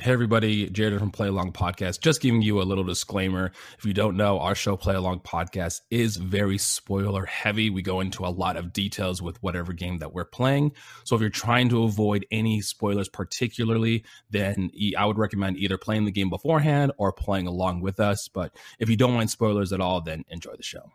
Hey 0.00 0.12
everybody, 0.12 0.70
Jared 0.70 0.98
from 0.98 1.10
Play 1.10 1.28
Along 1.28 1.52
Podcast. 1.52 2.00
Just 2.00 2.22
giving 2.22 2.40
you 2.40 2.62
a 2.62 2.64
little 2.64 2.84
disclaimer. 2.84 3.52
If 3.76 3.84
you 3.84 3.92
don't 3.92 4.16
know, 4.16 4.38
our 4.38 4.54
show 4.54 4.74
Play 4.74 4.94
Along 4.94 5.20
Podcast 5.20 5.82
is 5.90 6.16
very 6.16 6.56
spoiler 6.56 7.26
heavy. 7.26 7.68
We 7.68 7.82
go 7.82 8.00
into 8.00 8.24
a 8.24 8.28
lot 8.32 8.56
of 8.56 8.72
details 8.72 9.20
with 9.20 9.42
whatever 9.42 9.74
game 9.74 9.98
that 9.98 10.14
we're 10.14 10.24
playing. 10.24 10.72
So 11.04 11.16
if 11.16 11.20
you're 11.20 11.28
trying 11.28 11.68
to 11.68 11.82
avoid 11.82 12.24
any 12.30 12.62
spoilers 12.62 13.10
particularly, 13.10 14.02
then 14.30 14.70
I 14.96 15.04
would 15.04 15.18
recommend 15.18 15.58
either 15.58 15.76
playing 15.76 16.06
the 16.06 16.12
game 16.12 16.30
beforehand 16.30 16.92
or 16.96 17.12
playing 17.12 17.46
along 17.46 17.82
with 17.82 18.00
us. 18.00 18.26
But 18.26 18.56
if 18.78 18.88
you 18.88 18.96
don't 18.96 19.12
mind 19.12 19.28
spoilers 19.28 19.70
at 19.70 19.82
all, 19.82 20.00
then 20.00 20.24
enjoy 20.30 20.54
the 20.56 20.62
show. 20.62 20.92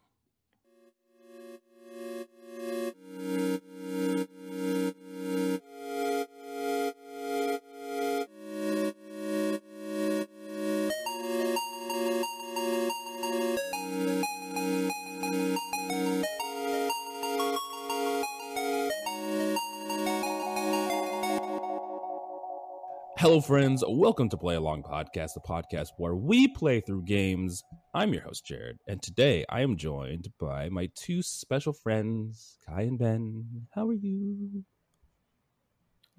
Hello, 23.35 23.41
friends. 23.41 23.83
Welcome 23.85 24.29
to 24.29 24.37
Play 24.37 24.55
Along 24.55 24.81
Podcast, 24.81 25.33
the 25.33 25.41
podcast 25.41 25.89
where 25.97 26.15
we 26.15 26.47
play 26.47 26.79
through 26.79 27.03
games. 27.03 27.61
I'm 27.93 28.13
your 28.13 28.21
host, 28.23 28.45
Jared, 28.45 28.77
and 28.87 29.01
today 29.01 29.43
I 29.49 29.59
am 29.59 29.75
joined 29.75 30.29
by 30.39 30.69
my 30.69 30.87
two 30.95 31.21
special 31.21 31.73
friends, 31.73 32.57
Kai 32.65 32.83
and 32.83 32.97
Ben. 32.97 33.67
How 33.75 33.89
are 33.89 33.93
you? 33.93 34.63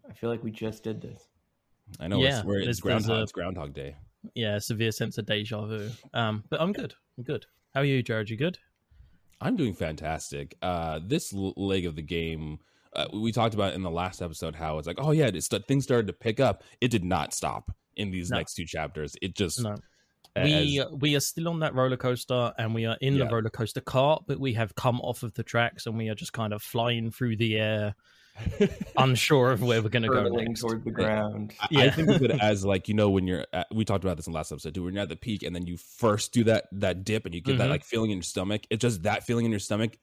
I 0.06 0.12
feel 0.12 0.28
like 0.28 0.44
we 0.44 0.50
just 0.50 0.82
did 0.82 1.00
this. 1.00 1.26
I 1.98 2.06
know 2.08 2.20
Yeah, 2.20 2.40
it's, 2.40 2.44
we're, 2.44 2.56
it's, 2.58 2.64
there's- 2.66 2.80
Groundhog, 2.80 3.18
a- 3.20 3.22
it's 3.22 3.32
Groundhog 3.32 3.72
Day. 3.72 3.96
Yeah, 4.34 4.58
severe 4.58 4.92
sense 4.92 5.16
of 5.16 5.24
deja 5.24 5.64
vu. 5.64 5.88
Um, 6.12 6.44
but 6.50 6.60
I'm 6.60 6.74
good. 6.74 6.92
I'm 7.16 7.24
good. 7.24 7.46
How 7.72 7.80
are 7.80 7.84
you, 7.84 8.02
Jared? 8.02 8.28
You 8.28 8.36
good? 8.36 8.58
I'm 9.40 9.56
doing 9.56 9.72
fantastic. 9.72 10.54
Uh, 10.60 11.00
this 11.02 11.32
l- 11.32 11.54
leg 11.56 11.86
of 11.86 11.96
the 11.96 12.02
game, 12.02 12.58
uh, 12.96 13.06
we 13.12 13.30
talked 13.32 13.54
about 13.54 13.74
in 13.74 13.82
the 13.82 13.90
last 13.90 14.20
episode 14.22 14.54
how 14.56 14.78
it's 14.78 14.86
like, 14.86 14.98
oh 15.00 15.12
yeah, 15.12 15.26
it's, 15.26 15.48
things 15.68 15.84
started 15.84 16.06
to 16.08 16.12
pick 16.12 16.40
up. 16.40 16.64
It 16.80 16.88
did 16.90 17.04
not 17.04 17.32
stop 17.34 17.70
in 17.96 18.10
these 18.10 18.30
No. 18.30 18.38
next 18.38 18.54
two 18.54 18.64
chapters. 18.66 19.14
It 19.22 19.34
just 19.36 19.62
No. 19.62 19.76
as- 20.34 20.50
We 20.52 20.84
we 20.98 21.16
are 21.16 21.20
still 21.20 21.48
on 21.48 21.60
that 21.60 21.74
roller 21.74 21.96
coaster, 21.96 22.52
and 22.58 22.74
we 22.74 22.84
are 22.86 22.96
in 23.00 23.14
Yeah. 23.16 23.24
the 23.24 23.30
roller 23.34 23.50
coaster 23.50 23.80
cart, 23.80 24.24
but 24.26 24.38
we 24.40 24.54
have 24.54 24.74
come 24.74 25.00
off 25.00 25.22
of 25.22 25.32
the 25.34 25.42
tracks, 25.42 25.86
and 25.86 25.96
we 25.96 26.08
are 26.08 26.14
just 26.14 26.32
kind 26.32 26.52
of 26.52 26.62
flying 26.62 27.10
through 27.10 27.36
the 27.36 27.56
air, 27.56 27.94
unsure 28.98 29.50
of 29.52 29.62
where 29.62 29.82
we're 29.82 29.88
going 29.88 30.02
to 30.02 30.08
go 30.08 30.14
Hurtling 30.22 30.48
next. 30.48 30.60
toward 30.60 30.84
the 30.84 30.90
ground. 30.90 31.54
I- 31.60 31.86
I 31.86 31.90
think 31.90 32.08
of 32.10 32.22
it 32.22 32.30
as 32.32 32.64
like 32.64 32.86
you 32.88 32.94
know 32.94 33.08
when 33.10 33.26
you're 33.26 33.46
at, 33.52 33.66
we 33.74 33.84
talked 33.84 34.04
about 34.04 34.16
this 34.18 34.26
in 34.26 34.32
the 34.32 34.36
last 34.36 34.52
episode 34.52 34.74
too 34.74 34.84
when 34.84 34.94
you're 34.94 35.02
at 35.02 35.08
the 35.08 35.16
peak 35.16 35.42
and 35.42 35.54
then 35.54 35.66
you 35.66 35.76
first 35.76 36.32
do 36.32 36.44
that 36.44 36.64
that 36.72 37.04
dip 37.04 37.24
and 37.24 37.34
you 37.34 37.40
get 37.40 37.58
that 37.58 37.68
Mhm. 37.68 37.70
like 37.70 37.84
feeling 37.84 38.10
in 38.10 38.18
your 38.18 38.22
stomach 38.22 38.62
it's 38.70 38.82
just 38.82 39.04
that 39.04 39.24
feeling 39.24 39.44
in 39.46 39.50
your 39.50 39.58
stomach 39.60 39.96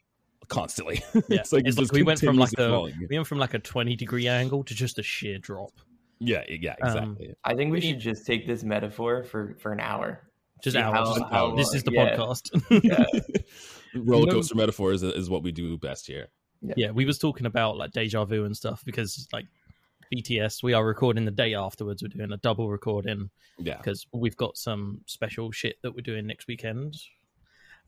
constantly 0.47 1.03
Yeah, 1.13 1.22
it's 1.41 1.52
like, 1.53 1.63
it 1.66 1.69
it's 1.69 1.77
like 1.77 1.91
we 1.91 2.03
went 2.03 2.19
from 2.19 2.38
like 2.38 2.49
continuously 2.49 2.66
a 2.66 2.69
falling. 2.69 3.08
we 3.09 3.17
went 3.17 3.27
from 3.27 3.39
like 3.39 3.53
a 3.53 3.59
twenty 3.59 3.95
degree 3.95 4.27
angle 4.27 4.63
to 4.63 4.73
just 4.75 4.99
a 4.99 5.03
sheer 5.03 5.38
drop. 5.38 5.72
yeah 6.19 6.44
yeah 6.47 6.75
Um, 6.81 6.88
exactly 6.88 7.36
I 7.44 7.53
think 7.55 7.72
we 7.72 7.77
We- 7.77 7.81
should 7.81 7.99
just 7.99 8.25
take 8.25 8.45
this 8.47 8.64
metaphor 8.64 9.23
for 9.23 9.55
for 9.59 9.71
an 9.71 9.80
hour. 9.80 10.21
Just 10.64 10.75
See 10.75 10.81
hours. 10.81 11.17
how- 11.19 11.25
how 11.30 11.55
this 11.55 11.73
is 11.73 11.83
the 11.83 11.91
yeah, 11.91 12.16
podcast. 12.16 12.49
Yeah. 12.83 13.05
roller 14.02 14.25
No- 14.27 14.31
coaster 14.33 14.55
metaphor 14.55 14.91
is, 14.94 15.03
is 15.03 15.30
what 15.30 15.44
we 15.44 15.52
do 15.52 15.77
best 15.77 16.08
here 16.08 16.27
yeah, 16.77 16.91
we 16.91 17.03
was 17.03 17.17
talking 17.19 17.45
about 17.45 17.75
like 17.75 17.91
deja 17.91 18.23
vu 18.23 18.45
and 18.45 18.55
stuff 18.55 18.83
because 18.86 19.27
like 19.33 19.45
BTS, 20.16 20.64
we 20.64 20.73
are 20.73 20.86
recording 20.86 21.25
the 21.25 21.31
day 21.31 21.55
afterwards. 21.55 22.02
We're 22.02 22.08
doing 22.08 22.31
a 22.31 22.38
double 22.38 22.69
recording 22.69 23.30
yeah 23.58 23.77
because 23.77 24.05
we've 24.14 24.38
got 24.38 24.55
some 24.58 25.02
special 25.05 25.52
shit 25.52 25.75
that 25.81 25.94
we're 25.94 26.02
doing 26.02 26.25
next 26.25 26.47
weekend. 26.47 26.95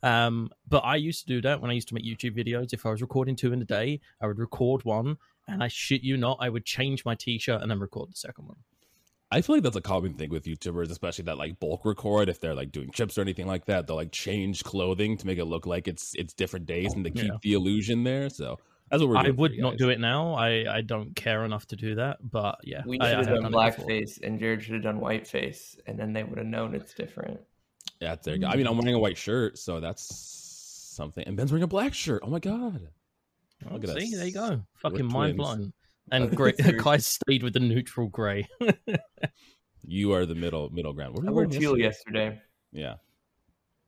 Um, 0.04 0.50
but 0.68 0.80
I 0.80 0.96
used 0.98 1.22
to 1.22 1.34
do 1.34 1.42
that 1.42 1.62
when 1.62 1.72
I 1.72 1.74
used 1.74 1.88
to 1.90 1.94
make 1.96 2.06
YouTube 2.06 2.38
videos. 2.38 2.74
If 2.74 2.86
I 2.86 2.92
was 2.92 3.02
recording 3.02 3.36
two 3.36 3.54
in 3.54 3.62
a 3.62 3.66
day, 3.66 4.02
I 4.22 4.28
would 4.28 4.38
record 4.40 4.86
one, 4.86 5.18
and 5.48 5.64
I 5.64 5.68
shit 5.68 6.04
you 6.04 6.18
not, 6.18 6.38
I 6.42 6.50
would 6.50 6.66
change 6.66 7.06
my 7.06 7.16
t-shirt 7.16 7.62
and 7.62 7.72
then 7.72 7.80
record 7.80 8.12
the 8.12 8.16
second 8.16 8.48
one. 8.48 8.58
I 9.32 9.42
feel 9.42 9.56
like 9.56 9.64
that's 9.64 9.76
a 9.76 9.82
common 9.82 10.14
thing 10.14 10.30
with 10.30 10.46
YouTubers, 10.46 10.92
especially 10.92 11.24
that 11.26 11.38
like 11.40 11.60
bulk 11.60 11.84
record. 11.84 12.30
If 12.30 12.40
they're 12.40 12.54
like 12.54 12.72
doing 12.72 12.92
chips 12.92 13.18
or 13.18 13.22
anything 13.22 13.48
like 13.48 13.66
that, 13.66 13.88
they'll 13.88 13.96
like 13.96 14.12
change 14.12 14.64
clothing 14.64 15.18
to 15.18 15.26
make 15.26 15.40
it 15.40 15.46
look 15.46 15.66
like 15.66 15.88
it's 15.88 16.14
it's 16.16 16.34
different 16.34 16.68
days 16.68 16.94
and 16.94 17.04
to 17.04 17.10
keep 17.10 17.26
Yeah. 17.26 17.38
the 17.42 17.54
illusion 17.54 18.04
there. 18.04 18.30
So 18.30 18.60
that's 18.92 19.02
what 19.02 19.10
we're. 19.10 19.16
Doing. 19.16 19.26
I 19.26 19.32
would 19.32 19.58
not 19.58 19.78
do 19.78 19.90
it 19.90 20.00
now. 20.00 20.36
I 20.36 20.66
I 20.78 20.82
don't 20.82 21.16
care 21.16 21.44
enough 21.44 21.66
to 21.68 21.76
do 21.76 21.96
that. 21.96 22.18
But 22.22 22.60
yeah, 22.64 22.84
We 22.86 23.00
I, 23.00 23.10
should 23.10 23.14
I 23.16 23.18
have 23.18 23.26
done 23.28 23.36
it 23.38 23.42
before. 23.42 23.62
blackface, 23.88 24.22
and 24.22 24.40
Jared 24.40 24.62
should 24.64 24.76
have 24.76 24.84
done 24.84 25.00
whiteface, 25.00 25.76
and 25.88 25.98
then 26.00 26.14
they 26.14 26.24
would 26.24 26.38
have 26.38 26.48
known 26.48 26.76
it's 26.76 26.94
different. 26.94 27.40
Yeah, 28.02 28.16
there 28.22 28.36
you 28.36 28.42
go. 28.42 28.48
I 28.48 28.56
mean, 28.56 28.68
I'm 28.68 28.78
wearing 28.78 28.94
a 28.96 29.00
white 29.00 29.18
shirt, 29.18 29.58
so 29.58 29.80
that's 29.80 30.06
something. 30.96 31.24
And 31.28 31.36
Ben's 31.38 31.52
wearing 31.52 31.64
a 31.64 31.68
black 31.68 31.94
shirt. 31.94 32.22
Oh 32.24 32.30
my 32.30 32.40
god. 32.40 32.88
Oh, 33.70 33.74
Look 33.76 33.84
at 33.86 33.90
see, 33.98 34.06
us. 34.08 34.16
there 34.18 34.26
you 34.28 34.34
go. 34.34 34.62
Fucking 34.76 35.06
mind 35.06 35.38
blown. 35.38 35.72
And 36.12 36.26
That's 36.26 36.36
gray, 36.36 36.54
serious. 36.54 36.84
Kai 36.84 36.98
stayed 36.98 37.42
with 37.42 37.54
the 37.54 37.60
neutral 37.60 38.08
grey. 38.08 38.48
You 39.88 40.14
are 40.14 40.26
the 40.26 40.36
middle 40.36 40.70
middle 40.72 40.94
ground. 40.94 41.14
What 41.16 41.24
were 41.26 41.30
I 41.30 41.34
wore 41.34 41.46
teal 41.46 41.78
yesterday? 41.78 42.26
yesterday. 42.26 42.42
Yeah. 42.72 42.96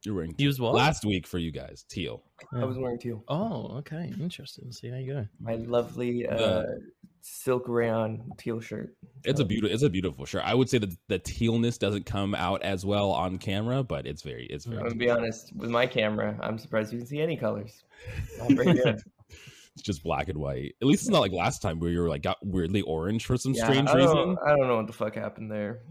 You're 0.06 0.13
wearing 0.16 0.35
He 0.38 0.46
was 0.46 0.59
what? 0.59 0.75
last 0.75 1.03
week 1.06 1.25
for 1.25 1.40
you 1.40 1.51
guys. 1.51 1.85
Teal. 1.90 2.23
I 2.53 2.66
was 2.66 2.78
wearing 2.78 3.00
teal. 3.00 3.23
Oh, 3.28 3.78
okay, 3.79 4.13
interesting. 4.19 4.72
See 4.72 4.90
how 4.90 4.97
you 4.97 5.13
go. 5.13 5.25
My 5.40 5.56
lovely 5.56 6.28
uh, 6.28 6.38
The- 6.38 6.81
silk 7.22 7.67
rayon 7.67 8.31
teal 8.38 8.59
shirt. 8.59 8.95
It's 9.23 9.39
a 9.39 9.45
beautiful 9.45 9.73
it's 9.73 9.83
a 9.83 9.89
beautiful 9.89 10.25
shirt. 10.25 10.44
I 10.45 10.53
would 10.53 10.69
say 10.69 10.78
that 10.78 10.94
the 11.07 11.19
tealness 11.19 11.78
doesn't 11.79 12.05
come 12.05 12.35
out 12.35 12.61
as 12.63 12.85
well 12.85 13.11
on 13.11 13.38
camera, 13.38 13.83
but 13.83 14.05
it's 14.07 14.22
very 14.22 14.45
it's 14.45 14.66
very 14.66 14.78
I'm 14.78 14.83
very 14.83 15.07
gonna 15.07 15.19
be 15.19 15.25
honest. 15.25 15.55
With 15.55 15.69
my 15.69 15.85
camera, 15.88 16.38
I'm 16.41 16.57
surprised 16.57 16.91
you 16.94 17.00
can 17.00 17.07
see 17.07 17.22
any 17.22 17.38
colors. 17.38 17.83
All 18.41 18.47
very 18.50 18.73
good. 18.73 19.01
it's 19.29 19.81
just 19.83 20.03
black 20.03 20.29
and 20.29 20.38
white. 20.38 20.75
At 20.81 20.88
least 20.88 21.01
it's 21.03 21.09
not 21.11 21.19
like 21.22 21.31
last 21.31 21.61
time 21.61 21.79
where 21.79 21.89
you 21.89 22.00
were 22.01 22.09
like 22.09 22.23
got 22.23 22.38
weirdly 22.41 22.81
orange 22.81 23.25
for 23.25 23.38
some 23.38 23.53
Yeah, 23.53 23.66
strange 23.66 23.89
I 23.89 23.95
reason. 23.97 24.38
I 24.45 24.55
don't 24.55 24.67
know 24.67 24.78
what 24.78 24.88
the 24.88 24.94
fuck 24.94 25.16
happened 25.16 25.51
there. 25.51 25.81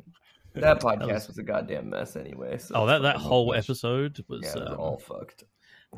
That 0.54 0.81
podcast 0.81 1.12
was- 1.12 1.28
was... 1.28 1.38
a 1.38 1.43
goddamn 1.43 1.91
mess 1.91 2.16
anyway. 2.16 2.56
So 2.56 2.76
Oh, 2.76 2.87
that 2.87 3.03
that 3.03 3.16
whole 3.16 3.53
episode 3.54 4.25
was. 4.26 4.41
yeah, 4.43 4.53
it 4.53 4.60
was 4.60 4.72
um, 4.72 4.81
all 4.81 4.97
fucked. 4.98 5.44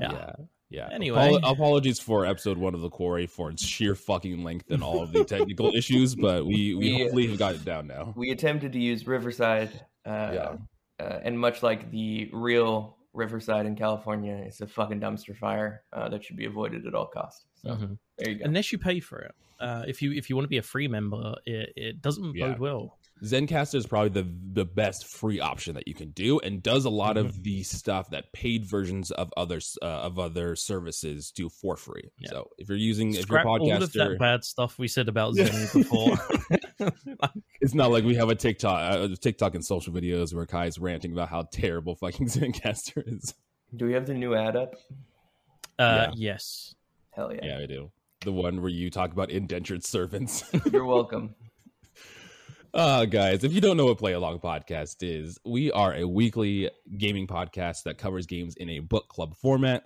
yeah. 0.01 0.11
yeah. 0.13 0.33
Yeah. 0.71 0.89
Anyway. 0.93 1.35
Apol- 1.37 1.51
apologies 1.51 1.99
for 1.99 2.27
episode 2.27 2.59
one 2.59 2.75
of 2.75 2.81
the 2.83 2.91
quarry 2.91 3.27
for 3.27 3.51
its 3.51 3.65
sheer 3.65 3.95
fucking 3.95 4.45
length 4.45 4.71
and 4.71 4.83
all 4.83 5.03
of 5.03 5.13
the 5.13 5.25
technical 5.25 5.73
issues, 5.75 6.15
but 6.15 6.45
we 6.45 6.75
we 6.75 6.93
We- 6.95 6.99
hopefully 7.03 7.27
have 7.29 7.39
got 7.39 7.55
it 7.55 7.65
down 7.65 7.87
now. 7.87 8.13
We 8.17 8.31
attempted 8.31 8.73
to 8.75 8.79
use 8.79 9.07
Riverside, 9.07 9.71
uh, 10.07 10.31
Yeah. 10.35 10.57
uh, 11.01 11.21
and 11.23 11.39
much 11.39 11.63
like 11.63 11.91
the 11.91 12.29
real 12.33 12.97
Riverside 13.15 13.67
in 13.67 13.75
California, 13.77 14.35
it's 14.47 14.61
a 14.61 14.67
fucking 14.67 15.01
dumpster 15.01 15.37
fire 15.37 15.83
uh, 15.93 16.09
that 16.11 16.23
should 16.23 16.37
be 16.37 16.45
avoided 16.45 16.87
at 16.87 16.95
all 16.95 17.07
costs. 17.07 17.47
So 17.63 17.71
mhm. 17.71 17.99
there 18.19 18.31
you 18.31 18.39
go. 18.39 18.45
Unless 18.45 18.71
you 18.71 18.79
pay 18.79 19.01
for 19.01 19.21
it. 19.21 19.35
Uh, 19.59 19.85
if 19.89 20.03
you 20.03 20.13
if 20.13 20.29
you 20.31 20.37
want 20.37 20.45
to 20.45 20.49
be 20.51 20.59
a 20.59 20.63
free 20.63 20.87
member, 20.87 21.35
it, 21.47 21.73
it 21.77 22.03
doesn't 22.03 22.37
Yeah. 22.37 22.49
bode 22.49 22.59
well. 22.61 22.99
Zencastr 23.23 23.75
is 23.75 23.87
probably 23.87 24.11
the 24.11 24.29
the 24.53 24.65
best 24.65 25.07
free 25.07 25.41
option 25.41 25.75
that 25.75 25.87
you 25.89 25.95
can 25.95 26.11
do, 26.11 26.39
and 26.41 26.63
does 26.63 26.85
a 26.85 26.91
lot 26.91 27.17
Mm-hmm. 27.17 27.27
of 27.29 27.43
the 27.43 27.63
stuff 27.63 28.11
that 28.11 28.33
paid 28.33 28.65
versions 28.65 29.11
of 29.11 29.33
others 29.37 29.77
uh, 29.83 29.87
of 29.87 30.19
other 30.19 30.55
services 30.57 31.31
do 31.31 31.49
for 31.49 31.77
free. 31.77 32.11
Yeah. 32.19 32.31
So 32.31 32.51
if 32.59 32.69
you're 32.69 32.79
using 32.79 33.15
if 33.15 33.23
Scrap 33.23 33.45
you're 33.45 33.49
a 33.49 33.61
all 33.61 33.83
of 33.83 33.93
that 33.93 34.17
bad 34.19 34.45
stuff 34.45 34.79
we 34.79 34.89
said 34.89 35.09
about 35.09 35.35
Zen 35.35 35.69
before. 35.73 36.17
it's 37.61 37.75
not 37.75 37.91
like 37.91 38.05
we 38.05 38.15
have 38.15 38.29
a 38.29 38.35
TikTok 38.35 38.95
uh, 38.95 39.09
TikTok 39.21 39.55
and 39.55 39.65
social 39.65 39.93
videos 39.93 40.33
where 40.35 40.47
Kai's 40.47 40.79
ranting 40.79 41.13
about 41.13 41.29
how 41.29 41.43
terrible 41.51 41.97
fucking 41.97 42.27
Zencastr 42.29 43.03
is. 43.07 43.35
Do 43.75 43.87
we 43.87 43.93
have 43.95 44.07
the 44.07 44.15
new 44.15 44.35
ad 44.35 44.55
up? 44.57 44.75
uh, 45.79 46.09
Yes. 46.15 46.75
Hell 47.11 47.33
yeah. 47.35 47.41
Yeah, 47.43 47.59
I 47.59 47.67
do. 47.67 47.91
The 48.25 48.33
one 48.33 48.61
where 48.61 48.71
you 48.71 48.91
talk 48.91 49.13
about 49.13 49.31
indentured 49.31 49.85
servants. 49.85 50.45
You're 50.73 50.85
welcome. 50.85 51.35
Uh, 52.79 53.05
guys, 53.07 53.43
if 53.43 53.53
you 53.53 53.61
don't 53.61 53.77
know 53.77 53.87
what 53.87 53.99
Play 53.99 54.13
Along 54.13 54.39
Podcast 54.39 54.99
is, 55.01 55.37
we 55.45 55.73
are 55.73 55.93
a 55.95 56.07
weekly 56.07 56.71
gaming 56.97 57.27
podcast 57.27 57.83
that 57.83 57.99
covers 57.99 58.25
games 58.25 58.55
in 58.55 58.69
a 58.71 58.79
book 58.79 59.09
club 59.09 59.35
format. 59.37 59.83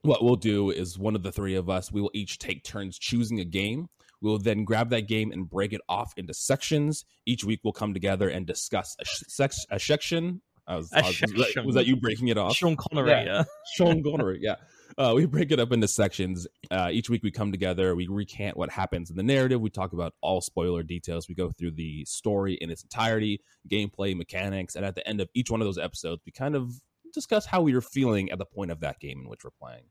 What 0.00 0.24
we'll 0.24 0.36
do 0.36 0.70
is 0.70 0.98
one 0.98 1.14
of 1.16 1.22
the 1.22 1.30
three 1.30 1.54
of 1.54 1.68
us, 1.68 1.92
we 1.92 2.00
will 2.00 2.10
each 2.14 2.38
take 2.38 2.64
turns 2.64 2.98
choosing 2.98 3.40
a 3.40 3.44
game. 3.44 3.88
We 4.22 4.30
will 4.30 4.38
then 4.38 4.64
grab 4.64 4.88
that 4.88 5.02
game 5.02 5.32
and 5.32 5.50
break 5.50 5.74
it 5.74 5.82
off 5.86 6.14
into 6.16 6.32
sections. 6.32 7.04
Each 7.26 7.44
week 7.44 7.60
we'll 7.62 7.74
come 7.74 7.92
together 7.92 8.30
and 8.30 8.46
discuss 8.46 8.96
a, 8.98 9.04
sh- 9.04 9.24
sex- 9.28 9.66
a 9.70 9.78
section. 9.78 10.40
I 10.66 10.76
was, 10.76 10.90
I 10.94 11.02
was- 11.02 11.20
was 11.66 11.74
that 11.74 11.84
you 11.86 11.96
breaking 11.96 12.28
it 12.28 12.38
off? 12.38 12.56
Sean 12.56 12.74
Connery. 12.74 13.10
Yeah. 13.10 13.24
Yeah. 13.24 13.44
Sean 13.76 14.02
Connery, 14.02 14.38
yeah. 14.40 14.54
Uh, 14.96 15.12
we 15.14 15.26
break 15.26 15.50
it 15.50 15.58
up 15.58 15.72
into 15.72 15.88
sections. 15.88 16.46
Uh, 16.70 16.88
each 16.92 17.10
week 17.10 17.22
we 17.22 17.30
come 17.30 17.50
together, 17.50 17.96
we 17.96 18.06
recant 18.06 18.56
what 18.56 18.70
happens 18.70 19.10
in 19.10 19.16
the 19.16 19.22
narrative. 19.22 19.60
We 19.60 19.70
talk 19.70 19.92
about 19.92 20.14
all 20.20 20.40
spoiler 20.40 20.82
details. 20.82 21.28
We 21.28 21.34
go 21.34 21.50
through 21.50 21.72
the 21.72 22.04
story 22.04 22.54
in 22.54 22.70
its 22.70 22.82
entirety, 22.82 23.40
gameplay, 23.68 24.16
mechanics, 24.16 24.76
and 24.76 24.84
at 24.84 24.94
the 24.94 25.06
end 25.08 25.20
of 25.20 25.28
each 25.34 25.50
one 25.50 25.60
of 25.60 25.66
those 25.66 25.78
episodes, 25.78 26.22
we 26.24 26.32
kind 26.32 26.54
of 26.54 26.72
discuss 27.12 27.46
how 27.46 27.60
we 27.60 27.74
are 27.74 27.80
feeling 27.80 28.30
at 28.30 28.38
the 28.38 28.44
point 28.44 28.70
of 28.70 28.80
that 28.80 29.00
game 29.00 29.20
in 29.20 29.28
which 29.28 29.44
we're 29.44 29.50
playing. 29.50 29.84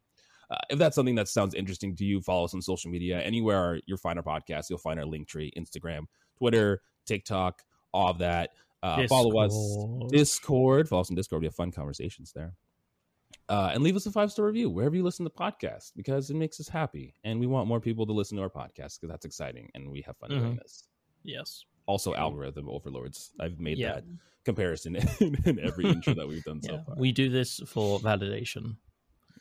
Uh, 0.50 0.58
if 0.70 0.78
that's 0.78 0.96
something 0.96 1.16
that 1.16 1.28
sounds 1.28 1.54
interesting 1.54 1.96
to 1.96 2.06
you, 2.06 2.22
follow 2.22 2.46
us 2.46 2.54
on 2.54 2.62
social 2.62 2.92
media. 2.92 3.20
Anywhere 3.22 3.80
you 3.86 3.98
find 3.98 4.20
our 4.20 4.24
podcast, 4.24 4.70
you'll 4.70 4.78
find 4.78 5.00
our 5.00 5.06
link 5.06 5.28
tree, 5.28 5.52
Instagram, 5.58 6.06
Twitter, 6.38 6.82
TikTok, 7.06 7.62
all 7.94 8.10
of 8.10 8.20
that. 8.20 8.52
Uh, 8.84 9.08
follow 9.08 9.38
us 9.40 9.52
Discord. 9.52 10.12
Discord. 10.12 10.90
Follow 10.90 11.02
us 11.02 11.10
on 11.10 11.16
Discord. 11.16 11.42
We 11.42 11.48
have 11.48 11.56
fun 11.56 11.72
conversations 11.72 12.34
there. 12.34 12.54
Uh, 13.54 13.70
and 13.74 13.84
leave 13.84 13.96
us 13.96 14.06
a 14.08 14.12
five 14.12 14.32
star 14.32 14.46
review 14.48 14.68
wherever 14.70 14.96
you 14.96 15.04
listen 15.04 15.24
to 15.26 15.30
podcasts 15.30 15.92
because 15.96 16.30
it 16.32 16.36
makes 16.36 16.60
us 16.60 16.68
happy, 16.68 17.14
and 17.24 17.40
we 17.40 17.46
want 17.46 17.68
more 17.68 17.80
people 17.80 18.06
to 18.06 18.14
listen 18.14 18.36
to 18.38 18.42
our 18.44 18.50
podcast 18.50 19.00
because 19.00 19.10
that's 19.10 19.26
exciting 19.26 19.70
and 19.76 19.90
we 19.92 20.02
have 20.02 20.18
fun 20.18 20.30
doing 20.32 20.56
this. 20.56 20.88
Yes. 21.24 21.66
Also, 21.86 22.16
algorithm 22.16 22.68
overlords. 22.70 23.32
I've 23.40 23.60
made 23.60 23.78
Yeah. 23.78 23.94
that 23.96 24.04
comparison 24.46 24.96
in, 25.22 25.38
in 25.46 25.60
every 25.60 25.86
intro 25.86 26.14
that 26.16 26.28
we've 26.28 26.44
done 26.44 26.62
so 26.64 26.82
far. 26.86 26.96
We 26.98 27.12
do 27.12 27.30
this 27.30 27.60
for 27.68 28.00
validation. 28.00 28.76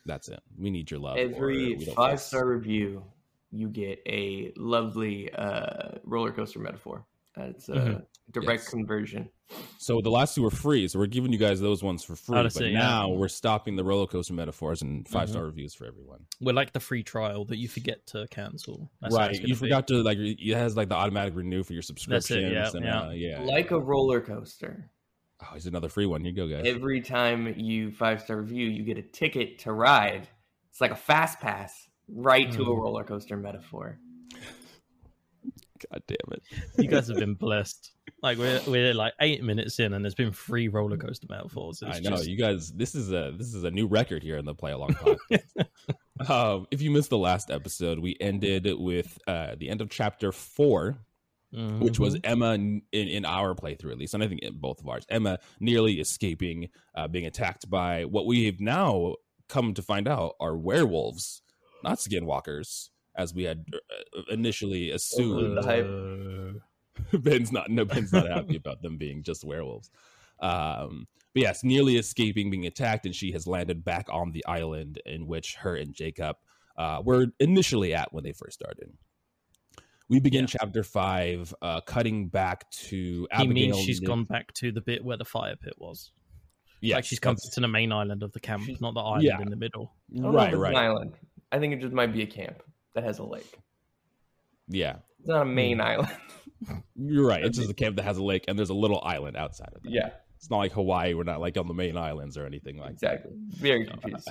that's 0.04 0.28
it. 0.28 0.40
We 0.58 0.68
need 0.70 0.90
your 0.90 1.00
love. 1.00 1.16
Every 1.16 1.76
five 1.96 2.20
star 2.20 2.44
review, 2.46 3.04
you 3.50 3.68
get 3.68 4.00
a 4.06 4.52
lovely 4.56 5.32
uh, 5.32 5.98
roller 6.04 6.32
coaster 6.32 6.58
metaphor. 6.58 7.06
It's 7.36 7.68
a 7.68 7.72
Mhm. 7.72 8.06
direct 8.30 8.62
Yes. 8.64 8.68
conversion. 8.68 9.30
So 9.78 10.00
the 10.00 10.10
last 10.10 10.34
two 10.34 10.42
were 10.42 10.50
free, 10.50 10.86
so 10.88 10.98
we're 10.98 11.06
giving 11.06 11.32
you 11.32 11.38
guys 11.38 11.60
those 11.60 11.82
ones 11.82 12.02
for 12.04 12.14
free. 12.14 12.34
Oh, 12.38 12.42
But 12.42 12.54
that's 12.54 12.60
yeah. 12.60 12.72
now 12.78 13.08
we're 13.10 13.28
stopping 13.28 13.76
the 13.76 13.84
roller 13.84 14.06
coaster 14.06 14.34
metaphors 14.34 14.82
and 14.82 15.06
5 15.08 15.24
Mm-hmm. 15.24 15.32
star 15.32 15.44
reviews 15.46 15.74
for 15.74 15.86
everyone. 15.86 16.26
We're 16.40 16.52
like 16.54 16.72
the 16.72 16.80
free 16.80 17.02
trial 17.02 17.44
that 17.46 17.56
you 17.56 17.68
forget 17.68 18.06
to 18.08 18.26
cancel. 18.30 18.90
That's 19.00 19.14
right? 19.14 19.30
it's 19.30 19.38
gonna 19.40 19.48
You 19.48 19.54
be. 19.54 19.58
forgot 19.58 19.88
to 19.88 20.02
like 20.02 20.18
re- 20.18 20.32
it 20.38 20.56
has 20.56 20.76
like 20.76 20.88
the 20.88 20.94
automatic 20.94 21.34
renew 21.34 21.62
for 21.62 21.72
your 21.72 21.82
subscriptions. 21.82 22.52
yeah, 22.52 22.70
and, 22.74 22.84
yeah. 22.84 23.02
Uh, 23.02 23.10
yeah. 23.10 23.40
Like 23.42 23.70
a 23.70 23.80
roller 23.80 24.20
coaster. 24.20 24.90
oh, 25.42 25.46
here's 25.52 25.66
another 25.66 25.88
free 25.88 26.06
one. 26.06 26.20
Here 26.22 26.30
you 26.30 26.36
go, 26.36 26.46
guys. 26.46 26.64
Every 26.66 27.00
time 27.00 27.58
you 27.58 27.90
five 27.92 28.22
star 28.22 28.40
review, 28.40 28.68
you 28.68 28.84
get 28.84 28.96
a 28.98 29.02
ticket 29.02 29.58
to 29.60 29.72
ride. 29.72 30.28
It's 30.70 30.80
like 30.80 30.92
a 30.92 30.96
fast 30.96 31.40
pass 31.40 31.88
right 32.08 32.50
to 32.52 32.62
a 32.62 32.66
Mm. 32.66 32.80
roller 32.82 33.04
coaster 33.04 33.36
metaphor. 33.36 33.98
God 35.90 36.02
damn 36.06 36.32
it! 36.32 36.42
you 36.78 36.88
guys 36.88 37.08
have 37.08 37.18
been 37.18 37.34
blessed. 37.34 37.92
Like 38.22 38.38
we're 38.38 38.60
we're 38.66 38.94
like 38.94 39.14
eight 39.20 39.42
minutes 39.42 39.78
in, 39.80 39.92
and 39.92 40.04
there's 40.04 40.14
been 40.14 40.32
three 40.32 40.68
roller 40.68 40.96
coaster 40.96 41.26
metaphors. 41.28 41.82
It's 41.82 41.96
I 41.96 42.00
know 42.00 42.16
just- 42.16 42.28
you 42.28 42.36
guys. 42.36 42.70
This 42.72 42.94
is 42.94 43.12
a 43.12 43.32
this 43.36 43.54
is 43.54 43.64
a 43.64 43.70
new 43.70 43.86
record 43.86 44.22
here 44.22 44.36
in 44.36 44.44
the 44.44 44.54
play 44.54 44.72
along 44.72 44.94
podcast. 44.94 45.66
um, 46.30 46.66
if 46.70 46.82
you 46.82 46.90
missed 46.90 47.10
the 47.10 47.18
last 47.18 47.50
episode, 47.50 47.98
we 47.98 48.16
ended 48.20 48.66
with 48.78 49.18
uh, 49.26 49.54
the 49.58 49.68
end 49.68 49.80
of 49.80 49.90
chapter 49.90 50.32
four, 50.32 50.98
which 51.50 51.98
was. 51.98 52.18
Emma 52.24 52.52
in, 52.54 52.82
in 52.92 53.24
our 53.24 53.54
playthrough 53.54 53.92
at 53.92 53.98
least, 53.98 54.14
and 54.14 54.22
I 54.22 54.28
think 54.28 54.42
in 54.42 54.58
both 54.58 54.80
of 54.80 54.88
ours. 54.88 55.04
Emma 55.08 55.38
nearly 55.60 56.00
escaping 56.00 56.68
uh, 56.94 57.08
being 57.08 57.26
attacked 57.26 57.68
by 57.68 58.04
what 58.04 58.26
we 58.26 58.46
have 58.46 58.60
now 58.60 59.14
come 59.48 59.74
to 59.74 59.82
find 59.82 60.08
out 60.08 60.34
are 60.40 60.56
werewolves, 60.56 61.42
not 61.84 61.98
skinwalkers, 61.98 62.88
as 63.14 63.34
we 63.34 63.44
had 63.44 63.64
uh, 63.74 64.22
initially 64.30 64.90
assumed. 64.90 65.58
Uh, 65.58 66.58
Ben's 67.18 67.50
not 67.52 67.70
no 67.70 67.84
Ben's 67.84 68.12
not 68.12 68.28
happy 68.28 68.56
about 68.56 68.82
them 68.82 68.96
being 68.98 69.22
just 69.22 69.44
werewolves. 69.44 69.90
Um, 70.40 71.06
but 71.34 71.42
yes, 71.42 71.64
nearly 71.64 71.96
escaping 71.96 72.50
being 72.50 72.66
attacked, 72.66 73.06
and 73.06 73.14
she 73.14 73.32
has 73.32 73.46
landed 73.46 73.84
back 73.84 74.06
on 74.10 74.32
the 74.32 74.44
island 74.46 75.00
in 75.06 75.26
which 75.26 75.54
her 75.56 75.76
and 75.76 75.94
Jacob 75.94 76.36
uh, 76.76 77.00
were 77.04 77.26
initially 77.40 77.94
at 77.94 78.12
when 78.12 78.24
they 78.24 78.32
first 78.32 78.54
started. 78.54 78.92
We 80.08 80.20
begin 80.20 80.42
Yeah. 80.42 80.56
chapter 80.60 80.82
five, 80.82 81.54
uh, 81.62 81.80
cutting 81.80 82.28
back 82.28 82.70
to 82.72 82.96
he 82.96 83.26
Abigail. 83.32 83.54
means 83.54 83.78
she's 83.78 84.00
Nick- 84.00 84.08
gone 84.08 84.24
back 84.24 84.52
to 84.54 84.70
the 84.72 84.80
bit 84.82 85.02
where 85.02 85.16
the 85.16 85.24
fire 85.24 85.56
pit 85.56 85.74
was. 85.78 86.12
Yes, 86.82 86.96
like 86.96 87.04
she's 87.04 87.20
come 87.20 87.36
to 87.36 87.60
the 87.60 87.68
main 87.68 87.92
island 87.92 88.22
of 88.22 88.32
the 88.32 88.40
camp, 88.40 88.64
not 88.80 88.92
the 88.94 89.00
island 89.00 89.22
Yeah. 89.22 89.40
in 89.40 89.48
the 89.48 89.56
middle. 89.56 89.94
I 90.12 90.20
don't 90.20 90.22
know 90.22 90.28
if 90.30 90.34
right, 90.34 90.52
An 90.54 90.60
right, 90.60 90.74
island. 90.76 91.14
I 91.52 91.58
think 91.58 91.72
it 91.72 91.80
just 91.80 91.94
might 91.94 92.12
be 92.12 92.22
a 92.22 92.26
camp 92.26 92.62
that 92.94 93.04
has 93.04 93.18
a 93.18 93.24
lake. 93.24 93.58
yeah. 94.68 94.96
It's 95.20 95.28
not 95.28 95.42
a 95.42 95.44
main 95.44 95.76
Hmm. 95.78 95.82
island. 95.82 96.08
You're 96.96 97.26
right. 97.26 97.44
It's 97.44 97.56
just 97.58 97.70
a 97.70 97.74
camp 97.74 97.96
that 97.96 98.02
has 98.04 98.18
a 98.18 98.22
lake, 98.24 98.44
and 98.48 98.58
there's 98.58 98.70
a 98.70 98.74
little 98.74 99.00
island 99.04 99.36
outside 99.36 99.70
of 99.74 99.84
it. 99.84 99.90
yeah, 99.92 100.10
It's 100.36 100.50
not 100.50 100.58
like 100.58 100.72
Hawaii. 100.72 101.14
We're 101.14 101.22
not 101.24 101.40
like 101.40 101.56
on 101.56 101.68
the 101.68 101.74
main 101.74 101.96
islands 101.96 102.36
or 102.36 102.44
anything 102.46 102.76
like 102.78 102.98
that. 102.98 103.14
exactly. 103.14 103.32
Very 103.50 103.86
confused. 103.86 104.28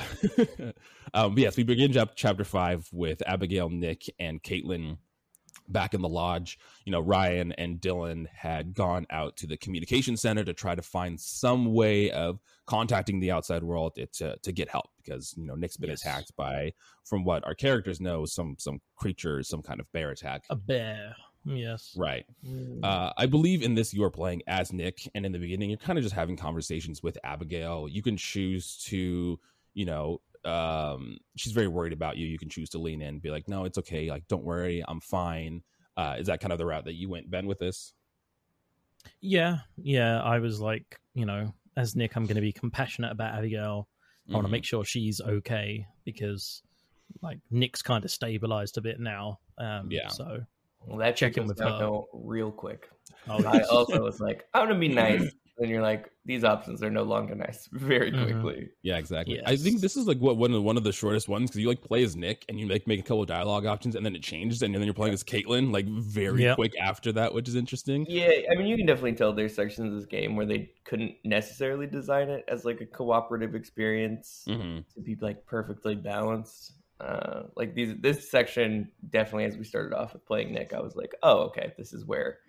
um, 1.14 1.38
yes, 1.38 1.56
we 1.58 1.64
begin 1.64 1.94
chapter 2.16 2.44
five 2.44 2.88
with 2.92 3.22
Abigail, 3.26 3.70
Nick, 3.70 4.04
and 4.20 4.42
Caitlin 4.44 4.98
back 5.68 5.94
in 5.94 6.02
the 6.02 6.10
lodge. 6.10 6.58
You 6.86 6.92
know, 6.92 7.00
Ryan 7.00 7.52
and 7.54 7.80
Dylan 7.80 8.28
had 8.34 8.74
gone 8.74 9.06
out 9.10 9.38
to 9.38 9.48
the 9.48 9.58
communication 9.58 10.18
center 10.18 10.44
to 10.44 10.54
try 10.54 10.76
to 10.76 10.82
find 10.82 11.20
some 11.20 11.74
way 11.74 12.12
of 12.12 12.40
contacting 12.66 13.20
the 13.20 13.32
outside 13.32 13.64
world 13.64 13.98
to 14.14 14.38
to 14.38 14.52
get 14.52 14.70
help 14.70 14.90
because 15.04 15.34
you 15.38 15.46
know 15.46 15.56
Nick's 15.56 15.78
been 15.78 15.90
Yes. 15.90 16.02
attacked 16.02 16.36
by, 16.36 16.74
from 17.04 17.24
what 17.24 17.46
our 17.46 17.56
characters 17.56 18.00
know, 18.00 18.26
some 18.26 18.56
some 18.60 18.80
creature, 18.96 19.44
some 19.44 19.62
kind 19.62 19.80
of 19.80 19.92
bear 19.92 20.12
attack. 20.12 20.46
A 20.50 20.56
bear. 20.56 21.16
Yes. 21.44 21.96
Right. 21.98 22.24
Mm. 22.48 22.84
Uh, 22.84 23.12
I 23.18 23.26
believe 23.26 23.64
in 23.64 23.74
this 23.74 23.94
you 23.96 24.04
are 24.04 24.12
playing 24.12 24.44
as 24.46 24.72
Nick, 24.72 25.10
and 25.16 25.26
in 25.26 25.32
the 25.32 25.40
beginning 25.40 25.70
you're 25.72 25.78
kind 25.80 25.98
of 25.98 26.04
just 26.04 26.14
having 26.16 26.38
conversations 26.38 27.02
with 27.02 27.18
Abigail. 27.24 27.88
You 27.90 28.04
can 28.04 28.16
choose 28.16 28.78
to, 28.86 29.40
you 29.74 29.86
know, 29.86 30.22
um, 30.46 31.18
she's 31.36 31.54
very 31.54 31.68
worried 31.68 31.94
about 31.94 32.18
you. 32.18 32.28
You 32.28 32.38
can 32.40 32.50
choose 32.50 32.70
to 32.72 32.78
lean 32.80 33.02
in, 33.02 33.20
be 33.20 33.30
like, 33.30 33.48
"No, 33.48 33.66
it's 33.66 33.78
okay. 33.80 34.10
Like, 34.10 34.28
don't 34.28 34.44
worry, 34.44 34.84
I'm 34.88 35.00
fine." 35.02 35.64
Uh, 35.98 36.16
is 36.18 36.28
that 36.28 36.40
kind 36.40 36.52
of 36.52 36.58
the 36.58 36.66
route 36.66 36.86
that 36.86 36.94
you 36.96 37.10
went, 37.10 37.30
Ben, 37.30 37.46
with 37.48 37.60
this? 37.60 37.94
Yeah. 39.20 39.60
Yeah. 39.78 40.22
I 40.22 40.40
was 40.40 40.60
like, 40.62 41.00
you 41.14 41.26
know, 41.26 41.54
as 41.78 41.96
Nick, 41.96 42.16
I'm 42.16 42.26
going 42.26 42.36
to 42.36 42.42
be 42.42 42.52
compassionate 42.54 43.12
about 43.12 43.34
Abigail. 43.36 43.88
I 44.30 44.34
want 44.34 44.46
to 44.46 44.48
Mhm. 44.48 44.52
make 44.52 44.66
sure 44.66 44.86
she's 44.86 45.20
okay 45.22 45.86
because, 46.06 46.64
like, 47.22 47.40
Nick's 47.50 47.82
kind 47.82 48.06
of 48.06 48.12
stabilized 48.12 48.78
a 48.78 48.82
bit 48.82 49.00
now. 49.00 49.40
Um, 49.58 49.92
Yeah. 49.92 50.08
So, 50.08 50.46
well, 50.86 50.98
that 51.00 51.16
check 51.16 51.34
check 51.34 51.38
in 51.38 51.48
with 51.48 51.60
with 51.60 51.68
her. 51.68 52.02
real 52.14 52.52
quick. 52.52 52.90
I'll, 53.28 53.46
I 53.48 53.62
also 53.64 54.02
was 54.02 54.20
like, 54.20 54.48
I'm 54.54 54.68
gonna 54.68 54.80
be 54.80 54.88
nice. 54.88 55.30
And 55.62 55.70
you're 55.70 55.82
like, 55.82 56.10
these 56.26 56.44
options 56.44 56.82
are 56.82 56.90
no 56.90 57.04
longer 57.04 57.36
nice 57.36 57.68
very 57.72 58.12
Mhm. 58.12 58.42
quickly. 58.42 58.70
Yeah, 58.82 58.98
exactly. 58.98 59.40
I 59.46 59.56
think 59.56 59.80
this 59.80 59.96
is 59.96 60.08
like 60.08 60.18
what 60.18 60.36
one 60.38 60.52
of 60.54 60.64
one 60.64 60.76
of 60.76 60.84
the 60.84 60.92
shortest 60.92 61.30
ones 61.30 61.50
because 61.52 61.62
you 61.62 61.68
like 61.68 61.82
play 61.82 62.04
as 62.04 62.16
Nick 62.16 62.46
and 62.50 62.60
you 62.60 62.68
like 62.68 62.88
make 62.88 63.00
a 63.00 63.04
couple 63.04 63.22
of 63.22 63.28
dialogue 63.28 63.66
options 63.68 63.96
and 63.96 64.04
then 64.06 64.16
it 64.16 64.24
changes 64.24 64.62
and 64.64 64.74
then 64.74 64.82
you're 64.84 64.94
playing 64.94 65.14
as 65.14 65.24
Caitlin 65.24 65.72
like 65.72 65.86
very 65.88 66.42
Yep. 66.44 66.56
quick 66.56 66.74
after 66.82 67.12
that, 67.14 67.34
which 67.34 67.48
is 67.48 67.56
interesting. 67.56 68.06
Yeah, 68.10 68.32
I 68.52 68.56
mean, 68.56 68.68
you 68.68 68.76
can 68.78 68.88
definitely 68.88 69.14
tell 69.14 69.34
there's 69.34 69.54
sections 69.56 69.88
of 69.94 69.96
this 70.00 70.06
game 70.08 70.36
where 70.36 70.48
they 70.48 70.72
couldn't 70.84 71.16
necessarily 71.24 71.86
design 71.86 72.30
it 72.30 72.44
as 72.48 72.66
like 72.66 72.82
a 72.82 72.86
cooperative 72.88 73.54
experience 73.56 74.44
hmm 74.48 74.80
to 74.96 75.02
be 75.02 75.16
like 75.22 75.46
perfectly 75.46 75.96
balanced. 75.96 76.74
Uh, 77.00 77.44
like 77.56 77.74
these, 77.74 77.96
this 78.00 78.30
section 78.30 78.92
definitely, 79.10 79.46
as 79.46 79.58
we 79.58 79.64
started 79.64 79.94
off 79.96 80.14
with 80.14 80.26
playing 80.26 80.54
Nick, 80.54 80.74
I 80.74 80.80
was 80.82 80.96
like, 80.96 81.16
oh, 81.24 81.40
okay, 81.50 81.74
this 81.78 81.94
is 81.94 82.06
where 82.06 82.40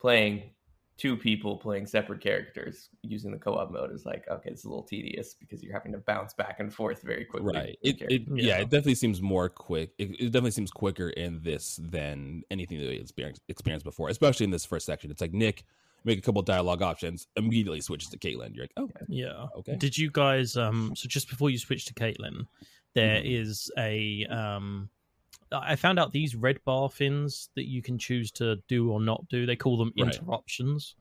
playing 0.00 0.50
two 0.96 1.16
people 1.16 1.56
playing 1.56 1.86
separate 1.86 2.20
characters 2.20 2.88
using 3.02 3.32
the 3.32 3.38
co-op 3.38 3.70
mode 3.72 3.90
is 3.92 4.06
like, 4.06 4.24
okay, 4.30 4.50
it's 4.50 4.64
a 4.64 4.68
little 4.68 4.84
tedious 4.84 5.34
because 5.34 5.60
you're 5.62 5.72
having 5.72 5.90
to 5.92 5.98
bounce 5.98 6.34
back 6.34 6.60
and 6.60 6.72
forth 6.72 7.02
very 7.02 7.24
quickly. 7.24 7.52
right 7.52 7.78
it, 7.82 8.00
it 8.02 8.22
yeah. 8.28 8.42
Yeah. 8.44 8.56
it 8.58 8.70
definitely 8.70 8.94
seems 8.94 9.20
more 9.20 9.48
quick 9.48 9.90
it, 9.98 10.10
it 10.20 10.26
definitely 10.26 10.52
seems 10.52 10.70
quicker 10.70 11.08
in 11.10 11.40
this 11.42 11.80
than 11.82 12.42
anything 12.50 12.78
that 12.78 12.88
we 12.88 12.94
experienced, 12.96 13.42
experienced 13.48 13.84
before 13.84 14.08
especially 14.08 14.44
in 14.44 14.50
this 14.50 14.64
first 14.64 14.86
section 14.86 15.10
it's 15.10 15.20
like 15.20 15.32
nick 15.32 15.64
make 16.04 16.18
a 16.18 16.22
couple 16.22 16.42
dialogue 16.42 16.80
options 16.82 17.26
immediately 17.36 17.80
switches 17.80 18.08
to 18.10 18.18
caitlin 18.18 18.54
you're 18.54 18.64
like 18.64 18.72
oh 18.76 18.88
yeah. 19.08 19.46
okay 19.56 19.74
Did 19.76 19.98
you 19.98 20.10
guys? 20.12 20.56
Um. 20.56 20.92
So 20.94 21.08
just 21.08 21.28
before 21.28 21.50
you 21.50 21.58
switch 21.58 21.86
to 21.86 21.94
Caitlin, 21.94 22.46
there 22.94 23.20
Mhm. 23.20 23.40
is 23.40 23.70
a 23.78 24.26
um. 24.26 24.88
I 25.62 25.76
found 25.76 25.98
out 25.98 26.12
these 26.12 26.34
red 26.34 26.62
bar 26.64 26.88
fins 26.88 27.48
that 27.54 27.68
you 27.68 27.82
can 27.82 27.98
choose 27.98 28.30
to 28.32 28.56
do 28.68 28.90
or 28.90 29.00
not 29.00 29.28
do. 29.28 29.46
They 29.46 29.56
call 29.56 29.76
them 29.76 29.92
Right. 29.98 30.14
interruptions. 30.14 30.94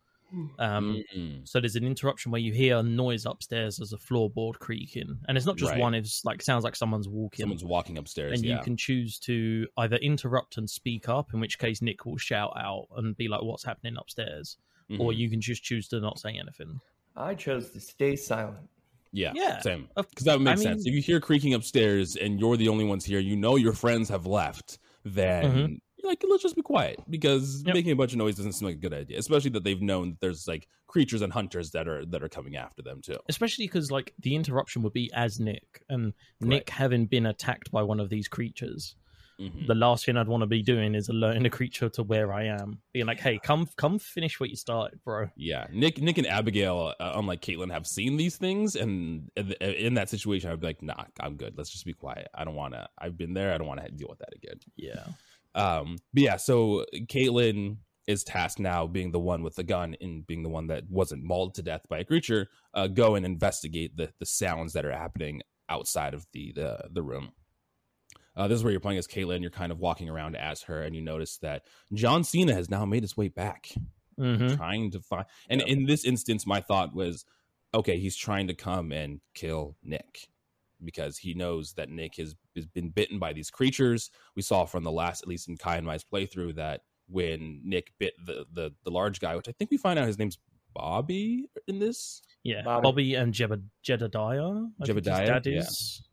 Um. 0.58 1.04
Mm, 1.16 1.48
So 1.48 1.60
there's 1.60 1.76
an 1.76 1.84
interruption 1.84 2.32
where 2.32 2.42
you 2.42 2.52
hear 2.54 2.78
a 2.78 2.84
noise 2.84 3.26
upstairs 3.26 3.80
as 3.80 3.94
a 3.94 3.98
floorboard 3.98 4.56
creaking, 4.60 5.20
and 5.28 5.38
it's 5.38 5.46
not 5.46 5.58
just 5.58 5.72
Right. 5.74 5.80
one. 5.80 5.94
It's 5.94 6.26
like 6.26 6.42
sounds 6.42 6.64
like 6.64 6.76
someone's 6.76 7.08
walking. 7.08 7.44
someone's 7.44 7.64
walking 7.64 7.98
upstairs 7.98 8.40
and 8.40 8.44
yeah 8.48 8.58
you 8.58 8.64
can 8.64 8.76
choose 8.78 9.20
to 9.20 9.68
either 9.78 9.98
interrupt 9.98 10.58
and 10.58 10.68
speak 10.70 11.08
up, 11.08 11.34
in 11.34 11.40
which 11.40 11.60
case 11.60 11.82
Nick 11.82 12.06
will 12.06 12.18
shout 12.18 12.54
out 12.56 12.88
and 12.98 13.16
be 13.16 13.28
like, 13.28 13.42
"What's 13.44 13.64
happening 13.64 13.96
upstairs?" 13.98 14.58
Or 15.00 15.12
Mhm. 15.12 15.18
you 15.18 15.30
can 15.30 15.42
just 15.42 15.64
choose 15.64 15.88
to 15.90 16.00
not 16.00 16.20
say 16.20 16.38
anything. 16.38 16.80
I 17.16 17.36
chose 17.36 17.70
to 17.72 17.80
stay 17.80 18.16
silent. 18.16 18.70
Yeah 19.14 19.32
Yeah. 19.36 19.60
same 19.62 19.88
because 19.96 20.26
that 20.26 20.34
would 20.38 20.44
make 20.44 20.54
I 20.60 20.62
sense 20.64 20.86
if 20.86 20.94
you 20.94 21.02
hear 21.02 21.20
creaking 21.22 21.54
upstairs 21.54 22.16
and 22.18 22.40
you're 22.40 22.58
the 22.58 22.68
only 22.68 22.84
ones 22.84 23.06
here 23.06 23.20
you 23.20 23.36
know 23.36 23.56
your 23.56 23.74
friends 23.74 24.10
have 24.10 24.26
left 24.26 24.80
then 25.06 25.44
Mhm. 25.46 25.80
you're 25.98 26.10
like 26.12 26.24
let's 26.28 26.44
just 26.44 26.56
be 26.56 26.62
quiet 26.62 27.00
because 27.10 27.64
Yep. 27.66 27.76
making 27.76 27.92
a 27.92 27.96
bunch 27.96 28.12
of 28.14 28.18
noise 28.18 28.36
doesn't 28.36 28.54
seem 28.54 28.68
like 28.68 28.76
a 28.78 28.80
good 28.80 28.94
idea 28.94 29.18
especially 29.20 29.52
that 29.52 29.64
they've 29.64 29.82
known 29.82 30.10
that 30.12 30.20
there's 30.20 30.48
like 30.48 30.68
creatures 30.88 31.22
and 31.22 31.32
hunters 31.32 31.72
that 31.72 31.88
are 31.88 32.06
that 32.08 32.22
are 32.24 32.30
coming 32.30 32.56
after 32.56 32.82
them 32.82 33.02
too 33.02 33.18
especially 33.30 33.66
because 33.66 33.92
like 33.92 34.14
the 34.20 34.36
interruption 34.36 34.82
would 34.82 34.94
be 34.94 35.10
as 35.14 35.40
Nick 35.40 35.84
and 35.90 36.14
Nick 36.42 36.70
having 36.70 37.06
been 37.06 37.26
attacked 37.28 37.72
by 37.72 37.82
one 37.84 38.00
of 38.00 38.10
these 38.10 38.28
creatures. 38.28 38.96
Mhm. 39.44 39.68
The 39.68 39.76
last 39.76 40.06
thing 40.06 40.18
I'd 40.18 40.28
want 40.28 40.42
to 40.42 40.48
be 40.48 40.62
doing 40.62 40.96
is 40.96 41.10
alerting 41.10 41.46
a 41.46 41.50
creature 41.50 41.90
to 41.90 42.04
where 42.04 42.32
I 42.34 42.46
am, 42.46 42.82
being 42.94 43.06
like, 43.06 43.20
"Hey, 43.20 43.40
come, 43.44 43.68
come, 43.76 44.00
finish 44.00 44.40
what 44.40 44.50
you 44.50 44.56
started, 44.56 45.00
bro." 45.04 45.28
Yeah, 45.36 45.68
Nick, 45.72 46.02
Nick, 46.02 46.18
and 46.18 46.28
Abigail, 46.28 46.94
uh, 47.00 47.12
unlike 47.16 47.42
Caitlin, 47.42 47.72
have 47.72 47.86
seen 47.86 48.18
these 48.18 48.38
things, 48.38 48.76
and 48.76 49.30
in- 49.36 49.52
in 49.62 49.94
that 49.96 50.10
situation, 50.10 50.50
I'd 50.50 50.60
be 50.60 50.68
like, 50.68 50.82
"Nah, 50.82 51.06
I'm 51.20 51.36
good. 51.38 51.58
Let's 51.58 51.72
just 51.72 51.86
be 51.86 51.94
quiet. 51.94 52.28
I 52.34 52.44
don't 52.46 52.56
want 52.56 52.74
to. 52.74 52.88
I've 52.98 53.18
been 53.18 53.34
there. 53.34 53.54
I 53.54 53.58
don't 53.58 53.68
want 53.68 53.84
to 53.84 53.92
deal 53.92 54.08
with 54.10 54.20
that 54.20 54.34
again." 54.36 54.60
Yeah, 54.76 55.08
Um, 55.56 55.98
but 56.14 56.24
yeah, 56.24 56.38
so 56.38 56.86
Caitlin 57.08 57.78
is 58.08 58.24
tasked 58.24 58.60
now 58.60 58.88
being 58.88 59.12
the 59.12 59.20
one 59.20 59.44
with 59.44 59.56
the 59.56 59.64
gun 59.64 59.96
and 60.02 60.26
being 60.28 60.44
the 60.44 60.50
one 60.50 60.68
that 60.68 60.90
wasn't 60.90 61.24
mauled 61.24 61.56
to 61.56 61.62
death 61.62 61.82
by 61.90 62.00
a 62.00 62.04
creature 62.04 62.50
uh, 62.74 62.88
go 62.88 63.16
and 63.16 63.26
investigate 63.26 63.96
the 63.96 64.12
the 64.20 64.26
sounds 64.26 64.74
that 64.74 64.84
are 64.84 64.92
happening 64.92 65.42
outside 65.70 66.14
of 66.14 66.26
the 66.34 66.52
the, 66.54 66.90
the 66.92 67.02
room 67.04 67.32
uh, 68.36 68.48
this 68.48 68.58
is 68.58 68.64
where 68.64 68.72
you're 68.72 68.80
playing 68.80 68.98
as 69.00 69.08
Caitlyn. 69.08 69.42
You're 69.42 69.50
kind 69.52 69.72
of 69.72 69.80
walking 69.80 70.10
around 70.10 70.36
as 70.36 70.64
her, 70.64 70.82
and 70.82 70.96
you 70.96 71.02
notice 71.02 71.38
that 71.40 71.64
John 71.94 72.24
Cena 72.24 72.54
has 72.54 72.70
now 72.70 72.86
made 72.86 73.04
his 73.04 73.16
way 73.18 73.28
back, 73.28 73.70
Mhm. 74.20 74.56
trying 74.58 74.92
to 74.92 75.02
find. 75.02 75.26
And 75.50 75.62
Yep. 75.62 75.68
in 75.70 75.86
this 75.86 76.06
instance, 76.06 76.46
my 76.46 76.62
thought 76.62 76.94
was, 76.94 77.26
okay, 77.74 77.98
he's 78.00 78.16
trying 78.16 78.48
to 78.48 78.54
come 78.54 78.92
and 78.92 79.22
kill 79.34 79.76
Nick 79.84 80.28
because 80.84 81.18
he 81.20 81.34
knows 81.34 81.74
that 81.74 81.90
Nick 81.90 82.16
has, 82.18 82.36
has 82.56 82.66
been 82.68 82.90
bitten 82.90 83.18
by 83.20 83.34
these 83.34 83.50
creatures. 83.50 84.12
We 84.36 84.42
saw 84.42 84.66
from 84.66 84.84
the 84.84 84.92
last, 84.92 85.22
at 85.24 85.28
least 85.28 85.48
in 85.48 85.58
Kai 85.58 85.78
and 85.78 85.86
Mai's 85.88 86.04
playthrough, 86.04 86.56
that 86.56 86.82
when 87.08 87.62
Nick 87.64 87.94
bit 88.00 88.14
the, 88.26 88.46
the 88.52 88.72
the 88.84 88.92
large 88.92 89.20
guy, 89.20 89.36
which 89.36 89.50
I 89.50 89.52
think 89.52 89.72
we 89.72 89.78
find 89.78 89.98
out 90.00 90.08
his 90.08 90.18
name's 90.18 90.38
Bobby 90.74 91.46
in 91.68 91.80
this. 91.80 92.22
Yeah, 92.44 92.64
Bobby. 92.64 92.84
Bobby, 92.84 93.16
and 93.16 93.34
Jebed- 93.34 93.68
Jedediah. 93.84 94.42
I 94.82 94.86
think 94.86 95.00
Jebediah, 95.00 95.26
dad 95.28 95.48
is. 95.48 96.02
Yeah, 96.04 96.08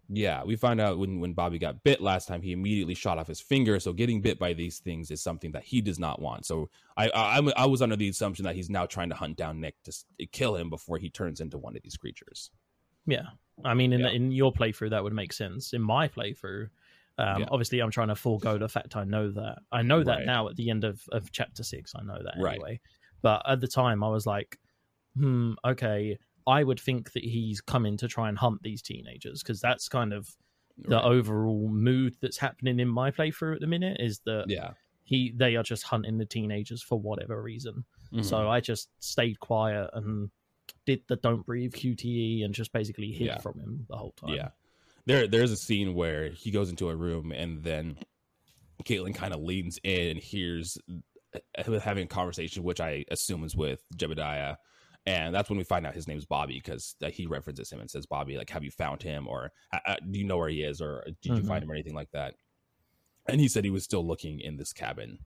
we 0.45 0.57
find 0.57 0.81
out 0.81 0.99
when 0.99 1.21
when 1.21 1.33
Bobby 1.35 1.59
got 1.59 1.83
bit 1.85 2.01
last 2.01 2.27
time, 2.29 2.43
he 2.43 2.53
immediately 2.53 2.95
shot 2.95 3.19
off 3.19 3.29
his 3.29 3.41
finger. 3.41 3.79
So 3.81 3.93
getting 3.93 4.21
bit 4.21 4.39
by 4.39 4.53
these 4.55 4.79
things 4.81 5.11
is 5.11 5.23
something 5.23 5.53
that 5.53 5.63
he 5.65 5.81
does 5.81 5.99
not 5.99 6.21
want. 6.21 6.47
So 6.47 6.69
I 6.97 7.09
I, 7.11 7.35
I'm- 7.37 7.71
was 7.71 7.81
under 7.83 7.97
the 7.97 8.09
assumption 8.09 8.45
that 8.45 8.57
he's 8.57 8.69
now 8.71 8.87
trying 8.87 9.09
to 9.11 9.15
hunt 9.15 9.37
down 9.37 9.61
Nick 9.61 9.77
to 9.85 9.93
kill 10.33 10.57
him 10.57 10.69
before 10.71 10.99
he 10.99 11.09
turns 11.11 11.41
into 11.41 11.59
one 11.59 11.77
of 11.77 11.83
these 11.83 11.97
creatures. 11.97 12.51
Yeah, 13.07 13.27
I 13.65 13.75
mean, 13.75 13.93
in 13.93 14.01
Yeah. 14.01 14.09
in 14.11 14.33
your 14.33 14.53
playthrough, 14.53 14.91
that 14.91 15.03
would 15.03 15.13
make 15.15 15.33
sense. 15.33 15.73
In 15.73 15.81
my 15.83 16.09
playthrough, 16.09 16.69
um, 17.19 17.41
Yeah. 17.43 17.47
obviously, 17.51 17.81
I'm 17.81 17.91
trying 17.91 18.09
to 18.09 18.17
forego 18.17 18.59
the 18.59 18.69
fact 18.69 18.97
I 18.97 19.05
know 19.05 19.31
that. 19.31 19.59
I 19.73 19.83
know 19.83 20.03
that 20.05 20.19
Right. 20.19 20.27
now 20.27 20.49
at 20.49 20.57
the 20.57 20.71
end 20.71 20.85
of 20.85 21.03
of 21.13 21.31
chapter 21.33 21.63
six. 21.63 21.93
I 21.95 22.03
know 22.03 22.21
that 22.23 22.35
Right. 22.39 22.55
anyway. 22.55 22.81
But 23.23 23.43
at 23.49 23.61
the 23.61 23.69
time, 23.69 24.03
I 24.03 24.09
was 24.09 24.27
like, 24.27 24.59
hmm, 25.15 25.53
okay. 25.65 26.19
I 26.51 26.65
would 26.65 26.81
think 26.81 27.13
that 27.13 27.25
he's 27.25 27.61
coming 27.61 27.97
to 27.99 28.09
try 28.09 28.29
and 28.29 28.37
hunt 28.39 28.63
these 28.63 28.83
teenagers 28.83 29.43
because 29.43 29.61
that's 29.61 29.89
kind 29.89 30.13
of 30.13 30.29
the 30.79 30.97
Right. 30.97 31.05
overall 31.05 31.69
mood 31.69 32.17
that's 32.21 32.39
happening 32.39 32.81
in 32.81 32.89
my 32.89 33.11
playthrough 33.11 33.55
at 33.57 33.61
the 33.61 33.67
minute. 33.67 33.99
Is 34.01 34.21
that 34.25 34.47
yeah. 34.49 34.73
he 35.05 35.33
they 35.37 35.57
are 35.57 35.63
just 35.63 35.83
hunting 35.85 36.19
the 36.19 36.25
teenagers 36.27 36.83
for 36.83 36.99
whatever 36.99 37.43
reason. 37.43 37.85
Mhm. 38.13 38.25
So 38.25 38.49
I 38.49 38.61
just 38.61 38.89
stayed 38.99 39.39
quiet 39.41 39.91
and 39.93 40.31
did 40.87 41.03
the 41.09 41.17
don't 41.17 41.45
breathe 41.45 41.75
QTE 41.75 42.45
and 42.45 42.55
just 42.55 42.73
basically 42.73 43.13
hid 43.13 43.27
Yeah. 43.27 43.39
from 43.39 43.59
him 43.61 43.87
the 43.89 43.97
whole 43.97 44.13
time. 44.13 44.35
Yeah. 44.35 44.51
There 45.07 45.27
there's 45.27 45.51
a 45.53 45.57
scene 45.57 45.95
where 45.95 46.31
he 46.31 46.51
goes 46.51 46.71
into 46.71 46.89
a 46.89 46.97
room 46.97 47.31
and 47.33 47.63
then 47.63 47.99
Caitlyn 48.85 49.15
kind 49.15 49.35
of 49.35 49.41
leans 49.43 49.79
in 49.83 50.09
and 50.13 50.19
hears 50.19 50.79
uh, 51.35 51.79
having 51.81 52.05
a 52.05 52.09
conversation, 52.09 52.63
which 52.63 52.81
I 52.81 53.05
assume 53.11 53.45
is 53.45 53.55
with 53.55 53.83
Jebediah. 53.95 54.57
And 55.07 55.35
that's 55.35 55.49
when 55.49 55.59
we 55.59 55.65
find 55.65 55.87
out 55.87 55.95
his 55.95 56.07
name's 56.07 56.27
Bobby 56.27 56.61
because 56.63 56.95
uh, 57.03 57.09
he 57.11 57.27
references 57.27 57.71
him 57.71 57.81
and 57.81 57.91
says, 57.91 58.07
Bobby, 58.07 58.37
like, 58.37 58.51
have 58.51 58.63
you 58.65 58.71
found 58.71 59.03
him? 59.03 59.27
Or 59.27 59.51
uh, 59.73 59.79
uh, 59.87 59.97
do 60.11 60.19
you 60.19 60.25
know 60.27 60.37
where 60.37 60.49
he 60.49 60.63
is? 60.63 60.81
Or 60.81 61.05
did 61.23 61.37
you 61.37 61.43
Mhm. 61.43 61.49
find 61.49 61.65
him 61.65 61.71
or 61.71 61.75
anything 61.75 61.95
like 61.95 62.11
that? 62.13 62.35
And 63.29 63.41
he 63.41 63.49
said 63.49 63.65
he 63.65 63.71
was 63.71 63.85
still 63.85 64.07
looking 64.07 64.41
in 64.41 64.57
this 64.57 64.73
cabin 64.73 65.19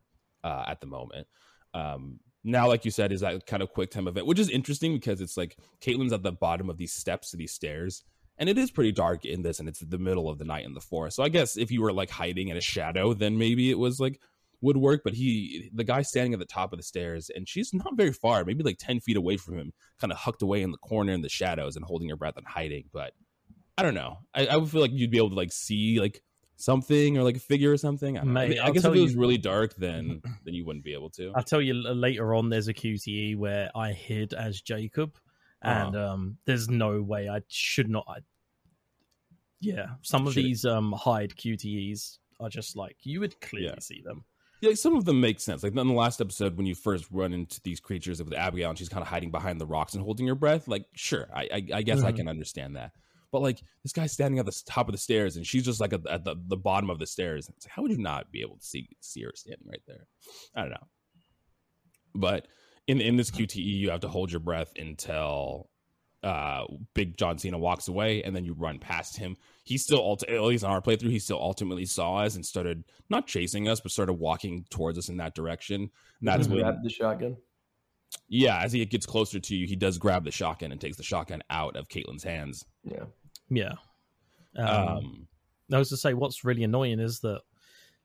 uh, 0.45 0.64
at 0.66 0.81
the 0.81 0.87
moment. 0.87 1.26
Um, 1.73 2.21
now, 2.45 2.69
like 2.69 2.85
you 2.85 2.90
said, 2.90 3.11
is 3.11 3.21
that 3.23 3.47
kind 3.47 3.62
of 3.62 3.71
quick 3.71 3.90
time 3.90 4.07
event, 4.07 4.26
which 4.26 4.38
is 4.38 4.49
interesting 4.50 4.93
because 4.95 5.21
it's 5.21 5.37
like 5.37 5.57
Caitlyn's 5.81 6.12
at 6.12 6.23
the 6.23 6.33
bottom 6.33 6.69
of 6.71 6.76
these 6.76 6.93
steps 6.93 7.31
to 7.31 7.37
these 7.37 7.52
stairs 7.52 8.04
and 8.37 8.49
it 8.49 8.59
is 8.59 8.71
pretty 8.71 8.90
dark 8.93 9.25
in 9.25 9.43
this 9.43 9.61
and 9.61 9.69
it's 9.69 9.78
the 9.78 9.99
middle 9.99 10.28
of 10.28 10.38
the 10.38 10.45
night 10.45 10.64
in 10.64 10.75
the 10.75 10.81
forest 10.81 11.14
so 11.14 11.23
i 11.23 11.28
guess 11.28 11.57
if 11.57 11.71
you 11.71 11.81
were 11.81 11.93
like 11.93 12.11
hiding 12.11 12.49
in 12.49 12.57
a 12.57 12.61
shadow 12.61 13.14
then 13.14 13.38
maybe 13.38 13.71
it 13.71 13.78
was 13.78 14.00
like 14.00 14.21
would 14.64 14.76
work 14.76 15.02
but 15.04 15.14
he 15.14 15.71
the 15.75 15.85
guy 15.85 16.02
standing 16.02 16.33
at 16.33 16.38
the 16.40 16.44
top 16.59 16.73
of 16.73 16.78
the 16.78 16.83
stairs 16.83 17.30
and 17.35 17.49
she's 17.49 17.73
not 17.73 17.97
very 17.97 18.12
far 18.12 18.44
maybe 18.44 18.64
like 18.64 18.78
10 18.78 19.00
feet 19.00 19.16
away 19.16 19.37
from 19.37 19.59
him 19.59 19.73
kind 20.00 20.12
of 20.12 20.18
hucked 20.18 20.42
away 20.42 20.62
in 20.62 20.71
the 20.73 20.78
corner 20.78 21.12
in 21.12 21.23
the 21.23 21.28
shadows 21.28 21.76
and 21.76 21.85
holding 21.85 22.09
her 22.09 22.16
breath 22.16 22.37
and 22.37 22.47
hiding 22.47 22.85
but 22.92 23.12
i 23.78 23.83
don't 23.83 23.94
know 23.94 24.18
i, 24.35 24.47
I 24.47 24.56
would 24.56 24.71
feel 24.71 24.80
like 24.80 24.90
you'd 24.92 25.11
be 25.11 25.18
able 25.18 25.30
to 25.30 25.37
like 25.37 25.52
see 25.52 26.00
like 26.00 26.23
something 26.56 27.18
or 27.18 27.23
like 27.25 27.37
a 27.37 27.40
figure 27.40 27.73
or 27.73 27.76
something 27.76 28.16
i, 28.18 28.23
know. 28.23 28.40
I, 28.40 28.49
mean, 28.49 28.59
I 28.61 28.71
guess 28.71 28.85
if 28.85 28.94
it 28.94 29.00
was 29.00 29.14
you- 29.14 29.21
really 29.21 29.38
dark 29.38 29.75
then 29.76 30.23
then 30.44 30.54
you 30.54 30.64
wouldn't 30.64 30.85
be 30.85 30.94
able 30.94 31.11
to 31.11 31.33
I'll 31.35 31.42
tell 31.42 31.61
you 31.61 31.75
later 31.75 32.35
on. 32.35 32.49
There's 32.49 32.68
a 32.68 32.75
QTE 32.75 33.37
where 33.37 33.71
I 33.75 33.92
hid 33.92 34.35
as 34.35 34.61
Jacob, 34.61 35.16
and 35.62 35.97
Uh-huh. 35.97 36.12
um, 36.12 36.38
there's 36.47 36.68
no 36.68 37.02
way 37.02 37.28
I 37.28 37.40
should 37.49 37.90
not. 37.90 38.04
I, 38.09 38.18
yeah, 39.61 39.87
some 40.02 40.26
of 40.26 40.35
Should- 40.35 40.44
these 40.44 40.64
um 40.64 40.92
hide 40.92 41.35
QTEs 41.37 42.18
are 42.40 42.49
just 42.49 42.76
like 42.76 42.97
you 43.02 43.21
would 43.21 43.40
clearly 43.40 43.68
Yeah. 43.75 43.80
see 43.80 44.02
them. 44.04 44.25
Yeah, 44.61 44.73
some 44.75 44.96
of 44.96 45.04
them 45.04 45.20
make 45.20 45.40
sense. 45.40 45.62
Like 45.62 45.76
in 45.76 45.87
the 45.88 45.92
last 45.92 46.20
episode, 46.20 46.56
when 46.56 46.64
you 46.66 46.75
first 46.75 47.06
run 47.11 47.32
into 47.34 47.61
these 47.62 47.80
creatures 47.80 48.23
with 48.23 48.32
Abigail 48.32 48.70
and 48.70 48.78
she's 48.78 48.88
kind 48.88 49.02
of 49.02 49.08
hiding 49.08 49.30
behind 49.30 49.61
the 49.61 49.66
rocks 49.66 49.94
and 49.94 50.02
holding 50.02 50.26
her 50.26 50.34
breath, 50.34 50.68
like, 50.68 50.87
sure, 50.94 51.28
I, 51.34 51.42
I, 51.52 51.68
I 51.75 51.82
guess 51.82 52.02
I 52.02 52.12
Mhm. 52.12 52.16
can 52.16 52.28
understand 52.28 52.76
that. 52.76 52.92
But 53.30 53.42
like 53.42 53.61
this 53.82 53.92
guy's 53.92 54.12
standing 54.12 54.38
at 54.38 54.46
the 54.46 54.62
top 54.64 54.88
of 54.88 54.92
the 54.92 54.99
stairs 54.99 55.37
and 55.37 55.44
she's 55.46 55.64
just 55.64 55.80
like 55.80 55.92
at, 55.92 56.06
at 56.06 56.25
the, 56.25 56.37
the 56.46 56.56
bottom 56.56 56.88
of 56.88 56.99
the 57.00 57.06
stairs. 57.06 57.49
It's 57.49 57.66
like, 57.66 57.73
how 57.73 57.82
would 57.82 57.90
you 57.90 57.99
not 57.99 58.30
be 58.30 58.40
able 58.42 58.56
to 58.56 58.64
see 58.64 58.88
see 59.00 59.23
her 59.25 59.32
standing 59.34 59.66
right 59.68 59.82
there? 59.88 60.06
I 60.54 60.61
don't 60.62 60.70
know. 60.70 60.87
But 62.14 62.46
in 62.87 63.00
in 63.00 63.16
this 63.16 63.30
QTE, 63.32 63.56
you 63.64 63.90
have 63.90 64.00
to 64.00 64.08
hold 64.08 64.30
your 64.30 64.40
breath 64.40 64.73
until 64.76 65.68
uh 66.25 66.64
big 66.95 67.16
John 67.16 67.38
Cena 67.38 67.59
walks 67.59 67.88
away 67.88 68.23
and 68.23 68.35
then 68.35 68.45
you 68.45 68.54
run 68.54 68.78
past 68.78 69.16
him. 69.16 69.37
He 69.62 69.78
still 69.78 70.00
ult- 70.00 70.25
at 70.28 70.43
least 70.43 70.64
on 70.64 70.71
our 70.71 70.81
playthrough, 70.81 71.11
he 71.11 71.19
still 71.19 71.40
ultimately 71.40 71.87
saw 71.87 72.16
us 72.16 72.35
and 72.35 72.45
started 72.45 72.83
not 73.11 73.26
chasing 73.26 73.69
us, 73.69 73.81
but 73.81 73.93
started 73.93 74.14
walking 74.14 74.64
towards 74.71 74.99
us 74.99 75.09
in 75.09 75.16
that 75.19 75.35
direction. 75.35 75.83
And 75.83 76.28
that's 76.28 76.49
when 76.49 76.61
grab 76.61 76.83
the 76.83 76.90
shotgun. 76.90 77.37
yeah, 78.28 78.61
as 78.62 78.73
he 78.73 78.85
gets 78.87 79.07
closer 79.07 79.38
to 79.38 79.54
you, 79.57 79.66
he 79.66 79.76
does 79.76 79.99
grab 79.99 80.25
the 80.25 80.31
shotgun 80.31 80.73
and 80.73 80.81
takes 80.81 80.97
the 80.97 81.02
shotgun 81.02 81.43
out 81.50 81.76
of 81.76 81.88
Caitlin's 81.88 82.25
hands. 82.25 82.64
Yeah. 82.83 83.04
Yeah. 83.50 83.75
Um, 84.57 84.69
Um, 84.69 85.28
I 85.73 85.78
was 85.78 85.88
to 85.90 85.97
say, 85.97 86.14
what's 86.14 86.45
really 86.45 86.64
annoying 86.64 87.00
is 87.00 87.21
that, 87.21 87.40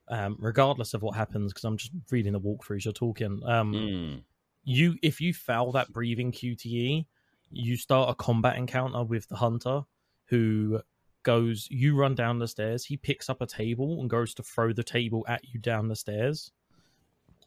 um, 0.07 0.37
regardless 0.39 0.93
of 0.93 1.01
what 1.03 1.15
happens, 1.15 1.51
because 1.53 1.65
I'm 1.65 1.77
just 1.77 1.91
reading 2.09 2.33
the 2.33 2.39
walkthroughs 2.39 2.85
you're 2.85 2.93
talking, 2.93 3.41
um, 3.45 3.73
mm, 3.73 4.23
you 4.63 4.95
if 5.03 5.21
you 5.21 5.33
foul 5.33 5.71
that 5.73 5.91
breathing 5.91 6.31
QTE, 6.31 7.05
you 7.51 7.77
start 7.77 8.09
a 8.09 8.15
combat 8.15 8.57
encounter 8.57 9.03
with 9.03 9.27
the 9.29 9.35
hunter, 9.37 9.81
who 10.25 10.81
goes. 11.23 11.67
You 11.71 11.95
run 11.95 12.15
down 12.15 12.39
the 12.39 12.47
stairs. 12.47 12.85
He 12.85 12.97
picks 12.97 13.29
up 13.29 13.41
a 13.41 13.45
table 13.47 13.99
and 13.99 14.09
goes 14.09 14.33
to 14.35 14.43
throw 14.43 14.73
the 14.73 14.83
table 14.83 15.25
at 15.27 15.41
you 15.53 15.59
down 15.59 15.87
the 15.87 15.95
stairs. 15.95 16.51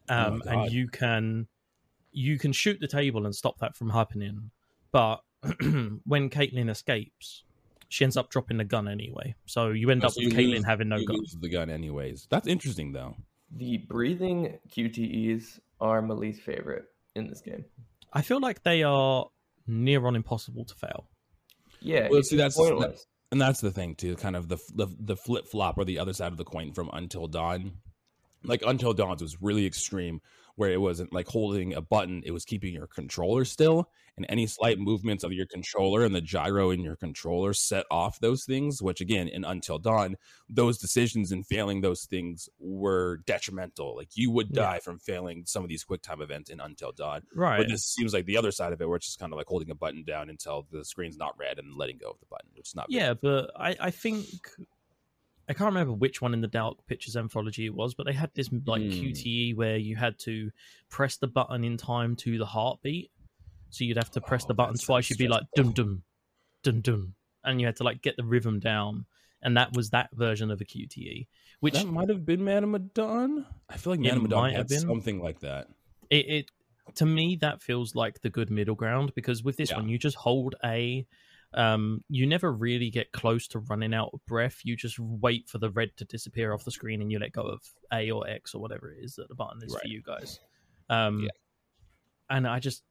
Oh 0.09 0.15
Um, 0.15 0.39
God. 0.39 0.47
and 0.65 0.71
you 0.71 0.87
can 0.87 1.47
you 2.11 2.37
can 2.37 2.51
shoot 2.51 2.79
the 2.79 2.87
table 2.87 3.25
and 3.25 3.35
stop 3.35 3.57
that 3.59 3.75
from 3.75 3.89
happening. 3.89 4.51
But 4.91 5.21
when 6.05 6.29
Caitlyn 6.29 6.69
escapes, 6.69 7.43
she 7.89 8.03
ends 8.03 8.17
up 8.17 8.29
dropping 8.29 8.57
the 8.57 8.63
gun 8.65 8.87
anyway. 8.87 9.33
So 9.45 9.69
you 9.69 9.89
end 9.89 10.03
Oh, 10.03 10.07
up 10.07 10.13
so 10.13 10.21
with 10.23 10.33
you 10.33 10.37
Caitlyn 10.39 10.55
lose- 10.57 10.65
having 10.65 10.89
no 10.89 11.03
gun. 11.05 11.17
loses 11.17 11.39
the 11.39 11.49
gun 11.49 11.69
anyways. 11.69 12.27
That's 12.29 12.47
interesting 12.47 12.91
though. 12.91 13.15
The 13.55 13.77
breathing 13.77 14.57
QTEs 14.69 15.59
are 15.79 16.01
my 16.01 16.13
least 16.13 16.41
favorite 16.41 16.85
in 17.15 17.27
this 17.27 17.41
game. 17.41 17.65
I 18.11 18.21
feel 18.21 18.39
like 18.39 18.63
they 18.63 18.83
are 18.83 19.27
near 19.67 20.05
on 20.05 20.15
impossible 20.15 20.65
to 20.65 20.75
fail. 20.75 21.07
Yeah, 21.81 22.07
Well, 22.09 22.23
see, 22.23 22.37
that's- 22.37 22.55
pointless. 22.55 23.05
And 23.31 23.41
that's 23.41 23.61
the 23.61 23.71
thing 23.71 23.95
too, 23.95 24.15
kind 24.15 24.35
of 24.35 24.47
the 24.47 24.57
the, 24.75 24.87
the 24.99 25.15
flip 25.15 25.47
flop 25.47 25.79
or 25.79 25.85
the 25.85 25.97
other 25.97 26.13
side 26.13 26.31
of 26.31 26.37
the 26.37 26.43
coin 26.43 26.71
from 26.71 26.89
Until 26.93 27.27
Dawn. 27.27 27.79
Like 28.43 28.61
Until 28.63 28.93
Dawn's 28.93 29.23
was 29.23 29.41
really 29.41 29.65
extreme, 29.65 30.21
where 30.55 30.71
it 30.71 30.81
wasn't 30.81 31.11
like 31.13 31.27
holding 31.27 31.73
a 31.73 31.81
button; 31.81 32.21
it 32.25 32.31
was 32.31 32.45
keeping 32.45 32.73
your 32.73 32.87
controller 32.87 33.45
still, 33.45 33.89
and 34.17 34.25
any 34.29 34.45
slight 34.47 34.79
movements 34.79 35.23
of 35.23 35.31
your 35.33 35.45
controller 35.45 36.03
and 36.05 36.13
the 36.13 36.21
gyro 36.21 36.69
in 36.71 36.81
your 36.81 36.95
controller 36.95 37.53
set 37.53 37.85
off 37.89 38.19
those 38.19 38.45
things. 38.45 38.81
Which 38.81 39.01
again, 39.01 39.27
in 39.27 39.43
Until 39.43 39.79
Dawn, 39.79 40.15
those 40.49 40.77
decisions 40.77 41.31
and 41.31 41.45
failing 41.45 41.81
those 41.81 42.05
things 42.05 42.47
were 42.59 43.17
detrimental. 43.25 43.95
Like 43.95 44.09
you 44.15 44.31
would 44.31 44.49
Yeah. 44.51 44.61
die 44.63 44.79
from 44.79 44.99
failing 44.99 45.43
some 45.45 45.63
of 45.63 45.69
these 45.69 45.83
quick 45.83 46.01
time 46.01 46.21
events 46.21 46.49
in 46.49 46.59
Until 46.59 46.91
Dawn. 46.91 47.21
Right. 47.35 47.57
But 47.57 47.69
this 47.69 47.85
seems 47.85 48.13
like 48.13 48.25
the 48.25 48.37
other 48.37 48.51
side 48.51 48.73
of 48.73 48.81
it, 48.81 48.87
where 48.87 48.97
it's 48.97 49.07
just 49.07 49.19
kind 49.19 49.33
of 49.33 49.37
like 49.37 49.47
holding 49.47 49.71
a 49.71 49.75
button 49.75 50.03
down 50.03 50.29
until 50.29 50.67
the 50.71 50.85
screen's 50.85 51.17
not 51.17 51.37
red 51.37 51.59
and 51.59 51.75
letting 51.77 51.97
go 51.97 52.09
of 52.09 52.19
the 52.19 52.25
button, 52.29 52.49
which 52.55 52.69
is 52.69 52.75
not. 52.75 52.85
Yeah, 52.89 53.13
but 53.13 53.51
I, 53.55 53.75
I 53.79 53.91
think 53.91 54.25
I 55.49 55.53
can't 55.53 55.67
remember 55.67 55.93
which 55.93 56.21
one 56.21 56.33
in 56.33 56.41
the 56.41 56.47
Dark 56.47 56.77
Pictures 56.87 57.17
anthology 57.17 57.65
it 57.65 57.73
was, 57.75 57.93
but 57.93 58.05
they 58.05 58.13
had 58.13 58.31
this 58.33 58.49
like 58.65 58.81
Hmm. 58.81 58.89
QTE 58.89 59.55
where 59.55 59.77
you 59.77 59.95
had 59.95 60.17
to 60.19 60.51
press 60.89 61.17
the 61.17 61.27
button 61.27 61.63
in 61.63 61.75
time 61.77 62.15
to 62.17 62.37
the 62.37 62.45
heartbeat. 62.45 63.11
So 63.69 63.83
you'd 63.83 63.97
have 63.97 64.11
to 64.11 64.21
press 64.21 64.43
Oh, 64.45 64.47
the 64.49 64.53
button 64.53 64.77
twice. 64.77 65.09
You'd 65.09 65.19
be 65.19 65.27
like 65.27 65.43
dum 65.55 65.71
dum, 65.73 66.03
dum 66.63 66.81
dum, 66.81 67.15
and 67.43 67.59
you 67.59 67.65
had 67.67 67.75
to 67.77 67.83
like 67.83 68.01
get 68.01 68.15
the 68.17 68.23
rhythm 68.23 68.59
down. 68.59 69.05
And 69.41 69.57
that 69.57 69.73
was 69.75 69.89
that 69.89 70.09
version 70.13 70.49
of 70.51 70.61
a 70.61 70.63
QTE, 70.65 71.27
which 71.59 71.73
that 71.73 71.87
might 71.87 72.07
have 72.07 72.25
been 72.25 72.45
Man 72.45 72.63
of 72.63 72.69
Medan. 72.69 73.45
I 73.67 73.75
feel 73.75 73.91
like 73.91 73.99
Man 73.99 74.15
of 74.17 74.23
Medan 74.23 74.51
had 74.51 74.67
been. 74.69 74.79
something 74.79 75.19
like 75.21 75.41
that. 75.41 75.67
it, 76.09 76.29
it 76.29 76.51
to 76.95 77.05
me 77.05 77.35
that 77.41 77.61
feels 77.61 77.95
like 77.95 78.21
the 78.21 78.29
good 78.29 78.49
middle 78.49 78.75
ground 78.75 79.13
because 79.15 79.43
with 79.43 79.57
this 79.57 79.71
Yeah. 79.71 79.77
one 79.77 79.89
you 79.89 79.97
just 79.97 80.15
hold 80.15 80.55
a 80.63 81.05
um 81.55 82.03
you 82.09 82.25
never 82.25 82.51
really 82.51 82.89
get 82.89 83.11
close 83.11 83.47
to 83.47 83.59
running 83.59 83.93
out 83.93 84.09
of 84.13 84.19
breath 84.25 84.61
you 84.63 84.75
just 84.75 84.97
wait 84.99 85.47
for 85.47 85.57
the 85.59 85.69
red 85.71 85.89
to 85.97 86.05
disappear 86.05 86.53
off 86.53 86.63
the 86.65 86.71
screen 86.71 87.01
and 87.01 87.11
you 87.11 87.19
let 87.19 87.31
go 87.31 87.43
of 87.43 87.61
a 87.91 88.09
or 88.11 88.27
x 88.27 88.53
or 88.55 88.61
whatever 88.61 88.91
it 88.91 88.97
is 89.03 89.15
that 89.15 89.27
the 89.29 89.35
button 89.35 89.61
is 89.63 89.73
Right. 89.73 89.81
for 89.81 89.87
you 89.87 90.01
guys 90.01 90.39
Um, 90.89 91.21
Yeah. 91.21 91.29
and 92.29 92.47
I 92.47 92.59
just, 92.59 92.83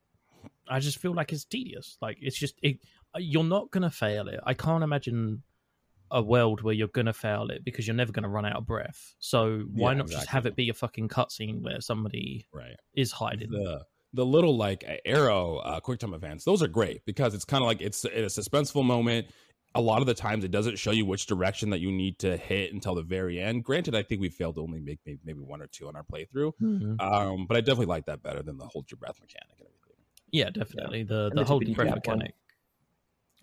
I 0.67 0.79
just 0.79 0.97
feel 0.99 1.13
like 1.13 1.31
it's 1.33 1.45
tedious. 1.45 1.97
Like 2.01 2.17
it's 2.21 2.37
just, 2.37 2.55
it, 2.61 2.79
you're 3.17 3.43
not 3.43 3.69
gonna 3.71 3.89
fail 3.91 4.27
it. 4.27 4.39
I 4.45 4.53
can't 4.53 4.83
imagine 4.83 5.43
a 6.11 6.21
world 6.21 6.61
where 6.61 6.73
you're 6.73 6.87
gonna 6.89 7.13
fail 7.13 7.49
it 7.49 7.63
because 7.63 7.85
you're 7.87 7.95
never 7.95 8.11
gonna 8.11 8.29
run 8.29 8.45
out 8.45 8.55
of 8.57 8.65
breath. 8.65 9.15
So 9.19 9.59
why 9.71 9.91
Yeah, 9.91 9.97
not 9.99 10.09
just 10.09 10.27
have 10.27 10.45
it 10.45 10.55
be 10.55 10.69
a 10.69 10.73
fucking 10.73 11.09
cutscene 11.09 11.61
where 11.61 11.81
somebody 11.81 12.47
Right. 12.53 12.75
is 12.93 13.11
hiding? 13.11 13.51
the 13.51 13.83
the 14.13 14.25
little 14.25 14.55
like 14.57 14.83
arrow 15.05 15.57
uh, 15.57 15.79
quick 15.79 15.99
time 15.99 16.13
events 16.13 16.43
those 16.45 16.61
are 16.61 16.67
great 16.67 17.03
because 17.05 17.33
it's 17.33 17.45
kind 17.45 17.63
of 17.63 17.67
like 17.67 17.81
it's 17.81 18.05
a 18.05 18.09
suspenseful 18.09 18.83
moment 18.85 19.27
a 19.75 19.81
lot 19.81 20.01
of 20.01 20.05
the 20.07 20.13
times 20.13 20.43
it 20.43 20.51
doesn't 20.51 20.77
show 20.77 20.91
you 20.91 21.03
which 21.05 21.25
direction 21.25 21.71
that 21.71 21.79
you 21.79 21.91
need 21.91 22.19
to 22.19 22.37
hit 22.37 22.71
until 22.73 22.93
the 22.95 23.01
very 23.01 23.39
end 23.39 23.63
granted 23.63 23.95
i 23.95 24.03
think 24.03 24.21
we 24.21 24.29
failed 24.29 24.55
to 24.55 24.61
only 24.61 24.79
make 24.79 24.99
maybe, 25.05 25.19
maybe 25.25 25.39
one 25.39 25.61
or 25.61 25.67
two 25.67 25.87
on 25.87 25.95
our 25.95 26.03
playthrough 26.03 26.51
Mhm. 26.61 27.01
um 27.01 27.45
but 27.47 27.57
i 27.57 27.59
definitely 27.61 27.87
like 27.87 28.05
that 28.05 28.21
better 28.21 28.43
than 28.43 28.57
the 28.57 28.65
hold 28.67 28.89
your 28.91 28.97
breath 28.99 29.19
mechanic 29.19 29.55
and 29.59 29.67
everything 29.67 29.79
Yeah, 30.31 30.49
definitely 30.51 31.03
the 31.03 31.25
And 31.29 31.37
the 31.37 31.41
the 31.41 31.47
whole 31.47 31.59
tippity 31.59 31.75
breath 31.75 31.95
mechanic. 31.95 32.33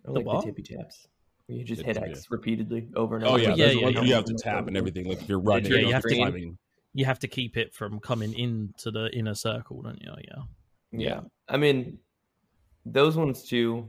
I 0.07 0.11
like 0.13 0.25
what? 0.27 0.45
the 0.45 0.53
tippy 0.53 0.63
taps. 0.63 1.07
Where 1.47 1.59
you 1.59 1.65
just 1.65 1.83
hit 1.83 1.95
tippy- 1.97 2.11
X 2.11 2.27
repeatedly 2.31 2.89
over 2.97 3.17
and 3.17 3.25
oh 3.25 3.31
over. 3.31 3.39
yeah, 3.43 3.55
yeah, 3.55 3.67
yeah, 3.71 3.89
yeah. 3.89 4.01
you 4.03 4.15
have 4.15 4.25
to 4.27 4.35
tap 4.35 4.67
and 4.69 4.77
everything 4.77 5.07
like 5.09 5.21
if 5.23 5.29
you're 5.29 5.41
running 5.41 5.65
Yeah, 5.71 5.79
you're 5.79 5.89
you 5.89 5.93
have 5.95 6.03
to- 6.05 6.57
You 6.95 7.05
have 7.05 7.19
to 7.21 7.29
keep 7.29 7.57
it 7.57 7.73
from 7.75 8.01
coming 8.01 8.33
into 8.35 8.91
the 8.91 9.09
inner 9.13 9.35
circle, 9.35 9.83
don't 9.83 10.01
you? 10.03 10.13
Yeah. 10.29 10.43
Yeah. 10.93 11.21
I 11.49 11.57
mean, 11.57 11.99
those 12.85 13.17
ones 13.17 13.43
too, 13.45 13.89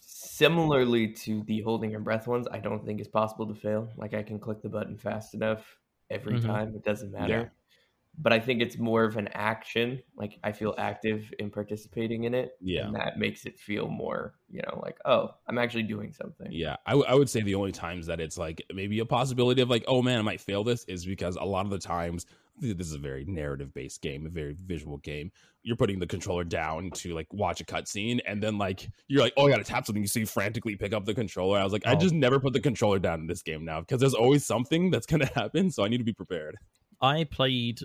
similarly 0.00 1.08
to 1.08 1.42
the 1.44 1.60
holding 1.62 1.90
your 1.90 2.00
breath 2.00 2.26
ones, 2.26 2.46
I 2.50 2.58
don't 2.58 2.84
think 2.84 3.00
it's 3.00 3.08
possible 3.08 3.46
to 3.46 3.54
fail. 3.54 3.88
Like 3.96 4.14
I 4.14 4.22
can 4.22 4.38
click 4.38 4.62
the 4.62 4.68
button 4.68 4.96
fast 4.96 5.34
enough 5.34 5.64
every 6.10 6.34
Mhm. 6.38 6.46
time, 6.46 6.74
it 6.74 6.84
doesn't 6.84 7.12
matter. 7.12 7.40
Yeah. 7.40 7.48
But 8.16 8.32
I 8.32 8.38
think 8.38 8.62
it's 8.62 8.78
more 8.78 9.02
of 9.04 9.16
an 9.16 9.28
action. 9.34 10.00
Like 10.16 10.38
I 10.44 10.52
feel 10.52 10.74
active 10.78 11.32
in 11.40 11.50
participating 11.50 12.24
in 12.24 12.34
it. 12.34 12.56
Yeah. 12.60 12.86
And 12.86 12.94
that 12.94 13.18
makes 13.18 13.44
it 13.44 13.58
feel 13.58 13.88
more, 13.88 14.34
you 14.48 14.62
know, 14.62 14.80
like, 14.84 14.98
oh, 15.04 15.34
I'm 15.48 15.58
actually 15.58 15.82
doing 15.82 16.12
something. 16.12 16.46
Yeah, 16.52 16.76
I, 16.86 16.92
w- 16.92 17.06
I 17.08 17.14
would 17.14 17.28
say 17.28 17.40
the 17.40 17.56
only 17.56 17.72
times 17.72 18.06
that 18.06 18.20
it's 18.20 18.38
like 18.38 18.62
maybe 18.72 19.00
a 19.00 19.04
possibility 19.04 19.62
of 19.62 19.68
like, 19.70 19.84
oh 19.88 20.00
man, 20.00 20.20
I 20.20 20.22
might 20.22 20.40
fail 20.40 20.62
this 20.62 20.84
is 20.84 21.04
because 21.04 21.34
a 21.36 21.44
lot 21.44 21.64
of 21.66 21.70
the 21.72 21.78
times 21.78 22.26
this 22.60 22.86
is 22.86 22.94
a 22.94 22.98
very 22.98 23.24
narrative 23.24 23.72
based 23.74 24.00
game, 24.02 24.26
a 24.26 24.28
very 24.30 24.54
visual 24.66 24.98
game. 24.98 25.30
You're 25.62 25.76
putting 25.76 25.98
the 25.98 26.06
controller 26.06 26.44
down 26.44 26.90
to 26.92 27.14
like 27.14 27.26
watch 27.32 27.60
a 27.60 27.64
cutscene, 27.64 28.20
and 28.26 28.42
then 28.42 28.58
like 28.58 28.88
you're 29.08 29.22
like, 29.22 29.32
oh, 29.36 29.46
I 29.46 29.50
gotta 29.50 29.64
tap 29.64 29.86
something. 29.86 30.06
So 30.06 30.20
you 30.20 30.26
frantically 30.26 30.76
pick 30.76 30.92
up 30.92 31.04
the 31.04 31.14
controller. 31.14 31.58
I 31.58 31.64
was 31.64 31.72
like, 31.72 31.86
I 31.86 31.92
Oh. 31.94 31.96
just 31.98 32.14
never 32.14 32.38
put 32.38 32.52
the 32.52 32.60
controller 32.60 32.98
down 32.98 33.20
in 33.20 33.26
this 33.26 33.42
game 33.42 33.64
now 33.64 33.80
because 33.80 34.00
there's 34.00 34.14
always 34.14 34.44
something 34.46 34.90
that's 34.90 35.06
gonna 35.06 35.30
happen. 35.34 35.70
So 35.70 35.84
I 35.84 35.88
need 35.88 35.98
to 35.98 36.04
be 36.04 36.12
prepared. 36.12 36.56
I 37.00 37.24
played 37.24 37.80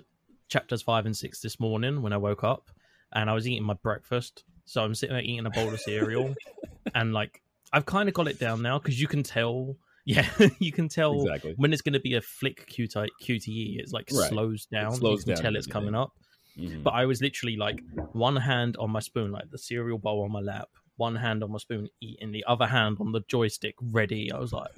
chapters 0.48 0.82
five 0.82 1.06
and 1.06 1.16
six 1.16 1.40
this 1.40 1.58
morning 1.60 2.02
when 2.02 2.12
I 2.12 2.16
woke 2.16 2.44
up, 2.44 2.70
and 3.12 3.28
I 3.28 3.34
was 3.34 3.48
eating 3.48 3.64
my 3.64 3.74
breakfast. 3.82 4.44
So 4.66 4.82
I'm 4.84 4.94
sitting 4.94 5.14
there 5.14 5.22
eating 5.22 5.46
a 5.46 5.50
bowl 5.50 5.68
of 5.72 5.80
cereal, 5.80 6.34
and 6.94 7.12
like 7.12 7.42
I've 7.72 7.86
kind 7.86 8.08
of 8.08 8.14
got 8.14 8.28
it 8.28 8.38
down 8.38 8.62
now 8.62 8.78
because 8.78 9.00
you 9.00 9.08
can 9.08 9.22
tell. 9.22 9.76
Yeah, 10.14 10.28
you 10.58 10.72
can 10.72 10.88
tell 10.88 11.22
Exactly. 11.22 11.54
when 11.56 11.72
it's 11.72 11.82
going 11.82 11.92
to 11.94 12.00
be 12.00 12.14
a 12.14 12.20
flick 12.20 12.68
QT, 12.70 13.08
QTE. 13.22 13.78
It's 13.80 13.92
like 13.92 14.08
Right. 14.12 14.28
slows 14.28 14.66
down. 14.66 14.92
slows 14.92 15.20
you 15.20 15.24
can 15.26 15.34
down 15.34 15.42
tell 15.42 15.48
and 15.48 15.56
it's 15.56 15.66
coming 15.66 15.94
up. 15.94 16.12
Mhm. 16.58 16.82
But 16.82 16.94
I 16.94 17.06
was 17.06 17.20
literally 17.22 17.56
like 17.56 17.80
one 18.12 18.36
hand 18.36 18.76
on 18.78 18.90
my 18.90 19.00
spoon, 19.00 19.30
like 19.30 19.50
the 19.50 19.58
cereal 19.58 19.98
bowl 19.98 20.22
on 20.24 20.32
my 20.32 20.40
lap, 20.40 20.68
one 20.96 21.14
hand 21.16 21.42
on 21.44 21.52
my 21.52 21.58
spoon 21.58 21.88
eating, 22.00 22.32
the 22.32 22.44
other 22.46 22.66
hand 22.66 22.96
on 23.00 23.12
the 23.12 23.20
joystick 23.28 23.74
ready. 23.80 24.30
I 24.32 24.38
was 24.38 24.52
like, 24.52 24.70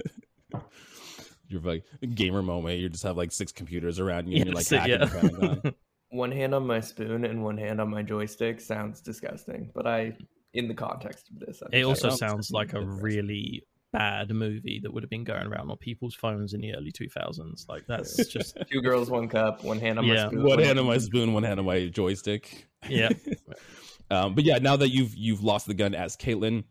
You're 1.48 1.60
like 1.60 1.84
gamer 2.14 2.42
moment. 2.42 2.78
You 2.78 2.88
just 2.88 3.02
have 3.04 3.16
like 3.16 3.32
six 3.32 3.52
computers 3.52 3.98
around 3.98 4.26
you, 4.28 4.36
and 4.36 4.46
you're 4.46 4.54
like 4.54 4.70
Yes, 4.70 4.80
hacking 4.80 4.92
yeah. 4.94 5.02
and 5.02 5.10
trying 5.40 5.50
on. 5.66 5.74
One 6.10 6.30
hand 6.32 6.54
on 6.54 6.66
my 6.66 6.80
spoon 6.80 7.24
and 7.24 7.42
one 7.42 7.56
hand 7.56 7.80
on 7.80 7.88
my 7.88 8.02
joystick 8.02 8.60
sounds 8.60 9.00
disgusting. 9.00 9.70
But 9.74 9.86
I, 9.86 10.14
in 10.52 10.68
the 10.68 10.74
context 10.74 11.30
of 11.30 11.38
this, 11.40 11.62
I 11.62 11.74
it 11.78 11.82
also 11.84 12.08
sounds 12.10 12.18
sounds 12.20 12.50
like 12.50 12.74
a 12.74 12.82
really 12.82 13.64
bad 13.92 14.30
movie 14.30 14.80
that 14.82 14.92
would 14.92 15.02
have 15.02 15.10
been 15.10 15.24
going 15.24 15.46
around 15.46 15.70
on 15.70 15.76
people's 15.76 16.14
phones 16.14 16.54
in 16.54 16.60
the 16.60 16.74
early 16.74 16.90
2000s. 16.92 17.68
Like 17.68 17.86
that's 17.86 18.26
just 18.26 18.56
two 18.70 18.80
girls, 18.80 19.10
one 19.10 19.28
cup, 19.28 19.62
one 19.64 19.78
hand 19.78 19.98
on 19.98 20.04
Yeah. 20.06 20.24
my 20.24 20.28
spoon. 20.30 20.42
one 20.44 20.58
hand 20.58 20.78
on 20.78 20.86
my 20.86 20.98
spoon, 20.98 21.32
one 21.32 21.42
hand 21.42 21.60
on 21.60 21.66
my 21.66 21.86
joystick. 21.88 22.66
yeah. 22.88 23.10
Um, 24.10 24.34
but 24.34 24.44
yeah, 24.44 24.58
now 24.58 24.76
that 24.76 24.90
you've 24.90 25.14
you've 25.14 25.42
lost 25.42 25.66
the 25.66 25.72
gun 25.72 25.94
as 25.94 26.18
Caitlin, 26.18 26.64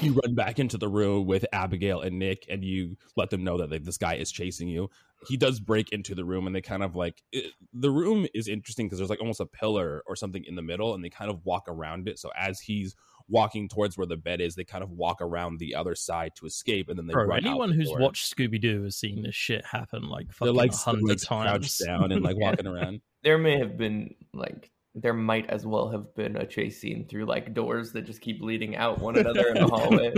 you 0.00 0.12
run 0.24 0.34
back 0.34 0.58
into 0.58 0.76
the 0.76 0.88
room 0.88 1.24
with 1.24 1.44
Abigail 1.52 2.00
and 2.00 2.18
Nick, 2.18 2.46
and 2.48 2.64
you 2.64 2.96
let 3.16 3.30
them 3.30 3.44
know 3.44 3.58
that 3.58 3.70
like, 3.70 3.84
this 3.84 3.96
guy 3.98 4.14
is 4.14 4.32
chasing 4.32 4.66
you. 4.66 4.90
He 5.28 5.36
does 5.36 5.60
break 5.60 5.92
into 5.92 6.16
the 6.16 6.24
room, 6.24 6.48
and 6.48 6.56
they 6.56 6.60
kind 6.62 6.82
of 6.82 6.96
like 6.96 7.22
it, 7.30 7.52
the 7.72 7.90
room 7.92 8.26
is 8.34 8.48
interesting 8.48 8.86
because 8.86 8.98
there's 8.98 9.10
like 9.10 9.20
almost 9.20 9.38
a 9.38 9.46
pillar 9.46 10.02
or 10.08 10.16
something 10.16 10.42
in 10.44 10.56
the 10.56 10.62
middle, 10.62 10.94
and 10.94 11.04
they 11.04 11.10
kind 11.10 11.30
of 11.30 11.44
walk 11.44 11.66
around 11.68 12.08
it. 12.08 12.18
So 12.18 12.30
as 12.36 12.58
he's 12.58 12.96
walking 13.28 13.68
towards 13.68 13.96
where 13.96 14.06
the 14.06 14.16
bed 14.16 14.40
is, 14.40 14.54
they 14.54 14.64
kind 14.64 14.84
of 14.84 14.90
walk 14.90 15.18
around 15.20 15.58
the 15.58 15.74
other 15.74 15.94
side 15.94 16.32
to 16.36 16.46
escape, 16.46 16.88
and 16.88 16.98
then 16.98 17.06
they 17.06 17.14
Bro, 17.14 17.24
run 17.26 17.38
anyone 17.44 17.70
the 17.70 17.76
who's 17.76 17.88
door. 17.88 17.98
watched 18.00 18.34
Scooby 18.36 18.60
Doo 18.60 18.82
has 18.84 18.96
seen 18.96 19.22
this 19.22 19.34
shit 19.34 19.64
happen 19.64 20.08
like 20.08 20.32
fucking 20.32 20.54
like 20.54 20.72
a 20.72 20.74
they're, 20.74 20.80
hundred 20.94 21.18
times. 21.22 21.26
crouched 21.50 21.84
down 21.86 22.12
and 22.12 22.22
like 22.22 22.36
walking 22.40 22.66
around. 22.66 23.00
There 23.22 23.38
may 23.38 23.58
have 23.58 23.76
been 23.78 24.14
like 24.34 24.70
there 24.96 25.12
might 25.14 25.50
as 25.50 25.66
well 25.66 25.88
have 25.88 26.14
been 26.14 26.36
a 26.36 26.46
chase 26.46 26.80
scene 26.80 27.04
through 27.08 27.24
like 27.24 27.52
doors 27.52 27.90
that 27.92 28.02
just 28.06 28.20
keep 28.20 28.40
leading 28.40 28.76
out 28.76 29.00
one 29.00 29.16
another 29.18 29.48
in 29.48 29.54
the 29.54 29.66
hallway. 29.66 30.12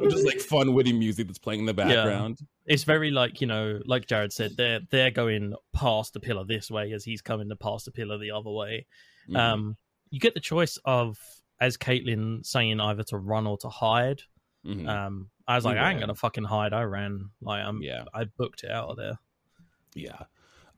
just 0.10 0.24
like 0.24 0.40
fun, 0.40 0.72
witty 0.72 0.94
music 0.94 1.26
that's 1.26 1.38
playing 1.38 1.60
in 1.60 1.66
the 1.66 1.74
background. 1.74 2.38
it's 2.64 2.84
very 2.84 3.10
like 3.10 3.40
you 3.42 3.46
know 3.46 3.80
like 3.84 4.06
jared 4.06 4.32
said 4.32 4.52
they're 4.56 4.80
they're 4.90 5.10
going 5.10 5.52
past 5.74 6.14
the 6.14 6.20
pillar 6.20 6.44
this 6.44 6.70
way 6.70 6.92
as 6.92 7.04
he's 7.04 7.20
coming 7.20 7.48
to 7.50 7.56
pass 7.56 7.84
the 7.84 7.90
pillar 7.90 8.16
the 8.16 8.30
other 8.30 8.50
way 8.50 8.86
Mhm. 9.28 9.36
um 9.36 9.76
you 10.10 10.18
get 10.20 10.32
the 10.32 10.40
choice 10.40 10.78
of 10.86 11.18
as 11.60 11.76
caitlin 11.76 12.44
saying 12.44 12.80
either 12.80 13.02
to 13.04 13.16
run 13.18 13.46
or 13.46 13.56
to 13.58 13.68
hide 13.68 14.22
Mhm. 14.66 14.88
um 14.88 15.30
i 15.46 15.54
was 15.54 15.64
like 15.64 15.78
i 15.78 15.90
ain't 15.90 16.00
gonna 16.00 16.14
fucking 16.14 16.44
hide 16.44 16.72
i 16.72 16.82
ran 16.82 17.30
like 17.40 17.64
i'm 17.64 17.80
yeah. 17.80 18.04
i 18.12 18.24
booked 18.24 18.64
it 18.64 18.70
out 18.70 18.88
of 18.90 18.96
there 18.96 19.18
Yeah. 19.94 20.22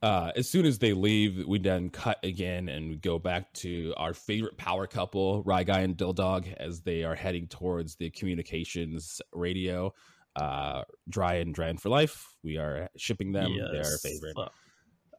Uh, 0.03 0.33
as 0.35 0.49
soon 0.49 0.65
as 0.65 0.79
they 0.79 0.95
leave, 0.95 1.47
we 1.47 1.59
then 1.59 1.91
cut 1.91 2.19
again 2.25 2.71
and 2.71 2.89
we 2.89 2.97
go 2.97 3.19
back 3.19 3.53
to 3.53 3.93
our 3.99 4.15
favorite 4.15 4.57
power 4.57 4.87
couple, 4.87 5.45
Ryguy 5.45 5.85
and 5.85 5.95
Dildog, 5.95 6.51
as 6.55 6.81
they 6.81 7.05
are 7.05 7.15
heading 7.15 7.47
towards 7.49 7.97
the 7.97 8.09
communications 8.09 9.21
radio. 9.35 9.93
Uh, 10.37 10.85
Dry 11.11 11.35
and 11.35 11.55
Dry 11.55 11.75
for 11.75 11.91
life. 11.91 12.35
We 12.43 12.57
are 12.57 12.89
shipping 12.97 13.33
them. 13.33 13.55
They're 13.55 13.85
our 13.85 13.99
favorite. 13.99 14.37
Fuck. 14.37 14.55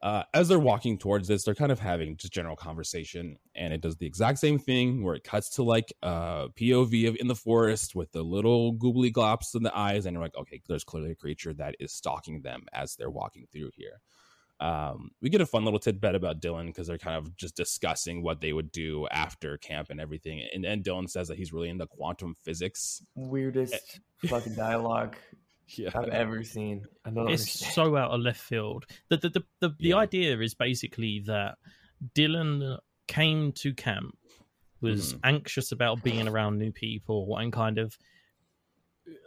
Uh, 0.02 0.24
as 0.34 0.48
they're 0.48 0.58
walking 0.58 0.98
towards 0.98 1.28
this, 1.28 1.44
they're 1.44 1.54
kind 1.54 1.70
of 1.70 1.78
having 1.78 2.16
just 2.16 2.32
general 2.32 2.56
conversation, 2.56 3.36
and 3.54 3.72
it 3.72 3.80
does 3.80 3.96
the 3.96 4.06
exact 4.06 4.38
same 4.38 4.58
thing 4.58 5.04
where 5.04 5.14
it 5.14 5.22
cuts 5.22 5.48
to 5.50 5.62
like 5.62 5.92
uh 6.02 6.48
POV 6.48 7.08
of 7.08 7.16
in 7.20 7.28
the 7.28 7.36
forest 7.36 7.94
with 7.94 8.10
the 8.10 8.22
little 8.22 8.72
googly 8.72 9.12
glops 9.12 9.54
in 9.54 9.62
the 9.62 9.76
eyes, 9.76 10.04
and 10.04 10.14
you're 10.14 10.22
like, 10.22 10.36
okay, 10.36 10.60
there's 10.66 10.82
clearly 10.82 11.12
a 11.12 11.14
creature 11.14 11.54
that 11.54 11.76
is 11.78 11.92
stalking 11.92 12.42
them 12.42 12.64
as 12.72 12.96
they're 12.96 13.10
walking 13.10 13.46
through 13.52 13.70
here. 13.74 14.00
Um, 14.58 15.10
we 15.20 15.30
get 15.30 15.40
a 15.40 15.46
fun 15.46 15.64
little 15.64 15.78
tidbit 15.78 16.16
about 16.16 16.40
Dylan 16.40 16.66
because 16.66 16.88
they're 16.88 16.98
kind 16.98 17.16
of 17.16 17.36
just 17.36 17.56
discussing 17.56 18.22
what 18.22 18.40
they 18.40 18.52
would 18.52 18.72
do 18.72 19.06
after 19.08 19.56
camp 19.56 19.88
and 19.90 20.00
everything, 20.00 20.42
and 20.52 20.64
then 20.64 20.82
Dylan 20.82 21.08
says 21.08 21.28
that 21.28 21.38
he's 21.38 21.52
really 21.52 21.68
into 21.68 21.86
quantum 21.86 22.34
physics. 22.42 23.02
Weirdest 23.14 24.00
fucking 24.26 24.56
dialogue 24.56 25.14
Yeah, 25.68 25.90
I've 25.94 26.08
ever 26.08 26.42
seen. 26.42 26.84
I 27.04 27.10
don't 27.10 27.28
it's 27.30 27.42
understand. 27.42 27.72
so 27.74 27.96
out 27.96 28.10
of 28.10 28.20
left 28.20 28.40
field 28.40 28.84
the 29.08 29.16
the 29.16 29.28
the, 29.30 29.42
the, 29.60 29.68
the 29.78 29.88
Yeah. 29.88 29.96
idea 29.96 30.38
is 30.40 30.54
basically 30.54 31.20
that 31.26 31.56
dylan 32.14 32.78
came 33.08 33.52
to 33.52 33.72
camp 33.74 34.16
was 34.80 35.14
Mhm. 35.14 35.20
anxious 35.24 35.70
about 35.72 36.02
being 36.02 36.26
around 36.28 36.58
new 36.58 36.72
people 36.72 37.36
and 37.38 37.52
kind 37.52 37.78
of 37.78 37.96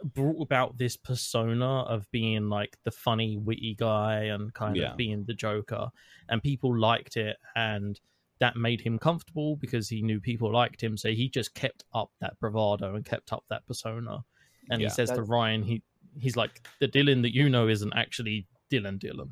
brought 0.02 0.40
about 0.42 0.78
this 0.78 0.96
persona 0.96 1.82
of 1.82 2.10
being 2.10 2.48
like 2.48 2.76
the 2.84 2.90
funny 2.90 3.36
witty 3.36 3.74
guy 3.74 4.24
and 4.24 4.52
kind 4.54 4.76
Yeah. 4.76 4.92
of 4.92 4.96
being 4.96 5.24
the 5.24 5.34
joker 5.34 5.90
and 6.28 6.42
people 6.42 6.76
liked 6.78 7.16
it 7.16 7.36
and 7.54 8.00
that 8.38 8.56
made 8.56 8.80
him 8.82 8.98
comfortable 8.98 9.56
because 9.56 9.88
he 9.88 10.02
knew 10.02 10.20
people 10.20 10.52
liked 10.52 10.82
him 10.82 10.96
so 10.96 11.10
he 11.10 11.28
just 11.28 11.54
kept 11.54 11.84
up 11.94 12.10
that 12.20 12.38
bravado 12.40 12.94
and 12.94 13.04
kept 13.04 13.32
up 13.32 13.44
that 13.48 13.66
persona 13.66 14.24
and 14.70 14.80
Yeah. 14.80 14.88
he 14.88 14.90
says 14.94 15.10
to 15.10 15.22
ryan 15.22 15.62
he 15.62 15.82
he's 16.18 16.36
like 16.36 16.66
the 16.80 16.88
dylan 16.88 17.22
that 17.22 17.34
you 17.34 17.48
know 17.48 17.68
isn't 17.68 17.92
actually 17.96 18.46
dylan 18.72 18.98
dylan 18.98 19.30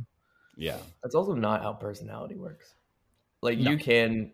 yeah, 0.57 0.79
That's 1.03 1.17
also 1.17 1.35
not 1.35 1.63
how 1.63 1.73
personality 1.73 2.37
works. 2.37 2.75
Like 3.43 3.59
No. 3.59 3.73
you 3.73 3.77
can 3.77 4.31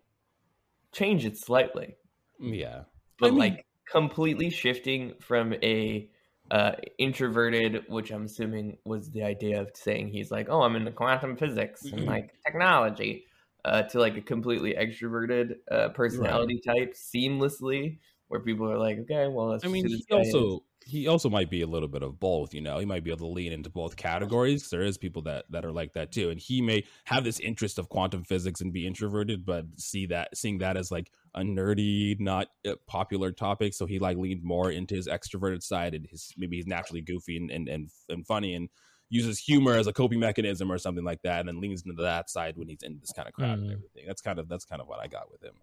change 0.92 1.24
it 1.24 1.38
slightly, 1.38 1.96
yeah. 2.38 2.82
but 3.18 3.28
I 3.28 3.30
mean- 3.30 3.38
like 3.38 3.66
completely 3.90 4.50
shifting 4.50 5.14
from 5.20 5.54
a 5.62 6.10
uh, 6.50 6.72
introverted, 6.98 7.84
which 7.88 8.10
I'm 8.10 8.24
assuming 8.24 8.76
was 8.84 9.10
the 9.12 9.22
idea 9.22 9.62
of 9.62 9.70
saying 9.74 10.08
he's 10.08 10.30
like, 10.30 10.48
oh, 10.50 10.62
I'm 10.62 10.76
into 10.76 10.90
quantum 10.90 11.36
physics 11.36 11.84
and 11.84 12.02
Mhm. 12.02 12.06
like 12.06 12.34
technology, 12.44 13.24
uh, 13.64 13.82
to 13.84 13.98
like 14.00 14.16
a 14.16 14.20
completely 14.20 14.74
extroverted 14.74 15.54
uh, 15.70 15.88
personality 15.90 16.60
type 16.66 16.92
seamlessly 16.94 17.98
where 18.30 18.38
people 18.38 18.70
are 18.70 18.78
like, 18.78 18.96
okay, 19.00 19.26
well, 19.26 19.48
that's 19.48 19.64
I 19.64 19.68
mean, 19.68 19.88
he 19.88 20.04
also 20.12 20.62
he 20.86 21.08
also 21.08 21.28
might 21.28 21.50
be 21.50 21.62
a 21.62 21.66
little 21.66 21.88
bit 21.88 22.04
of 22.04 22.20
both. 22.20 22.54
You 22.54 22.60
know, 22.60 22.78
he 22.78 22.86
might 22.86 23.02
be 23.02 23.10
able 23.10 23.26
to 23.26 23.32
lean 23.32 23.52
into 23.52 23.70
both 23.70 23.96
categories. 23.96 24.70
There 24.70 24.82
is 24.82 24.96
people 24.96 25.22
that 25.22 25.46
that 25.50 25.64
are 25.64 25.72
like 25.72 25.94
that 25.94 26.12
too, 26.12 26.30
and 26.30 26.38
he 26.38 26.62
may 26.62 26.84
have 27.06 27.24
this 27.24 27.40
interest 27.40 27.80
of 27.80 27.88
quantum 27.88 28.22
physics 28.22 28.60
and 28.60 28.72
be 28.72 28.86
introverted, 28.86 29.44
but 29.44 29.64
see 29.78 30.06
that 30.06 30.36
seeing 30.36 30.58
that 30.58 30.76
as 30.76 30.92
like 30.92 31.10
a 31.34 31.40
nerdy, 31.40 32.20
not 32.20 32.46
popular 32.86 33.32
topic. 33.32 33.74
So 33.74 33.84
he 33.84 33.98
like 33.98 34.16
leaned 34.16 34.44
more 34.44 34.70
into 34.70 34.94
his 34.94 35.08
extroverted 35.08 35.64
side, 35.64 35.94
and 35.94 36.06
his 36.06 36.32
maybe 36.36 36.54
he's 36.56 36.68
naturally 36.68 37.02
goofy 37.02 37.36
and 37.36 37.50
and 37.50 37.68
and, 37.68 37.90
and 38.08 38.24
funny 38.24 38.54
and 38.54 38.68
uses 39.08 39.40
humor 39.40 39.76
as 39.76 39.88
a 39.88 39.92
coping 39.92 40.20
mechanism 40.20 40.70
or 40.70 40.78
something 40.78 41.04
like 41.04 41.22
that, 41.22 41.40
and 41.40 41.48
then 41.48 41.60
leans 41.60 41.82
into 41.84 42.00
that 42.00 42.30
side 42.30 42.56
when 42.56 42.68
he's 42.68 42.84
in 42.84 43.00
this 43.00 43.10
kind 43.10 43.26
of 43.26 43.34
crowd 43.34 43.58
mm. 43.58 43.62
and 43.62 43.72
everything. 43.72 44.04
That's 44.06 44.22
kind 44.22 44.38
of 44.38 44.48
that's 44.48 44.64
kind 44.64 44.80
of 44.80 44.86
what 44.86 45.00
I 45.00 45.08
got 45.08 45.32
with 45.32 45.42
him. 45.42 45.54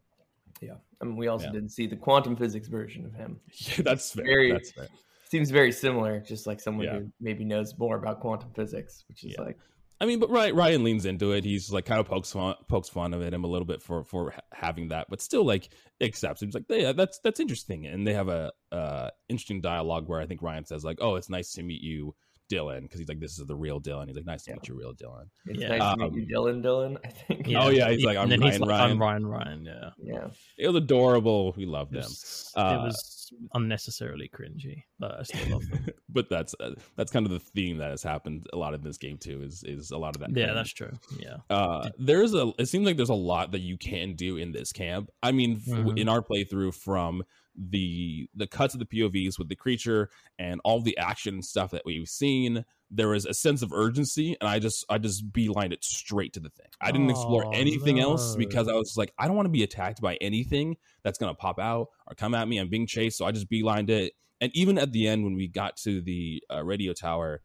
Yeah, 0.62 0.76
I 1.02 1.06
mean, 1.06 1.16
we 1.16 1.28
also 1.28 1.46
yeah. 1.46 1.52
didn't 1.54 1.70
see 1.70 1.88
the 1.88 1.96
quantum 1.96 2.36
physics 2.36 2.68
version 2.68 3.06
of 3.06 3.14
him. 3.14 3.40
Yeah, 3.54 3.84
that's 3.84 4.12
fair. 4.12 4.26
Very, 4.26 4.52
that's 4.52 4.72
fair. 4.72 4.88
Seems 5.30 5.52
very 5.52 5.72
similar, 5.72 6.20
just 6.20 6.48
like 6.48 6.62
someone 6.62 6.86
yeah. 6.86 7.00
who 7.00 7.12
maybe 7.20 7.44
knows 7.44 7.78
more 7.78 7.98
about 7.98 8.22
quantum 8.22 8.50
physics, 8.56 9.04
which 9.10 9.24
is 9.24 9.36
like. 9.38 9.58
I 10.00 10.06
mean, 10.06 10.20
but 10.20 10.30
Ryan, 10.30 10.56
Ryan 10.56 10.84
leans 10.84 11.06
into 11.06 11.32
it. 11.32 11.44
He's 11.44 11.72
like 11.72 11.86
kind 11.86 12.00
of 12.00 12.08
pokes 12.08 12.32
fun, 12.32 12.56
pokes 12.68 12.88
fun 12.88 13.14
of 13.14 13.22
it 13.22 13.34
him 13.34 13.44
a 13.44 13.48
little 13.48 13.66
bit 13.66 13.82
for 13.82 14.04
for 14.04 14.34
having 14.54 14.90
that, 14.90 15.08
but 15.10 15.22
still 15.22 15.44
like 15.44 15.70
accepts. 16.02 16.42
He's 16.42 16.54
like, 16.54 16.66
yeah, 16.70 16.92
that's 16.94 17.20
that's 17.24 17.40
interesting, 17.40 17.88
and 17.88 18.06
they 18.06 18.14
have 18.14 18.30
a 18.30 18.52
uh, 18.72 19.10
interesting 19.28 19.60
dialogue 19.60 20.08
where 20.08 20.22
I 20.22 20.28
think 20.28 20.42
Ryan 20.42 20.66
says 20.66 20.86
like, 20.86 21.00
oh, 21.02 21.16
it's 21.16 21.30
nice 21.30 21.52
to 21.54 21.64
meet 21.64 21.82
you 21.82 22.16
Dylan 22.50 22.84
because 22.84 23.00
he's 23.00 23.10
like, 23.10 23.20
this 23.20 23.40
is 23.40 23.46
the 23.46 23.56
real 23.56 23.80
Dylan. 23.80 24.08
He's 24.08 24.16
like, 24.16 24.26
nice 24.26 24.44
to 24.44 24.52
yeah. 24.52 24.56
meet 24.56 24.68
you, 24.68 24.78
real 24.78 24.94
Dylan. 24.94 25.28
It's 25.46 25.60
yeah. 25.60 25.70
nice 25.70 25.82
um, 25.82 26.00
to 26.00 26.10
meet 26.12 26.28
you, 26.30 26.38
um, 26.38 26.46
Dylan. 26.46 26.64
Dylan, 26.64 26.98
I 27.06 27.10
think. 27.10 27.48
Yeah. 27.48 27.64
Oh 27.64 27.70
yeah, 27.70 27.90
he's 27.90 28.04
like, 28.04 28.18
I'm 28.18 28.30
Ryan. 28.30 28.42
He's 28.42 28.60
like, 28.60 28.70
Ryan. 28.70 28.92
I'm 28.92 29.02
Ryan. 29.02 29.26
Ryan. 29.26 29.66
Yeah. 29.66 29.90
Yeah. 30.02 30.28
It 30.58 30.68
was 30.68 30.76
adorable. 30.76 31.54
We 31.58 31.66
loved 31.66 31.94
him. 31.94 32.00
It 32.00 32.06
was, 32.06 32.52
uh, 32.56 32.78
it 32.80 32.84
was 32.84 33.18
unnecessarily 33.54 34.30
cringy, 34.34 34.84
but 35.00 35.20
I 35.20 35.24
still 35.24 35.54
love 35.54 35.64
him. 35.64 35.88
but 36.10 36.30
that's 36.30 36.56
uh, 36.60 36.72
that's 36.96 37.12
kind 37.12 37.26
of 37.26 37.32
the 37.32 37.40
theme 37.40 37.78
that 37.78 37.92
has 37.92 38.04
happened 38.04 38.48
a 38.54 38.58
lot 38.58 38.74
in 38.74 38.82
this 38.82 38.98
game 38.98 39.18
too. 39.18 39.42
Is 39.44 39.64
is 39.66 39.92
a 39.92 39.98
lot 39.98 40.16
of 40.16 40.22
that. 40.22 40.36
Yeah, 40.36 40.54
that's 40.54 40.74
true. 40.74 40.92
Yeah. 41.20 41.38
Uh, 41.50 41.90
there's 41.98 42.34
a. 42.34 42.52
It 42.58 42.68
seems 42.68 42.86
like 42.86 42.98
there's 42.98 43.10
a 43.10 43.16
lot 43.16 43.52
that 43.52 43.62
you 43.62 43.78
can 43.78 44.16
do 44.16 44.38
in 44.38 44.52
this 44.52 44.72
camp. 44.72 45.10
I 45.22 45.32
mean, 45.32 45.60
mm-hmm. 45.60 45.98
in 45.98 46.10
our 46.10 46.22
playthrough 46.22 46.76
from 46.76 47.24
the 47.58 48.30
the 48.36 48.48
cuts 48.48 48.74
of 48.74 48.80
the 48.80 48.86
POVs 48.86 49.40
with 49.40 49.50
the 49.50 49.56
creature 49.56 50.10
and 50.38 50.62
all 50.64 50.80
the 50.80 50.98
action 50.98 51.36
and 51.36 51.46
stuff 51.46 51.72
that 51.72 51.84
we've 51.86 52.08
seen 52.08 52.64
there 52.90 53.10
was 53.10 53.26
a 53.26 53.34
sense 53.34 53.62
of 53.62 53.74
urgency 53.74 54.38
and 54.40 54.50
i 54.50 54.60
just 54.60 54.86
i 54.90 54.98
just 54.98 55.30
beelined 55.32 55.74
it 55.74 55.84
straight 55.84 56.34
to 56.34 56.40
the 56.40 56.50
thing. 56.50 56.68
I 56.80 56.92
didn't 56.92 57.08
oh, 57.08 57.12
explore 57.12 57.54
anything 57.54 57.98
no. 57.98 58.12
else 58.12 58.36
because 58.36 58.68
i 58.68 58.74
was 58.74 58.96
like 58.96 59.14
i 59.18 59.28
don't 59.28 59.36
want 59.36 59.48
to 59.48 59.52
be 59.52 59.64
attacked 59.64 60.02
by 60.02 60.16
anything 60.22 60.78
that's 61.04 61.18
going 61.18 61.34
to 61.34 61.38
pop 61.38 61.60
out 61.60 61.90
or 62.08 62.16
come 62.16 62.34
at 62.34 62.48
me. 62.48 62.60
I'm 62.60 62.70
being 62.70 62.88
chased 62.88 63.18
so 63.18 63.26
i 63.26 63.32
just 63.32 63.50
beelined 63.50 63.90
it. 63.90 64.14
And 64.40 64.56
even 64.56 64.78
at 64.78 64.92
the 64.92 65.08
end 65.08 65.24
when 65.24 65.34
we 65.34 65.48
got 65.48 65.78
to 65.78 66.02
the 66.02 66.44
uh, 66.54 66.64
radio 66.64 66.94
tower 66.94 67.42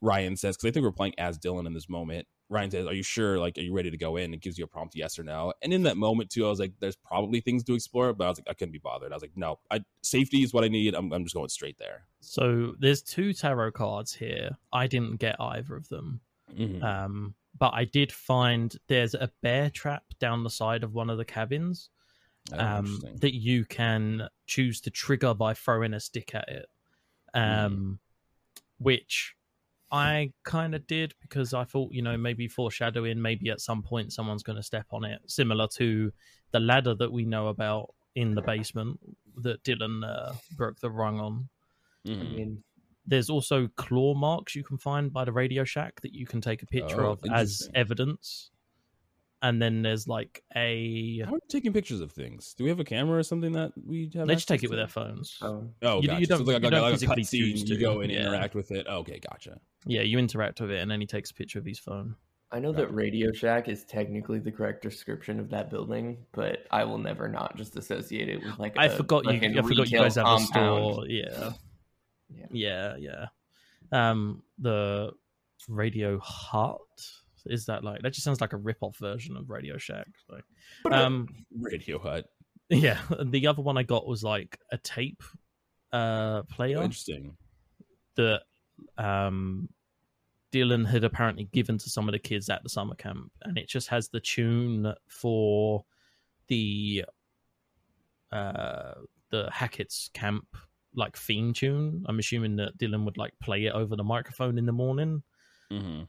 ryan 0.00 0.36
says 0.36 0.56
because 0.56 0.68
i 0.68 0.72
think 0.72 0.84
we're 0.84 0.92
playing 0.92 1.18
as 1.18 1.38
dylan 1.38 1.66
in 1.66 1.74
this 1.74 1.88
moment 1.88 2.26
Ryan 2.50 2.70
says, 2.70 2.86
"Are 2.86 2.94
you 2.94 3.02
sure? 3.02 3.38
Like, 3.38 3.58
are 3.58 3.62
you 3.62 3.74
ready 3.74 3.90
to 3.90 3.96
go 3.96 4.16
in?" 4.16 4.32
It 4.32 4.40
gives 4.40 4.58
you 4.58 4.64
a 4.64 4.68
prompt, 4.68 4.94
yes 4.96 5.18
or 5.18 5.22
no. 5.22 5.52
And 5.62 5.72
in 5.72 5.82
that 5.82 5.96
moment 5.96 6.30
too, 6.30 6.46
I 6.46 6.50
was 6.50 6.58
like, 6.58 6.72
"There's 6.80 6.96
probably 6.96 7.40
things 7.40 7.62
to 7.64 7.74
explore," 7.74 8.12
but 8.12 8.24
I 8.24 8.28
was 8.28 8.38
like, 8.38 8.48
I 8.48 8.54
couldn't 8.54 8.72
be 8.72 8.78
bothered. 8.78 9.12
I 9.12 9.16
was 9.16 9.22
like, 9.22 9.36
"No, 9.36 9.58
I, 9.70 9.80
safety 10.02 10.42
is 10.42 10.52
what 10.54 10.64
I 10.64 10.68
need. 10.68 10.94
I'm, 10.94 11.12
I'm 11.12 11.24
just 11.24 11.34
going 11.34 11.48
straight 11.48 11.78
there." 11.78 12.04
So 12.20 12.74
there's 12.78 13.02
two 13.02 13.32
tarot 13.32 13.72
cards 13.72 14.14
here. 14.14 14.56
I 14.72 14.86
didn't 14.86 15.16
get 15.16 15.36
either 15.38 15.76
of 15.76 15.88
them, 15.88 16.20
mm-hmm. 16.56 16.82
um, 16.82 17.34
but 17.58 17.74
I 17.74 17.84
did 17.84 18.12
find 18.12 18.74
there's 18.88 19.14
a 19.14 19.30
bear 19.42 19.70
trap 19.70 20.04
down 20.18 20.44
the 20.44 20.50
side 20.50 20.84
of 20.84 20.94
one 20.94 21.10
of 21.10 21.18
the 21.18 21.24
cabins 21.24 21.90
oh, 22.52 22.58
um, 22.58 23.02
that 23.16 23.34
you 23.34 23.64
can 23.64 24.28
choose 24.46 24.80
to 24.82 24.90
trigger 24.90 25.34
by 25.34 25.54
throwing 25.54 25.92
a 25.92 26.00
stick 26.00 26.34
at 26.34 26.48
it, 26.48 26.66
um, 27.34 27.42
mm. 27.42 28.62
which 28.78 29.34
I 29.90 30.32
kind 30.44 30.74
of 30.74 30.86
did 30.86 31.14
because 31.20 31.54
I 31.54 31.64
thought, 31.64 31.92
you 31.92 32.02
know, 32.02 32.16
maybe 32.16 32.46
foreshadowing, 32.48 33.20
maybe 33.20 33.50
at 33.50 33.60
some 33.60 33.82
point 33.82 34.12
someone's 34.12 34.42
going 34.42 34.56
to 34.56 34.62
step 34.62 34.86
on 34.92 35.04
it, 35.04 35.20
similar 35.26 35.66
to 35.76 36.12
the 36.52 36.60
ladder 36.60 36.94
that 36.94 37.12
we 37.12 37.24
know 37.24 37.48
about 37.48 37.94
in 38.14 38.34
the 38.34 38.42
basement 38.42 38.98
that 39.42 39.62
Dylan 39.64 40.04
uh, 40.04 40.34
broke 40.56 40.80
the 40.80 40.90
rung 40.90 41.20
on. 41.20 41.48
Mm. 42.06 42.20
I 42.20 42.36
mean, 42.36 42.64
there's 43.06 43.30
also 43.30 43.68
claw 43.76 44.14
marks 44.14 44.54
you 44.54 44.62
can 44.62 44.76
find 44.76 45.12
by 45.12 45.24
the 45.24 45.32
Radio 45.32 45.64
Shack 45.64 46.00
that 46.02 46.14
you 46.14 46.26
can 46.26 46.40
take 46.40 46.62
a 46.62 46.66
picture 46.66 47.06
oh, 47.06 47.12
of 47.12 47.20
as 47.32 47.68
evidence 47.74 48.50
and 49.42 49.62
then 49.62 49.82
there's 49.82 50.08
like 50.08 50.42
a. 50.56 51.20
How 51.24 51.30
are 51.30 51.34
we 51.34 51.40
taking 51.48 51.72
pictures 51.72 52.00
of 52.00 52.12
things? 52.12 52.54
Do 52.54 52.64
we 52.64 52.70
have 52.70 52.80
a 52.80 52.84
camera 52.84 53.18
or 53.18 53.22
something 53.22 53.52
that 53.52 53.72
we 53.86 54.10
have? 54.14 54.26
They 54.26 54.34
just 54.34 54.48
take 54.48 54.62
it 54.62 54.70
with 54.70 54.78
their 54.78 54.88
phones. 54.88 55.38
Oh, 55.40 55.68
oh, 55.82 56.00
you, 56.00 56.08
gotcha. 56.08 56.20
you 56.20 56.26
don't, 56.26 56.38
so 56.38 56.52
like, 56.52 56.62
you 56.62 56.70
don't 56.70 56.82
like 56.82 56.92
physically 56.92 57.24
scene, 57.24 57.56
You 57.56 57.78
go 57.78 58.00
and 58.00 58.10
yeah. 58.10 58.20
interact 58.20 58.54
with 58.54 58.70
it. 58.70 58.86
okay, 58.86 59.20
gotcha. 59.30 59.60
Yeah, 59.86 60.02
you 60.02 60.18
interact 60.18 60.60
with 60.60 60.70
it, 60.70 60.80
and 60.80 60.90
then 60.90 61.00
he 61.00 61.06
takes 61.06 61.30
a 61.30 61.34
picture 61.34 61.58
of 61.58 61.64
his 61.64 61.78
phone. 61.78 62.16
I 62.50 62.58
know 62.60 62.72
that 62.72 62.92
Radio 62.94 63.30
Shack 63.30 63.68
is 63.68 63.84
technically 63.84 64.38
the 64.38 64.50
correct 64.50 64.82
description 64.82 65.38
of 65.38 65.50
that 65.50 65.70
building, 65.70 66.16
but 66.32 66.66
I 66.70 66.84
will 66.84 66.96
never 66.96 67.28
not 67.28 67.56
just 67.56 67.76
associate 67.76 68.28
it 68.30 68.42
with 68.42 68.58
like. 68.58 68.76
I 68.78 68.88
forgot 68.88 69.24
you. 69.24 69.32
I 69.32 69.62
forgot 69.62 69.90
you 69.90 69.98
guys 69.98 70.14
have 70.16 70.26
a 70.26 70.40
store. 70.40 71.06
Yeah. 71.06 71.52
yeah, 72.30 72.46
yeah, 72.50 72.96
yeah. 72.98 73.26
Um, 73.92 74.42
the 74.58 75.12
Radio 75.68 76.18
Hut 76.20 76.80
is 77.46 77.66
that 77.66 77.84
like 77.84 78.02
that 78.02 78.12
just 78.12 78.24
sounds 78.24 78.40
like 78.40 78.52
a 78.52 78.58
rip-off 78.58 78.96
version 78.98 79.36
of 79.36 79.50
Radio 79.50 79.78
Shack. 79.78 80.08
So, 80.26 80.90
um, 80.90 81.28
Radio 81.58 81.98
Hut. 81.98 82.26
Yeah, 82.70 83.00
the 83.24 83.46
other 83.46 83.62
one 83.62 83.78
I 83.78 83.82
got 83.82 84.06
was 84.06 84.22
like 84.22 84.58
a 84.70 84.76
tape 84.76 85.22
uh 85.90 86.42
player. 86.42 86.82
Interesting. 86.82 87.34
That 88.16 88.42
um 88.98 89.70
Dylan 90.52 90.86
had 90.86 91.02
apparently 91.02 91.44
given 91.44 91.78
to 91.78 91.88
some 91.88 92.08
of 92.08 92.12
the 92.12 92.18
kids 92.18 92.50
at 92.50 92.62
the 92.62 92.68
summer 92.68 92.94
camp, 92.94 93.32
and 93.42 93.56
it 93.56 93.68
just 93.68 93.88
has 93.88 94.10
the 94.10 94.20
tune 94.20 94.92
for 95.08 95.86
the 96.48 97.06
uh 98.32 98.92
the 99.30 99.48
Hackett's 99.50 100.10
camp 100.12 100.44
like 100.94 101.16
theme 101.16 101.52
tune. 101.52 102.04
I'm 102.06 102.18
assuming 102.18 102.56
that 102.56 102.76
Dylan 102.78 103.04
would 103.04 103.16
like 103.16 103.32
play 103.42 103.64
it 103.66 103.72
over 103.72 103.96
the 103.96 104.04
microphone 104.04 104.58
in 104.58 104.66
the 104.66 104.72
morning. 104.72 105.22
Mm-hmm. 105.72 106.02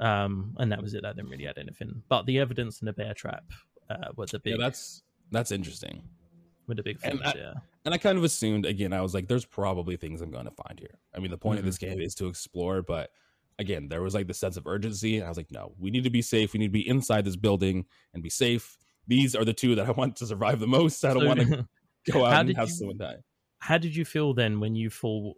Um, 0.00 0.54
and 0.58 0.70
that 0.70 0.82
was 0.82 0.94
it. 0.94 1.04
I 1.04 1.12
didn't 1.12 1.30
really 1.30 1.46
add 1.46 1.58
anything. 1.58 2.02
But 2.08 2.26
the 2.26 2.38
evidence 2.38 2.80
in 2.80 2.86
the 2.86 2.92
bear 2.92 3.14
trap 3.14 3.44
uh, 3.90 4.08
was 4.16 4.34
a 4.34 4.38
big. 4.38 4.52
Yeah, 4.52 4.64
that's 4.66 5.02
that's 5.30 5.50
interesting. 5.50 6.02
With 6.66 6.76
the 6.76 6.82
big 6.82 7.00
things, 7.00 7.20
yeah. 7.34 7.54
And 7.86 7.94
I 7.94 7.98
kind 7.98 8.18
of 8.18 8.24
assumed 8.24 8.66
again. 8.66 8.92
I 8.92 9.00
was 9.00 9.14
like, 9.14 9.26
"There's 9.26 9.46
probably 9.46 9.96
things 9.96 10.20
I'm 10.20 10.30
going 10.30 10.44
to 10.44 10.50
find 10.50 10.78
here." 10.78 10.98
I 11.14 11.18
mean, 11.18 11.30
the 11.30 11.38
point 11.38 11.58
mm-hmm. 11.58 11.60
of 11.60 11.64
this 11.64 11.78
mm-hmm. 11.78 11.96
game 11.96 12.00
is 12.02 12.14
to 12.16 12.26
explore, 12.26 12.82
but 12.82 13.10
again, 13.58 13.88
there 13.88 14.02
was 14.02 14.14
like 14.14 14.26
the 14.26 14.34
sense 14.34 14.56
of 14.56 14.66
urgency, 14.66 15.16
and 15.16 15.24
I 15.24 15.28
was 15.28 15.38
like, 15.38 15.50
"No, 15.50 15.72
we 15.78 15.90
need 15.90 16.04
to 16.04 16.10
be 16.10 16.22
safe. 16.22 16.52
We 16.52 16.58
need 16.58 16.66
to 16.66 16.72
be 16.72 16.86
inside 16.86 17.24
this 17.24 17.36
building 17.36 17.86
and 18.12 18.22
be 18.22 18.30
safe." 18.30 18.76
These 19.06 19.34
are 19.34 19.44
the 19.44 19.54
two 19.54 19.74
that 19.76 19.86
I 19.86 19.90
want 19.92 20.16
to 20.16 20.26
survive 20.26 20.60
the 20.60 20.66
most. 20.66 21.04
I 21.04 21.14
don't 21.14 21.22
so, 21.22 21.26
want 21.26 21.40
to 21.40 21.68
go 22.12 22.26
out 22.26 22.46
and 22.46 22.56
have 22.56 22.68
you, 22.68 22.74
someone 22.74 22.98
die. 22.98 23.16
How 23.60 23.78
did 23.78 23.96
you 23.96 24.04
feel 24.04 24.34
then 24.34 24.60
when 24.60 24.74
you 24.74 24.90
thought, 24.90 25.36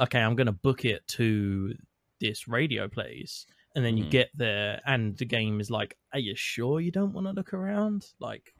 "Okay, 0.00 0.20
I'm 0.20 0.34
going 0.34 0.46
to 0.46 0.52
book 0.52 0.84
it 0.84 1.06
to 1.08 1.74
this 2.20 2.48
radio 2.48 2.88
place," 2.88 3.46
and 3.74 3.84
then 3.84 3.96
you 3.96 4.04
mm. 4.04 4.10
get 4.10 4.30
there 4.34 4.80
and 4.86 5.16
the 5.16 5.24
game 5.24 5.60
is 5.60 5.70
like 5.70 5.96
are 6.12 6.18
you 6.18 6.34
sure 6.36 6.80
you 6.80 6.90
don't 6.90 7.12
want 7.12 7.26
to 7.26 7.32
look 7.32 7.52
around? 7.52 8.06
Like 8.20 8.54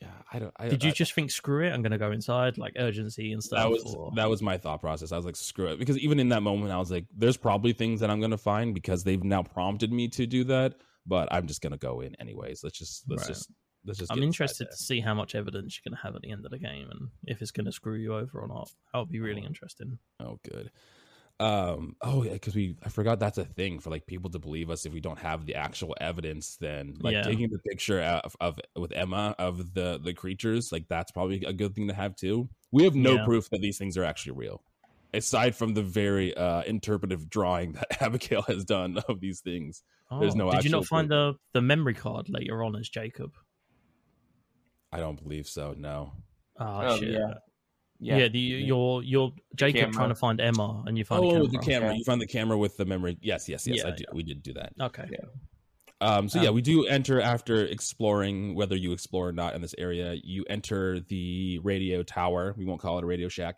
yeah 0.00 0.08
i 0.32 0.38
don't 0.38 0.54
I, 0.58 0.68
did 0.68 0.84
you 0.84 0.90
I, 0.90 0.92
just 0.92 1.12
think 1.12 1.30
screw 1.30 1.66
it 1.66 1.70
i'm 1.70 1.82
gonna 1.82 1.98
go 1.98 2.12
inside 2.12 2.56
like 2.56 2.74
urgency 2.78 3.32
and 3.32 3.42
stuff 3.42 3.58
that 3.58 3.70
was 3.70 3.82
or... 3.94 4.12
that 4.14 4.28
was 4.28 4.42
my 4.42 4.56
thought 4.56 4.80
process. 4.80 5.12
I 5.12 5.16
was 5.16 5.26
like 5.26 5.36
screw 5.36 5.68
it 5.68 5.78
because 5.78 5.98
even 5.98 6.20
in 6.20 6.28
that 6.28 6.42
moment 6.42 6.72
i 6.72 6.78
was 6.78 6.90
like 6.90 7.04
there's 7.16 7.36
probably 7.36 7.72
things 7.72 8.00
that 8.00 8.10
i'm 8.10 8.20
gonna 8.20 8.38
find 8.38 8.74
because 8.74 9.02
they've 9.02 9.22
now 9.22 9.42
prompted 9.42 9.92
me 9.92 10.08
to 10.08 10.26
do 10.26 10.44
that 10.44 10.74
but 11.06 11.28
i'm 11.32 11.46
just 11.46 11.62
gonna 11.62 11.78
go 11.78 12.00
in 12.00 12.14
anyways. 12.20 12.60
Let's 12.62 12.78
just 12.78 13.04
let's 13.08 13.22
right. 13.22 13.28
just 13.28 13.50
let's 13.84 13.98
just 13.98 14.12
i'm 14.12 14.22
interested 14.22 14.68
to 14.70 14.76
see 14.76 15.00
how 15.00 15.14
much 15.14 15.34
evidence 15.34 15.76
you're 15.78 15.90
gonna 15.90 16.02
have 16.02 16.14
at 16.14 16.22
the 16.22 16.30
end 16.30 16.44
of 16.44 16.50
the 16.50 16.58
game 16.58 16.88
and 16.90 17.08
if 17.24 17.42
it's 17.42 17.50
gonna 17.50 17.72
screw 17.72 17.96
you 17.96 18.14
over 18.14 18.40
or 18.40 18.48
not. 18.48 18.70
That 18.92 19.00
would 19.00 19.10
be 19.10 19.20
really 19.20 19.42
oh. 19.42 19.46
interesting. 19.46 19.98
Oh 20.20 20.38
good 20.48 20.70
um 21.40 21.94
oh 22.02 22.24
yeah 22.24 22.32
because 22.32 22.54
we 22.54 22.74
i 22.84 22.88
forgot 22.88 23.20
that's 23.20 23.38
a 23.38 23.44
thing 23.44 23.78
for 23.78 23.90
like 23.90 24.06
people 24.06 24.28
to 24.28 24.40
believe 24.40 24.70
us 24.70 24.84
if 24.84 24.92
we 24.92 24.98
don't 24.98 25.20
have 25.20 25.46
the 25.46 25.54
actual 25.54 25.94
evidence 26.00 26.56
then. 26.56 26.96
Like 27.00 27.12
yeah. 27.12 27.22
taking 27.22 27.48
the 27.48 27.60
picture 27.60 28.00
of, 28.00 28.34
of 28.40 28.58
with 28.74 28.92
emma 28.92 29.36
of 29.38 29.72
the 29.72 30.00
the 30.02 30.12
creatures 30.12 30.72
like 30.72 30.88
that's 30.88 31.12
probably 31.12 31.44
a 31.44 31.52
good 31.52 31.74
thing 31.74 31.88
to 31.88 31.94
have 31.94 32.16
too. 32.16 32.48
We 32.72 32.84
have 32.84 32.96
no 32.96 33.14
yeah. 33.14 33.24
proof 33.24 33.48
that 33.50 33.60
these 33.60 33.78
things 33.78 33.96
are 33.96 34.04
actually 34.04 34.32
real 34.32 34.62
aside 35.14 35.54
from 35.54 35.74
the 35.74 35.82
very 35.82 36.36
uh 36.36 36.62
interpretive 36.62 37.30
drawing 37.30 37.72
that 37.72 38.02
abigail 38.02 38.42
has 38.42 38.64
done 38.64 38.98
of 39.08 39.20
these 39.20 39.40
things. 39.40 39.84
Oh, 40.10 40.18
there's 40.18 40.34
no 40.34 40.50
did 40.50 40.64
you 40.64 40.70
not 40.70 40.86
find 40.86 41.08
the 41.08 41.34
the 41.52 41.62
memory 41.62 41.94
card 41.94 42.28
later 42.28 42.64
on 42.64 42.74
as 42.74 42.88
jacob? 42.88 43.36
I 44.90 44.98
don't 44.98 45.22
believe 45.22 45.46
so 45.46 45.74
no. 45.78 46.14
Oh, 46.58 46.80
oh 46.82 46.98
shit. 46.98 47.10
yeah 47.10 47.34
yeah, 48.00 48.16
yeah 48.18 48.28
the 48.28 48.38
your 48.38 49.02
your 49.02 49.32
Jacob 49.54 49.92
trying 49.92 50.08
to 50.10 50.14
find 50.14 50.40
Emma, 50.40 50.82
and 50.86 50.96
you 50.96 51.04
find 51.04 51.24
oh 51.24 51.28
the 51.28 51.30
camera. 51.34 51.48
the 51.48 51.58
camera. 51.58 51.94
You 51.96 52.04
find 52.04 52.20
the 52.20 52.26
camera 52.26 52.56
with 52.58 52.76
the 52.76 52.84
memory. 52.84 53.18
Yes, 53.20 53.48
yes, 53.48 53.66
yes. 53.66 53.78
Yeah, 53.78 53.88
I 53.88 53.90
do. 53.92 54.04
Yeah. 54.08 54.14
We 54.14 54.22
did 54.22 54.42
do 54.42 54.52
that. 54.54 54.72
Okay. 54.80 55.08
Yeah. 55.10 55.26
Um, 56.00 56.28
so 56.28 56.40
yeah, 56.40 56.50
Um, 56.50 56.54
we 56.54 56.62
do 56.62 56.86
enter 56.86 57.20
after 57.20 57.64
exploring, 57.66 58.54
whether 58.54 58.76
you 58.76 58.92
explore 58.92 59.28
or 59.28 59.32
not 59.32 59.54
in 59.54 59.60
this 59.62 59.74
area. 59.78 60.14
You 60.22 60.44
enter 60.48 61.00
the 61.00 61.58
radio 61.64 62.02
tower. 62.04 62.54
We 62.56 62.64
won't 62.64 62.80
call 62.80 62.98
it 62.98 63.04
a 63.04 63.06
radio 63.06 63.28
shack. 63.28 63.56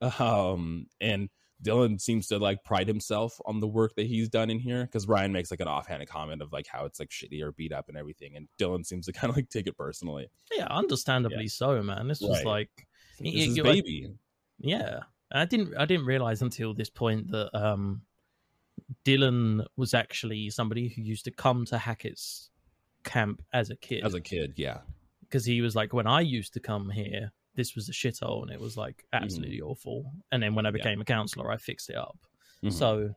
Um, 0.18 0.86
and 1.00 1.28
Dylan 1.62 2.00
seems 2.00 2.28
to 2.28 2.38
like 2.38 2.64
pride 2.64 2.88
himself 2.88 3.38
on 3.44 3.60
the 3.60 3.66
work 3.68 3.94
that 3.96 4.06
he's 4.06 4.30
done 4.30 4.48
in 4.48 4.58
here 4.58 4.86
because 4.86 5.06
Ryan 5.06 5.30
makes 5.30 5.50
like 5.50 5.60
an 5.60 5.68
offhanded 5.68 6.08
comment 6.08 6.40
of 6.40 6.52
like 6.54 6.66
how 6.66 6.86
it's 6.86 6.98
like 6.98 7.10
shitty 7.10 7.42
or 7.42 7.52
beat 7.52 7.70
up 7.70 7.88
and 7.90 7.98
everything, 7.98 8.34
and 8.34 8.48
Dylan 8.58 8.86
seems 8.86 9.04
to 9.06 9.12
kind 9.20 9.28
of 9.30 9.36
like 9.36 9.50
take 9.50 9.66
it 9.66 9.76
personally. 9.76 10.30
Yeah, 10.52 10.68
understandably 10.70 11.48
so, 11.48 11.82
man. 11.82 12.08
This 12.08 12.20
was 12.22 12.38
Right. 12.38 12.46
like, 12.46 12.86
This 13.20 13.34
y- 13.34 13.40
is 13.40 13.56
y- 13.56 13.62
like, 13.62 13.84
baby. 13.84 14.14
yeah. 14.58 15.00
I 15.32 15.44
didn't. 15.44 15.76
I 15.76 15.84
didn't 15.84 16.06
realize 16.06 16.42
until 16.42 16.74
this 16.74 16.90
point 16.90 17.30
that 17.30 17.50
um, 17.56 18.02
Dylan 19.04 19.64
was 19.76 19.94
actually 19.94 20.50
somebody 20.50 20.88
who 20.88 21.02
used 21.02 21.24
to 21.26 21.30
come 21.30 21.64
to 21.66 21.78
Hackett's 21.78 22.50
camp 23.04 23.42
as 23.52 23.70
a 23.70 23.76
kid. 23.76 24.04
As 24.04 24.14
a 24.14 24.20
kid, 24.20 24.54
yeah. 24.56 24.78
because 25.20 25.44
he 25.44 25.60
was 25.60 25.76
like, 25.76 25.92
when 25.92 26.06
I 26.08 26.20
used 26.20 26.52
to 26.54 26.60
come 26.60 26.90
here, 26.90 27.30
this 27.54 27.74
was 27.76 27.88
a 27.88 27.92
shithole 27.92 28.42
and 28.42 28.50
it 28.50 28.60
was 28.60 28.76
like 28.76 29.04
absolutely 29.12 29.60
awful. 29.60 30.12
And 30.32 30.42
then 30.42 30.54
when 30.54 30.66
I 30.66 30.70
Mm-hmm. 30.70 30.76
Yeah. 30.78 30.82
became 30.82 31.00
a 31.00 31.04
counselor, 31.04 31.50
I 31.52 31.56
fixed 31.56 31.90
it 31.90 31.96
up. 31.96 32.18
Mhm. 32.64 32.72
So, 32.72 33.14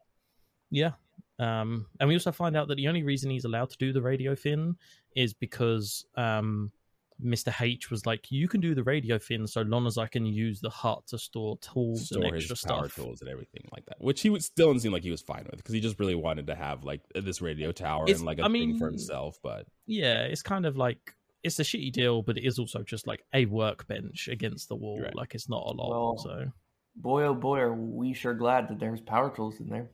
yeah. 0.69 0.91
Um, 1.39 1.87
and 1.99 2.07
we 2.07 2.15
also 2.15 2.31
find 2.31 2.55
out 2.55 2.67
that 2.67 2.75
the 2.75 2.87
only 2.87 3.01
reason 3.03 3.31
he's 3.31 3.45
allowed 3.45 3.71
to 3.71 3.77
do 3.77 3.91
the 3.91 4.01
radio 4.01 4.35
fin 4.35 4.75
is 5.15 5.33
because 5.33 6.05
um, 6.15 6.71
Mr. 7.23 7.53
H 7.61 7.89
was 7.89 8.05
like, 8.05 8.31
you 8.31 8.47
can 8.47 8.61
do 8.61 8.75
the 8.75 8.83
radio 8.83 9.17
thing, 9.17 9.47
so 9.47 9.61
long 9.61 9.87
as 9.87 9.97
I 9.97 10.07
can 10.07 10.25
use 10.25 10.59
the 10.59 10.69
hut 10.69 11.03
to 11.07 11.17
store 11.17 11.57
tools 11.59 12.07
store 12.07 12.25
and 12.25 12.35
his 12.35 12.49
extra 12.51 12.69
power 12.69 12.89
stuff. 12.89 13.03
tools 13.05 13.21
and 13.21 13.29
everything 13.29 13.67
like 13.73 13.85
that, 13.87 13.97
which 13.99 14.21
he 14.21 14.29
would 14.29 14.43
still 14.43 14.77
seem 14.79 14.91
like 14.91 15.03
he 15.03 15.11
was 15.11 15.21
fine 15.21 15.45
with 15.49 15.57
because 15.57 15.73
he 15.73 15.79
just 15.81 15.99
really 15.99 16.15
wanted 16.15 16.47
to 16.47 16.55
have 16.55 16.83
like 16.83 17.01
this 17.15 17.41
radio 17.41 17.71
tower 17.71 18.03
It's- 18.03 18.17
and 18.19 18.25
like 18.27 18.39
a 18.39 18.43
I 18.45 18.49
thing 18.49 18.77
for 18.77 18.87
himself. 18.87 19.37
But 19.41 19.65
Yeah, 19.87 20.23
it's 20.23 20.41
kind 20.41 20.65
of 20.65 20.77
like 20.77 21.15
it's 21.43 21.59
a 21.59 21.63
shitty 21.63 21.91
deal, 21.91 22.21
but 22.21 22.37
it 22.37 22.45
is 22.45 22.57
also 22.59 22.83
just 22.83 23.05
like 23.07 23.23
a 23.33 23.45
workbench 23.45 24.27
against 24.29 24.69
the 24.69 24.75
wall. 24.75 25.01
Right. 25.01 25.15
Like 25.15 25.35
it's 25.35 25.49
not 25.49 25.63
a 25.65 25.71
lot. 25.71 25.89
Well, 25.89 26.17
so 26.17 26.51
Boy, 26.95 27.23
oh 27.23 27.33
boy, 27.33 27.59
are 27.59 27.73
we 27.73 28.13
sure 28.13 28.33
glad 28.35 28.67
that 28.69 28.79
there's 28.79 29.01
power 29.01 29.29
tools 29.35 29.59
in 29.59 29.67
there. 29.67 29.89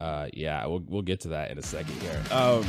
uh, 0.00 0.28
yeah, 0.32 0.66
we'll 0.66 0.82
we'll 0.86 1.02
get 1.02 1.20
to 1.20 1.28
that 1.28 1.50
in 1.50 1.58
a 1.58 1.62
second 1.62 1.94
here. 2.02 2.20
Um, 2.30 2.64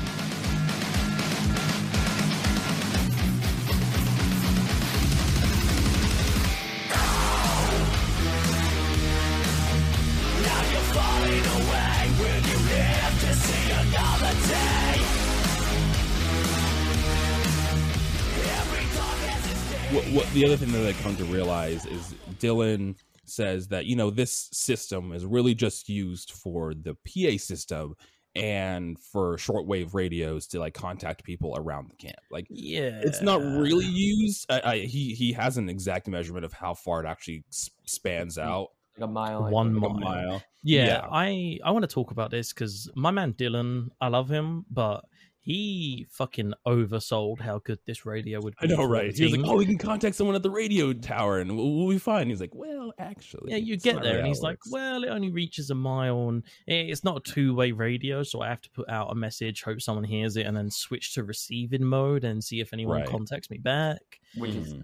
the 20.38 20.46
other 20.46 20.58
thing 20.58 20.72
that 20.72 20.86
I 20.86 20.94
come 21.02 21.16
to 21.16 21.24
realize 21.26 21.88
is 21.88 22.14
Dylan 22.40 22.96
says 23.26 23.68
that 23.70 23.88
you 23.88 23.96
know 23.96 24.12
this 24.12 24.50
system 24.54 25.12
is 25.12 25.26
really 25.26 25.56
just 25.56 25.90
used 25.90 26.32
for 26.32 26.76
the 26.76 26.94
PA 26.94 27.38
system 27.38 27.96
and 28.36 29.00
for 29.00 29.38
shortwave 29.38 29.96
radios 29.96 30.46
to 30.48 30.60
like 30.60 30.76
contact 30.76 31.24
people 31.24 31.56
around 31.58 31.90
the 31.90 31.96
camp. 31.96 32.20
Like 32.30 32.46
yeah, 32.52 33.02
it's 33.02 33.24
not 33.24 33.42
really 33.42 33.88
used. 33.88 34.46
I, 34.52 34.62
I, 34.64 34.78
he 34.82 35.16
he 35.16 35.34
has 35.34 35.58
an 35.58 35.70
exact 35.70 36.08
measurement 36.08 36.46
of 36.46 36.54
how 36.54 36.76
far 36.76 37.04
it 37.04 37.08
actually 37.08 37.44
spans 37.50 38.38
out. 38.38 38.68
Like 38.96 39.10
a 39.10 39.12
mile. 39.12 39.44
I 39.44 39.50
One 39.50 39.74
think. 39.74 39.82
Like 39.82 39.92
a 39.92 39.94
mile. 39.96 40.30
mile. 40.30 40.44
Yeah, 40.62 40.86
Yeah. 40.86 41.08
I 41.12 41.58
I 41.66 41.72
want 41.72 41.82
to 41.82 41.88
talk 41.88 42.12
about 42.12 42.30
this 42.30 42.54
because 42.54 42.92
my 42.96 43.10
man 43.10 43.34
Dylan, 43.34 43.88
I 44.00 44.10
love 44.10 44.30
him, 44.30 44.66
but 44.70 45.04
he 45.48 46.06
fucking 46.10 46.54
oversold 46.68 47.40
how 47.40 47.60
good 47.60 47.80
this 47.86 48.06
radio 48.06 48.42
would 48.42 48.54
be. 48.60 48.68
I 48.70 48.76
know, 48.76 48.84
right? 48.84 49.14
the 49.14 49.18
He 49.18 49.24
was 49.24 49.38
like, 49.38 49.50
"Oh, 49.50 49.56
we 49.56 49.66
can 49.66 49.78
contact 49.78 50.16
someone 50.18 50.36
at 50.36 50.44
the 50.44 50.50
radio 50.52 50.92
tower, 50.92 51.40
and 51.40 51.56
we'll, 51.56 51.74
we'll 51.74 51.90
be 51.90 51.98
fine." 51.98 52.28
He's 52.28 52.42
like, 52.42 52.54
"Well, 52.54 52.92
actually, 53.00 53.52
yeah, 53.52 53.58
you 53.58 53.78
get 53.78 54.04
there, 54.04 54.18
and 54.18 54.28
he's 54.28 54.42
like, 54.42 54.58
well, 54.72 55.06
it 55.06 55.08
only 55.10 55.32
reaches 55.32 55.70
a 55.70 55.76
mile, 55.76 56.28
and 56.30 56.44
it's 56.68 57.06
not 57.06 57.18
a 57.26 57.32
two 57.32 57.56
way 57.56 57.72
radio, 57.72 58.24
so 58.24 58.42
I 58.42 58.50
have 58.50 58.60
to 58.62 58.70
put 58.72 58.90
out 58.90 59.10
a 59.10 59.16
message, 59.16 59.64
hope 59.64 59.80
someone 59.82 60.04
hears 60.04 60.36
it, 60.36 60.46
and 60.46 60.56
then 60.58 60.70
switch 60.70 61.14
to 61.14 61.24
receiving 61.24 61.84
mode 61.86 62.26
and 62.26 62.44
see 62.44 62.60
if 62.60 62.74
anyone 62.74 63.00
Right. 63.00 63.10
contacts 63.10 63.50
me 63.50 63.58
back. 63.58 64.20
Which 64.36 64.52
is 64.56 64.74
Mhm. 64.74 64.84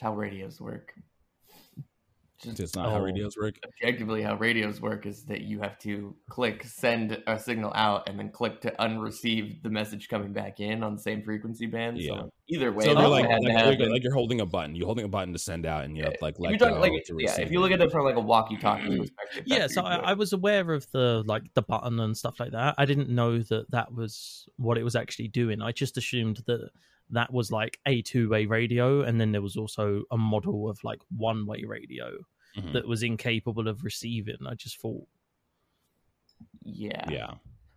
how 0.00 0.16
radios 0.16 0.60
work. 0.60 0.94
Just 2.42 2.60
It's 2.60 2.74
not 2.76 2.90
how 2.90 2.98
Oh. 2.98 3.02
radios 3.04 3.36
work. 3.36 3.58
objectively 3.64 4.22
how 4.22 4.36
radios 4.36 4.80
work 4.80 5.06
is 5.06 5.24
that 5.24 5.42
you 5.42 5.58
have 5.60 5.78
to 5.80 6.14
click 6.28 6.64
send 6.64 7.22
a 7.26 7.38
signal 7.38 7.72
out 7.74 8.08
and 8.08 8.18
then 8.18 8.30
click 8.30 8.60
to 8.62 8.82
unreceive 8.82 9.62
the 9.62 9.70
message 9.70 10.08
coming 10.08 10.32
back 10.32 10.60
in 10.60 10.82
on 10.82 10.96
the 10.96 11.00
same 11.02 11.22
frequency 11.22 11.66
band. 11.66 11.98
Yeah. 11.98 12.08
So 12.20 12.30
either 12.48 12.72
way, 12.72 12.84
So 12.84 12.92
like, 12.92 13.26
like, 13.28 13.42
like, 13.42 13.78
like 13.78 14.02
you're 14.02 14.12
holding 14.14 14.40
a 14.40 14.46
button. 14.46 14.74
You're 14.74 14.86
holding 14.86 15.04
a 15.04 15.08
button 15.08 15.32
to 15.32 15.38
send 15.38 15.64
out, 15.66 15.84
and 15.84 15.96
you 15.96 16.04
have 16.04 16.18
to 16.18 16.24
like 16.24 16.34
if 16.34 16.40
let 16.40 16.50
you're 16.50 16.58
talking 16.58 16.80
like 16.80 17.04
to 17.04 17.16
yeah, 17.18 17.40
if 17.40 17.50
you 17.50 17.60
look 17.60 17.72
at 17.72 17.80
it 17.80 17.90
from 17.90 18.04
like 18.04 18.16
a 18.16 18.20
walkie-talkie 18.20 18.98
perspective, 18.98 19.44
yeah 19.46 19.66
so 19.66 19.82
I, 19.82 19.96
I 19.96 20.12
was 20.14 20.32
aware 20.32 20.72
of 20.72 20.90
the 20.92 21.22
like 21.26 21.42
the 21.54 21.62
button 21.62 21.98
and 22.00 22.16
stuff 22.16 22.38
like 22.38 22.52
that 22.52 22.74
i 22.78 22.84
didn't 22.84 23.08
know 23.08 23.38
that 23.38 23.70
that 23.70 23.92
was 23.92 24.48
what 24.56 24.78
it 24.78 24.82
was 24.84 24.94
actually 24.96 25.28
doing 25.28 25.60
i 25.62 25.72
just 25.72 25.96
assumed 25.96 26.42
that 26.46 26.70
that 27.10 27.32
was 27.32 27.50
like 27.52 27.78
a 27.86 28.02
two-way 28.02 28.46
radio 28.46 29.02
and 29.02 29.20
then 29.20 29.32
there 29.32 29.42
was 29.42 29.56
also 29.56 30.02
a 30.10 30.16
model 30.18 30.68
of 30.68 30.82
like 30.84 31.00
one-way 31.16 31.64
radio 31.66 32.12
Mhm. 32.56 32.72
that 32.72 32.88
was 32.88 33.02
incapable 33.02 33.68
of 33.68 33.84
receiving 33.84 34.38
i 34.46 34.54
just 34.54 34.80
thought 34.80 35.06
yeah. 36.64 37.08
yeah, 37.10 37.34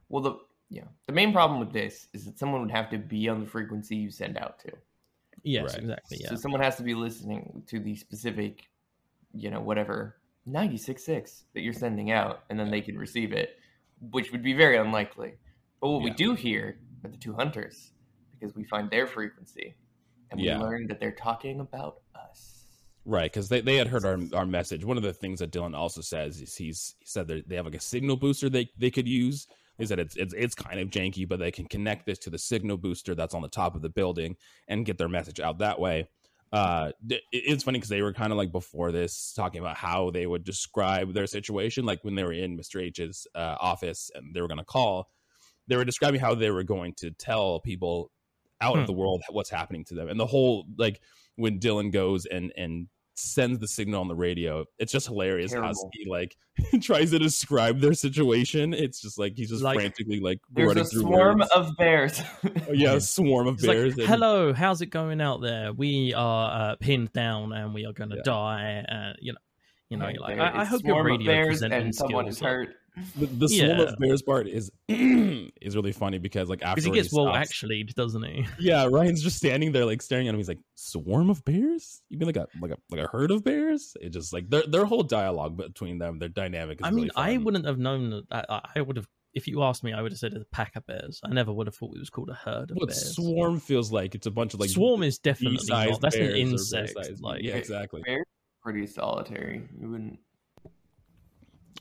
Well, 0.09 0.23
the 0.23 0.35
yeah 0.69 0.85
the 1.07 1.13
main 1.13 1.31
problem 1.33 1.59
with 1.59 1.71
this 1.73 2.07
is 2.13 2.25
that 2.25 2.37
someone 2.37 2.61
would 2.61 2.71
have 2.71 2.89
to 2.91 2.97
be 2.97 3.27
on 3.29 3.39
the 3.39 3.45
frequency 3.49 3.95
you 3.95 4.11
send 4.11 4.37
out 4.37 4.59
to. 4.59 4.71
yes 5.43 5.73
Right. 5.73 5.81
exactly 5.83 6.17
yeah 6.21 6.29
So 6.29 6.35
someone 6.35 6.61
has 6.61 6.75
to 6.77 6.83
be 6.83 6.93
listening 6.93 7.63
to 7.67 7.79
the 7.79 7.95
specific, 7.95 8.69
you 9.33 9.49
know, 9.49 9.61
whatever 9.61 10.17
96.6 10.47 11.43
that 11.53 11.61
you're 11.61 11.73
sending 11.73 12.11
out, 12.11 12.43
and 12.49 12.59
then 12.59 12.69
they 12.71 12.81
can 12.81 12.97
receive 12.97 13.31
it, 13.33 13.57
which 14.11 14.31
would 14.31 14.41
be 14.43 14.53
very 14.53 14.77
unlikely. 14.77 15.33
But 15.81 15.89
what 15.89 16.03
we 16.03 16.11
do 16.11 16.33
here 16.35 16.79
are 17.03 17.09
the 17.09 17.17
two 17.17 17.33
hunters, 17.33 17.91
because 18.39 18.55
we 18.55 18.63
find 18.63 18.89
their 18.89 19.07
frequency, 19.07 19.75
and 20.31 20.39
we 20.39 20.47
Yeah. 20.47 20.59
learn 20.59 20.87
that 20.87 20.99
they're 20.99 21.11
talking 21.11 21.59
about 21.59 22.01
us. 22.15 22.55
right. 23.05 23.31
Because 23.31 23.49
they, 23.49 23.61
they 23.61 23.75
had 23.77 23.87
heard 23.87 24.05
our 24.05 24.19
our 24.33 24.45
message. 24.45 24.83
One 24.85 24.97
of 24.97 25.03
the 25.03 25.13
things 25.13 25.39
that 25.39 25.51
Dylan 25.51 25.75
also 25.75 26.01
says 26.01 26.41
is 26.41 26.55
he's 26.55 26.95
he 26.99 27.05
said 27.05 27.27
that 27.29 27.47
they 27.49 27.55
have 27.55 27.65
like 27.65 27.75
a 27.75 27.79
signal 27.79 28.17
booster 28.17 28.49
they 28.49 28.69
they 28.77 28.91
could 28.91 29.07
use. 29.07 29.47
They 29.77 29.85
said 29.85 29.99
it's 29.99 30.15
it's 30.17 30.33
it's 30.33 30.53
kind 30.55 30.79
of 30.79 30.89
janky, 30.89 31.27
but 31.27 31.39
they 31.39 31.51
can 31.51 31.65
connect 31.65 32.05
this 32.05 32.19
to 32.19 32.29
the 32.29 32.37
signal 32.37 32.77
booster 32.77 33.15
that's 33.15 33.33
on 33.33 33.41
the 33.41 33.47
top 33.49 33.75
of 33.75 33.81
the 33.81 33.89
building 33.89 34.35
and 34.67 34.85
get 34.85 34.97
their 34.97 35.07
message 35.09 35.39
out 35.39 35.59
that 35.59 35.79
way. 35.79 36.09
Uh, 36.51 36.91
it- 37.09 37.21
it's 37.31 37.63
funny 37.63 37.77
because 37.77 37.89
they 37.89 38.01
were 38.01 38.11
kind 38.13 38.31
of 38.33 38.37
like 38.37 38.51
before 38.51 38.91
this 38.91 39.33
talking 39.33 39.61
about 39.61 39.77
how 39.77 40.09
they 40.11 40.25
would 40.27 40.43
describe 40.43 41.13
their 41.13 41.27
situation, 41.27 41.85
like 41.85 42.03
when 42.03 42.15
they 42.15 42.23
were 42.23 42.33
in 42.33 42.57
Mr. 42.57 42.81
H's 42.81 43.25
uh, 43.35 43.55
office 43.59 44.09
and 44.15 44.33
they 44.35 44.41
were 44.41 44.47
going 44.47 44.57
to 44.57 44.65
call. 44.65 45.09
They 45.67 45.77
were 45.77 45.85
describing 45.85 46.19
how 46.19 46.33
they 46.35 46.49
were 46.51 46.63
going 46.63 46.93
to 46.95 47.11
tell 47.11 47.59
people 47.59 48.11
out 48.61 48.75
Hmm. 48.75 48.81
of 48.81 48.87
the 48.87 48.93
world 48.93 49.21
what's 49.29 49.49
happening 49.49 49.83
to 49.85 49.93
them, 49.95 50.09
and 50.09 50.19
the 50.19 50.25
whole 50.25 50.65
like 50.77 51.01
when 51.35 51.59
Dylan 51.59 51.91
goes 51.91 52.25
and 52.25 52.51
and 52.57 52.87
sends 53.15 53.59
the 53.59 53.67
signal 53.67 53.99
on 53.99 54.07
the 54.07 54.15
radio, 54.15 54.63
it's 54.77 54.93
just 54.93 55.07
hilarious 55.07 55.51
how 55.53 55.73
he 55.91 56.09
like 56.09 56.37
tries 56.81 57.11
to 57.11 57.19
describe 57.19 57.79
their 57.81 57.93
situation. 57.93 58.73
It's 58.73 59.01
just 59.01 59.19
like 59.19 59.33
he's 59.35 59.49
just 59.49 59.61
Like, 59.61 59.75
frantically 59.77 60.21
like 60.21 60.39
There's 60.49 60.67
running 60.69 60.83
a 60.83 60.85
through 60.85 61.01
swarm 61.01 61.39
words. 61.39 61.51
of 61.53 61.75
bears. 61.77 62.21
Oh, 62.69 62.71
yeah, 62.71 62.93
a 62.93 63.01
swarm 63.17 63.47
of 63.47 63.55
It's 63.55 63.65
bears. 63.65 63.97
like, 63.97 63.99
and- 63.99 64.07
hello, 64.07 64.53
how's 64.53 64.81
it 64.81 64.85
going 64.87 65.19
out 65.19 65.41
there? 65.41 65.73
We 65.73 66.13
are 66.13 66.71
uh, 66.71 66.75
pinned 66.79 67.11
down 67.11 67.51
and 67.51 67.73
we 67.73 67.85
are 67.85 67.91
going 67.93 68.11
to 68.11 68.17
Yeah. 68.17 68.21
die. 68.23 68.85
And 68.87 69.17
you 69.19 69.33
know, 69.33 69.39
you 69.89 69.97
know, 69.97 70.07
you're 70.07 70.21
like, 70.21 70.39
I, 70.39 70.61
I 70.61 70.63
hope 70.63 70.83
your 70.85 71.03
radio 71.03 71.25
bears 71.25 71.61
and 71.61 71.93
someone 71.93 72.25
is 72.27 72.39
hurt. 72.39 72.69
The, 73.17 73.25
the 73.25 73.47
swarm 73.49 73.79
of 73.79 73.95
bears 73.99 74.21
part 74.21 74.47
is 74.47 74.71
is 74.87 75.75
really 75.75 75.91
funny 75.91 76.17
because 76.17 76.49
like 76.49 76.61
after 76.61 76.75
Because 76.75 76.85
he 76.85 76.91
he 76.91 76.95
gets 76.95 77.13
well 77.13 77.33
actually, 77.35 77.83
doesn't 77.83 78.23
he? 78.23 78.45
Yeah, 78.59 78.87
Ryan's 78.91 79.21
just 79.23 79.37
standing 79.37 79.71
there 79.71 79.85
like 79.85 80.01
staring 80.01 80.27
at 80.27 80.33
him. 80.33 80.39
He's 80.39 80.47
like, 80.47 80.59
"Swarm 80.75 81.29
of 81.29 81.43
bears? 81.45 82.01
You 82.09 82.17
mean 82.17 82.27
like 82.27 82.37
a 82.37 82.47
like 82.61 82.71
a 82.71 82.77
like 82.89 83.01
a 83.05 83.07
herd 83.07 83.31
of 83.31 83.43
bears?" 83.43 83.95
It 84.01 84.09
just 84.09 84.33
like 84.33 84.49
their 84.49 84.63
their 84.67 84.85
whole 84.85 85.03
dialogue 85.03 85.57
between 85.57 85.97
them, 85.99 86.19
their 86.19 86.29
dynamic. 86.29 86.81
Is 86.81 86.87
I 86.87 86.91
mean, 86.91 87.09
really 87.15 87.33
I 87.33 87.37
wouldn't 87.37 87.65
have 87.65 87.77
known 87.77 88.23
that. 88.29 88.45
I, 88.49 88.61
I 88.75 88.81
would 88.81 88.97
have, 88.97 89.07
if 89.33 89.47
you 89.47 89.63
asked 89.63 89.83
me, 89.83 89.93
I 89.93 90.01
would 90.01 90.11
have 90.11 90.19
said 90.19 90.33
a 90.33 90.43
pack 90.51 90.75
of 90.75 90.85
bears. 90.85 91.19
I 91.23 91.29
never 91.29 91.53
would 91.53 91.67
have 91.67 91.75
thought 91.75 91.95
it 91.95 91.99
was 91.99 92.09
called 92.09 92.29
a 92.29 92.33
herd 92.33 92.71
of 92.71 92.77
What 92.77 92.89
bears. 92.89 93.15
swarm 93.15 93.59
feels 93.59 93.91
like 93.91 94.15
it's 94.15 94.27
a 94.27 94.31
bunch 94.31 94.53
of 94.53 94.59
like 94.59 94.69
Swarm 94.69 95.03
is 95.03 95.19
definitely 95.19 95.59
not. 95.67 96.01
That's 96.01 96.15
an 96.15 96.35
insect. 96.35 96.97
Like, 97.21 97.43
yeah, 97.43 97.55
exactly. 97.55 98.01
Bears 98.05 98.21
are 98.21 98.71
pretty 98.71 98.87
solitary. 98.87 99.67
You 99.79 99.89
wouldn't. 99.89 100.19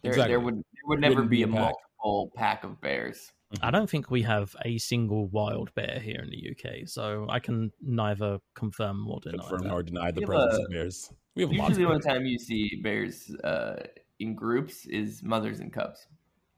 There, 0.03 0.13
Exactly. 0.13 0.33
there 0.33 0.41
would 0.41 0.55
there 0.57 0.83
would 0.87 1.01
never 1.01 1.15
Wouldn't 1.17 1.31
be 1.31 1.37
be 1.39 1.43
a 1.43 1.47
a 1.47 1.51
pack. 1.51 1.61
multiple 1.61 2.33
pack 2.37 2.65
of 2.65 2.81
bears. 2.81 3.33
I 3.63 3.71
don't 3.71 3.89
think 3.89 4.11
we 4.11 4.23
have 4.23 4.55
a 4.65 4.77
single 4.79 5.27
wild 5.29 5.73
bear 5.75 5.99
here 6.01 6.21
in 6.23 6.29
the 6.31 6.51
UK, 6.51 6.87
so 6.87 7.27
I 7.31 7.41
can 7.41 7.73
neither 7.81 8.39
confirm 8.55 9.09
or 9.09 9.21
deny 9.21 9.39
confirm 9.39 9.63
that. 9.63 9.73
or 9.73 9.83
deny 9.83 10.11
the 10.11 10.21
presence 10.23 10.59
a- 10.59 10.63
of 10.65 10.71
bears. 10.71 11.13
We 11.35 11.43
have 11.43 11.53
lots 11.53 11.71
Usually, 11.71 11.85
of 11.85 11.89
the 12.03 12.09
only 12.11 12.21
time 12.21 12.27
you 12.27 12.39
see 12.39 12.81
bears 12.83 13.31
uh, 13.45 13.87
in 14.19 14.35
groups 14.35 14.85
is 14.87 15.23
mothers 15.23 15.61
and 15.61 15.73
cubs. 15.73 16.07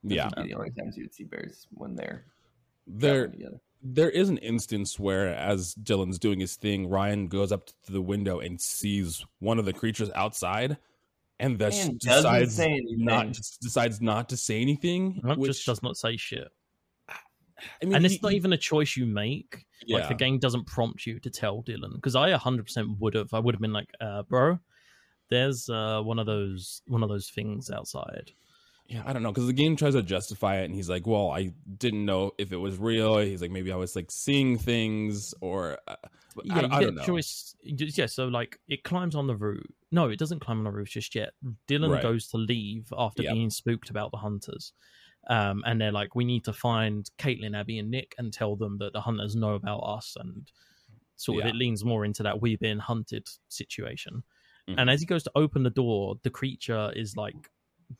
Those 0.03 0.15
Yeah, 0.17 0.25
would 0.35 0.43
be 0.43 0.49
the 0.49 0.55
only 0.57 0.71
times 0.71 0.97
you 0.97 1.03
would 1.03 1.13
see 1.13 1.23
bears 1.23 1.67
when 1.71 1.95
they're 1.95 2.25
there 2.87 3.27
traveling 3.27 3.59
there 3.83 4.09
is 4.11 4.29
an 4.29 4.37
instance 4.39 4.99
where 4.99 5.29
as 5.29 5.73
Dylan's 5.75 6.19
doing 6.19 6.39
his 6.39 6.55
thing, 6.55 6.87
Ryan 6.87 7.27
goes 7.27 7.51
up 7.51 7.65
to 7.85 7.91
the 7.91 8.01
window 8.01 8.39
and 8.39 8.61
sees 8.61 9.25
one 9.39 9.57
of 9.57 9.65
the 9.65 9.73
creatures 9.73 10.11
outside 10.13 10.77
and 11.41 11.59
thus 11.59 11.85
And 11.85 11.99
doesn't 11.99 12.23
decides 12.23 12.57
not 12.97 13.37
decides 13.61 14.01
not 14.01 14.29
to 14.29 14.37
say 14.37 14.61
anything. 14.61 15.19
Not 15.23 15.37
which, 15.37 15.49
just 15.49 15.65
does 15.65 15.83
not 15.83 15.97
say 15.97 16.15
shit. 16.15 16.47
I 17.09 17.85
mean, 17.85 17.95
and 17.95 18.05
he- 18.05 18.13
it's 18.15 18.23
not 18.23 18.31
he- 18.31 18.37
even 18.37 18.53
a 18.53 18.57
choice 18.57 18.95
you 18.95 19.05
make. 19.05 19.65
Like 19.87 20.03
the 20.09 20.15
game 20.15 20.39
doesn't 20.39 20.65
prompt 20.67 21.05
you 21.05 21.19
to 21.19 21.29
tell 21.29 21.63
Dylan 21.63 21.95
because 21.95 22.15
I 22.15 22.31
100% 22.31 22.97
would 22.99 23.13
have. 23.15 23.33
I 23.33 23.39
would 23.39 23.55
have 23.55 23.61
been 23.61 23.73
like, 23.73 23.89
uh, 23.99 24.23
"Bro, 24.23 24.59
there's 25.29 25.67
uh, 25.69 26.01
one 26.01 26.19
of 26.19 26.25
those 26.27 26.81
one 26.87 27.03
of 27.03 27.09
those 27.09 27.29
things 27.29 27.69
outside." 27.71 28.31
Yeah, 28.91 29.03
I 29.05 29.13
don't 29.13 29.23
know 29.23 29.31
because 29.31 29.47
the 29.47 29.53
game 29.53 29.77
tries 29.77 29.93
to 29.93 30.03
justify 30.03 30.57
it, 30.57 30.65
and 30.65 30.75
he's 30.75 30.89
like, 30.89 31.07
"Well, 31.07 31.29
I 31.29 31.53
didn't 31.77 32.03
know 32.05 32.31
if 32.37 32.51
it 32.51 32.57
was 32.57 32.77
real." 32.77 33.19
He's 33.19 33.41
like, 33.41 33.49
"Maybe 33.49 33.71
I 33.71 33.77
was 33.77 33.95
like 33.95 34.11
seeing 34.11 34.57
things," 34.57 35.33
or 35.39 35.77
uh, 35.87 35.95
Yeah, 36.43 36.67
I, 36.69 36.77
I 36.77 36.81
don't 36.81 36.95
know. 36.95 37.03
choice. 37.05 37.55
Yeah, 37.63 38.07
so 38.07 38.27
like 38.27 38.59
it 38.67 38.83
climbs 38.83 39.15
on 39.15 39.27
the 39.27 39.35
roof. 39.37 39.63
No, 39.93 40.09
it 40.09 40.19
doesn't 40.19 40.41
climb 40.41 40.57
on 40.57 40.65
the 40.65 40.71
roof 40.71 40.89
just 40.89 41.15
yet. 41.15 41.31
Dylan 41.69 41.91
Right. 41.91 42.01
goes 42.01 42.27
to 42.29 42.37
leave 42.37 42.91
after 42.97 43.23
Yep. 43.23 43.33
being 43.33 43.49
spooked 43.49 43.89
about 43.89 44.11
the 44.11 44.17
hunters. 44.17 44.73
Um, 45.29 45.63
and 45.65 45.79
they're 45.79 45.91
like, 45.93 46.13
we 46.15 46.25
need 46.25 46.43
to 46.45 46.53
find 46.53 47.09
Kaitlyn, 47.17 47.55
Abby, 47.57 47.77
and 47.77 47.91
Nick 47.91 48.13
and 48.17 48.33
tell 48.33 48.57
them 48.57 48.77
that 48.79 48.91
the 48.91 49.01
hunters 49.01 49.35
know 49.37 49.53
about 49.53 49.79
us. 49.81 50.17
And 50.19 50.51
sort 51.15 51.43
of 51.43 51.47
it 51.49 51.55
leans 51.55 51.85
more 51.85 52.03
into 52.03 52.23
that 52.23 52.41
we 52.41 52.57
being 52.57 52.79
hunted 52.79 53.29
situation. 53.47 54.23
Mhm. 54.67 54.75
And 54.79 54.89
as 54.89 54.99
he 54.99 55.05
goes 55.05 55.23
to 55.23 55.31
open 55.35 55.63
the 55.63 55.69
door, 55.69 56.15
the 56.23 56.29
creature 56.29 56.91
is 56.95 57.15
like 57.15 57.51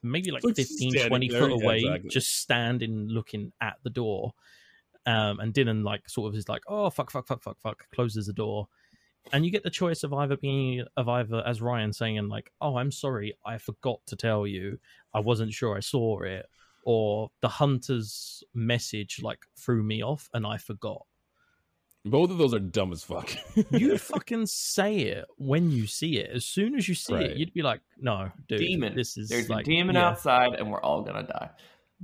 maybe 0.03 0.31
like 0.31 0.43
Like 0.43 0.55
15, 0.55 0.91
standing 0.91 1.09
20 1.09 1.27
there, 1.29 1.39
foot 1.39 1.51
away, 1.51 1.77
exactly. 1.77 2.09
just 2.09 2.39
standing 2.39 3.07
looking 3.07 3.51
at 3.61 3.75
the 3.83 3.89
door. 3.89 4.33
Um, 5.05 5.39
and 5.39 5.53
Dylan 5.53 5.83
like 5.83 6.07
sort 6.07 6.29
of 6.29 6.37
is 6.37 6.47
like, 6.47 6.61
oh 6.67 6.89
fuck, 6.89 7.11
fuck, 7.11 7.27
fuck, 7.27 7.41
fuck, 7.41 7.59
fuck, 7.59 7.85
closes 7.91 8.27
the 8.27 8.33
door, 8.33 8.67
and 9.33 9.45
you 9.45 9.51
get 9.51 9.63
the 9.63 9.69
choice 9.69 10.03
of 10.03 10.13
either 10.13 10.37
being 10.37 10.85
of 10.97 11.07
either 11.07 11.43
as 11.45 11.61
Ryan 11.61 11.93
saying 11.93 12.27
like, 12.27 12.51
oh, 12.61 12.77
I'm 12.77 12.91
sorry, 12.91 13.35
I 13.45 13.57
forgot 13.57 13.99
to 14.07 14.15
tell 14.15 14.45
you, 14.45 14.79
I 15.13 15.19
wasn't 15.19 15.53
sure 15.53 15.75
I 15.75 15.79
saw 15.79 16.21
it, 16.21 16.45
or 16.85 17.29
the 17.41 17.47
hunter's 17.47 18.43
message 18.53 19.19
like 19.21 19.39
threw 19.57 19.83
me 19.83 20.03
off 20.03 20.29
and 20.33 20.45
I 20.45 20.57
forgot. 20.57 21.05
Both 22.03 22.31
of 22.31 22.37
those 22.39 22.53
are 22.53 22.59
dumb 22.59 22.91
as 22.91 23.03
fuck. 23.03 23.29
You 23.71 23.97
fucking 23.97 24.47
say 24.47 24.97
it 25.01 25.25
when 25.37 25.69
you 25.71 25.85
see 25.85 26.17
it. 26.17 26.31
As 26.33 26.45
soon 26.45 26.75
as 26.75 26.87
you 26.89 26.95
see 26.95 27.13
Right. 27.13 27.29
it, 27.31 27.37
you'd 27.37 27.53
be 27.53 27.61
like, 27.61 27.81
no, 27.99 28.31
dude, 28.47 28.59
demon. 28.59 28.95
this 28.95 29.17
is 29.17 29.29
There's 29.29 29.49
like 29.49 29.67
a 29.67 29.69
demon 29.69 29.95
yeah. 29.95 30.07
outside, 30.09 30.55
and 30.55 30.71
we're 30.71 30.81
all 30.81 31.03
gonna 31.03 31.23
die. 31.23 31.49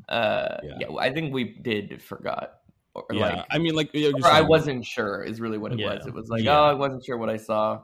Uh, 0.07 0.57
Yeah. 0.63 0.77
yeah. 0.81 0.95
I 0.97 1.11
think 1.11 1.33
we 1.33 1.45
did 1.45 2.01
forgot, 2.01 2.59
or 2.93 3.05
yeah, 3.11 3.37
like, 3.37 3.45
I 3.49 3.57
mean, 3.57 3.73
like 3.75 3.89
you're 3.93 4.13
or 4.15 4.27
I 4.27 4.41
wasn't 4.41 4.85
sure 4.85 5.23
is 5.23 5.41
really 5.41 5.57
what 5.57 5.73
it 5.73 5.79
Yeah. 5.79 5.95
was. 5.95 6.05
It 6.05 6.13
was 6.13 6.29
like, 6.29 6.43
Yeah. 6.43 6.59
oh, 6.59 6.63
I 6.65 6.73
wasn't 6.73 7.03
sure 7.03 7.17
what 7.17 7.29
I 7.29 7.37
saw. 7.37 7.81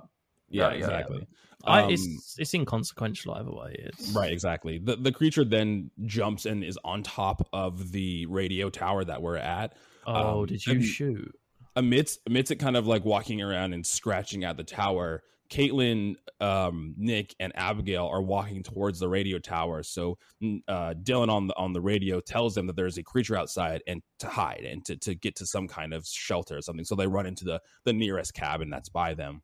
Yeah, 0.49 0.69
yeah, 0.69 0.76
exactly. 0.76 1.28
I, 1.65 1.84
Um, 1.84 1.89
it's 1.91 2.36
it's 2.38 2.54
inconsequential 2.54 3.34
either 3.34 3.52
way. 3.52 3.76
It's 3.80 4.12
Right, 4.12 4.32
exactly. 4.32 4.78
The 4.78 4.97
the 4.97 5.12
creature 5.12 5.45
then 5.45 5.89
jumps 6.06 6.45
and 6.45 6.63
is 6.63 6.78
on 6.84 7.02
top 7.02 7.47
of 7.54 7.91
the 7.91 8.28
radio 8.28 8.69
tower 8.69 9.04
that 9.06 9.21
we're 9.21 9.38
at. 9.38 9.76
Oh, 10.06 10.41
Um, 10.41 10.45
did 10.45 10.63
you 10.67 10.73
and- 10.73 10.84
shoot? 10.84 11.36
Amidst 11.76 12.20
amidst 12.28 12.52
it 12.52 12.58
kind 12.58 12.78
of 12.78 12.88
like 12.88 13.04
walking 13.04 13.42
around 13.42 13.74
and 13.74 13.86
scratching 13.86 14.44
at 14.44 14.58
the 14.58 14.64
tower 14.64 15.24
kaitlyn 15.54 16.16
um 16.42 16.96
nick 16.98 17.36
and 17.40 17.54
abigail 17.56 18.08
are 18.12 18.22
walking 18.22 18.64
towards 18.64 19.00
the 19.00 19.08
radio 19.08 19.38
tower. 19.38 19.84
So 19.84 20.18
mm, 20.42 20.62
uh 20.68 20.94
dylan 20.96 21.30
on 21.30 21.48
the 21.48 21.56
on 21.56 21.74
the 21.74 21.82
radio 21.82 22.20
tells 22.20 22.56
them 22.56 22.66
that 22.68 22.76
there's 22.76 22.98
a 22.98 23.04
creature 23.04 23.36
outside 23.36 23.84
and 23.86 24.02
to 24.20 24.28
hide 24.28 24.66
and 24.68 24.84
to, 24.86 24.98
to 24.98 25.16
get 25.16 25.36
to 25.38 25.46
some 25.46 25.68
kind 25.68 25.94
of 25.94 26.08
shelter 26.08 26.58
or 26.58 26.62
something. 26.62 26.86
So 26.86 26.96
they 26.96 27.08
run 27.08 27.28
into 27.28 27.46
the 27.46 27.62
the 27.86 27.94
nearest 27.94 28.34
cabin 28.34 28.70
that's 28.70 28.90
by 28.90 29.14
them. 29.14 29.42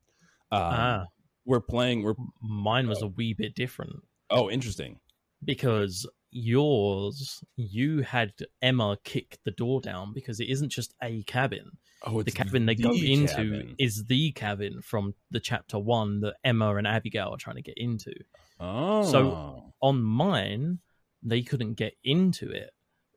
Um 0.51 0.61
ah, 0.61 1.05
we're 1.45 1.61
playing 1.61 2.03
we're 2.03 2.15
mine 2.41 2.87
was 2.87 3.01
a 3.01 3.07
wee 3.07 3.33
bit 3.33 3.53
different. 3.55 3.97
oh 4.31 4.49
interesting. 4.49 4.99
Because 5.43 6.07
yours 6.31 7.43
you 7.55 8.01
had 8.01 8.33
Emma 8.61 8.97
kick 9.03 9.39
the 9.45 9.51
door 9.51 9.81
down 9.81 10.13
because 10.13 10.39
it 10.39 10.49
isn't 10.49 10.69
just 10.69 10.93
a 11.01 11.23
cabin. 11.23 11.71
oh 12.03 12.21
The 12.23 12.31
cabin 12.31 12.65
they 12.65 12.75
go 12.75 12.93
the 12.93 13.13
into 13.13 13.73
is 13.77 14.05
the 14.05 14.31
cabin 14.31 14.81
from 14.81 15.13
the 15.31 15.39
chapter 15.39 15.79
one 15.79 16.21
that 16.21 16.35
Emma 16.43 16.75
and 16.75 16.87
Abigail 16.87 17.29
are 17.29 17.37
trying 17.37 17.57
to 17.57 17.61
get 17.61 17.77
into. 17.77 18.13
oh 18.59 19.09
so 19.09 19.73
On 19.81 20.01
mine, 20.01 20.79
they 21.23 21.41
couldn't 21.41 21.73
get 21.73 21.95
into 22.03 22.49
it. 22.49 22.71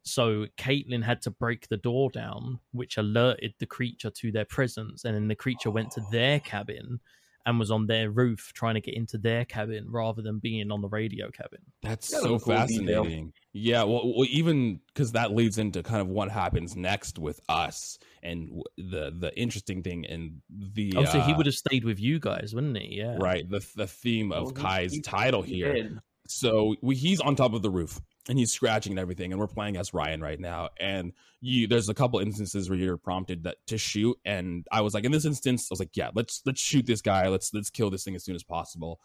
So 0.04 0.46
Kaitlyn 0.58 1.04
had 1.04 1.22
to 1.22 1.30
break 1.30 1.68
the 1.68 1.76
door 1.76 2.10
down, 2.10 2.58
which 2.72 2.96
alerted 2.96 3.54
the 3.58 3.66
creature 3.66 4.10
to 4.10 4.32
their 4.32 4.44
presence, 4.44 5.04
and 5.04 5.14
then 5.14 5.28
the 5.28 5.36
creature 5.36 5.70
went 5.70 5.92
to 5.92 6.02
their 6.10 6.40
cabin 6.40 6.98
and 7.44 7.58
was 7.58 7.70
on 7.70 7.86
their 7.86 8.10
roof 8.10 8.52
trying 8.54 8.74
to 8.74 8.80
get 8.80 8.94
into 8.94 9.18
their 9.18 9.44
cabin 9.44 9.86
rather 9.88 10.22
than 10.22 10.38
being 10.38 10.70
on 10.70 10.80
the 10.80 10.88
radio 10.88 11.30
cabin. 11.30 11.58
That's 11.82 12.12
Yeah, 12.12 12.18
so 12.20 12.32
that's 12.32 12.42
a 12.42 12.44
cool 12.46 12.66
detail. 12.66 13.02
fascinating. 13.04 13.32
Yeah, 13.52 13.82
well, 13.82 14.14
well 14.16 14.26
even 14.30 14.80
because 14.94 15.12
that 15.12 15.34
leads 15.34 15.58
into 15.58 15.82
kind 15.82 16.00
of 16.00 16.08
what 16.08 16.30
happens 16.30 16.76
next 16.76 17.18
with 17.18 17.40
us, 17.48 17.98
and 18.22 18.62
the 18.76 19.12
the 19.18 19.32
interesting 19.36 19.82
thing 19.82 20.06
and 20.06 20.40
the 20.50 20.94
Oh, 20.96 21.04
so 21.04 21.20
he 21.20 21.32
uh, 21.32 21.36
would 21.36 21.46
have 21.46 21.54
stayed 21.54 21.84
with 21.84 21.98
you 22.00 22.18
guys, 22.20 22.54
wouldn't 22.54 22.76
he? 22.78 22.96
Yeah. 22.98 23.16
right 23.18 23.48
the 23.48 23.66
the 23.76 23.86
theme 23.86 24.32
of 24.32 24.44
Well, 24.44 24.52
Kai's 24.52 24.92
he- 24.92 25.00
title 25.00 25.42
he 25.42 25.56
here. 25.56 25.72
did. 25.72 25.98
So 26.28 26.76
we, 26.80 26.94
he's 26.94 27.20
on 27.20 27.34
top 27.36 27.52
of 27.52 27.62
the 27.62 27.70
roof 27.70 28.00
and 28.28 28.38
he's 28.38 28.52
scratching 28.52 28.92
and 28.92 29.00
everything, 29.00 29.32
and 29.32 29.40
we're 29.40 29.46
playing 29.48 29.76
as 29.76 29.92
Ryan 29.92 30.20
right 30.20 30.38
now. 30.38 30.68
And 30.78 31.12
you, 31.40 31.66
there's 31.66 31.88
a 31.88 31.94
couple 31.94 32.20
instances 32.20 32.70
where 32.70 32.78
you're 32.78 32.96
prompted 32.96 33.44
that 33.44 33.56
to 33.66 33.78
shoot, 33.78 34.16
and 34.24 34.66
I 34.70 34.80
was 34.82 34.94
like, 34.94 35.04
in 35.04 35.12
this 35.12 35.24
instance, 35.24 35.68
I 35.70 35.72
was 35.72 35.80
like, 35.80 35.96
yeah, 35.96 36.10
let's 36.14 36.42
let's 36.46 36.60
shoot 36.60 36.86
this 36.86 37.02
guy, 37.02 37.28
let's 37.28 37.52
let's 37.52 37.70
kill 37.70 37.90
this 37.90 38.04
thing 38.04 38.14
as 38.14 38.24
soon 38.24 38.34
as 38.34 38.42
possible. 38.44 39.00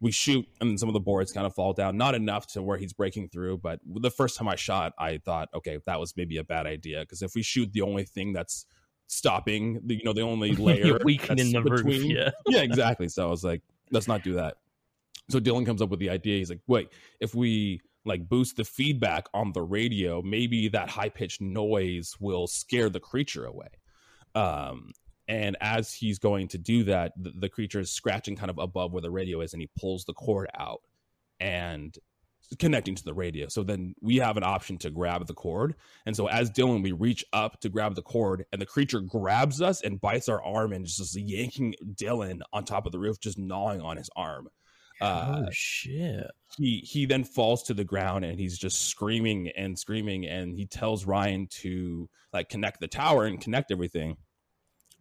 We 0.00 0.10
shoot, 0.10 0.46
and 0.60 0.78
some 0.78 0.88
of 0.88 0.92
the 0.92 1.00
boards 1.00 1.32
kind 1.32 1.46
of 1.46 1.54
fall 1.54 1.72
down, 1.72 1.96
not 1.96 2.14
enough 2.14 2.46
to 2.48 2.62
where 2.62 2.76
he's 2.76 2.92
breaking 2.92 3.28
through. 3.28 3.58
But 3.58 3.80
the 3.86 4.10
first 4.10 4.36
time 4.36 4.48
I 4.48 4.56
shot, 4.56 4.92
I 4.98 5.18
thought, 5.18 5.48
okay, 5.54 5.78
that 5.86 6.00
was 6.00 6.14
maybe 6.16 6.36
a 6.38 6.44
bad 6.44 6.66
idea 6.66 7.00
because 7.00 7.22
if 7.22 7.34
we 7.34 7.42
shoot 7.42 7.72
the 7.72 7.82
only 7.82 8.04
thing 8.04 8.32
that's 8.32 8.66
stopping, 9.06 9.80
the, 9.84 9.94
you 9.96 10.04
know, 10.04 10.12
the 10.12 10.22
only 10.22 10.52
layer 10.56 10.98
weakening 11.04 11.52
the 11.52 11.62
roof. 11.62 11.84
between- 11.84 12.10
Yeah. 12.10 12.30
yeah, 12.48 12.62
exactly. 12.62 13.08
So 13.08 13.26
I 13.26 13.30
was 13.30 13.44
like, 13.44 13.62
let's 13.90 14.08
not 14.08 14.22
do 14.24 14.34
that. 14.34 14.56
So 15.30 15.38
Dylan 15.40 15.64
comes 15.64 15.80
up 15.80 15.88
with 15.90 16.00
the 16.00 16.10
idea. 16.10 16.38
He's 16.38 16.50
like, 16.50 16.60
wait, 16.66 16.88
if 17.20 17.34
we 17.34 17.80
like 18.04 18.28
boost 18.28 18.56
the 18.56 18.64
feedback 18.64 19.26
on 19.32 19.52
the 19.52 19.62
radio, 19.62 20.22
maybe 20.22 20.68
that 20.68 20.90
high 20.90 21.08
pitched 21.08 21.40
noise 21.40 22.14
will 22.20 22.46
scare 22.46 22.90
the 22.90 23.00
creature 23.00 23.46
away. 23.46 23.68
Um, 24.34 24.92
and 25.26 25.56
as 25.60 25.92
he's 25.92 26.18
going 26.18 26.48
to 26.48 26.58
do 26.58 26.84
that, 26.84 27.12
the, 27.16 27.32
the 27.38 27.48
creature 27.48 27.80
is 27.80 27.90
scratching 27.90 28.36
kind 28.36 28.50
of 28.50 28.58
above 28.58 28.92
where 28.92 29.02
the 29.02 29.10
radio 29.10 29.40
is, 29.40 29.52
and 29.52 29.62
he 29.62 29.70
pulls 29.78 30.04
the 30.04 30.12
cord 30.12 30.48
out 30.58 30.82
and 31.40 31.96
connecting 32.58 32.94
to 32.94 33.04
the 33.04 33.14
radio. 33.14 33.48
So 33.48 33.62
then 33.62 33.94
we 34.02 34.16
have 34.16 34.36
an 34.36 34.44
option 34.44 34.76
to 34.78 34.90
grab 34.90 35.26
the 35.26 35.34
cord. 35.34 35.74
And 36.04 36.14
so 36.14 36.26
as 36.26 36.50
Dylan, 36.50 36.82
we 36.82 36.92
reach 36.92 37.24
up 37.32 37.60
to 37.60 37.70
grab 37.70 37.94
the 37.94 38.02
cord, 38.02 38.44
and 38.52 38.60
the 38.60 38.66
creature 38.66 39.00
grabs 39.00 39.62
us 39.62 39.80
and 39.80 40.00
bites 40.00 40.28
our 40.28 40.42
arm 40.44 40.72
and 40.72 40.84
just 40.84 41.16
yanking 41.16 41.74
Dylan 41.94 42.40
on 42.52 42.64
top 42.64 42.84
of 42.84 42.92
the 42.92 42.98
roof, 42.98 43.18
just 43.18 43.38
gnawing 43.38 43.80
on 43.80 43.96
his 43.96 44.10
arm. 44.14 44.48
Uh, 45.00 45.42
oh 45.44 45.48
shit! 45.50 46.26
he 46.56 46.78
he 46.78 47.06
then 47.06 47.24
falls 47.24 47.62
to 47.64 47.74
the 47.74 47.84
ground 47.84 48.24
and 48.24 48.38
he's 48.38 48.58
just 48.58 48.88
screaming 48.88 49.50
and 49.56 49.78
screaming 49.78 50.26
and 50.26 50.54
he 50.54 50.66
tells 50.66 51.04
Ryan 51.04 51.48
to 51.62 52.08
like 52.32 52.48
connect 52.48 52.80
the 52.80 52.88
tower 52.88 53.26
and 53.26 53.40
connect 53.40 53.70
everything. 53.70 54.16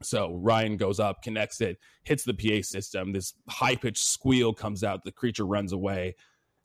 So 0.01 0.35
Ryan 0.35 0.77
goes 0.77 0.99
up, 0.99 1.21
connects 1.21 1.61
it, 1.61 1.77
hits 2.03 2.23
the 2.23 2.33
PA 2.33 2.61
system. 2.61 3.13
This 3.13 3.33
high 3.47 3.75
pitched 3.75 4.03
squeal 4.03 4.53
comes 4.53 4.83
out. 4.83 5.03
The 5.03 5.11
creature 5.11 5.45
runs 5.45 5.71
away, 5.71 6.15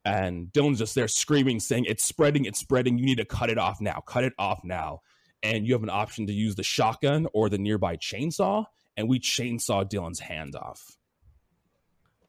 and 0.05 0.49
Dylan's 0.49 0.79
just 0.79 0.95
there 0.95 1.09
screaming, 1.09 1.61
saying, 1.61 1.85
"It's 1.87 2.05
spreading! 2.05 2.47
It's 2.47 2.59
spreading! 2.59 2.99
You 2.99 3.07
need 3.07 3.19
to 3.19 3.25
cut 3.25 3.51
it 3.51 3.59
off 3.59 3.81
now! 3.81 4.03
Cut 4.07 4.25
it 4.25 4.33
off 4.39 4.61
now!" 4.65 5.01
And 5.43 5.67
you 5.67 5.75
have 5.75 5.85
an 5.85 5.91
option 5.91 6.27
to 6.27 6.33
use 6.33 6.57
the 6.57 6.65
shotgun 6.65 7.29
or 7.33 7.49
the 7.49 7.59
nearby 7.59 7.97
chainsaw, 7.97 8.65
and 8.97 9.09
we 9.09 9.21
chainsaw 9.21 9.89
Dylan's 9.89 10.21
hand 10.21 10.57
off. 10.57 10.98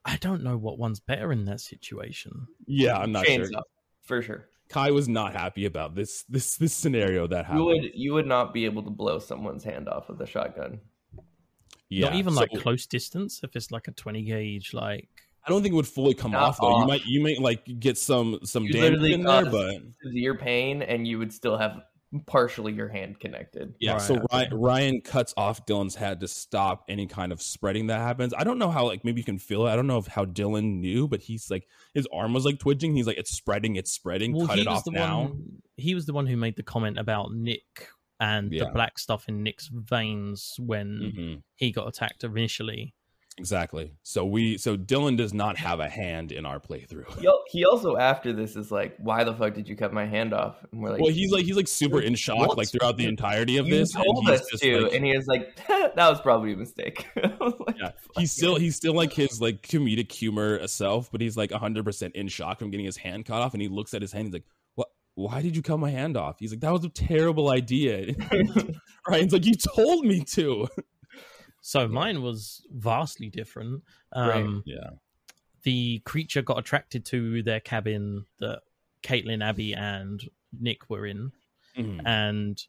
I 0.05 0.17
don't 0.17 0.43
know 0.43 0.57
what 0.57 0.77
one's 0.79 0.99
better 0.99 1.31
in 1.31 1.45
that 1.45 1.62
situation. 1.62 2.47
Yeah, 2.65 2.97
I'm 2.97 3.12
not 3.12 3.25
sure. 3.25 3.39
Chainsaw, 3.45 3.62
for 4.01 4.21
sure. 4.21 4.49
Kai 4.69 4.91
was 4.91 5.09
not 5.09 5.33
happy 5.33 5.65
about 5.65 5.95
this 5.95 6.23
this 6.29 6.55
this 6.57 6.73
scenario 6.73 7.27
that 7.27 7.45
happened. 7.45 7.59
You 7.59 7.65
would 7.65 7.91
you 7.93 8.13
would 8.13 8.28
not 8.28 8.53
be 8.53 8.65
able 8.65 8.84
to 8.84 8.89
blow 8.89 9.19
someone's 9.19 9.63
hand 9.63 9.89
off 9.89 10.09
with 10.09 10.21
a 10.21 10.28
shotgun. 10.28 10.80
yeah, 11.89 12.05
Not 12.07 12.15
even 12.15 12.34
so 12.34 12.41
like 12.41 12.51
close 12.51 12.86
distance. 12.86 13.41
If 13.43 13.55
it's 13.55 13.71
like 13.71 13.88
a 13.88 13.91
twenty 13.91 14.21
gauge, 14.21 14.74
like 14.74 15.09
I 15.45 15.49
don't 15.49 15.63
think 15.63 15.74
it 15.74 15.76
would 15.76 15.88
fully 15.88 16.13
come 16.13 16.32
Not 16.32 16.43
off 16.43 16.57
though. 16.61 16.82
You 16.82 16.86
might 16.86 17.05
you 17.05 17.21
might 17.21 17.39
like 17.39 17.80
get 17.80 17.97
some 17.97 18.39
some 18.43 18.65
You 18.65 18.74
damage 18.74 19.01
in 19.11 19.24
there, 19.24 19.43
cause 19.43 19.51
but 19.51 19.82
Severe 20.03 20.36
pain, 20.36 20.84
and 20.84 21.07
you 21.07 21.17
would 21.17 21.34
still 21.34 21.57
have 21.57 21.82
partially 22.26 22.74
your 22.74 22.88
hand 22.88 23.20
connected. 23.20 23.74
yeah. 23.80 23.93
Right, 23.93 24.01
so. 24.01 24.22
Ryan, 24.32 24.53
Ryan 24.60 25.01
cuts 25.01 25.34
off 25.38 25.66
Dylan's 25.66 25.95
head 25.95 26.20
to 26.22 26.28
stop 26.28 26.86
any 26.89 27.05
kind 27.07 27.32
of 27.32 27.41
spreading 27.41 27.88
that 27.88 27.99
happens. 27.99 28.34
I 28.36 28.43
don't 28.43 28.57
know 28.57 28.70
how 28.72 28.86
like 28.86 29.03
maybe 29.05 29.22
you 29.22 29.26
can 29.26 29.38
feel 29.38 29.68
it. 29.68 29.72
I 29.72 29.76
don't 29.76 29.88
know 29.88 29.97
if 29.99 30.07
how 30.07 30.26
Dylan 30.26 30.80
knew, 30.80 31.07
but 31.07 31.22
he's 31.22 31.51
like 31.51 31.68
his 31.93 32.07
arm 32.14 32.34
was 32.34 32.45
like 32.45 32.60
twitching. 32.60 32.95
He's 32.95 33.05
like 33.07 33.18
it's 33.18 33.32
spreading, 33.32 33.76
it's 33.76 33.91
spreading. 33.91 34.34
well, 34.34 34.47
Cut 34.47 34.55
he 34.55 34.62
it 34.64 34.68
was 34.68 34.78
off 34.80 34.84
the 34.86 34.91
now. 34.91 35.22
one. 35.24 35.62
He 35.78 35.93
was 35.95 36.05
the 36.07 36.14
one 36.14 36.26
who 36.28 36.36
made 36.38 36.55
the 36.55 36.64
comment 36.64 36.97
about 36.97 37.32
Nick 37.34 37.88
and 38.20 38.51
Yeah. 38.51 38.66
the 38.66 38.72
black 38.72 38.97
stuff 38.99 39.30
in 39.30 39.43
Nick's 39.43 39.70
veins 39.72 40.55
when 40.60 41.14
Mhm. 41.16 41.41
he 41.55 41.72
got 41.72 41.88
attacked 41.88 42.24
initially. 42.24 42.93
Exactly. 43.39 43.93
So 44.03 44.25
we 44.25 44.57
so 44.57 44.75
Dylan 44.77 45.15
does 45.17 45.33
not 45.33 45.57
have 45.57 45.79
a 45.79 45.87
hand 45.89 46.31
in 46.31 46.45
our 46.45 46.59
playthrough. 46.59 47.19
He, 47.49 47.63
also 47.65 47.95
after 47.97 48.33
this 48.33 48.55
is 48.55 48.69
like, 48.71 48.95
"Why 48.99 49.23
the 49.23 49.33
fuck 49.33 49.53
did 49.53 49.67
you 49.67 49.75
cut 49.75 49.93
my 49.93 50.05
hand 50.05 50.33
off?" 50.33 50.57
And 50.71 50.81
we're 50.81 50.91
like, 50.91 51.01
well, 51.01 51.11
he's 51.11 51.31
like 51.31 51.45
he's 51.45 51.55
like 51.55 51.67
super 51.69 52.01
in 52.01 52.15
shock 52.15 52.49
What? 52.49 52.57
like 52.57 52.69
throughout 52.69 52.97
the 52.97 53.05
entirety 53.05 53.57
of 53.57 53.65
"You 53.67 53.75
this. 53.75 53.95
and 53.95 54.03
told 54.03 54.27
he's 54.29 54.41
us 54.41 54.59
to," 54.59 54.81
like- 54.81 54.93
and 54.93 55.05
he 55.05 55.15
was 55.15 55.25
like, 55.27 55.55
"That 55.67 55.95
was 55.95 56.19
probably 56.21 56.53
a 56.53 56.57
mistake." 56.57 57.07
Like, 57.39 57.77
Yeah, 57.79 57.91
he's 58.17 58.31
still 58.33 58.57
he's 58.57 58.75
still 58.75 58.93
like 58.93 59.13
his 59.13 59.39
like 59.39 59.61
comedic 59.61 60.11
humor 60.11 60.67
self, 60.67 61.09
but 61.11 61.21
he's 61.21 61.37
like 61.37 61.51
100% 61.51 62.11
in 62.13 62.27
shock 62.27 62.59
from 62.59 62.69
getting 62.71 62.85
his 62.85 62.97
hand 62.97 63.25
cut 63.25 63.41
off 63.41 63.53
and 63.53 63.61
he 63.61 63.67
looks 63.69 63.93
at 63.93 64.01
his 64.01 64.11
hand 64.11 64.27
he's 64.27 64.33
like, 64.33 64.43
"What 64.75 64.89
why 65.15 65.41
did 65.41 65.55
you 65.55 65.61
cut 65.61 65.77
my 65.79 65.89
hand 65.89 66.17
off?" 66.17 66.37
He's 66.39 66.51
like, 66.51 66.59
"That 66.59 66.73
was 66.73 66.83
a 66.83 66.89
terrible 66.89 67.49
idea." 67.49 68.13
Ryan's 69.07 69.31
like, 69.33 69.45
"You 69.45 69.53
told 69.55 70.05
me 70.05 70.23
to." 70.33 70.67
So 71.70 71.88
mine 71.88 72.24
was 72.24 72.65
vastly 72.72 73.30
different. 73.30 73.84
Right. 74.15 74.38
Um, 74.43 74.63
Yeah. 74.65 74.89
The 75.63 75.99
creature 75.99 76.41
got 76.41 76.57
attracted 76.57 77.05
to 77.07 77.43
their 77.43 77.59
cabin 77.59 78.26
that 78.39 78.61
Kaitlyn, 79.03 79.43
Abby, 79.43 79.76
and 79.76 80.20
Nick 80.51 80.89
were 80.89 81.05
in, 81.05 81.32
Mhm. 81.78 82.01
and 82.07 82.65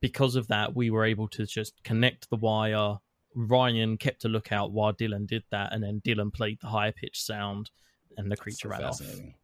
because 0.00 0.36
of 0.36 0.46
that, 0.48 0.74
we 0.74 0.88
were 0.90 1.04
able 1.04 1.28
to 1.28 1.44
just 1.44 1.82
connect 1.82 2.30
the 2.30 2.36
wire. 2.36 2.98
Ryan 3.34 3.98
kept 3.98 4.24
a 4.24 4.28
lookout 4.28 4.70
while 4.72 4.94
Dylan 4.94 5.26
did 5.26 5.44
that, 5.50 5.72
and 5.74 5.82
then 5.82 6.00
Dylan 6.00 6.32
played 6.32 6.60
the 6.60 6.68
high 6.68 6.92
pitched 6.92 7.20
sound, 7.22 7.70
and 8.16 8.30
the 8.32 8.36
creature 8.38 8.68
So 8.68 8.70
ran 8.70 8.84
off. 8.84 8.98
fascinating. 9.00 9.34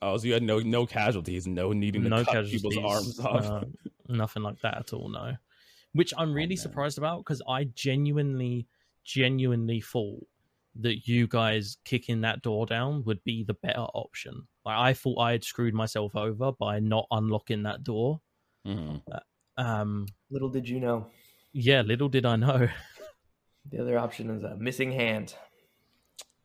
Oh, 0.00 0.16
so 0.16 0.26
you 0.26 0.32
had 0.32 0.42
no 0.42 0.58
no 0.58 0.84
casualties, 0.86 1.46
no 1.46 1.72
needing 1.72 2.02
to 2.02 2.08
no 2.08 2.24
cut 2.24 2.32
casualties, 2.34 2.62
people's 2.62 2.78
arms 2.92 3.20
off. 3.20 3.44
uh, 3.44 3.64
nothing 4.08 4.42
like 4.42 4.60
that 4.62 4.78
at 4.78 4.92
all. 4.92 5.08
No, 5.10 5.36
which 5.92 6.12
I'm 6.16 6.32
really 6.32 6.48
man. 6.48 6.56
surprised 6.56 6.98
about 6.98 7.18
because 7.18 7.42
I 7.48 7.64
genuinely, 7.64 8.66
genuinely 9.04 9.80
thought 9.80 10.26
that 10.76 11.06
you 11.06 11.26
guys 11.26 11.76
kicking 11.84 12.22
that 12.22 12.40
door 12.42 12.64
down 12.66 13.04
would 13.04 13.22
be 13.24 13.44
the 13.44 13.54
better 13.54 13.80
option. 13.94 14.46
Like 14.64 14.78
I 14.78 14.94
thought 14.94 15.18
I 15.18 15.32
had 15.32 15.44
screwed 15.44 15.74
myself 15.74 16.16
over 16.16 16.52
by 16.52 16.80
not 16.80 17.06
unlocking 17.10 17.62
that 17.64 17.84
door. 17.84 18.20
Mhm. 18.66 19.02
Um, 19.58 20.06
Little 20.30 20.48
did 20.48 20.66
you 20.68 20.80
know, 20.80 21.10
yeah, 21.52 21.82
little 21.82 22.08
did 22.08 22.24
I 22.24 22.36
know. 22.36 22.68
the 23.70 23.78
other 23.80 23.98
option 23.98 24.30
is 24.30 24.42
a 24.44 24.56
missing 24.56 24.90
hand. 24.92 25.34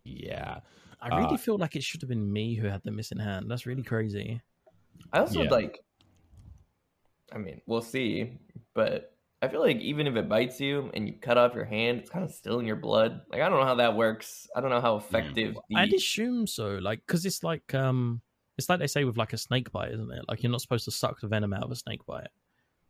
Yeah. 0.03 0.59
I 0.99 1.17
really 1.19 1.35
Uh, 1.35 1.37
feel 1.37 1.57
like 1.57 1.75
it 1.75 1.83
should 1.83 2.01
have 2.01 2.09
been 2.09 2.31
me 2.33 2.55
who 2.55 2.67
had 2.67 2.81
the 2.83 2.91
missing 2.91 3.19
hand. 3.19 3.49
That's 3.49 3.65
really 3.65 3.83
crazy. 3.83 4.41
I 5.13 5.19
also 5.19 5.43
Yeah. 5.43 5.49
like. 5.51 5.79
I 7.31 7.37
mean, 7.37 7.61
we'll 7.65 7.81
see, 7.81 8.39
but 8.73 9.16
I 9.41 9.47
feel 9.47 9.59
like 9.61 9.77
even 9.77 10.07
if 10.07 10.15
it 10.15 10.27
bites 10.27 10.59
you 10.59 10.89
and 10.93 11.07
you 11.07 11.13
cut 11.13 11.37
off 11.37 11.53
your 11.53 11.65
hand, 11.65 11.99
it's 11.99 12.09
kind 12.09 12.25
of 12.25 12.31
still 12.31 12.59
in 12.59 12.65
your 12.65 12.75
blood. 12.75 13.21
Like 13.31 13.41
I 13.41 13.49
don't 13.49 13.59
know 13.59 13.65
how 13.65 13.75
that 13.75 13.95
works. 13.95 14.47
I 14.55 14.61
don't 14.61 14.71
know 14.71 14.81
how 14.81 14.95
effective. 14.97 15.55
The... 15.69 15.75
I'd 15.75 15.93
assume 15.93 16.47
so, 16.47 16.79
like 16.81 17.01
because 17.05 17.25
it's 17.25 17.43
like 17.43 17.73
um, 17.75 18.21
it's 18.57 18.67
like 18.67 18.79
they 18.79 18.87
say 18.87 19.03
with 19.03 19.17
like 19.17 19.33
a 19.33 19.37
snake 19.37 19.71
bite, 19.71 19.91
isn't 19.91 20.11
it? 20.11 20.25
Like 20.27 20.41
you're 20.41 20.51
not 20.51 20.61
supposed 20.61 20.85
to 20.85 20.91
suck 20.91 21.21
the 21.21 21.27
venom 21.27 21.53
out 21.53 21.63
of 21.63 21.71
a 21.71 21.75
snake 21.75 22.05
bite. 22.05 22.29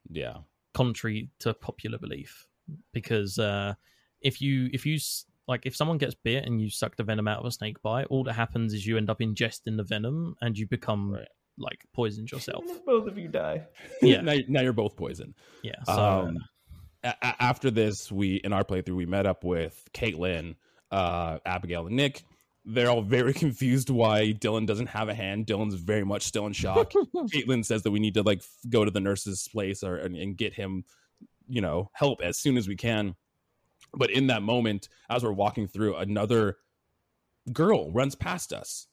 Yeah. 0.10 0.38
contrary 0.74 1.30
to 1.40 1.54
popular 1.54 1.98
belief 1.98 2.48
because 2.94 3.40
uh 3.40 3.74
if 4.22 4.40
you 4.40 4.70
if 4.72 4.86
you 4.86 4.96
s- 4.96 5.26
like 5.48 5.66
if 5.66 5.76
someone 5.76 5.98
gets 5.98 6.14
bit 6.14 6.46
and 6.46 6.62
you 6.62 6.70
suck 6.70 6.96
the 6.96 7.04
venom 7.04 7.28
out 7.28 7.40
of 7.40 7.46
a 7.46 7.52
snake 7.52 7.82
bite 7.82 8.06
all 8.10 8.24
that 8.24 8.34
happens 8.34 8.74
is 8.74 8.86
you 8.86 8.96
end 8.96 9.10
up 9.10 9.20
ingesting 9.20 9.76
the 9.76 9.84
venom 9.84 10.36
and 10.42 10.58
you 10.58 10.68
become 10.68 11.12
Right. 11.14 11.28
Like 11.58 11.86
poisoned 11.94 12.32
yourself 12.32 12.64
both 12.86 13.08
of 13.08 13.18
you 13.18 13.28
die. 13.28 13.64
Yeah. 14.02 14.22
now, 14.22 14.36
now 14.48 14.62
you're 14.62 14.74
both 14.74 14.96
poisoned. 14.96 15.34
yeah 15.64 15.82
so 15.86 15.92
um, 15.92 16.38
a- 17.04 17.16
a- 17.22 17.44
after 17.44 17.72
this, 17.72 18.12
we 18.12 18.36
in 18.36 18.54
our 18.54 18.64
playthrough 18.64 18.96
we 18.96 19.06
met 19.06 19.26
up 19.26 19.44
with 19.44 19.84
Kaitlyn, 19.94 20.56
uh, 20.92 21.40
Abigail, 21.46 21.88
and 21.88 21.96
Nick. 21.96 22.24
They're 22.70 22.90
all 22.90 23.02
very 23.02 23.34
confused 23.46 23.90
why 23.90 24.34
Dylan 24.34 24.68
doesn't 24.68 24.88
have 24.88 25.08
a 25.10 25.14
hand. 25.14 25.46
Dylan's 25.48 25.76
very 25.76 26.04
much 26.04 26.24
still 26.24 26.46
in 26.46 26.54
shock. 26.54 26.92
Kaitlyn 27.16 27.64
says 27.66 27.84
that 27.84 27.92
we 27.92 28.00
need 28.00 28.16
to 28.16 28.24
like 28.24 28.40
f- 28.40 28.50
go 28.70 28.84
to 28.86 28.92
the 28.92 29.00
nurse's 29.00 29.48
place 29.48 29.84
or 29.84 29.96
and, 29.96 30.16
and 30.18 30.36
get 30.38 30.54
him, 30.54 30.84
you 31.48 31.62
know, 31.62 31.90
help 31.94 32.22
as 32.22 32.38
soon 32.38 32.58
as 32.58 32.68
we 32.68 32.76
can. 32.76 33.16
But 33.94 34.12
in 34.12 34.28
that 34.28 34.42
moment, 34.44 34.90
as 35.10 35.24
we're 35.24 35.32
walking 35.32 35.68
through, 35.68 35.96
another 35.96 36.58
girl 37.54 37.90
runs 37.92 38.16
past 38.16 38.52
us 38.52 38.88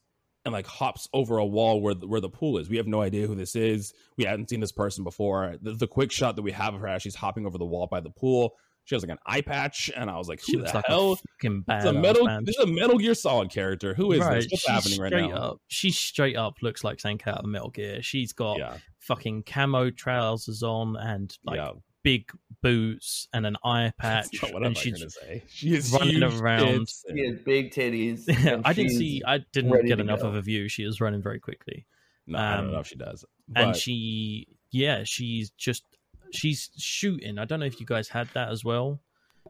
and 0.45 0.53
like 0.53 0.67
hops 0.67 1.09
over 1.11 1.39
a 1.39 1.45
wall 1.45 1.81
where 1.81 1.95
the, 1.95 2.07
where 2.07 2.21
the 2.21 2.29
pool 2.29 2.57
is. 2.59 2.69
We 2.69 2.77
have 2.77 2.87
no 2.87 3.01
idea 3.01 3.27
who 3.27 3.35
this 3.35 3.55
is. 3.55 3.93
We 4.17 4.23
hadn't 4.23 4.49
seen 4.49 4.59
this 4.59 4.71
person 4.71 5.03
before. 5.03 5.55
The, 5.61 5.73
the 5.73 5.87
quick 5.87 6.11
shot 6.11 6.35
that 6.35 6.43
we 6.43 6.51
have 6.51 6.73
of 6.75 6.81
her 6.81 6.87
as 6.87 7.01
she's 7.01 7.15
hopping 7.15 7.45
over 7.45 7.57
the 7.57 7.65
wall 7.65 7.87
by 7.87 7.99
the 7.99 8.11
pool, 8.11 8.53
she 8.85 8.93
has 8.93 9.01
like 9.01 9.11
an 9.11 9.17
eye 9.25 9.41
patch, 9.41 9.89
and 9.95 10.11
I 10.11 10.17
was 10.17 10.29
like, 10.29 10.41
"Who 10.45 10.59
the 10.59 10.71
like 10.71 10.85
hell?" 10.85 11.13
a 11.43 11.47
It's 11.67 11.85
a 11.85 11.93
metal. 11.93 12.25
man. 12.25 12.43
This 12.45 12.55
is 12.55 12.63
a 12.63 12.67
Metal 12.67 12.99
Gear 12.99 13.15
Solid 13.15 13.51
character. 13.51 13.95
Who 13.95 14.11
is 14.11 14.19
right, 14.19 14.35
this? 14.35 14.47
What's 14.51 14.61
she's 14.61 14.69
happening 14.71 15.01
right 15.01 15.11
now? 15.31 15.35
up 15.35 15.61
she 15.67 15.89
straight 15.89 16.35
up 16.35 16.57
looks 16.61 16.83
like 16.83 17.03
out 17.03 17.39
of 17.39 17.45
Metal 17.45 17.71
Gear. 17.71 18.03
She's 18.03 18.31
got 18.31 18.59
Yeah, 18.59 18.77
fucking 18.99 19.43
camo 19.43 19.89
trousers 19.89 20.61
on 20.61 20.95
and 20.97 21.35
like 21.43 21.57
yeah. 21.57 21.71
Big 22.05 22.31
boots 22.61 23.27
and 23.33 23.45
an 23.45 23.57
eye 23.65 23.91
That's 24.01 24.29
patch 24.29 24.41
not 24.43 24.53
what 24.53 24.61
I'm 24.61 24.67
and 24.67 24.75
not 24.75 24.81
she's 24.83 24.97
gonna 24.99 25.09
say. 25.09 25.43
She 25.49 25.75
is 25.75 25.91
running 25.91 26.15
huge 26.21 26.39
around. 26.39 26.59
tits 26.79 27.03
She 27.13 27.25
has 27.27 27.39
big 27.39 27.71
titties. 27.71 28.27
and 28.47 28.61
I 28.65 28.71
didn't 28.73 28.91
see 28.91 29.21
I 29.27 29.39
didn't 29.51 29.85
get 29.85 29.99
enough 29.99 30.21
go. 30.21 30.27
of 30.29 30.35
a 30.35 30.41
view. 30.41 30.69
She 30.69 30.83
is 30.83 31.01
running 31.01 31.21
very 31.21 31.39
quickly. 31.39 31.85
No, 32.27 32.39
I 32.39 32.55
don't 32.57 32.65
um, 32.67 32.71
know 32.71 32.79
if 32.79 32.87
she 32.87 32.95
does. 32.95 33.25
and 33.55 33.75
she 33.75 34.47
yeah 34.71 35.03
she's 35.03 35.49
just 35.51 35.83
she's 36.31 36.69
shooting 36.77 37.37
i 37.37 37.45
don't 37.45 37.59
know 37.59 37.67
if 37.67 37.79
you 37.79 37.85
guys 37.85 38.09
had 38.09 38.27
that 38.33 38.49
as 38.49 38.65
well 38.65 38.99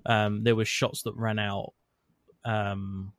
um 0.06 0.44
there 0.44 0.56
were 0.58 0.66
shots 0.66 1.04
that 1.04 1.16
ran 1.16 1.40
out 1.40 1.72
um 2.44 3.14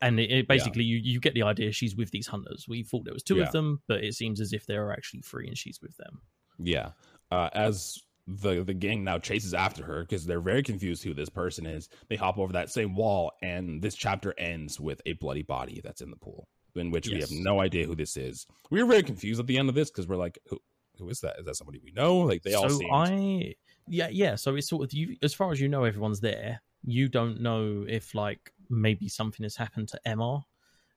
and 0.00 0.18
it, 0.18 0.30
it 0.30 0.48
basically 0.48 0.82
you 0.82 0.96
you 0.96 1.20
get 1.20 1.34
the 1.34 1.42
idea 1.42 1.70
she's 1.72 1.94
with 1.94 2.10
these 2.10 2.26
hunters 2.26 2.66
we 2.66 2.82
thought 2.82 3.04
there 3.04 3.14
was 3.14 3.22
two 3.22 3.36
Yeah. 3.36 3.44
of 3.44 3.52
them 3.52 3.82
but 3.86 4.02
it 4.02 4.14
seems 4.14 4.40
as 4.40 4.52
if 4.52 4.66
there 4.66 4.86
are 4.86 4.92
actually 4.92 5.20
three 5.20 5.46
and 5.46 5.56
she's 5.58 5.80
with 5.82 5.96
them 5.98 6.22
Yeah. 6.58 6.90
Uh, 7.30 7.50
as 7.52 7.98
the 8.26 8.64
the 8.64 8.74
gang 8.74 9.04
now 9.04 9.18
chases 9.18 9.54
after 9.54 9.84
her 9.84 10.00
because 10.00 10.26
they're 10.26 10.40
very 10.40 10.62
confused 10.62 11.02
who 11.02 11.14
this 11.14 11.28
person 11.28 11.66
is. 11.66 11.88
They 12.08 12.16
hop 12.16 12.38
over 12.38 12.52
that 12.54 12.70
same 12.70 12.94
wall, 12.94 13.32
and 13.42 13.80
this 13.82 13.94
chapter 13.94 14.34
ends 14.38 14.80
with 14.80 15.00
a 15.06 15.12
bloody 15.14 15.42
body 15.42 15.80
that's 15.82 16.00
in 16.00 16.10
the 16.10 16.16
pool, 16.16 16.48
in 16.74 16.90
which 16.90 17.08
we 17.08 17.20
have 17.20 17.30
no 17.30 17.60
idea 17.60 17.86
who 17.86 17.94
this 17.94 18.16
is. 18.16 18.46
We 18.70 18.82
were 18.82 18.88
very 18.90 19.02
confused 19.02 19.40
at 19.40 19.46
the 19.46 19.58
end 19.58 19.68
of 19.68 19.74
this 19.74 19.90
because 19.90 20.08
we're 20.08 20.16
like, 20.16 20.38
who 20.48 20.58
who 20.98 21.08
is 21.08 21.20
that? 21.20 21.36
Is 21.38 21.46
that 21.46 21.56
somebody 21.56 21.80
we 21.82 21.92
know? 21.92 22.18
Like 22.18 22.42
they 22.42 22.54
all 22.54 22.68
so 22.68 22.78
seem. 22.78 22.92
i 22.92 23.54
yeah 23.88 24.08
yeah 24.10 24.34
so 24.34 24.54
it's 24.56 24.68
sort 24.68 24.84
of 24.84 24.92
you 24.92 25.16
as 25.22 25.34
far 25.34 25.52
as 25.52 25.60
you 25.60 25.68
know 25.68 25.84
everyone's 25.84 26.20
there 26.20 26.60
you 26.84 27.08
don't 27.08 27.40
know 27.40 27.84
if 27.88 28.14
like 28.14 28.52
maybe 28.68 29.08
something 29.08 29.44
has 29.44 29.56
happened 29.56 29.88
to 29.88 30.00
emma 30.04 30.44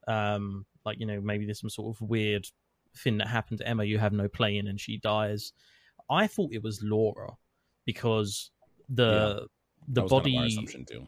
um 0.08 0.66
like 0.86 1.00
you 1.00 1.06
know 1.06 1.22
maybe 1.22 1.46
there's 1.46 1.60
some 1.60 1.70
sort 1.70 1.96
of 1.96 2.02
weird 2.02 2.46
thing 2.98 3.18
that 3.18 3.28
happened 3.28 3.60
to 3.60 3.68
emma 3.68 3.84
you 3.84 4.00
have 4.00 4.14
no 4.14 4.28
play 4.28 4.58
in 4.58 4.68
and 4.68 4.80
she 4.80 4.98
dies 4.98 5.54
i 6.10 6.28
thought 6.28 6.50
it 6.52 6.64
was 6.64 6.82
laura 6.84 7.30
because 7.86 8.52
the 8.90 9.48
the 9.88 10.02
that 10.02 10.04
was 10.04 10.12
kind 10.12 10.26
of 10.26 10.34
body 10.34 11.08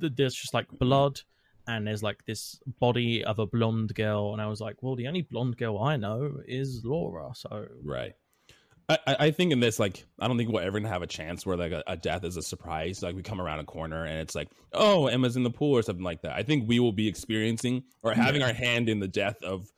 th- 0.00 0.12
there's 0.16 0.34
just 0.34 0.54
like 0.54 0.68
blood 0.78 1.20
and 1.66 1.86
there's 1.86 2.02
like 2.02 2.24
this 2.26 2.60
body 2.80 3.24
of 3.24 3.38
a 3.38 3.46
blonde 3.46 3.94
girl 3.94 4.32
and 4.32 4.42
i 4.42 4.46
was 4.46 4.60
like 4.60 4.76
well 4.82 4.96
the 4.96 5.06
only 5.06 5.22
blonde 5.22 5.56
girl 5.56 5.78
i 5.78 5.96
know 5.96 6.32
is 6.46 6.82
laura 6.84 7.30
so 7.34 7.66
Right. 7.84 8.14
I, 8.88 8.98
I 9.06 9.30
think 9.30 9.52
in 9.52 9.60
this, 9.60 9.78
like, 9.78 10.04
I 10.18 10.28
don't 10.28 10.36
think 10.36 10.50
we're 10.50 10.62
ever 10.62 10.78
gonna 10.78 10.92
have 10.92 11.02
a 11.02 11.06
chance 11.06 11.46
where 11.46 11.56
like 11.56 11.72
a, 11.72 11.82
a 11.86 11.96
death 11.96 12.24
is 12.24 12.36
a 12.36 12.42
surprise. 12.42 13.02
Like 13.02 13.14
we 13.14 13.22
come 13.22 13.40
around 13.40 13.60
a 13.60 13.64
corner 13.64 14.04
and 14.04 14.18
it's 14.18 14.34
like, 14.34 14.48
oh, 14.72 15.06
Emma's 15.06 15.36
in 15.36 15.44
the 15.44 15.50
pool 15.50 15.72
or 15.72 15.82
something 15.82 16.04
like 16.04 16.22
that. 16.22 16.32
I 16.32 16.42
think 16.42 16.68
we 16.68 16.80
will 16.80 16.92
be 16.92 17.08
experiencing 17.08 17.84
or 18.02 18.12
having 18.12 18.42
our 18.42 18.52
hand 18.52 18.88
in 18.88 18.98
the 18.98 19.08
death 19.08 19.42
of 19.42 19.70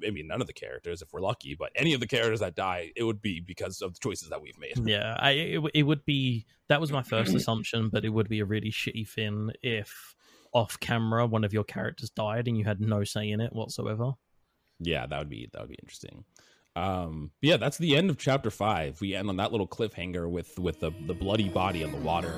maybe 0.00 0.22
none 0.22 0.40
of 0.40 0.46
the 0.46 0.52
characters 0.52 1.02
if 1.02 1.12
we're 1.12 1.20
lucky, 1.20 1.54
but 1.58 1.70
any 1.76 1.94
of 1.94 2.00
the 2.00 2.06
characters 2.06 2.40
that 2.40 2.54
die, 2.54 2.92
it 2.96 3.02
would 3.04 3.20
be 3.22 3.40
because 3.40 3.80
of 3.82 3.94
the 3.94 4.00
choices 4.00 4.28
that 4.28 4.40
we've 4.40 4.58
made. 4.58 4.78
yeah 4.88 5.16
I, 5.18 5.30
it, 5.30 5.62
it 5.74 5.82
would 5.84 6.04
be 6.04 6.46
that 6.68 6.80
was 6.80 6.92
my 6.92 7.02
first 7.02 7.34
assumption 7.34 7.88
but 7.90 8.04
it 8.04 8.10
would 8.10 8.28
be 8.28 8.40
a 8.40 8.44
really 8.44 8.70
shitty 8.70 9.08
thing 9.08 9.50
if 9.62 10.14
off 10.52 10.78
camera 10.80 11.26
one 11.26 11.44
of 11.44 11.52
your 11.52 11.64
characters 11.64 12.10
died 12.10 12.48
and 12.48 12.56
you 12.56 12.64
had 12.64 12.80
no 12.80 13.04
say 13.04 13.30
in 13.30 13.40
it 13.40 13.52
whatsoever 13.52 14.12
Yeah, 14.80 15.06
that 15.06 15.18
would 15.18 15.28
be 15.30 15.48
that 15.52 15.60
would 15.60 15.70
be 15.70 15.78
interesting. 15.82 16.24
Um, 16.74 17.30
but 17.40 17.48
yeah, 17.48 17.56
that's 17.56 17.78
the 17.78 17.96
end 17.96 18.10
of 18.10 18.18
chapter 18.18 18.50
five. 18.50 19.00
We 19.00 19.14
end 19.14 19.30
on 19.30 19.36
that 19.38 19.50
little 19.50 19.66
cliffhanger 19.66 20.28
with 20.28 20.58
with 20.58 20.80
the 20.80 20.90
the 21.06 21.14
bloody 21.14 21.48
body 21.48 21.82
in 21.82 21.90
the 21.90 21.98
water. 21.98 22.34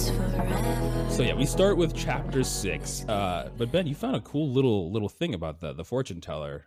So 0.00 1.22
yeah, 1.24 1.34
we 1.34 1.44
start 1.44 1.76
with 1.76 1.94
chapter 1.94 2.44
six. 2.44 3.04
Uh, 3.08 3.50
but 3.58 3.72
Ben, 3.72 3.86
you 3.86 3.94
found 3.96 4.14
a 4.14 4.20
cool 4.20 4.48
little 4.52 4.92
little 4.92 5.08
thing 5.08 5.34
about 5.34 5.60
the 5.60 5.72
the 5.72 5.84
fortune 5.84 6.20
teller. 6.20 6.66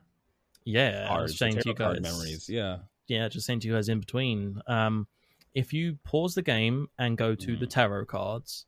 Yeah, 0.66 1.08
I 1.10 1.22
was 1.22 1.32
cards, 1.32 1.38
saying 1.40 1.54
to 1.54 1.70
you 1.70 1.74
tarot 1.74 1.94
guys, 1.94 2.02
card 2.02 2.02
memories. 2.04 2.50
Yeah. 2.50 2.78
yeah, 3.08 3.28
just 3.30 3.46
saying 3.48 3.62
to 3.62 3.68
you 3.68 3.74
guys 3.74 3.90
in 3.90 4.00
between. 4.00 4.62
Um, 4.68 5.08
if 5.54 5.72
you 5.74 5.98
pause 6.04 6.36
the 6.36 6.42
game 6.42 6.88
and 7.00 7.18
go 7.18 7.34
to 7.34 7.56
the 7.58 7.66
Mhm. 7.66 7.70
tarot 7.70 8.06
cards, 8.06 8.66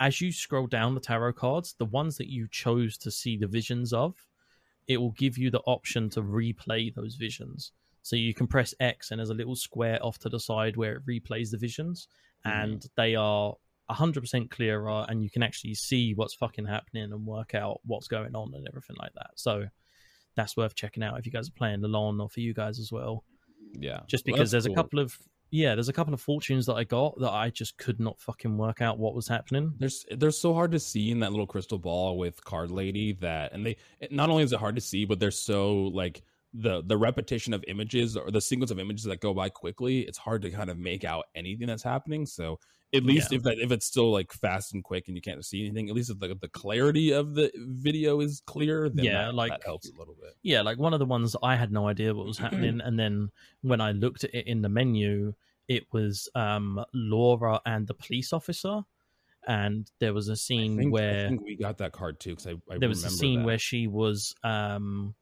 as 0.00 0.20
you 0.20 0.32
scroll 0.32 0.66
down 0.66 0.94
the 0.94 1.00
tarot 1.00 1.32
cards, 1.34 1.74
the 1.78 1.86
ones 1.86 2.16
that 2.18 2.28
you 2.30 2.46
chose 2.50 2.98
to 2.98 3.10
see 3.10 3.36
the 3.36 3.46
visions 3.46 3.92
of, 3.92 4.26
it 4.86 4.98
will 4.98 5.12
give 5.12 5.38
you 5.38 5.50
the 5.50 5.60
option 5.60 6.10
to 6.10 6.20
replay 6.22 6.92
those 6.94 7.14
visions. 7.14 7.72
So 8.02 8.16
you 8.16 8.34
can 8.34 8.46
press 8.46 8.74
X 8.80 9.10
and 9.10 9.18
there's 9.18 9.30
a 9.30 9.34
little 9.34 9.56
square 9.56 9.98
off 10.04 10.18
to 10.20 10.28
the 10.28 10.38
side 10.38 10.76
where 10.76 10.96
it 10.96 11.06
replays 11.06 11.50
the 11.52 11.58
visions, 11.58 12.06
Mhm. 12.46 12.62
and 12.64 12.86
they 12.96 13.14
are 13.16 13.54
100% 13.90 14.50
clearer 14.50 15.06
and 15.08 15.22
you 15.22 15.30
can 15.30 15.42
actually 15.42 15.74
see 15.74 16.12
what's 16.14 16.34
fucking 16.34 16.66
happening 16.66 17.04
and 17.12 17.24
work 17.26 17.54
out 17.54 17.80
what's 17.84 18.08
going 18.08 18.34
on 18.34 18.52
and 18.54 18.66
everything 18.68 18.96
like 18.98 19.12
that. 19.14 19.30
So 19.36 19.66
that's 20.34 20.56
worth 20.56 20.74
checking 20.74 21.02
out 21.02 21.18
if 21.18 21.24
you 21.26 21.32
guys 21.32 21.48
are 21.48 21.52
playing 21.52 21.84
along 21.84 22.20
or 22.20 22.28
for 22.28 22.40
you 22.40 22.52
guys 22.52 22.78
as 22.78 22.90
well 22.92 23.24
Yeah. 23.78 24.00
just 24.06 24.24
because 24.24 24.50
that's 24.50 24.64
there's 24.64 24.66
a 24.66 24.74
couple 24.74 24.98
of 24.98 25.16
yeah 25.50 25.74
there's 25.76 25.88
a 25.88 25.92
couple 25.92 26.12
of 26.12 26.20
fortunes 26.20 26.66
that 26.66 26.74
i 26.74 26.82
got 26.84 27.18
that 27.20 27.30
i 27.32 27.48
just 27.50 27.78
could 27.78 28.00
not 28.00 28.20
fucking 28.20 28.58
work 28.58 28.82
out 28.82 28.98
what 28.98 29.14
was 29.14 29.28
happening 29.28 29.72
There's 29.78 30.04
they're 30.10 30.32
so 30.32 30.52
hard 30.52 30.72
to 30.72 30.80
see 30.80 31.10
in 31.12 31.20
that 31.20 31.30
little 31.30 31.46
crystal 31.46 31.78
ball 31.78 32.18
with 32.18 32.44
Card 32.44 32.70
Lady 32.72 33.12
that 33.20 33.52
and 33.52 33.64
they 33.64 33.76
not 34.10 34.28
only 34.28 34.42
is 34.42 34.52
it 34.52 34.58
hard 34.58 34.74
to 34.74 34.80
see, 34.80 35.04
but 35.04 35.20
they're 35.20 35.30
so 35.30 35.84
like 35.94 36.22
the 36.58 36.82
the 36.86 36.96
repetition 36.96 37.52
of 37.54 37.64
images 37.68 38.16
or 38.16 38.30
the 38.30 38.40
sequence 38.40 38.70
of 38.70 38.78
images 38.78 39.04
that 39.04 39.20
go 39.20 39.34
by 39.34 39.48
quickly, 39.48 40.00
it's 40.00 40.18
hard 40.18 40.42
to 40.42 40.50
kind 40.50 40.70
of 40.70 40.78
make 40.78 41.04
out 41.04 41.24
anything 41.34 41.66
that's 41.66 41.82
happening. 41.82 42.24
So 42.26 42.58
at 42.94 43.02
least 43.04 43.32
Yeah. 43.32 43.38
if 43.38 43.42
that 43.42 43.58
if 43.58 43.72
it's 43.72 43.84
still 43.86 44.10
like 44.12 44.32
fast 44.32 44.72
and 44.72 44.82
quick 44.82 45.08
and 45.08 45.16
you 45.16 45.20
can't 45.20 45.44
see 45.44 45.60
anything, 45.66 45.88
at 45.88 45.94
least 45.94 46.08
if 46.10 46.18
the, 46.20 46.34
the 46.40 46.48
clarity 46.48 47.10
of 47.12 47.34
the 47.34 47.50
video 47.56 48.20
is 48.20 48.40
clear, 48.46 48.88
then 48.88 49.04
Yeah, 49.04 49.24
that, 49.26 49.34
like- 49.34 49.50
that 49.50 49.64
helps 49.64 49.88
a 49.90 49.98
little 49.98 50.14
bit. 50.20 50.34
yeah 50.42 50.62
like 50.62 50.78
one 50.78 50.92
of 50.94 50.98
the 51.00 51.04
ones 51.06 51.34
i 51.42 51.56
had 51.56 51.72
no 51.72 51.88
idea 51.88 52.14
what 52.14 52.24
was 52.26 52.38
happening 52.38 52.80
and 52.80 52.98
then 52.98 53.28
when 53.62 53.80
i 53.80 53.90
looked 53.92 54.22
at 54.24 54.32
it 54.34 54.46
in 54.46 54.62
the 54.62 54.68
menu 54.68 55.34
it 55.68 55.84
was 55.92 56.28
um 56.36 56.82
laura 56.94 57.60
and 57.66 57.86
the 57.88 57.94
police 57.94 58.32
officer 58.32 58.82
and 59.48 59.90
there 60.00 60.14
was 60.14 60.28
a 60.28 60.36
scene 60.36 60.76
think, 60.76 60.88
I 60.88 60.92
where 60.92 61.28
think 61.28 61.42
we 61.42 61.56
got 61.56 61.78
that 61.78 61.92
card 61.92 62.18
too 62.20 62.30
because 62.30 62.46
I, 62.46 62.52
I 62.72 62.78
there 62.78 62.88
was 62.88 63.04
a 63.04 63.10
scene 63.10 63.40
that. 63.40 63.46
where 63.46 63.58
she 63.58 63.86
was 63.88 64.34
um 64.44 65.14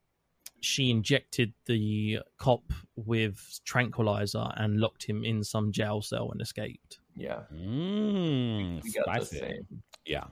she 0.64 0.90
injected 0.90 1.52
the 1.66 2.18
cop 2.38 2.72
with 2.96 3.60
tranquilizer 3.64 4.46
and 4.56 4.80
locked 4.80 5.04
him 5.04 5.24
in 5.24 5.44
some 5.44 5.70
jail 5.72 6.00
cell 6.02 6.30
and 6.32 6.40
escaped 6.40 6.98
Yeah, 7.16 7.42
Mm, 7.52 8.82
we 8.82 8.92
got 8.92 9.20
the 9.20 9.26
spicy. 9.26 9.60
Yeah. 10.06 10.24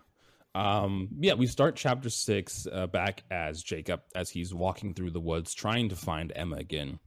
Um, 0.55 1.09
yeah, 1.19 1.33
we 1.35 1.47
start 1.47 1.77
chapter 1.77 2.11
six 2.11 2.67
uh, 2.71 2.87
back 2.87 3.23
as 3.31 3.63
Jacob 3.63 4.03
as 4.15 4.29
he's 4.29 4.53
walking 4.53 4.93
through 4.95 5.11
the 5.13 5.21
woods 5.21 5.55
trying 5.55 5.89
to 5.89 5.97
find 5.97 6.31
Emma 6.37 6.57
again. 6.57 6.99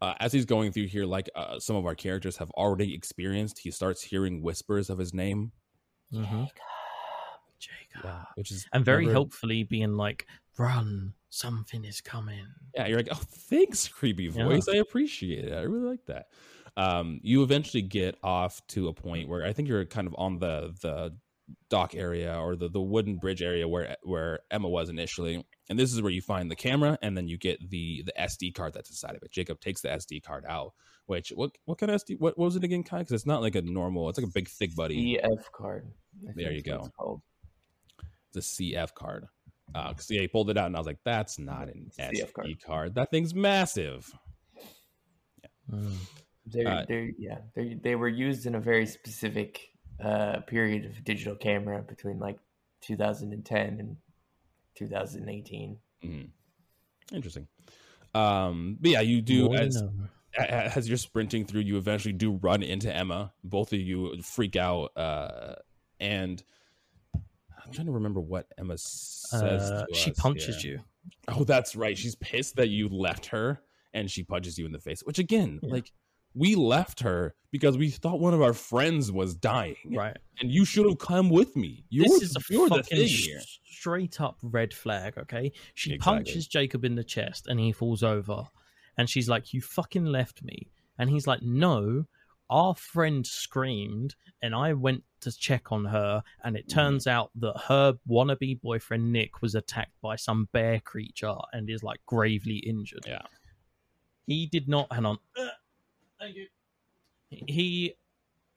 Uh, 0.00 0.14
as 0.20 0.32
he's 0.32 0.44
going 0.46 0.72
through 0.72 0.86
here, 0.86 1.04
like 1.04 1.28
uh, 1.34 1.58
some 1.58 1.76
of 1.76 1.84
our 1.86 1.94
characters 1.94 2.36
have 2.38 2.50
already 2.52 2.94
experienced, 2.94 3.58
he 3.58 3.70
starts 3.70 4.00
hearing 4.02 4.42
whispers 4.42 4.88
of 4.90 4.98
his 4.98 5.12
name, 5.12 5.52
Mhm. 6.12 6.48
Jacob. 7.58 8.26
which 8.36 8.50
is 8.50 8.66
and 8.72 8.84
very 8.84 9.04
never- 9.04 9.12
helpfully 9.12 9.64
being 9.64 9.96
like, 9.96 10.26
"Run, 10.60 11.14
something 11.30 11.84
is 11.84 12.00
coming." 12.00 12.46
Yeah, 12.74 12.86
you're 12.86 12.98
like, 12.98 13.08
oh, 13.10 13.14
thanks, 13.50 13.88
creepy 13.88 14.24
Yeah. 14.24 14.44
voice. 14.44 14.68
I 14.68 14.76
appreciate 14.76 15.44
it. 15.46 15.52
I 15.52 15.62
really 15.62 15.88
like 15.88 16.06
that. 16.06 16.26
Um, 16.76 17.20
you 17.22 17.42
eventually 17.42 17.82
get 17.82 18.16
off 18.22 18.64
to 18.68 18.88
a 18.88 18.92
point 18.92 19.28
where 19.28 19.44
I 19.44 19.52
think 19.52 19.68
you're 19.68 19.84
kind 19.86 20.06
of 20.06 20.14
on 20.16 20.38
the 20.38 20.74
the 20.82 21.16
dock 21.68 21.96
area 21.96 22.38
or 22.38 22.54
the, 22.54 22.68
the 22.68 22.80
wooden 22.80 23.16
bridge 23.16 23.42
area 23.42 23.66
where 23.66 23.96
where 24.04 24.38
Emma 24.52 24.68
was 24.68 24.88
initially, 24.88 25.44
and 25.68 25.76
this 25.78 25.92
is 25.92 26.00
where 26.00 26.12
you 26.12 26.22
find 26.22 26.48
the 26.48 26.54
camera, 26.56 26.96
and 27.02 27.16
then 27.16 27.26
you 27.26 27.36
get 27.38 27.58
the 27.70 28.02
the 28.06 28.12
SD 28.18 28.54
card 28.54 28.72
that's 28.72 28.88
inside 28.90 29.16
of 29.16 29.22
it. 29.22 29.32
Jacob 29.32 29.60
takes 29.60 29.80
the 29.80 29.88
SD 29.88 30.22
card 30.22 30.44
out. 30.48 30.74
Which 31.06 31.30
what 31.30 31.50
what 31.64 31.78
kind 31.78 31.90
of 31.90 32.00
SD? 32.00 32.20
What, 32.20 32.38
what 32.38 32.44
was 32.44 32.54
it 32.56 32.62
again, 32.62 32.84
Kai? 32.84 32.98
Because 32.98 33.12
it's 33.12 33.26
not 33.26 33.42
like 33.42 33.56
a 33.56 33.62
normal. 33.62 34.08
It's 34.08 34.16
like 34.18 34.28
a 34.28 34.32
big 34.32 34.48
thick 34.48 34.76
buddy. 34.76 35.18
EF 35.18 35.50
card. 35.50 35.90
I 36.28 36.32
There 36.36 36.52
you 36.52 36.62
go. 36.62 36.76
It's 36.84 36.88
called. 36.96 37.22
the 38.32 38.40
CF 38.40 38.94
card. 38.94 39.26
Because 39.72 40.10
yeah, 40.10 40.20
he 40.20 40.28
pulled 40.28 40.50
it 40.50 40.58
out, 40.58 40.66
and 40.66 40.76
I 40.76 40.78
was 40.80 40.86
like, 40.86 40.98
"That's 41.04 41.38
not 41.38 41.68
an 41.68 41.90
CF 41.98 42.12
SD 42.12 42.32
card. 42.32 42.62
card. 42.64 42.94
That 42.94 43.10
thing's 43.10 43.34
massive." 43.34 44.12
Mm. 45.70 45.92
They're, 46.46 46.68
Uh, 46.68 46.84
they're, 46.88 47.10
yeah, 47.18 47.38
they 47.54 47.74
they 47.74 47.94
were 47.94 48.08
used 48.08 48.46
in 48.46 48.54
a 48.54 48.60
very 48.60 48.86
specific 48.86 49.70
uh, 50.02 50.40
period 50.40 50.86
of 50.86 51.04
digital 51.04 51.36
camera 51.36 51.82
between 51.82 52.18
like 52.18 52.38
2010 52.80 53.78
and 53.78 53.96
2018. 54.74 55.78
Mhm. 56.02 56.30
Interesting. 57.12 57.46
Um, 58.14 58.78
but 58.80 58.90
yeah, 58.90 59.00
you 59.00 59.20
do 59.20 59.44
More 59.44 59.56
as 59.58 59.82
as 60.48 60.88
you're 60.88 60.96
sprinting 60.96 61.44
through, 61.44 61.62
you 61.62 61.76
eventually 61.76 62.14
do 62.14 62.32
run 62.32 62.62
into 62.62 62.94
Emma. 62.94 63.32
Both 63.44 63.72
of 63.72 63.80
you 63.80 64.20
freak 64.22 64.56
out, 64.56 64.96
uh, 64.96 65.56
and 65.98 66.42
I'm 67.70 67.74
trying 67.74 67.86
to 67.86 67.92
remember 67.92 68.20
what 68.20 68.46
Emma 68.58 68.76
says. 68.76 69.70
Uh, 69.70 69.86
she 69.94 70.10
us. 70.10 70.18
punches 70.18 70.64
Yeah. 70.64 70.70
you. 70.72 70.80
Oh, 71.28 71.44
that's 71.44 71.76
right. 71.76 71.96
She's 71.96 72.16
pissed 72.16 72.56
that 72.56 72.68
you 72.68 72.88
left 72.88 73.26
her, 73.26 73.60
and 73.94 74.10
she 74.10 74.24
punches 74.24 74.58
you 74.58 74.66
in 74.66 74.72
the 74.72 74.80
face. 74.80 75.02
Which 75.04 75.20
again, 75.20 75.60
Yeah. 75.62 75.70
like 75.74 75.92
we 76.34 76.56
left 76.56 77.00
her 77.00 77.34
because 77.52 77.78
we 77.78 77.90
thought 77.90 78.18
one 78.20 78.34
of 78.34 78.42
our 78.42 78.52
friends 78.52 79.10
was 79.12 79.34
dying, 79.36 79.76
Right. 79.86 80.16
and 80.40 80.50
you 80.50 80.64
should 80.64 80.84
have 80.86 80.98
come 80.98 81.28
with 81.30 81.54
me. 81.56 81.84
You're, 81.90 82.06
this 82.06 82.22
is 82.22 82.36
a 82.36 82.40
fucking 82.40 82.82
thing 82.84 83.06
sh- 83.06 83.26
here. 83.26 83.40
straight 83.64 84.20
up 84.20 84.38
red 84.42 84.74
flag. 84.74 85.16
Okay, 85.16 85.52
she 85.74 85.92
Exactly. 85.94 86.16
punches 86.24 86.46
Jacob 86.48 86.84
in 86.84 86.96
the 86.96 87.04
chest 87.04 87.46
and 87.46 87.60
he 87.60 87.70
falls 87.72 88.02
over, 88.02 88.48
and 88.96 89.08
she's 89.08 89.28
like, 89.28 89.52
"You 89.54 89.60
fucking 89.60 90.04
left 90.06 90.42
me," 90.42 90.70
and 90.98 91.08
he's 91.08 91.26
like, 91.28 91.40
"No." 91.42 92.06
Our 92.50 92.74
friend 92.74 93.26
screamed, 93.26 94.16
and 94.42 94.54
I 94.54 94.72
went 94.74 95.04
to 95.20 95.30
check 95.32 95.70
on 95.72 95.84
her, 95.86 96.22
and 96.44 96.56
Mm-hmm. 96.56 96.60
it 96.60 96.68
turns 96.68 97.06
out 97.06 97.30
that 97.36 97.56
her 97.68 97.94
wannabe 98.08 98.60
boyfriend 98.60 99.12
Nick 99.12 99.40
was 99.40 99.54
attacked 99.54 99.98
by 100.02 100.16
some 100.16 100.48
bear 100.52 100.80
creature 100.80 101.36
and 101.52 101.70
is 101.70 101.82
like 101.82 102.00
gravely 102.06 102.56
injured. 102.56 103.04
Yeah. 103.06 103.22
He 104.26 104.46
did 104.46 104.68
not. 104.68 104.92
Hang 104.92 105.06
on. 105.06 105.18
Uh, 105.38 105.48
Thank 106.18 106.36
you. 106.36 106.46
He 107.30 107.94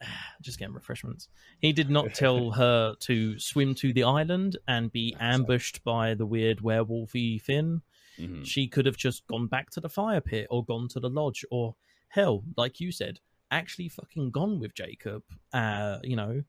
just 0.42 0.60
getting 0.60 0.74
refreshments. 0.74 1.28
He 1.60 1.72
did 1.72 1.90
not 1.90 2.14
tell 2.14 2.52
her 2.62 2.96
to 3.02 3.40
swim 3.40 3.76
to 3.76 3.94
the 3.94 4.04
island 4.04 4.58
and 4.68 4.92
be 4.92 5.12
Nice. 5.12 5.22
ambushed 5.22 5.84
by 5.84 6.14
the 6.16 6.26
weird 6.26 6.60
werewolfy 6.60 7.40
Finn. 7.42 7.82
Mhm. 8.20 8.46
She 8.46 8.68
could 8.68 8.86
have 8.86 8.98
just 8.98 9.26
gone 9.28 9.48
back 9.48 9.70
to 9.72 9.80
the 9.80 9.90
fire 9.90 10.22
pit 10.22 10.48
or 10.50 10.64
gone 10.66 10.88
to 10.90 11.00
the 11.00 11.10
lodge 11.10 11.44
or 11.52 11.76
hell, 12.10 12.44
like 12.58 12.80
you 12.80 12.92
said, 12.92 13.20
actually 13.58 13.90
fucking 13.90 14.32
gone 14.32 14.60
with 14.60 14.74
Jacob. 14.74 15.24
Uh, 15.52 16.00
you 16.04 16.16
know, 16.16 16.44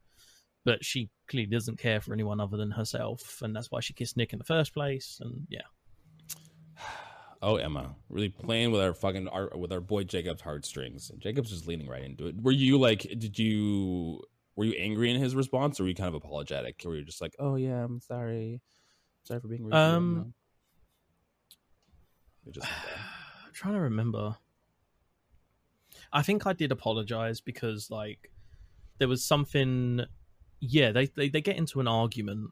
but 0.64 0.84
she 0.84 1.10
clearly 1.28 1.50
doesn't 1.50 1.78
care 1.78 2.00
for 2.00 2.12
anyone 2.12 2.40
other 2.40 2.56
than 2.56 2.70
herself, 2.70 3.40
and 3.42 3.54
that's 3.54 3.70
why 3.70 3.80
she 3.80 3.92
kissed 3.92 4.16
Nick 4.16 4.32
in 4.32 4.38
the 4.38 4.44
first 4.44 4.74
place. 4.74 5.18
And 5.20 5.46
yeah, 5.48 5.62
Oh, 7.42 7.56
Emma, 7.56 7.94
really 8.08 8.30
playing 8.30 8.72
with 8.72 8.80
our 8.80 8.94
fucking 8.94 9.28
our, 9.28 9.50
with 9.54 9.70
our 9.70 9.80
boy 9.80 10.04
Jacob's 10.04 10.40
heartstrings. 10.40 11.10
And 11.10 11.20
Jacob's 11.20 11.50
just 11.50 11.68
leaning 11.68 11.86
right 11.86 12.02
into 12.02 12.26
it. 12.26 12.36
Were 12.40 12.52
you 12.52 12.78
like, 12.78 13.02
did 13.02 13.38
you 13.38 14.22
were 14.56 14.64
you 14.64 14.72
angry 14.78 15.10
in 15.10 15.20
his 15.20 15.34
response, 15.34 15.78
or 15.78 15.82
were 15.82 15.90
you 15.90 15.94
kind 15.94 16.08
of 16.08 16.14
apologetic? 16.14 16.80
Or 16.86 16.90
were 16.90 16.96
you 16.96 17.04
just 17.04 17.20
like, 17.20 17.34
oh 17.38 17.56
yeah, 17.56 17.84
I'm 17.84 18.00
sorry, 18.00 18.62
sorry 19.24 19.40
for 19.40 19.48
being 19.48 19.62
rude? 19.64 19.74
Um, 19.74 20.32
just. 22.50 22.66
I'm 23.46 23.52
trying 23.52 23.74
to 23.74 23.80
remember. 23.80 24.36
I 26.14 26.22
think 26.22 26.46
I 26.46 26.52
did 26.54 26.72
apologize 26.72 27.40
because 27.42 27.90
like 27.90 28.30
there 28.98 29.08
was 29.08 29.24
something 29.24 30.00
yeah, 30.60 30.92
they 30.92 31.06
they, 31.06 31.28
they 31.28 31.40
get 31.42 31.56
into 31.56 31.80
an 31.80 31.88
argument 31.88 32.50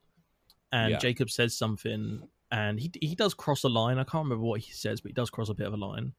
and 0.72 0.90
Yeah. 0.92 0.98
Jacob 0.98 1.30
says 1.30 1.56
something 1.56 2.28
and 2.50 2.78
he 2.78 2.90
he 3.00 3.14
does 3.14 3.32
cross 3.32 3.64
a 3.64 3.68
line. 3.68 3.98
I 3.98 4.04
can't 4.04 4.24
remember 4.24 4.44
what 4.44 4.60
he 4.60 4.72
says, 4.72 5.00
but 5.00 5.10
he 5.10 5.14
does 5.14 5.30
cross 5.30 5.48
a 5.48 5.54
bit 5.54 5.66
of 5.66 5.72
a 5.72 5.76
line. 5.76 6.12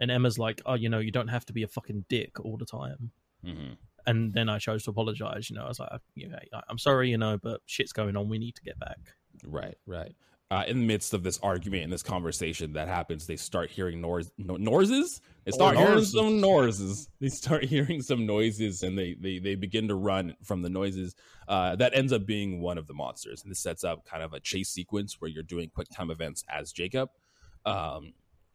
And 0.00 0.10
Emma's 0.10 0.38
like, 0.38 0.60
"Oh, 0.66 0.74
you 0.74 0.88
know, 0.88 0.98
you 0.98 1.10
don't 1.10 1.28
have 1.28 1.46
to 1.46 1.52
be 1.52 1.62
a 1.62 1.68
fucking 1.68 2.04
dick 2.08 2.38
all 2.40 2.56
the 2.56 2.66
time." 2.66 3.10
Mhm. 3.44 3.76
And 4.06 4.34
then 4.34 4.48
I 4.48 4.58
chose 4.58 4.84
to 4.84 4.90
apologize. 4.90 5.48
You 5.48 5.56
know, 5.56 5.64
I 5.64 5.68
was 5.68 5.78
like, 5.80 5.90
"You 6.14 6.30
I'm 6.68 6.78
sorry, 6.78 7.10
you 7.10 7.16
know, 7.18 7.38
but 7.38 7.62
shit's 7.66 7.92
going 7.92 8.16
on. 8.16 8.28
We 8.28 8.38
need 8.38 8.54
to 8.56 8.62
get 8.62 8.78
back." 8.78 8.98
Right, 9.44 9.76
right. 9.86 10.14
Uh, 10.50 10.62
in 10.68 10.80
the 10.80 10.86
midst 10.86 11.14
of 11.14 11.22
this 11.22 11.40
argument 11.42 11.82
and 11.84 11.92
this 11.92 12.02
conversation 12.02 12.74
that 12.74 12.86
happens, 12.86 13.26
they 13.26 13.36
start 13.36 13.70
hearing 13.70 14.00
noise, 14.00 14.30
no, 14.36 14.56
noises. 14.56 15.20
They 15.44 15.52
start 15.52 15.76
hearing 15.76 15.94
noises. 15.94 16.12
some 16.12 16.40
noises. 16.40 17.08
They 17.20 17.28
start 17.28 17.64
hearing 17.64 18.02
some 18.02 18.26
noises, 18.26 18.82
and 18.82 18.96
they 18.96 19.14
they 19.14 19.38
they 19.38 19.54
begin 19.54 19.88
to 19.88 19.94
run 19.94 20.36
from 20.42 20.62
the 20.62 20.68
noises. 20.68 21.16
Uh, 21.48 21.76
that 21.76 21.94
ends 21.94 22.12
up 22.12 22.26
being 22.26 22.60
one 22.60 22.78
of 22.78 22.86
the 22.86 22.94
monsters, 22.94 23.42
and 23.42 23.50
this 23.50 23.58
sets 23.58 23.84
up 23.84 24.04
kind 24.04 24.22
of 24.22 24.32
a 24.32 24.40
chase 24.40 24.68
sequence 24.68 25.20
where 25.20 25.30
you're 25.30 25.42
doing 25.42 25.70
quick 25.74 25.88
time 25.88 26.10
events 26.10 26.44
as 26.48 26.72
Jacob. 26.72 27.08
Um, 27.64 28.12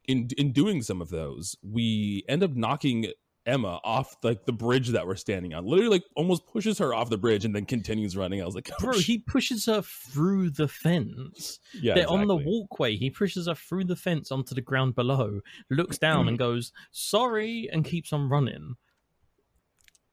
in 0.07 0.29
in 0.37 0.51
doing 0.51 0.81
some 0.83 1.01
of 1.01 1.09
those, 1.09 1.55
we 1.63 2.23
end 2.29 2.43
up 2.43 2.55
knocking 2.55 3.11
Emma 3.49 3.79
off 3.83 4.15
like 4.23 4.45
the 4.45 4.51
bridge 4.53 4.89
that 4.89 5.05
we're 5.07 5.15
standing 5.15 5.53
on. 5.53 5.65
Literally, 5.65 5.89
like 5.89 6.03
almost 6.15 6.45
pushes 6.47 6.77
her 6.77 6.93
off 6.93 7.09
the 7.09 7.17
bridge 7.17 7.43
and 7.45 7.55
then 7.55 7.65
continues 7.65 8.15
running. 8.15 8.41
I 8.41 8.45
was 8.45 8.55
like, 8.55 8.69
oh, 8.71 8.75
Bro, 8.83 8.99
he 8.99 9.17
pushes 9.17 9.65
her 9.65 9.81
through 9.81 10.51
the 10.51 10.67
fence. 10.67 11.59
yeah, 11.73 11.95
They're 11.95 12.09
on 12.09 12.27
the 12.27 12.35
walkway. 12.37 12.95
He 12.95 13.09
pushes 13.09 13.47
her 13.47 13.55
through 13.55 13.85
the 13.85 13.95
fence 13.95 14.31
onto 14.31 14.53
the 14.55 14.61
ground 14.61 14.95
below, 14.95 15.41
looks 15.69 15.97
down 16.07 16.27
and 16.27 16.37
goes, 16.37 16.71
sorry, 16.91 17.67
and 17.71 17.83
keeps 17.83 18.13
on 18.13 18.29
running. 18.29 18.75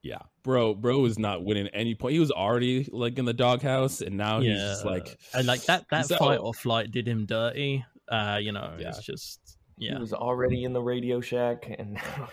Yeah, 0.03 0.19
bro, 0.43 0.73
bro 0.73 1.03
is 1.05 1.19
not 1.19 1.43
winning 1.43 1.67
any 1.73 1.93
point. 1.95 2.13
He 2.13 2.19
was 2.19 2.31
already 2.31 2.87
like 2.91 3.17
in 3.19 3.25
the 3.25 3.33
doghouse, 3.33 3.99
and 4.01 4.15
now 4.15 4.39
he's 4.39 4.57
just 4.57 4.85
like, 4.85 5.17
and 5.33 5.45
like 5.47 5.63
that 5.65 5.85
that 5.91 6.05
So- 6.05 6.17
fight 6.17 6.37
or 6.39 6.53
flight 6.53 6.91
did 6.91 7.07
him 7.07 7.25
dirty. 7.25 7.83
Uh, 8.07 8.39
you 8.41 8.53
know, 8.53 8.73
Yeah. 8.79 8.89
it's 8.89 9.03
just 9.03 9.56
He 9.77 9.93
was 9.93 10.13
already 10.13 10.63
in 10.63 10.73
the 10.73 10.81
Radio 10.81 11.21
Shack, 11.21 11.69
and 11.77 11.93
now 11.93 12.29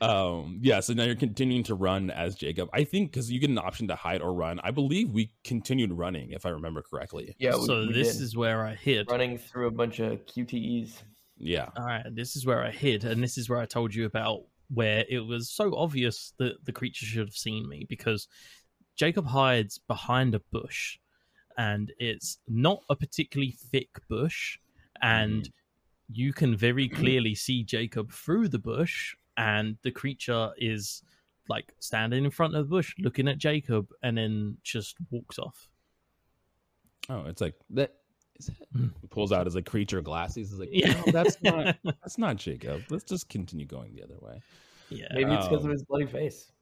um, 0.34 0.58
yeah. 0.62 0.80
So 0.80 0.92
now 0.92 1.04
you're 1.04 1.14
continuing 1.16 1.64
to 1.64 1.74
run 1.74 2.10
as 2.10 2.34
Jacob. 2.34 2.68
I 2.72 2.84
think 2.84 3.10
because 3.10 3.30
you 3.30 3.40
get 3.40 3.50
an 3.50 3.58
option 3.58 3.88
to 3.88 3.96
hide 3.96 4.22
or 4.22 4.32
run. 4.32 4.60
I 4.62 4.70
believe 4.70 5.10
we 5.10 5.32
continued 5.44 5.92
running, 5.92 6.30
if 6.30 6.46
I 6.46 6.50
remember 6.50 6.82
correctly. 6.82 7.34
yeah. 7.38 7.56
We, 7.56 7.66
so 7.66 7.80
we 7.80 7.92
this 7.92 8.16
did. 8.16 8.22
is 8.22 8.36
where 8.36 8.64
I 8.64 8.74
hid. 8.74 9.10
running 9.10 9.38
through 9.38 9.66
a 9.66 9.72
bunch 9.72 9.98
of 10.00 10.24
QTEs. 10.26 11.02
Yeah, 11.42 11.68
All 11.74 11.86
right, 11.86 12.04
this 12.12 12.36
is 12.36 12.44
where 12.44 12.62
I 12.62 12.70
hid, 12.70 13.04
and 13.04 13.22
this 13.22 13.38
is 13.38 13.48
where 13.48 13.58
I 13.58 13.64
told 13.64 13.94
you 13.94 14.04
about 14.04 14.42
where 14.68 15.06
it 15.08 15.20
was 15.20 15.50
so 15.50 15.74
obvious 15.74 16.34
that 16.38 16.64
the 16.66 16.72
creature 16.72 17.06
should 17.06 17.26
have 17.26 17.34
seen 17.34 17.66
me 17.66 17.86
because 17.88 18.28
Jacob 18.94 19.26
hides 19.26 19.78
behind 19.78 20.34
a 20.34 20.42
bush, 20.52 20.98
and 21.60 21.92
it's 21.98 22.38
not 22.48 22.80
a 22.88 22.96
particularly 22.96 23.52
thick 23.70 23.90
bush, 24.08 24.58
and 25.02 25.50
you 26.10 26.32
can 26.32 26.56
very 26.56 26.88
clearly 27.00 27.34
see 27.34 27.62
Jacob 27.62 28.10
through 28.12 28.48
the 28.48 28.58
bush, 28.58 29.14
and 29.36 29.76
the 29.82 29.90
creature 29.90 30.50
is 30.56 31.02
like 31.48 31.74
standing 31.80 32.24
in 32.24 32.30
front 32.30 32.54
of 32.56 32.64
the 32.66 32.70
bush, 32.70 32.94
looking 32.98 33.28
at 33.28 33.36
Jacob, 33.36 33.88
and 34.02 34.16
then 34.16 34.56
just 34.62 34.96
walks 35.10 35.38
off. 35.38 35.68
Oh, 37.10 37.24
it's 37.26 37.42
like 37.42 37.54
that. 37.70 37.92
it? 38.38 38.54
Mm. 38.74 38.92
Pulls 39.10 39.32
out 39.32 39.44
his 39.46 39.54
like 39.54 39.66
creature 39.66 40.00
glasses. 40.00 40.50
He's 40.50 40.60
like, 40.60 40.68
Yeah. 40.72 40.94
no, 41.04 41.12
that's 41.12 41.36
not. 41.42 41.76
That's 41.84 42.16
not 42.18 42.36
Jacob. 42.36 42.82
Let's 42.88 43.04
just 43.04 43.28
continue 43.28 43.66
going 43.66 43.94
the 43.94 44.02
other 44.04 44.16
way. 44.20 44.40
Yeah. 44.88 45.08
Maybe 45.12 45.32
it's 45.32 45.46
because 45.48 45.64
Um, 45.64 45.70
of 45.70 45.72
his 45.72 45.82
bloody 45.84 46.06
face. 46.06 46.52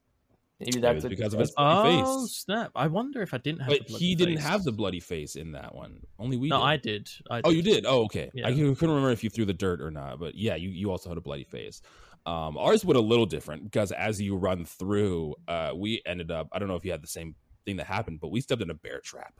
Maybe 0.61 0.81
that's 0.81 1.05
a 1.05 1.09
because 1.09 1.35
of 1.35 1.41
his 1.41 1.53
bloody 1.53 2.03
Oh 2.03 2.23
face. 2.25 2.33
snap! 2.37 2.73
I 2.75 2.89
wonder 2.89 3.23
if 3.23 3.33
I 3.33 3.39
didn't 3.39 3.61
have. 3.61 3.69
But 3.69 3.79
the 3.79 3.85
bloody 3.91 4.05
he 4.05 4.15
didn't 4.17 4.37
face. 4.39 4.45
have 4.47 4.65
the 4.65 4.73
bloody 4.73 4.99
face 5.01 5.37
in 5.37 5.53
that 5.53 5.75
one. 5.75 6.01
Only 6.19 6.37
we. 6.37 6.49
No, 6.49 6.59
did. 6.59 6.65
I 6.65 6.77
did. 6.77 7.11
I 7.31 7.41
Oh, 7.45 7.51
you 7.51 7.63
did. 7.63 7.87
Oh, 7.87 8.05
okay. 8.07 8.31
Yeah. 8.35 8.49
I 8.49 8.53
couldn't 8.53 8.77
remember 8.81 9.11
if 9.11 9.23
you 9.23 9.31
threw 9.31 9.45
the 9.45 9.53
dirt 9.55 9.81
or 9.81 9.91
not, 9.93 10.19
but 10.19 10.35
yeah, 10.35 10.57
you, 10.57 10.71
you 10.71 10.91
also 10.91 11.09
had 11.11 11.19
a 11.19 11.21
bloody 11.21 11.45
face. 11.45 11.81
Um, 12.27 12.59
ours 12.59 12.85
would 12.85 12.97
a 12.97 13.01
little 13.01 13.25
different 13.27 13.63
because 13.65 13.93
as 13.93 14.21
you 14.21 14.37
run 14.37 14.65
through, 14.65 15.37
uh, 15.47 15.71
we 15.77 16.03
ended 16.05 16.31
up. 16.33 16.49
I 16.53 16.59
don't 16.59 16.67
know 16.69 16.77
if 16.77 16.85
you 16.85 16.91
had 16.91 17.03
the 17.03 17.07
same 17.07 17.37
thing 17.65 17.77
that 17.77 17.87
happened, 17.87 18.19
but 18.21 18.31
we 18.33 18.41
stepped 18.41 18.61
in 18.61 18.71
a 18.71 18.75
bear 18.75 19.01
trap, 19.01 19.35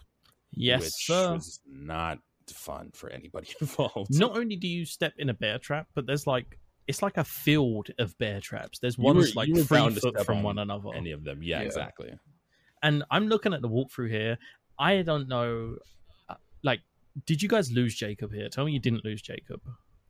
Yes, 0.53 0.83
which 0.85 0.93
sir. 1.07 1.35
was 1.35 1.59
not 1.67 2.19
fun 2.49 2.91
for 2.95 3.11
anybody 3.11 3.49
involved. 3.61 4.17
Not 4.17 4.37
only 4.39 4.55
do 4.57 4.69
you 4.69 4.85
step 4.85 5.15
in 5.19 5.29
a 5.31 5.35
bear 5.35 5.59
trap, 5.59 5.89
but 5.95 6.07
there's 6.07 6.27
like 6.29 6.59
it's 6.89 7.03
like 7.03 7.17
a 7.19 7.25
field 7.25 7.89
of 7.99 8.17
bear 8.19 8.41
traps. 8.41 8.79
There's 8.81 8.97
You 8.99 9.05
one 9.05 9.17
were- 9.19 9.27
like 9.35 9.49
three 9.49 9.63
foot 9.95 10.25
from 10.25 10.39
on 10.39 10.43
one 10.43 10.59
another. 10.59 10.89
any 10.95 11.13
of 11.13 11.23
them. 11.23 11.43
Yeah, 11.43 11.61
Yeah. 11.61 11.67
exactly. 11.67 12.11
And 12.83 13.05
I'm 13.11 13.29
looking 13.29 13.53
at 13.55 13.61
the 13.63 13.69
walkthrough 13.69 14.11
here. 14.11 14.39
I 14.79 15.03
don't 15.03 15.29
know. 15.29 15.77
uh, 16.29 16.35
Like, 16.63 16.81
did 17.27 17.43
you 17.43 17.49
guys 17.49 17.71
lose 17.73 17.95
Jacob 17.95 18.33
here? 18.33 18.49
Tell 18.49 18.65
me 18.65 18.73
you 18.73 18.81
didn't 18.81 19.05
lose 19.05 19.21
Jacob. 19.23 19.61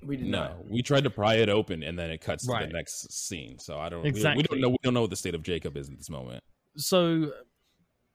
We 0.03 0.16
didn't. 0.16 0.31
No, 0.31 0.45
not. 0.45 0.68
we 0.68 0.83
tried 0.83 1.03
to 1.05 1.11
pry 1.11 1.35
it 1.37 1.49
open, 1.49 1.83
and 1.83 1.99
then 1.99 2.11
it 2.11 2.20
cuts 2.20 2.47
to 2.47 2.53
the 2.53 2.66
next 2.68 3.11
scene. 3.12 3.59
So 3.59 3.79
I 3.79 3.89
don't. 3.89 4.03
we- 4.03 4.12
We, 4.12 4.20
don't 4.43 4.61
know. 4.61 4.68
We 4.68 4.76
don't 4.83 4.95
know 4.95 5.01
what 5.01 5.11
the 5.11 5.16
state 5.16 5.35
of 5.35 5.43
Jacob 5.43 5.76
is 5.76 5.89
at 5.91 5.97
this 5.97 6.09
moment. 6.11 6.45
So, 6.76 7.33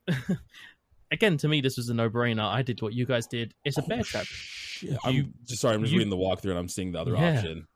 again, 1.11 1.37
to 1.37 1.47
me, 1.47 1.61
this 1.61 1.77
was 1.77 1.89
a 1.89 1.93
no-brainer. 1.93 2.43
I 2.45 2.61
did 2.61 2.81
what 2.81 2.93
you 2.93 3.05
guys 3.05 3.27
did. 3.27 3.53
It's 3.65 3.77
a 3.77 3.81
bear 3.81 3.99
Oh, 3.99 4.03
trap. 4.03 4.25
shit. 4.25 4.97
I'm 5.03 5.15
You- 5.15 5.33
just 5.45 5.61
sorry. 5.61 5.75
I'm 5.75 5.81
just 5.81 5.91
you- 5.93 5.99
reading 5.99 6.09
the 6.09 6.17
walkthrough, 6.17 6.51
and 6.51 6.59
I'm 6.59 6.69
seeing 6.69 6.91
the 6.91 6.99
other 7.01 7.13
Yeah. 7.15 7.37
option. 7.37 7.67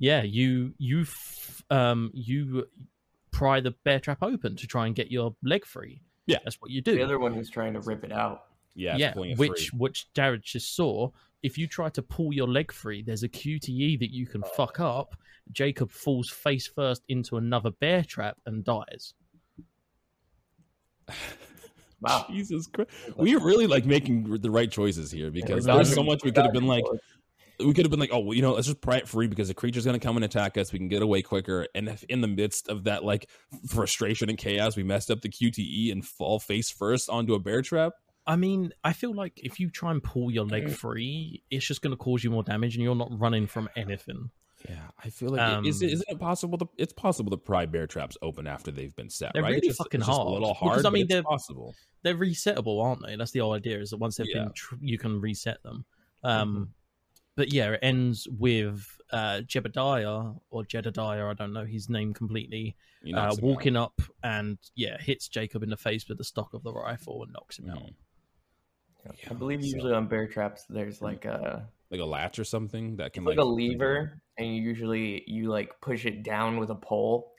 Yeah, 0.00 0.22
you 0.22 0.74
you 0.78 1.02
f- 1.02 1.62
um 1.70 2.10
you 2.12 2.66
pry 3.30 3.60
the 3.60 3.70
bear 3.84 4.00
trap 4.00 4.18
open 4.22 4.56
to 4.56 4.66
try 4.66 4.86
and 4.86 4.94
get 4.96 5.12
your 5.12 5.36
leg 5.44 5.64
free. 5.64 6.02
Yeah. 6.26 6.38
that's 6.44 6.60
what 6.60 6.70
you 6.70 6.80
do. 6.80 6.96
The 6.96 7.02
other 7.02 7.18
one 7.18 7.36
was 7.36 7.50
trying 7.50 7.74
to 7.74 7.80
rip 7.80 8.04
it 8.04 8.12
out. 8.12 8.44
Yeah, 8.74 8.96
yeah, 8.96 9.14
which 9.14 9.36
free. 9.36 9.78
which 9.78 10.12
Jared 10.14 10.42
just 10.42 10.74
saw. 10.74 11.10
If 11.42 11.56
you 11.58 11.66
try 11.66 11.88
to 11.90 12.02
pull 12.02 12.32
your 12.32 12.46
leg 12.46 12.70
free, 12.72 13.02
there's 13.02 13.22
a 13.22 13.28
QTE 13.28 13.98
that 13.98 14.10
you 14.10 14.26
can 14.26 14.42
fuck 14.56 14.80
up. 14.80 15.16
Jacob 15.52 15.90
falls 15.90 16.28
face 16.30 16.66
first 16.66 17.02
into 17.08 17.36
another 17.36 17.70
bear 17.70 18.04
trap 18.04 18.36
and 18.46 18.64
dies. 18.64 19.14
Wow. 22.00 22.26
Jesus 22.30 22.66
Christ. 22.66 22.90
We 23.16 23.34
are 23.34 23.40
really 23.40 23.66
like 23.66 23.86
making 23.86 24.38
the 24.40 24.50
right 24.50 24.70
choices 24.70 25.10
here 25.10 25.30
because 25.30 25.66
We're 25.66 25.76
there's 25.76 25.94
so 25.94 26.02
much 26.02 26.22
we 26.24 26.30
could 26.30 26.44
have 26.44 26.52
been 26.52 26.66
like, 26.66 26.84
bullets. 26.84 27.04
We 27.64 27.72
could 27.74 27.84
have 27.84 27.90
been 27.90 28.00
like, 28.00 28.10
oh, 28.12 28.20
well, 28.20 28.34
you 28.34 28.42
know, 28.42 28.52
let's 28.52 28.66
just 28.66 28.80
pry 28.80 28.96
it 28.96 29.08
free 29.08 29.26
because 29.26 29.48
the 29.48 29.54
creature's 29.54 29.84
going 29.84 29.98
to 29.98 30.04
come 30.04 30.16
and 30.16 30.24
attack 30.24 30.56
us. 30.58 30.72
We 30.72 30.78
can 30.78 30.88
get 30.88 31.02
away 31.02 31.22
quicker. 31.22 31.66
And 31.74 31.88
if 31.88 32.02
in 32.04 32.20
the 32.20 32.28
midst 32.28 32.68
of 32.68 32.84
that 32.84 33.04
like 33.04 33.28
frustration 33.68 34.28
and 34.28 34.38
chaos, 34.38 34.76
we 34.76 34.82
messed 34.82 35.10
up 35.10 35.20
the 35.20 35.28
QTE 35.28 35.92
and 35.92 36.04
fall 36.04 36.38
face 36.40 36.70
first 36.70 37.08
onto 37.10 37.34
a 37.34 37.38
bear 37.38 37.62
trap. 37.62 37.92
I 38.26 38.36
mean, 38.36 38.72
I 38.84 38.92
feel 38.92 39.14
like 39.14 39.40
if 39.42 39.58
you 39.58 39.70
try 39.70 39.90
and 39.90 40.02
pull 40.02 40.30
your 40.30 40.44
leg 40.44 40.70
free, 40.70 41.42
it's 41.50 41.66
just 41.66 41.82
going 41.82 41.92
to 41.92 41.96
cause 41.96 42.22
you 42.22 42.30
more 42.30 42.42
damage, 42.42 42.76
and 42.76 42.84
you're 42.84 42.94
not 42.94 43.08
running 43.18 43.46
from 43.46 43.68
anything. 43.76 44.30
Yeah, 44.68 44.76
I 45.02 45.08
feel 45.08 45.30
like 45.30 45.40
Um, 45.40 45.64
it, 45.64 45.68
is 45.70 45.80
it, 45.82 45.90
isn't 45.90 46.08
it 46.08 46.18
possible? 46.20 46.58
To, 46.58 46.68
it's 46.76 46.92
possible 46.92 47.30
to 47.30 47.38
pry 47.38 47.64
bear 47.64 47.86
traps 47.86 48.18
open 48.20 48.46
after 48.46 48.70
they've 48.70 48.94
been 48.94 49.08
set. 49.08 49.32
They're 49.32 49.42
right? 49.42 49.48
really 49.54 49.58
It's 49.60 49.66
just, 49.68 49.78
fucking 49.78 50.00
it's 50.00 50.06
just 50.06 50.16
hard. 50.18 50.28
a 50.28 50.32
little 50.32 50.50
Because, 50.60 50.82
hard. 50.82 50.86
I 50.86 50.90
mean, 50.90 51.06
but 51.06 51.14
they're- 51.14 51.22
possible. 51.22 51.74
They're 52.02 52.14
resettable, 52.14 52.82
aren't 52.84 53.02
they? 53.06 53.16
That's 53.16 53.30
the 53.30 53.40
whole 53.40 53.54
idea. 53.54 53.80
Is 53.80 53.90
that 53.90 53.96
once 53.96 54.16
they've 54.16 54.26
Yeah. 54.28 54.44
been, 54.44 54.52
tr- 54.52 54.74
you 54.82 54.98
can 54.98 55.20
reset 55.20 55.62
them. 55.62 55.86
Um, 56.22 56.74
but 57.40 57.54
yeah, 57.54 57.70
it 57.70 57.78
ends 57.82 58.28
with 58.38 58.86
uh, 59.12 59.40
Jebediah 59.46 60.38
or 60.50 60.62
Jedediah. 60.62 61.24
I 61.26 61.32
don't 61.32 61.54
know 61.54 61.64
his 61.64 61.88
name 61.88 62.12
completely. 62.12 62.76
You 63.02 63.16
uh, 63.16 63.22
knocks 63.22 63.38
him 63.38 63.48
walking 63.48 63.76
up 63.76 63.98
and 64.22 64.58
yeah, 64.74 64.98
hits 65.00 65.26
Jacob 65.26 65.62
in 65.62 65.70
the 65.70 65.76
face 65.78 66.06
with 66.06 66.18
the 66.18 66.24
stock 66.24 66.52
of 66.52 66.62
the 66.62 66.70
rifle 66.74 67.22
and 67.22 67.32
knocks 67.32 67.58
him 67.58 67.70
out. 67.70 67.78
out. 67.78 69.16
Mm. 69.16 69.30
I 69.30 69.32
believe 69.32 69.62
so- 69.62 69.68
usually 69.74 69.94
on 69.94 70.06
bear 70.06 70.26
traps 70.26 70.66
there's 70.68 71.00
like 71.00 71.24
a 71.24 71.66
like 71.90 72.00
a 72.02 72.04
latch 72.04 72.38
or 72.38 72.44
something 72.44 72.96
that 72.96 73.14
can 73.14 73.22
it's 73.22 73.28
like 73.28 73.38
a 73.38 73.42
lever, 73.42 74.20
and 74.36 74.54
you 74.54 74.60
usually 74.60 75.24
you 75.26 75.48
like 75.48 75.80
push 75.80 76.04
it 76.04 76.22
down 76.22 76.58
with 76.58 76.68
a 76.68 76.74
pole. 76.74 77.32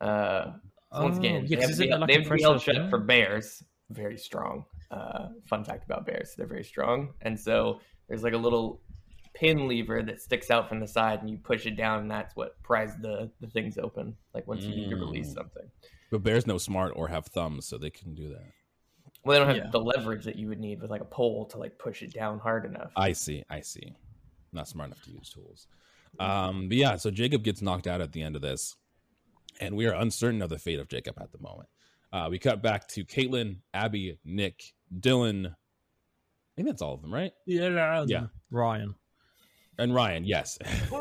Uh, 0.00 0.52
so 0.92 1.02
once 1.02 1.16
Oh, 1.16 1.18
again, 1.18 1.44
yeah, 1.48 1.56
they 1.58 1.66
'cause 1.66 1.70
have, 1.70 1.78
to 1.78 1.82
be, 1.82 1.90
like 1.90 2.06
they 2.06 2.14
have 2.14 2.22
to 2.22 2.34
be 2.34 2.42
held 2.42 2.62
shut 2.62 2.88
for 2.88 3.00
bears. 3.00 3.64
Very 3.90 4.16
strong. 4.16 4.64
Uh, 4.92 5.30
fun 5.44 5.64
fact 5.64 5.84
about 5.84 6.06
bears: 6.06 6.34
they're 6.36 6.46
very 6.46 6.62
strong, 6.62 7.12
and 7.22 7.38
so 7.38 7.80
there's 8.06 8.22
like 8.22 8.34
a 8.34 8.38
little 8.38 8.80
pin 9.34 9.68
lever 9.68 10.02
that 10.02 10.20
sticks 10.20 10.50
out 10.50 10.68
from 10.68 10.80
the 10.80 10.86
side, 10.88 11.20
and 11.20 11.28
you 11.28 11.36
push 11.38 11.66
it 11.66 11.76
down, 11.76 12.00
and 12.00 12.10
that's 12.10 12.34
what 12.36 12.60
pries 12.62 12.96
the 13.00 13.30
the 13.40 13.48
things 13.48 13.76
open. 13.78 14.16
Like 14.32 14.46
once 14.46 14.62
you 14.64 14.74
need 14.74 14.90
to 14.90 14.96
release 14.96 15.30
Mm. 15.30 15.34
something. 15.34 15.70
But 16.10 16.22
bears 16.22 16.46
know 16.46 16.58
smart 16.58 16.92
or 16.94 17.08
have 17.08 17.26
thumbs, 17.26 17.66
so 17.66 17.76
they 17.76 17.90
can 17.90 18.14
do 18.14 18.28
that. 18.28 18.44
Well, 19.24 19.34
they 19.34 19.38
don't 19.44 19.48
have 19.54 19.64
Yeah. 19.66 19.70
the 19.70 19.80
leverage 19.80 20.24
that 20.26 20.36
you 20.36 20.48
would 20.48 20.60
need 20.60 20.80
with 20.80 20.90
like 20.90 21.00
a 21.00 21.04
pole 21.06 21.46
to 21.46 21.58
like 21.58 21.78
push 21.78 22.02
it 22.02 22.12
down 22.12 22.38
hard 22.38 22.64
enough. 22.66 22.92
I 22.96 23.12
see. 23.12 23.42
I 23.50 23.60
see. 23.60 23.96
Not 24.52 24.68
smart 24.68 24.88
enough 24.90 25.02
to 25.04 25.10
use 25.10 25.30
tools. 25.30 25.66
Um, 26.20 26.68
but 26.68 26.76
yeah, 26.76 26.94
so 26.96 27.10
Jacob 27.10 27.42
gets 27.42 27.60
knocked 27.60 27.86
out 27.88 28.00
at 28.00 28.12
the 28.12 28.22
end 28.22 28.36
of 28.36 28.42
this, 28.42 28.76
and 29.60 29.76
we 29.76 29.86
are 29.86 29.94
uncertain 29.94 30.42
of 30.42 30.50
the 30.50 30.58
fate 30.58 30.78
of 30.78 30.88
Jacob 30.88 31.16
at 31.20 31.32
the 31.32 31.38
moment. 31.40 31.68
Uh, 32.12 32.28
we 32.30 32.38
cut 32.38 32.62
back 32.62 32.86
to 32.86 33.04
Kaitlyn, 33.04 33.56
Abby, 33.72 34.20
Nick, 34.24 34.74
Dylan. 34.96 35.46
I 35.48 35.54
think 36.54 36.68
that's 36.68 36.82
all 36.82 36.94
of 36.94 37.02
them, 37.02 37.12
right? 37.12 37.32
Yeah, 37.46 38.04
Yeah. 38.06 38.26
Ryan. 38.52 38.94
And 39.78 39.94
Ryan, 39.94 40.24
yes. 40.24 40.58
Isn't 40.92 40.96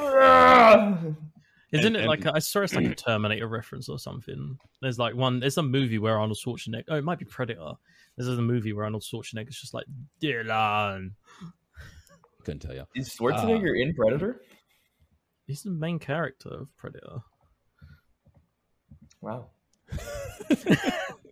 And- 1.96 1.96
it 1.96 2.08
like 2.08 2.20
and- 2.20 2.30
a, 2.30 2.36
I 2.36 2.40
saw 2.40 2.62
it's 2.62 2.76
like 2.76 2.86
a 2.86 2.96
Terminator 2.96 3.48
reference 3.48 3.90
or 3.90 4.00
something? 4.00 4.58
There's 4.82 5.00
like 5.00 5.16
one. 5.16 5.40
There's 5.40 5.58
a 5.58 5.64
movie 5.64 5.98
where 6.00 6.20
Arnold 6.20 6.38
Schwarzenegger. 6.44 6.84
Oh, 6.90 6.96
it 6.96 7.04
might 7.04 7.20
be 7.20 7.26
Predator. 7.26 7.74
There's 8.18 8.30
a 8.30 8.42
movie 8.42 8.74
where 8.74 8.86
Arnold 8.86 9.04
Schwarzenegger's 9.04 9.60
just 9.60 9.74
like 9.74 9.86
Dylan. 10.22 11.12
Couldn't 12.46 12.60
tell 12.62 12.76
you. 12.76 12.84
Is 12.96 13.10
Schwarzenegger 13.10 13.72
uh, 13.72 13.82
in 13.82 13.94
Predator? 13.96 14.42
He's 15.48 15.64
the 15.64 15.72
main 15.72 16.00
character 16.00 16.50
of 16.50 16.68
Predator. 16.78 17.18
Wow. 19.22 19.50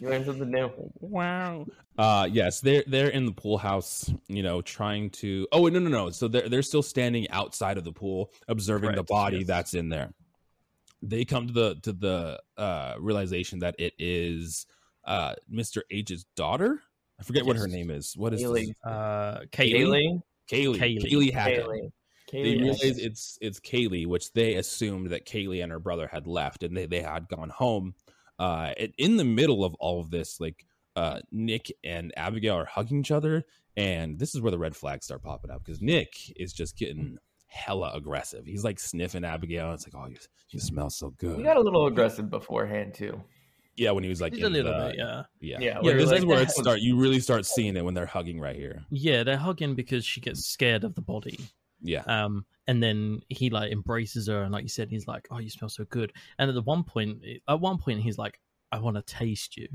you 0.00 0.08
learned 0.08 0.26
something 0.26 0.50
new. 0.50 0.70
Wow. 1.00 1.66
Uh 1.96 2.28
yes, 2.30 2.60
they're 2.60 2.84
they're 2.86 3.08
in 3.08 3.26
the 3.26 3.32
pool 3.32 3.58
house, 3.58 4.10
you 4.28 4.42
know, 4.42 4.62
trying 4.62 5.10
to 5.10 5.46
Oh 5.52 5.66
no 5.68 5.78
no 5.78 5.88
no. 5.88 6.10
So 6.10 6.28
they're 6.28 6.48
they're 6.48 6.62
still 6.62 6.82
standing 6.82 7.28
outside 7.30 7.78
of 7.78 7.84
the 7.84 7.92
pool, 7.92 8.32
observing 8.46 8.94
the 8.94 9.02
body 9.02 9.38
yes. 9.38 9.46
that's 9.46 9.74
in 9.74 9.88
there. 9.88 10.10
They 11.02 11.24
come 11.24 11.46
to 11.46 11.52
the 11.52 11.74
to 11.82 11.92
the 11.92 12.40
uh 12.56 12.94
realization 12.98 13.60
that 13.60 13.74
it 13.78 13.94
is 13.98 14.66
uh 15.04 15.34
Mr. 15.52 15.82
H's 15.90 16.24
daughter. 16.36 16.82
I 17.20 17.24
forget 17.24 17.44
what 17.44 17.56
her 17.56 17.66
name 17.66 17.90
is. 17.90 18.16
What 18.16 18.32
is 18.32 18.42
Kaylee. 18.42 18.66
this? 18.66 18.74
Uh, 18.84 19.40
Kaylee. 19.50 19.72
Kaylee? 19.72 20.22
Kaylee. 20.50 20.78
Kaylee. 20.78 21.12
Kaylee 21.12 21.32
Hackett. 21.32 21.66
Kaylee. 21.66 21.90
they 22.32 22.56
realize 22.56 22.82
is- 22.82 22.98
it's 22.98 23.38
it's 23.40 23.60
Kaylee, 23.60 24.06
which 24.06 24.32
they 24.32 24.54
assumed 24.54 25.10
that 25.10 25.26
Kaylee 25.26 25.62
and 25.62 25.72
her 25.72 25.80
brother 25.80 26.06
had 26.06 26.26
left 26.26 26.62
and 26.62 26.76
they, 26.76 26.86
they 26.86 27.00
had 27.00 27.28
gone 27.28 27.50
home. 27.50 27.94
Uh, 28.38 28.72
in 28.98 29.16
the 29.16 29.24
middle 29.24 29.64
of 29.64 29.74
all 29.74 30.00
of 30.00 30.10
this, 30.10 30.38
like 30.40 30.64
uh, 30.96 31.20
Nick 31.32 31.72
and 31.84 32.12
Abigail 32.16 32.54
are 32.56 32.64
hugging 32.64 33.00
each 33.00 33.10
other, 33.10 33.44
and 33.76 34.18
this 34.18 34.34
is 34.34 34.40
where 34.40 34.50
the 34.50 34.58
red 34.58 34.76
flags 34.76 35.06
start 35.06 35.22
popping 35.22 35.50
up 35.50 35.64
because 35.64 35.80
Nick 35.80 36.14
is 36.36 36.52
just 36.52 36.76
getting 36.76 37.18
hella 37.46 37.92
aggressive. 37.94 38.44
He's 38.44 38.62
like 38.64 38.78
sniffing 38.78 39.24
Abigail. 39.24 39.66
And 39.66 39.74
it's 39.74 39.86
like, 39.86 39.94
oh, 40.00 40.08
you, 40.08 40.16
you 40.50 40.60
smell 40.60 40.90
so 40.90 41.10
good. 41.18 41.36
He 41.38 41.42
got 41.42 41.56
a 41.56 41.60
little 41.60 41.86
aggressive 41.86 42.28
beforehand 42.30 42.94
too. 42.94 43.20
yeah, 43.76 43.90
when 43.92 44.04
he 44.04 44.10
was 44.10 44.20
like, 44.20 44.34
a 44.34 44.36
little 44.36 44.72
the- 44.72 44.88
bit, 44.88 44.96
yeah. 44.98 45.22
yeah, 45.40 45.56
Yeah, 45.60 45.80
yeah. 45.82 45.92
this 45.94 46.10
you're 46.10 46.14
is 46.18 46.24
where 46.26 46.40
it 46.42 46.48
"That 46.48 46.54
start. 46.54 46.80
You 46.80 46.96
really 46.96 47.20
start 47.20 47.46
seeing 47.46 47.76
it 47.76 47.84
when 47.84 47.94
they're 47.94 48.06
hugging 48.06 48.38
right 48.40 48.56
here. 48.56 48.84
Yeah, 48.90 49.22
they're 49.22 49.36
hugging 49.36 49.74
because 49.74 50.04
she 50.04 50.20
gets 50.20 50.44
scared 50.46 50.84
of 50.84 50.94
the 50.94 51.00
body. 51.02 51.38
Yeah, 51.80 52.02
Um, 52.06 52.44
and 52.66 52.82
then 52.82 53.20
he 53.28 53.50
like 53.50 53.70
embraces 53.72 54.26
her, 54.28 54.42
and 54.42 54.52
like 54.52 54.62
you 54.64 54.68
said, 54.68 54.90
he's 54.90 55.06
like, 55.06 55.28
"Oh, 55.30 55.38
you 55.38 55.48
smell 55.50 55.68
so 55.68 55.84
good." 55.84 56.12
And 56.38 56.48
at 56.48 56.54
the 56.54 56.62
one 56.62 56.82
point, 56.84 57.22
at 57.48 57.60
one 57.60 57.78
point, 57.78 58.00
he's 58.02 58.18
like, 58.18 58.40
"I 58.72 58.78
want 58.80 58.96
to 58.96 59.02
taste 59.02 59.56
you," 59.56 59.68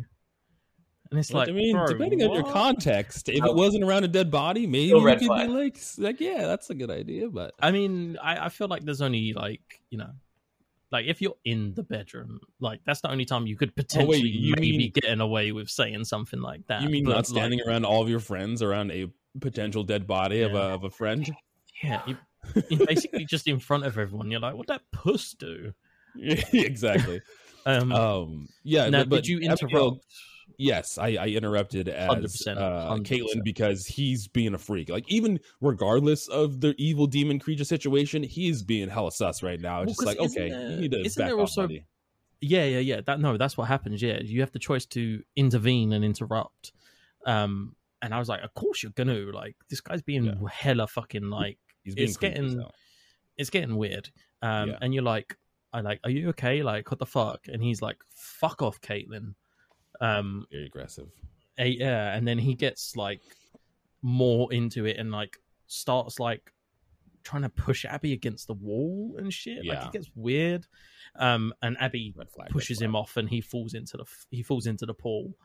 and 1.09 1.19
it's 1.19 1.31
Well, 1.31 1.41
like, 1.43 1.49
I 1.49 1.53
mean, 1.53 1.75
bro, 1.75 1.87
depending 1.87 2.21
on 2.23 2.33
your 2.33 2.43
context, 2.51 3.29
if 3.29 3.43
it 3.43 3.55
wasn't 3.55 3.83
around 3.83 4.03
a 4.03 4.07
dead 4.09 4.29
body, 4.31 4.67
maybe 4.67 4.89
Still 4.89 4.99
you 5.01 5.07
could 5.15 5.25
flag. 5.25 5.47
be 5.47 5.53
like, 5.53 5.77
like, 5.97 6.19
yeah, 6.19 6.45
that's 6.47 6.69
a 6.69 6.75
good 6.75 6.91
idea. 6.91 7.29
But 7.29 7.53
I 7.61 7.71
mean, 7.71 8.17
I, 8.21 8.45
I 8.45 8.49
feel 8.49 8.67
like 8.67 8.83
there's 8.83 9.01
only 9.01 9.31
like 9.33 9.81
you 9.89 9.97
know, 9.97 10.11
like 10.91 11.05
if 11.05 11.21
you're 11.21 11.37
in 11.45 11.73
the 11.75 11.83
bedroom, 11.83 12.41
like 12.59 12.81
that's 12.85 12.99
the 13.01 13.09
only 13.11 13.25
time 13.25 13.47
you 13.47 13.55
could 13.55 13.75
potentially 13.75 14.17
Oh, 14.19 14.23
you 14.25 14.53
maybe 14.57 14.77
mean- 14.77 14.91
getting 14.93 15.21
away 15.21 15.51
with 15.53 15.69
saying 15.69 16.03
something 16.03 16.41
like 16.41 16.67
that. 16.67 16.81
you 16.81 16.89
mean 16.89 17.05
But, 17.05 17.11
not 17.11 17.17
like, 17.17 17.25
standing 17.27 17.61
around 17.65 17.85
all 17.85 18.01
of 18.01 18.09
your 18.09 18.19
friends 18.19 18.61
around 18.61 18.91
a 18.91 19.07
potential 19.39 19.83
dead 19.83 20.05
body 20.05 20.41
of 20.41 20.53
a 20.53 20.57
of 20.75 20.83
a 20.83 20.89
friend? 20.89 21.33
Yeah, 21.83 22.01
you, 22.07 22.17
you're 22.69 22.85
basically 22.87 23.25
just 23.25 23.47
in 23.47 23.59
front 23.59 23.85
of 23.85 23.97
everyone. 23.97 24.31
You're 24.31 24.39
like, 24.39 24.55
"What 24.55 24.67
that 24.67 24.81
puss 24.91 25.33
do?" 25.33 25.73
exactly. 26.17 27.21
Um, 27.65 27.93
Um, 27.93 28.49
yeah. 28.63 28.89
now, 28.89 28.99
but, 29.03 29.09
but 29.09 29.15
did 29.23 29.27
you 29.27 29.37
Abigail- 29.49 29.69
interrupt? 29.69 30.05
Yes, 30.57 30.97
I, 30.97 31.11
I 31.15 31.27
interrupted 31.27 31.87
as 31.87 32.09
100%, 32.09 32.57
uh, 32.57 32.93
100%. 32.93 33.03
Kaitlyn 33.05 33.41
because 33.41 33.85
he's 33.85 34.27
being 34.27 34.53
a 34.53 34.57
freak. 34.57 34.89
Like 34.89 35.05
even 35.07 35.39
regardless 35.61 36.27
of 36.27 36.59
the 36.59 36.75
evil 36.77 37.07
demon 37.07 37.39
creature 37.39 37.63
situation, 37.63 38.21
he's 38.21 38.61
being 38.63 38.89
hella 38.89 39.13
sus 39.13 39.41
right 39.41 39.61
now. 39.61 39.77
Well, 39.77 39.85
just 39.85 40.05
like 40.05 40.19
okay, 40.19 40.49
there- 40.49 40.71
you 40.71 40.75
need 40.81 40.91
to 40.91 41.05
isn't 41.05 41.23
back 41.23 41.31
off, 41.33 41.39
also- 41.39 41.61
buddy. 41.61 41.85
Yeah, 42.41 42.65
yeah, 42.65 42.79
yeah. 42.79 42.99
That 42.99 43.21
no, 43.21 43.37
that's 43.37 43.55
what 43.57 43.69
happens. 43.69 44.01
Yeah, 44.01 44.19
you 44.21 44.41
have 44.41 44.51
the 44.51 44.59
choice 44.59 44.85
to 44.87 45.23
intervene 45.37 45.93
and 45.93 46.03
interrupt. 46.03 46.73
Um, 47.25 47.77
and 48.01 48.13
I 48.13 48.19
was 48.19 48.27
like, 48.27 48.43
of 48.43 48.53
course 48.55 48.83
you're 48.83 48.91
gonna. 48.91 49.19
Like, 49.31 49.55
this 49.69 49.79
guy's 49.79 50.01
being 50.01 50.25
Yeah. 50.25 50.33
hella 50.51 50.87
fucking 50.87 51.29
like. 51.29 51.59
He's 51.83 51.95
being 51.95 52.07
it's 52.07 52.17
getting-. 52.17 52.63
It's 53.37 53.49
getting 53.49 53.75
weird. 53.75 54.09
Um, 54.41 54.69
Yeah. 54.69 54.77
and 54.81 54.93
you're 54.93 55.03
like, 55.03 55.37
I 55.71 55.81
like, 55.81 55.99
are 56.03 56.09
you 56.11 56.29
okay? 56.29 56.61
Like, 56.61 56.91
what 56.91 56.99
the 56.99 57.05
fuck? 57.05 57.47
And 57.47 57.63
he's 57.63 57.81
like, 57.81 57.97
fuck 58.15 58.61
off, 58.61 58.79
Kaitlyn. 58.81 59.33
Um, 59.99 60.45
very 60.51 60.65
aggressive. 60.67 61.07
eh, 61.57 61.65
yeah, 61.65 62.13
and 62.15 62.27
then 62.27 62.37
he 62.37 62.53
gets 62.53 62.95
like 62.95 63.21
more 64.01 64.51
into 64.53 64.85
it 64.85 64.97
and 64.97 65.11
like 65.11 65.37
starts 65.67 66.19
like 66.19 66.51
trying 67.23 67.41
to 67.43 67.49
push 67.49 67.85
Abby 67.85 68.13
against 68.13 68.47
the 68.47 68.53
wall 68.53 69.15
and 69.17 69.33
shit. 69.33 69.65
Like, 69.65 69.77
it 69.87 69.91
gets 69.93 70.11
weird. 70.15 70.67
Um, 71.15 71.53
and 71.61 71.77
Abby 71.79 72.13
flag. 72.35 72.49
pushes 72.49 72.81
him 72.81 72.95
off 72.95 73.17
and 73.17 73.29
he 73.29 73.39
falls 73.41 73.73
into 73.75 73.97
the 73.97 74.05
he 74.29 74.43
falls 74.43 74.65
into 74.67 74.85
the 74.85 74.93
pool 74.93 75.35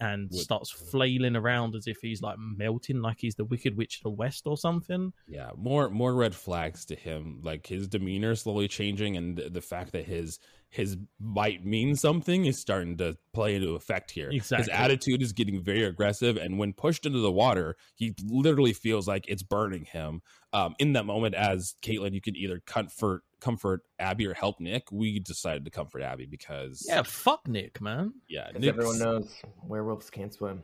and 0.00 0.30
Would- 0.30 0.40
starts 0.40 0.70
flailing 0.70 1.34
around 1.36 1.74
as 1.74 1.86
if 1.86 1.98
he's 2.00 2.22
like 2.22 2.36
melting 2.38 3.00
like 3.02 3.16
he's 3.18 3.34
the 3.34 3.44
wicked 3.44 3.76
witch 3.76 3.96
of 3.98 4.02
the 4.04 4.10
west 4.10 4.46
or 4.46 4.56
something 4.56 5.12
Yeah, 5.26 5.50
more 5.56 5.90
more 5.90 6.14
red 6.14 6.34
flags 6.34 6.84
to 6.86 6.94
him. 6.94 7.40
Like 7.42 7.66
his 7.66 7.88
demeanor 7.88 8.34
slowly 8.36 8.68
changing, 8.68 9.16
and 9.16 9.36
the, 9.36 9.50
the 9.50 9.60
fact 9.60 9.92
that 9.92 10.04
his 10.04 10.38
his 10.70 10.96
might 11.18 11.64
mean 11.64 11.96
something 11.96 12.44
is 12.44 12.58
starting 12.60 12.96
to 12.98 13.16
play 13.32 13.54
into 13.56 13.74
effect 13.74 14.10
here. 14.10 14.30
His 14.30 14.52
attitude 14.52 15.22
is 15.22 15.32
getting 15.32 15.62
very 15.62 15.84
aggressive, 15.84 16.36
and 16.36 16.58
when 16.58 16.72
pushed 16.74 17.06
into 17.06 17.20
the 17.20 17.32
water, 17.32 17.76
he 17.94 18.14
literally 18.24 18.72
feels 18.72 19.08
like 19.08 19.24
it's 19.28 19.42
burning 19.42 19.84
him. 19.86 20.20
Um, 20.52 20.74
in 20.78 20.92
that 20.94 21.04
moment, 21.06 21.34
as 21.34 21.74
Kaitlyn, 21.82 22.12
you 22.12 22.20
can 22.20 22.36
either 22.36 22.60
comfort 22.66 23.22
comfort 23.40 23.82
Abby 23.98 24.26
or 24.26 24.34
help 24.34 24.58
Nick. 24.60 24.90
We 24.90 25.20
decided 25.20 25.64
to 25.64 25.70
comfort 25.70 26.02
Abby 26.02 26.26
because 26.26 26.84
yeah 26.88 27.02
fuck 27.02 27.46
nick 27.46 27.80
man 27.80 28.12
yeah, 28.28 28.48
Because 28.52 28.68
everyone 28.68 28.98
knows 28.98 29.42
werewolves 29.62 30.10
can't 30.10 30.34
swim. 30.34 30.62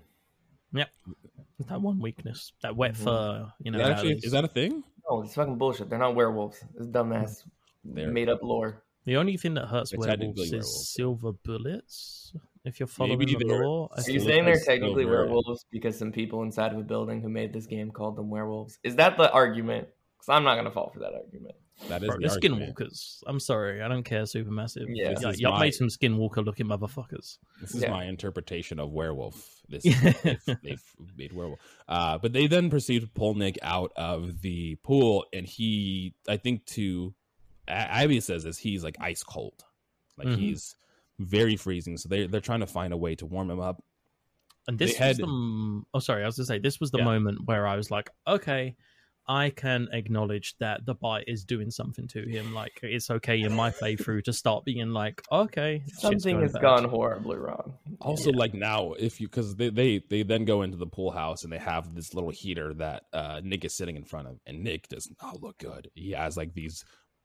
Yep, 0.72 0.88
is 1.60 1.66
that 1.66 1.80
one 1.80 2.00
weakness 2.00 2.52
that 2.62 2.74
wet 2.74 2.94
Mhm. 2.94 3.04
fur 3.04 3.52
you 3.62 3.70
know 3.70 3.78
Is 3.78 3.84
that 3.86 3.92
actually 3.92 4.10
it 4.12 4.18
is. 4.18 4.24
is 4.24 4.32
that 4.32 4.44
a 4.44 4.48
thing? 4.48 4.82
No, 5.08 5.22
it's 5.22 5.34
fucking 5.34 5.56
bullshit. 5.56 5.88
They're 5.88 5.98
not 6.00 6.16
werewolves. 6.16 6.64
It's 6.76 6.86
dumbass 6.88 7.44
They're- 7.84 8.10
made 8.10 8.28
up 8.28 8.42
lore. 8.42 8.82
The 9.04 9.16
only 9.16 9.36
thing 9.36 9.54
that 9.54 9.66
hurts 9.66 9.90
They're 9.90 9.98
werewolves 10.00 10.20
technically 10.20 10.44
is 10.44 10.50
werewolves. 10.52 10.88
silver 10.92 11.32
bullets 11.32 12.32
if 12.64 12.80
you're 12.80 12.86
following 12.86 13.18
Maybe 13.18 13.34
the 13.34 13.44
they're- 13.44 13.64
law 13.66 13.88
I 13.96 14.00
Are 14.00 14.10
you 14.10 14.20
saying 14.20 14.44
they're 14.46 14.54
technically 14.58 15.04
silver- 15.04 15.26
werewolves 15.26 15.66
because 15.70 15.98
some 15.98 16.12
people 16.12 16.42
inside 16.42 16.72
of 16.72 16.78
a 16.78 16.82
building 16.82 17.20
who 17.22 17.28
made 17.28 17.52
this 17.52 17.66
game 17.66 17.90
called 17.90 18.16
them 18.16 18.30
werewolves? 18.30 18.78
Is 18.82 18.96
that 18.96 19.16
the 19.16 19.30
argument? 19.32 19.88
Because 20.16 20.28
I'm 20.30 20.44
not 20.44 20.56
gonna 20.56 20.70
fall 20.70 20.90
for 20.90 21.00
that 21.00 21.12
argument. 21.12 21.54
That 21.88 22.04
is 22.04 22.08
Bro, 22.08 22.18
the 22.20 22.28
skinwalkers. 22.28 23.24
I'm 23.26 23.40
sorry, 23.40 23.82
I 23.82 23.88
don't 23.88 24.04
care. 24.04 24.22
Supermassive. 24.22 24.84
Yeah. 24.88 25.10
yeah, 25.20 25.30
This 25.30 25.40
y'all 25.40 25.52
my- 25.54 25.60
made 25.66 25.74
some 25.74 25.88
skinwalker 25.88 26.44
looking 26.44 26.66
motherfuckers. 26.66 27.38
This 27.60 27.74
is 27.74 27.82
Yeah. 27.82 27.90
my 27.90 28.04
interpretation 28.04 28.78
of 28.78 28.92
werewolf. 28.92 29.60
This 29.68 29.84
Yeah. 29.84 30.12
they've, 30.22 30.62
they've 30.62 30.82
made 31.16 31.32
werewolf. 31.32 31.58
Uh, 31.88 32.16
but 32.18 32.32
they 32.32 32.46
then 32.46 32.70
proceed 32.70 33.00
to 33.00 33.08
pull 33.08 33.34
Nick 33.34 33.58
out 33.60 33.90
of 33.96 34.40
the 34.40 34.76
pool, 34.76 35.26
and 35.32 35.46
he, 35.46 36.14
I 36.28 36.36
think, 36.36 36.64
to 36.66 37.12
A- 37.12 37.14
Abby 37.68 38.20
says 38.20 38.44
this, 38.44 38.58
he's 38.58 38.84
like 38.84 38.96
ice 39.00 39.22
cold, 39.22 39.64
like 40.16 40.28
Mhm. 40.28 40.36
he's 40.38 40.76
very 41.18 41.56
freezing. 41.56 41.96
So 41.96 42.08
they 42.08 42.26
they're 42.26 42.40
trying 42.40 42.60
to 42.60 42.66
find 42.66 42.92
a 42.92 42.96
way 42.96 43.14
to 43.16 43.26
warm 43.26 43.50
him 43.50 43.60
up. 43.60 43.82
And 44.66 44.78
They 44.78 44.86
this 44.86 44.96
had- 44.96 45.18
was 45.18 45.18
the 45.18 45.82
oh 45.94 45.98
sorry, 45.98 46.22
I 46.22 46.26
was 46.26 46.36
gonna 46.36 46.46
say 46.46 46.58
this 46.58 46.80
was 46.80 46.90
the 46.90 46.98
Yeah. 46.98 47.04
moment 47.04 47.40
where 47.46 47.66
I 47.66 47.76
was 47.76 47.90
like, 47.90 48.10
okay, 48.26 48.76
I 49.26 49.48
can 49.48 49.88
acknowledge 49.92 50.54
that 50.58 50.84
the 50.84 50.94
bite 50.94 51.24
is 51.26 51.46
doing 51.46 51.70
something 51.70 52.06
to 52.08 52.28
him. 52.28 52.52
Like 52.52 52.78
it's 52.82 53.08
okay 53.10 53.40
in 53.40 53.54
my 53.54 53.70
playthrough 53.70 54.24
to 54.24 54.34
start 54.34 54.66
being 54.66 54.90
like, 54.90 55.22
okay, 55.32 55.82
Something 55.94 56.40
has 56.42 56.52
bad. 56.52 56.60
gone 56.60 56.84
horribly 56.84 57.38
wrong. 57.38 57.78
Also, 58.02 58.30
Yeah. 58.30 58.36
like 58.38 58.52
now, 58.52 58.92
if 58.92 59.22
you 59.22 59.26
because 59.28 59.56
they, 59.56 59.70
they 59.70 59.98
they 60.10 60.24
then 60.24 60.44
go 60.44 60.60
into 60.60 60.76
the 60.76 60.86
pool 60.86 61.10
house 61.10 61.42
and 61.44 61.50
they 61.52 61.58
have 61.58 61.94
this 61.94 62.12
little 62.12 62.28
heater 62.30 62.74
that 62.74 63.06
uh, 63.14 63.40
Nick 63.42 63.64
is 63.64 63.74
sitting 63.74 63.96
in 63.96 64.04
front 64.04 64.28
of, 64.28 64.40
and 64.46 64.62
Nick 64.62 64.88
does 64.88 65.10
not 65.22 65.40
look 65.42 65.56
good. 65.56 65.90
He 65.94 66.10
has 66.10 66.36
like 66.36 66.52
these 66.52 66.84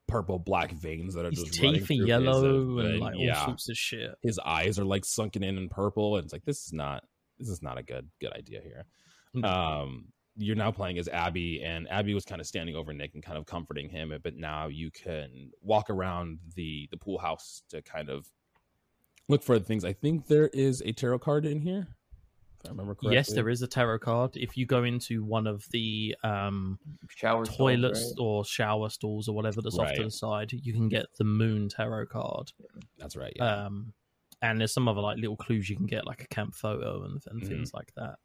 purple 0.10 0.39
black 0.39 0.72
veins 0.74 1.14
that 1.16 1.26
are 1.26 1.30
His 1.30 1.43
just 1.43 1.53
teeth 1.60 1.84
are 1.84 1.93
his, 1.93 2.01
uh, 2.01 2.05
yellow 2.05 2.80
and 2.80 2.91
thing. 2.91 2.99
like 2.99 3.16
all 3.16 3.45
sorts 3.45 3.70
of 3.70 3.78
shit. 3.78 4.16
his 4.22 4.39
eyes 4.39 4.78
are 4.80 4.86
like 4.86 5.05
sunken 5.05 5.43
in 5.43 5.57
and 5.57 5.70
purple 5.72 6.16
and 6.18 6.26
it's 6.26 6.34
like 6.34 6.43
this 6.45 6.66
is 6.68 6.74
not 6.74 7.03
this 7.38 7.47
is 7.49 7.62
not 7.62 7.78
a 7.78 7.84
good 7.84 8.10
good 8.20 8.34
idea 8.34 8.60
here 8.62 8.86
No. 9.34 9.47
um 9.47 10.05
you're 10.41 10.55
now 10.55 10.72
playing 10.72 10.97
as 10.99 11.07
abby 11.07 11.62
and 11.64 11.88
abby 11.89 12.14
was 12.14 12.26
kind 12.26 12.39
of 12.41 12.47
standing 12.47 12.76
over 12.76 12.93
nick 12.93 13.12
and 13.14 13.24
kind 13.24 13.38
of 13.38 13.45
comforting 13.45 13.89
him 13.89 14.14
but 14.24 14.36
now 14.36 14.68
you 14.68 14.89
can 14.91 15.51
walk 15.62 15.89
around 15.89 16.39
the 16.55 16.88
the 16.91 16.97
pool 16.97 17.18
house 17.20 17.64
to 17.70 17.82
kind 17.82 18.10
of 18.10 18.28
look 19.28 19.43
for 19.43 19.60
the 19.60 19.66
things 19.66 19.84
i 19.86 19.93
think 19.93 20.28
there 20.28 20.47
is 20.49 20.82
a 20.86 20.91
tarot 20.91 21.20
card 21.20 21.45
in 21.45 21.60
here 21.62 21.88
i 22.66 22.70
remember 22.70 22.93
correctly 22.95 23.14
Yes, 23.16 23.32
there 23.32 23.49
is 23.49 23.62
a 23.62 23.68
tarot 23.68 23.99
card. 23.99 24.36
If 24.36 24.57
you 24.57 24.66
go 24.66 24.84
into 24.84 25.24
one 25.24 25.47
of 25.47 25.66
the 25.72 26.16
um, 26.24 26.80
Shower 27.10 27.45
stalls, 27.45 27.57
toilets 27.57 28.14
right? 28.18 28.24
or 28.24 28.45
shower 28.45 28.89
stalls 28.89 29.28
or 29.28 29.36
whatever 29.36 29.62
that's 29.62 29.78
off 29.78 29.93
to 29.93 30.03
the 30.03 30.12
side, 30.12 30.51
you 30.51 30.74
can 30.74 30.89
get 30.89 31.05
the 31.18 31.24
moon 31.24 31.70
tarot 31.70 32.07
card. 32.07 32.51
that's 32.97 33.16
right 33.16 33.34
yeah. 33.36 33.66
um 33.66 33.93
and 34.41 34.60
there's 34.60 34.74
some 34.74 34.88
other 34.88 35.01
like 35.01 35.18
little 35.18 35.36
clues 35.36 35.70
you 35.70 35.76
can 35.76 35.86
get 35.86 36.05
like 36.07 36.24
a 36.24 36.28
camp 36.28 36.53
photo 36.55 37.03
and, 37.03 37.22
and 37.28 37.41
Mm-hmm. 37.41 37.49
things 37.49 37.74
like 37.74 37.91
that 37.95 38.16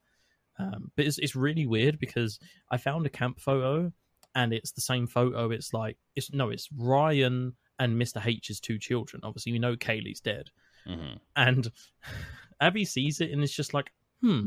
um 0.59 0.91
but 0.97 1.05
it's, 1.07 1.19
it's 1.19 1.35
really 1.35 1.67
weird 1.67 1.99
because 1.99 2.39
i 2.71 2.77
found 2.77 3.05
a 3.07 3.11
camp 3.11 3.41
photo 3.41 3.93
and 4.37 4.53
it's 4.53 4.71
the 4.73 4.81
same 4.81 5.07
photo 5.09 5.51
it's 5.51 5.73
like 5.73 5.97
it's 6.15 6.33
no 6.33 6.51
it's 6.51 6.69
ryan 6.77 7.55
and 7.81 8.01
mr 8.01 8.25
h's 8.25 8.61
two 8.61 8.79
children 8.79 9.21
obviously 9.25 9.51
we 9.53 9.59
know 9.59 9.75
kaylee's 9.77 10.21
dead 10.21 10.51
Mhm. 10.89 11.19
and 11.37 11.71
abby 12.61 12.85
sees 12.85 13.21
it 13.21 13.31
and 13.33 13.43
it's 13.43 13.53
just 13.55 13.75
like 13.75 13.93
hmm 14.25 14.47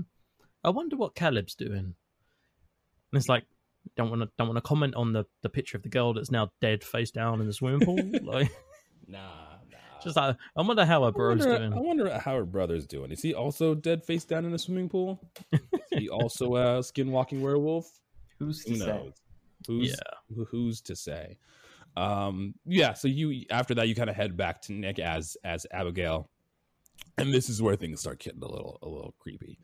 i 0.63 0.69
wonder 0.69 0.95
what 0.95 1.15
caleb's 1.15 1.55
doing 1.55 1.77
and 1.77 1.95
it's 3.13 3.29
like 3.29 3.43
don't 3.95 4.09
want 4.09 4.21
to 4.21 4.29
don't 4.37 4.47
want 4.47 4.57
to 4.57 4.61
comment 4.61 4.95
on 4.95 5.13
the 5.13 5.25
the 5.43 5.49
picture 5.49 5.77
of 5.77 5.83
the 5.83 5.89
girl 5.89 6.13
that's 6.13 6.31
now 6.31 6.51
dead 6.61 6.83
face 6.83 7.11
down 7.11 7.39
in 7.39 7.47
the 7.47 7.53
swimming 7.53 7.85
pool 7.85 7.97
like 8.23 8.51
nah 9.07 9.19
nah 9.69 9.77
just 10.03 10.15
like 10.15 10.35
i 10.57 10.61
wonder 10.61 10.85
how 10.85 11.03
her 11.03 11.07
I 11.07 11.29
wonder, 11.29 11.57
doing 11.57 11.73
I 11.73 11.79
wonder 11.79 12.19
how 12.19 12.35
her 12.35 12.45
brother's 12.45 12.85
doing. 12.85 13.11
Is 13.11 13.21
he 13.21 13.33
also 13.33 13.73
dead 13.73 14.03
face 14.03 14.25
down 14.25 14.45
in 14.45 14.51
the 14.51 14.59
swimming 14.59 14.89
pool? 14.89 15.19
Is 15.51 15.59
he 15.89 16.09
also 16.09 16.55
a 16.55 16.79
skinwalking 16.79 17.41
werewolf? 17.41 17.89
Who's 18.37 18.63
to 18.65 18.71
Who 18.71 18.77
say? 18.77 19.13
Who's 19.67 19.89
yeah 19.89 20.45
who's 20.49 20.81
to 20.81 20.95
say? 20.95 21.37
Um, 21.97 22.53
yeah. 22.65 22.93
So 22.93 23.07
you 23.07 23.45
after 23.49 23.73
that 23.75 23.87
you 23.87 23.95
kind 23.95 24.09
of 24.09 24.15
head 24.15 24.37
back 24.37 24.61
to 24.63 24.73
Nick 24.73 24.99
as 24.99 25.35
as 25.43 25.65
Abigail, 25.71 26.29
and 27.17 27.33
this 27.33 27.49
is 27.49 27.61
where 27.61 27.75
things 27.75 28.01
start 28.01 28.19
getting 28.19 28.43
a 28.43 28.47
little 28.47 28.77
a 28.83 28.87
little 28.87 29.15
creepy. 29.19 29.57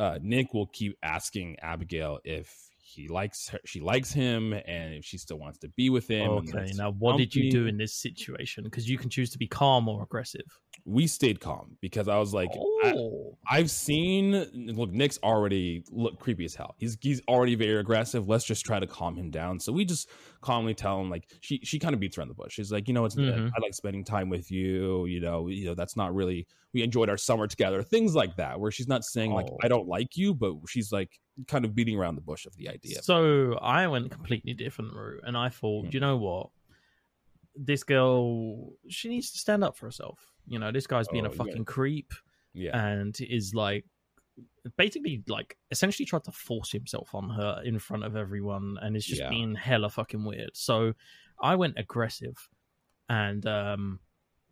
Uh, 0.00 0.18
Nick 0.22 0.54
will 0.54 0.68
keep 0.68 0.96
asking 1.02 1.58
Abigail 1.60 2.20
if 2.24 2.69
he 2.90 3.08
likes 3.08 3.48
her, 3.48 3.58
she 3.64 3.80
likes 3.80 4.12
him, 4.12 4.52
and 4.52 4.94
if 4.94 5.04
she 5.04 5.16
still 5.18 5.38
wants 5.38 5.58
to 5.58 5.68
be 5.68 5.90
with 5.90 6.08
him. 6.08 6.30
Okay, 6.30 6.72
now 6.74 6.92
what 6.92 7.16
did 7.18 7.34
you 7.34 7.50
do 7.50 7.66
in 7.66 7.76
this 7.76 7.94
situation? 7.94 8.64
Because 8.64 8.88
you 8.88 8.98
can 8.98 9.08
choose 9.08 9.30
to 9.30 9.38
be 9.38 9.46
calm 9.46 9.88
or 9.88 10.02
aggressive. 10.02 10.42
We 10.84 11.06
stayed 11.06 11.40
calm 11.40 11.76
because 11.80 12.08
I 12.08 12.18
was 12.18 12.34
like, 12.34 12.50
I, 12.84 12.94
oh, 12.96 13.36
I've 13.48 13.70
seen 13.70 14.46
look 14.74 14.90
Nick's 14.90 15.18
already 15.22 15.84
look 15.90 16.18
creepy 16.18 16.44
as 16.44 16.54
hell. 16.54 16.74
He's 16.78 16.96
he's 17.00 17.20
already 17.28 17.54
very 17.54 17.78
aggressive. 17.78 18.28
Let's 18.28 18.44
just 18.44 18.64
try 18.64 18.80
to 18.80 18.86
calm 18.86 19.14
him 19.16 19.30
down. 19.30 19.60
So 19.60 19.72
we 19.72 19.84
just 19.84 20.08
calmly 20.40 20.74
tell 20.74 21.00
him 21.00 21.10
like 21.10 21.24
she 21.40 21.60
she 21.62 21.78
kind 21.78 21.94
of 21.94 22.00
beats 22.00 22.18
around 22.18 22.28
the 22.28 22.34
bush. 22.34 22.54
She's 22.54 22.72
like, 22.72 22.88
you 22.88 22.94
know, 22.94 23.04
it's 23.04 23.14
Mhm. 23.14 23.50
I 23.54 23.60
like 23.60 23.74
spending 23.74 24.04
time 24.04 24.30
with 24.30 24.50
you. 24.50 25.06
You 25.06 25.20
know, 25.20 25.48
you 25.48 25.66
know 25.66 25.74
that's 25.74 25.96
not 25.96 26.14
really 26.14 26.46
we 26.72 26.82
enjoyed 26.82 27.08
our 27.10 27.16
summer 27.16 27.46
together. 27.46 27.82
Things 27.82 28.14
like 28.14 28.36
that 28.36 28.58
where 28.58 28.70
she's 28.70 28.88
not 28.88 29.04
saying 29.04 29.32
like 29.32 29.46
Oh. 29.50 29.58
I 29.62 29.68
don't 29.68 29.88
like 29.88 30.16
you, 30.16 30.34
but 30.34 30.54
she's 30.68 30.92
like 30.92 31.20
kind 31.46 31.64
of 31.64 31.74
beating 31.74 31.98
around 31.98 32.16
the 32.16 32.20
bush 32.20 32.46
of 32.46 32.54
the 32.56 32.68
idea. 32.68 33.02
So 33.02 33.54
I 33.54 33.86
went 33.86 34.10
completely 34.10 34.52
different 34.54 34.94
route, 34.94 35.22
and 35.24 35.36
I 35.36 35.48
thought, 35.48 35.86
Hmm. 35.86 35.90
you 35.92 36.00
know 36.00 36.16
what, 36.16 36.50
this 37.56 37.82
girl, 37.82 38.72
she 38.88 39.08
needs 39.08 39.32
to 39.32 39.38
stand 39.38 39.64
up 39.64 39.76
for 39.76 39.86
herself. 39.86 40.18
You 40.46 40.58
know, 40.58 40.70
this 40.72 40.86
guy's 40.86 41.08
being 41.08 41.24
Oh, 41.26 41.28
a 41.28 41.32
yeah. 41.32 41.36
fucking 41.36 41.64
creep, 41.64 42.12
yeah, 42.52 42.76
and 42.78 43.16
is 43.20 43.54
like, 43.54 43.84
basically, 44.76 45.22
like, 45.28 45.56
essentially 45.70 46.06
tried 46.06 46.24
to 46.24 46.32
force 46.32 46.72
himself 46.72 47.14
on 47.14 47.30
her 47.30 47.62
in 47.64 47.78
front 47.78 48.04
of 48.04 48.16
everyone, 48.16 48.76
and 48.80 48.96
is 48.96 49.06
just 49.06 49.20
Yeah. 49.20 49.30
being 49.30 49.54
hella 49.54 49.90
fucking 49.90 50.24
weird. 50.24 50.50
So 50.54 50.94
I 51.42 51.56
went 51.56 51.78
aggressive, 51.78 52.36
and 53.08 53.44
um, 53.46 54.00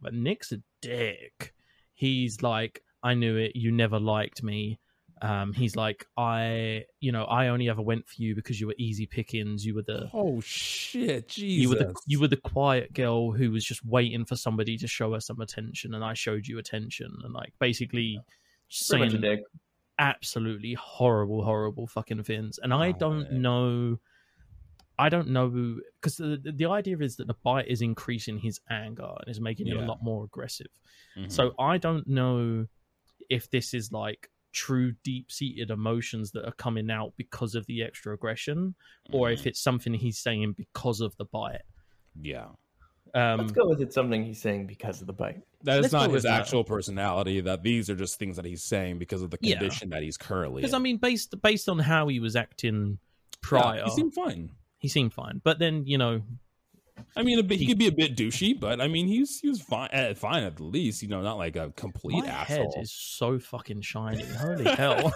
but 0.01 0.14
Nick's 0.14 0.53
a 0.53 0.62
dick. 0.81 1.55
He's 1.95 2.43
like, 2.43 2.83
I 3.03 3.14
knew 3.14 3.37
it. 3.37 3.57
You 3.57 3.72
never 3.72 3.99
liked 3.99 4.43
me. 4.43 4.79
Um, 5.20 5.52
he's 5.52 5.74
like, 5.76 6.06
I, 6.16 6.84
you 7.00 7.10
know, 7.12 7.24
I 7.24 7.48
only 7.48 7.68
ever 7.68 7.82
went 7.82 8.06
for 8.08 8.22
you 8.22 8.34
because 8.34 8.60
you 8.60 8.66
were 8.68 8.74
easy 8.78 9.06
pickings. 9.06 9.64
You 9.66 9.74
were 9.74 9.82
the, 9.82 10.08
Oh 10.12 10.40
shit, 10.40 11.28
Jesus. 11.28 11.62
you 11.62 11.68
were 11.68 11.74
the, 11.74 11.94
you 12.06 12.20
were 12.20 12.28
the 12.28 12.36
quiet 12.36 12.92
girl 12.92 13.32
who 13.32 13.50
was 13.50 13.64
just 13.64 13.84
waiting 13.84 14.24
for 14.24 14.36
somebody 14.36 14.76
to 14.78 14.86
show 14.86 15.12
her 15.14 15.20
some 15.20 15.40
attention, 15.40 15.94
and 15.94 16.04
I 16.04 16.14
showed 16.14 16.46
you 16.46 16.58
attention, 16.58 17.12
and 17.24 17.32
like 17.34 17.52
basically 17.58 18.20
Pretty 18.88 19.10
saying 19.10 19.44
absolutely 19.98 20.74
horrible, 20.74 21.42
horrible 21.44 21.86
fucking 21.86 22.22
things. 22.22 22.58
And 22.62 22.72
I 22.72 22.90
Oh, 22.90 22.92
don't 22.92 23.32
man. 23.32 23.42
know. 23.42 24.00
I 25.00 25.08
don't 25.08 25.28
know 25.28 25.78
because 26.00 26.16
the 26.16 26.40
the 26.54 26.66
idea 26.66 26.98
is 26.98 27.16
that 27.16 27.28
the 27.28 27.34
bite 27.44 27.68
is 27.68 27.82
increasing 27.82 28.38
his 28.38 28.60
anger 28.68 29.08
and 29.20 29.28
is 29.28 29.40
making 29.40 29.68
him 29.68 29.78
a 29.78 29.86
lot 29.86 30.02
more 30.02 30.24
aggressive. 30.24 30.66
Mhm. 31.16 31.30
So 31.30 31.54
I 31.58 31.78
don't 31.78 32.06
know 32.08 32.66
if 33.30 33.48
this 33.50 33.74
is 33.74 33.92
like 33.92 34.28
true 34.53 34.92
deep 35.05 35.30
seated 35.30 35.70
emotions 35.70 36.30
that 36.32 36.44
are 36.46 36.53
coming 36.53 36.90
out 36.90 37.12
because 37.16 37.55
of 37.55 37.66
the 37.66 37.82
extra 37.82 38.14
aggression, 38.14 38.74
or 39.12 39.30
if 39.30 39.42
Mhm. 39.42 39.46
it's 39.46 39.61
something 39.61 39.94
he's 39.94 40.18
saying 40.18 40.53
because 40.53 41.01
of 41.01 41.16
the 41.16 41.24
bite. 41.26 41.62
yeah. 42.20 42.49
Um, 43.14 43.38
Let's 43.40 43.53
go 43.53 43.66
with 43.66 43.80
it. 43.80 43.90
Something 43.94 44.22
he's 44.22 44.38
saying 44.42 44.66
because 44.66 45.01
of 45.01 45.07
the 45.07 45.14
bite. 45.14 45.40
That 45.62 45.78
is 45.78 45.82
Let's 45.84 45.92
not 45.94 46.09
with 46.09 46.16
his 46.16 46.22
that. 46.24 46.42
actual 46.42 46.62
personality. 46.62 47.40
That 47.40 47.62
these 47.62 47.88
are 47.88 47.94
just 47.94 48.18
things 48.18 48.36
that 48.36 48.44
he's 48.44 48.62
saying 48.62 48.99
because 48.99 49.22
of 49.22 49.30
the 49.30 49.38
Yeah. 49.40 49.57
condition 49.59 49.88
that 49.90 50.03
he's 50.03 50.18
currently. 50.18 50.61
because. 50.61 50.74
I 50.74 50.78
mean, 50.78 50.99
based 50.99 51.34
based 51.40 51.70
on 51.70 51.78
how 51.78 52.09
he 52.09 52.20
was 52.20 52.36
acting 52.36 52.99
Yeah, 53.01 53.38
prior, 53.40 53.84
he 53.84 53.90
seemed 53.92 54.12
fine. 54.12 54.51
he 54.78 54.88
seemed 54.88 55.14
fine. 55.14 55.40
But 55.42 55.59
then 55.59 55.86
you 55.86 55.96
know, 55.96 56.20
I 57.16 57.22
mean, 57.22 57.38
a 57.38 57.42
bit, 57.42 57.59
he 57.59 57.64
He- 57.64 57.70
could 57.70 57.78
be 57.78 57.86
a 57.88 57.92
bit 57.92 58.16
douchey, 58.16 58.59
but 58.59 58.80
I 58.80 58.88
mean, 58.88 59.07
he's 59.07 59.40
he 59.40 59.49
was 59.49 59.61
fine. 59.61 59.88
Uh, 59.92 60.14
fine 60.14 60.42
at 60.44 60.57
the 60.57 60.64
least, 60.64 61.03
you 61.03 61.09
know, 61.09 61.22
not 61.22 61.36
like 61.38 61.57
a 61.57 61.72
complete 61.76 62.24
my 62.24 62.30
asshole. 62.30 62.57
head 62.74 62.82
is 62.82 62.92
so 62.92 63.38
fucking 63.38 63.80
shiny. 63.82 64.22
Holy 64.38 64.64
hell! 64.64 65.12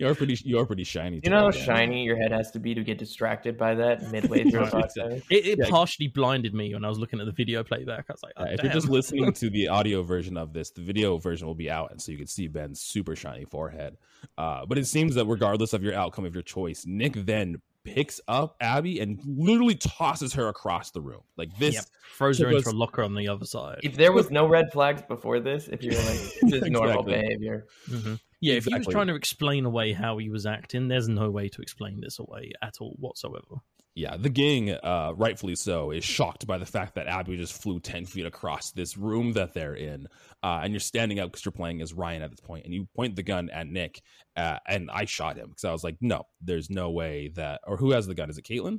You're 0.00 0.14
pretty, 0.14 0.38
you're 0.44 0.64
pretty 0.64 0.84
shiny. 0.84 1.20
You 1.24 1.30
know 1.30 1.40
how 1.46 1.50
today, 1.50 1.64
shiny 1.64 2.04
your 2.04 2.16
head 2.16 2.30
has 2.30 2.52
to 2.52 2.60
be 2.60 2.72
to 2.72 2.84
get 2.84 2.98
distracted 2.98 3.58
by 3.58 3.74
that 3.74 4.12
midway 4.12 4.48
through 4.48 4.60
a 4.66 4.70
podcast? 4.70 5.22
It, 5.28 5.44
it 5.44 5.58
Yeah. 5.58 5.68
partially 5.68 6.06
blinded 6.06 6.54
me 6.54 6.72
when 6.72 6.84
I 6.84 6.88
was 6.88 7.00
looking 7.00 7.18
at 7.18 7.26
the 7.26 7.32
video 7.32 7.64
playback. 7.64 8.04
I 8.08 8.12
was 8.12 8.22
like, 8.22 8.34
oh, 8.36 8.44
Uh, 8.44 8.46
if 8.52 8.62
you're 8.62 8.72
just 8.72 8.88
listening 8.88 9.32
to 9.32 9.50
the 9.50 9.66
audio 9.76 10.04
version 10.04 10.36
of 10.36 10.52
this, 10.52 10.70
the 10.70 10.82
video 10.82 11.18
version 11.18 11.48
will 11.48 11.56
be 11.56 11.68
out, 11.68 11.90
and 11.90 12.00
so 12.00 12.12
you 12.12 12.18
can 12.18 12.28
see 12.28 12.46
Ben's 12.46 12.80
super 12.80 13.16
shiny 13.16 13.44
forehead. 13.44 13.96
Uh, 14.36 14.64
but 14.66 14.78
it 14.78 14.86
seems 14.86 15.16
that 15.16 15.26
regardless 15.26 15.72
of 15.72 15.82
your 15.82 15.94
outcome 15.94 16.24
of 16.24 16.32
your 16.32 16.44
choice, 16.44 16.84
Nick 16.86 17.14
then 17.14 17.56
picks 17.84 18.20
up 18.28 18.56
Abby 18.60 19.00
and 19.00 19.20
literally 19.24 19.74
tosses 19.76 20.32
her 20.34 20.48
across 20.48 20.90
the 20.90 21.00
room. 21.00 21.22
Like 21.36 21.56
this, 21.58 21.74
Yep. 21.76 21.84
throws 22.16 22.38
her 22.38 22.50
into 22.50 22.68
a 22.68 22.72
locker 22.72 23.02
on 23.02 23.14
the 23.14 23.28
other 23.28 23.46
side. 23.46 23.80
If 23.82 23.96
there 23.96 24.12
was 24.12 24.30
no 24.30 24.46
red 24.46 24.70
flags 24.72 25.02
before 25.02 25.40
this, 25.40 25.68
if 25.68 25.82
you're 25.82 25.94
like, 25.94 26.02
this 26.42 26.62
is 26.62 26.70
normal 26.70 27.00
Exactly. 27.00 27.14
behavior. 27.14 27.66
Mhm. 27.88 28.20
Yeah, 28.40 28.54
if 28.54 28.66
he 28.66 28.74
was 28.76 28.86
trying 28.86 29.08
to 29.08 29.16
explain 29.16 29.64
away 29.64 29.92
how 29.92 30.18
he 30.18 30.30
was 30.30 30.46
acting, 30.46 30.86
there's 30.86 31.08
no 31.08 31.28
way 31.28 31.48
to 31.48 31.60
explain 31.60 32.00
this 32.00 32.20
away 32.20 32.52
at 32.62 32.76
all 32.80 32.94
whatsoever. 33.00 33.56
Yeah, 33.98 34.16
the 34.16 34.28
gang, 34.30 34.70
uh, 34.70 35.12
rightfully 35.16 35.56
so, 35.56 35.90
is 35.90 36.04
shocked 36.04 36.46
by 36.46 36.56
the 36.58 36.64
fact 36.66 36.94
that 36.94 37.08
Abby 37.08 37.36
just 37.36 37.60
flew 37.60 37.80
ten 37.80 38.04
feet 38.04 38.26
across 38.26 38.70
this 38.70 38.96
room 38.96 39.32
that 39.32 39.54
they're 39.54 39.74
in, 39.74 40.06
uh, 40.44 40.60
and 40.62 40.72
you're 40.72 40.78
standing 40.78 41.18
up 41.18 41.32
because 41.32 41.44
you're 41.44 41.50
playing 41.50 41.82
as 41.82 41.92
Ryan 41.92 42.22
at 42.22 42.30
this 42.30 42.38
point, 42.38 42.64
and 42.64 42.72
you 42.72 42.86
point 42.94 43.16
the 43.16 43.24
gun 43.24 43.50
at 43.50 43.66
Nick, 43.66 44.00
uh, 44.36 44.58
and 44.68 44.88
I 44.88 45.04
shot 45.04 45.36
him 45.36 45.48
because 45.48 45.64
I 45.64 45.72
was 45.72 45.82
like, 45.82 45.96
no, 46.00 46.22
there's 46.40 46.70
no 46.70 46.90
way 46.90 47.32
that, 47.34 47.60
or 47.66 47.76
who 47.76 47.90
has 47.90 48.06
the 48.06 48.14
gun? 48.14 48.30
Is 48.30 48.38
it 48.38 48.44
Kaitlyn? 48.44 48.78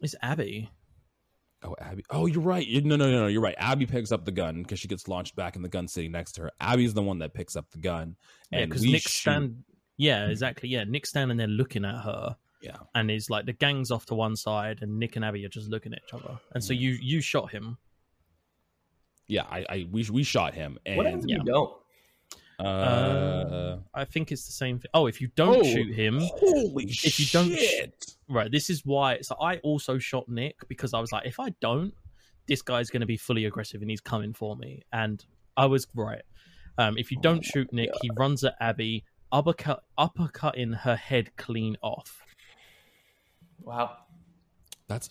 It's 0.00 0.14
Abby. 0.22 0.70
Oh, 1.62 1.74
Abby. 1.78 2.04
Oh, 2.08 2.24
you're 2.24 2.40
right. 2.42 2.66
No, 2.84 2.96
no, 2.96 3.10
no, 3.10 3.20
no. 3.20 3.26
You're 3.26 3.40
right. 3.42 3.54
Abby 3.58 3.84
picks 3.86 4.12
up 4.12 4.24
the 4.24 4.32
gun 4.32 4.62
because 4.62 4.78
she 4.78 4.88
gets 4.88 5.08
launched 5.08 5.36
back, 5.36 5.56
and 5.56 5.64
the 5.64 5.68
gun 5.68 5.88
sitting 5.88 6.12
next 6.12 6.32
to 6.32 6.42
her. 6.42 6.50
Abby's 6.58 6.94
the 6.94 7.02
one 7.02 7.18
that 7.18 7.34
picks 7.34 7.54
up 7.54 7.70
the 7.70 7.78
gun, 7.78 8.16
Yeah, 8.50 8.60
and 8.60 8.70
because 8.70 8.82
we 8.82 8.92
Nick's 8.92 9.10
shoot- 9.10 9.20
stand. 9.30 9.64
Yeah, 9.98 10.26
exactly. 10.28 10.70
Yeah, 10.70 10.84
Nick's 10.84 11.10
standing 11.10 11.36
there 11.36 11.46
looking 11.48 11.84
at 11.84 12.02
her, 12.02 12.36
Yeah, 12.64 12.76
and 12.94 13.10
he's 13.10 13.28
like 13.30 13.44
the 13.46 13.52
gang's 13.52 13.90
off 13.90 14.06
to 14.06 14.14
one 14.14 14.34
side, 14.36 14.78
and 14.82 14.98
Nick 14.98 15.16
and 15.16 15.24
Abby 15.24 15.44
are 15.44 15.48
just 15.50 15.68
looking 15.68 15.92
at 15.92 16.00
each 16.06 16.14
other. 16.14 16.38
And 16.54 16.64
so 16.64 16.72
Yeah. 16.72 16.80
you 16.80 16.90
you 17.02 17.20
shot 17.20 17.50
him. 17.52 17.76
yeah. 19.26 19.44
I, 19.50 19.64
I, 19.68 19.86
we, 19.90 20.04
we 20.10 20.22
shot 20.22 20.54
him, 20.54 20.78
What 20.94 21.06
if 21.06 21.14
and 21.14 21.30
you 21.30 21.38
don't? 21.44 21.72
uh, 22.60 23.78
I 23.94 24.04
think 24.04 24.30
it's 24.32 24.46
the 24.46 24.52
same 24.52 24.78
thing. 24.78 24.90
Oh, 24.94 25.06
if 25.06 25.20
you 25.20 25.28
don't 25.34 25.58
Oh, 25.60 25.62
shoot 25.64 25.94
him, 25.94 26.18
holy 26.20 26.84
if 26.84 27.18
you 27.18 27.26
don't 27.32 27.50
sh- 27.52 27.58
shit! 27.58 28.06
right? 28.28 28.50
This 28.50 28.70
is 28.70 28.82
why. 28.84 29.20
So 29.22 29.34
I 29.40 29.58
also 29.58 29.98
shot 29.98 30.28
Nick 30.28 30.56
because 30.68 30.94
I 30.94 31.00
was 31.00 31.10
like, 31.12 31.26
if 31.26 31.40
I 31.40 31.50
don't, 31.60 31.92
this 32.46 32.62
guy's 32.62 32.90
going 32.90 33.00
to 33.00 33.06
be 33.06 33.16
fully 33.16 33.44
aggressive 33.46 33.80
and 33.80 33.90
he's 33.90 34.00
coming 34.00 34.32
for 34.34 34.56
me. 34.56 34.82
And 34.92 35.24
I 35.56 35.66
was 35.66 35.86
right. 35.94 36.22
Um, 36.78 36.96
if 36.98 37.10
you 37.10 37.18
don't 37.20 37.38
Oh 37.38 37.50
shoot 37.52 37.72
Nick, 37.72 37.90
he 38.02 38.10
runs 38.16 38.44
at 38.44 38.54
Abby, 38.60 39.04
uppercut, 39.32 39.82
uppercutting 39.98 40.76
her 40.80 40.96
head 40.96 41.30
clean 41.36 41.76
off. 41.82 42.20
Wow. 43.64 43.96
That's 44.88 45.08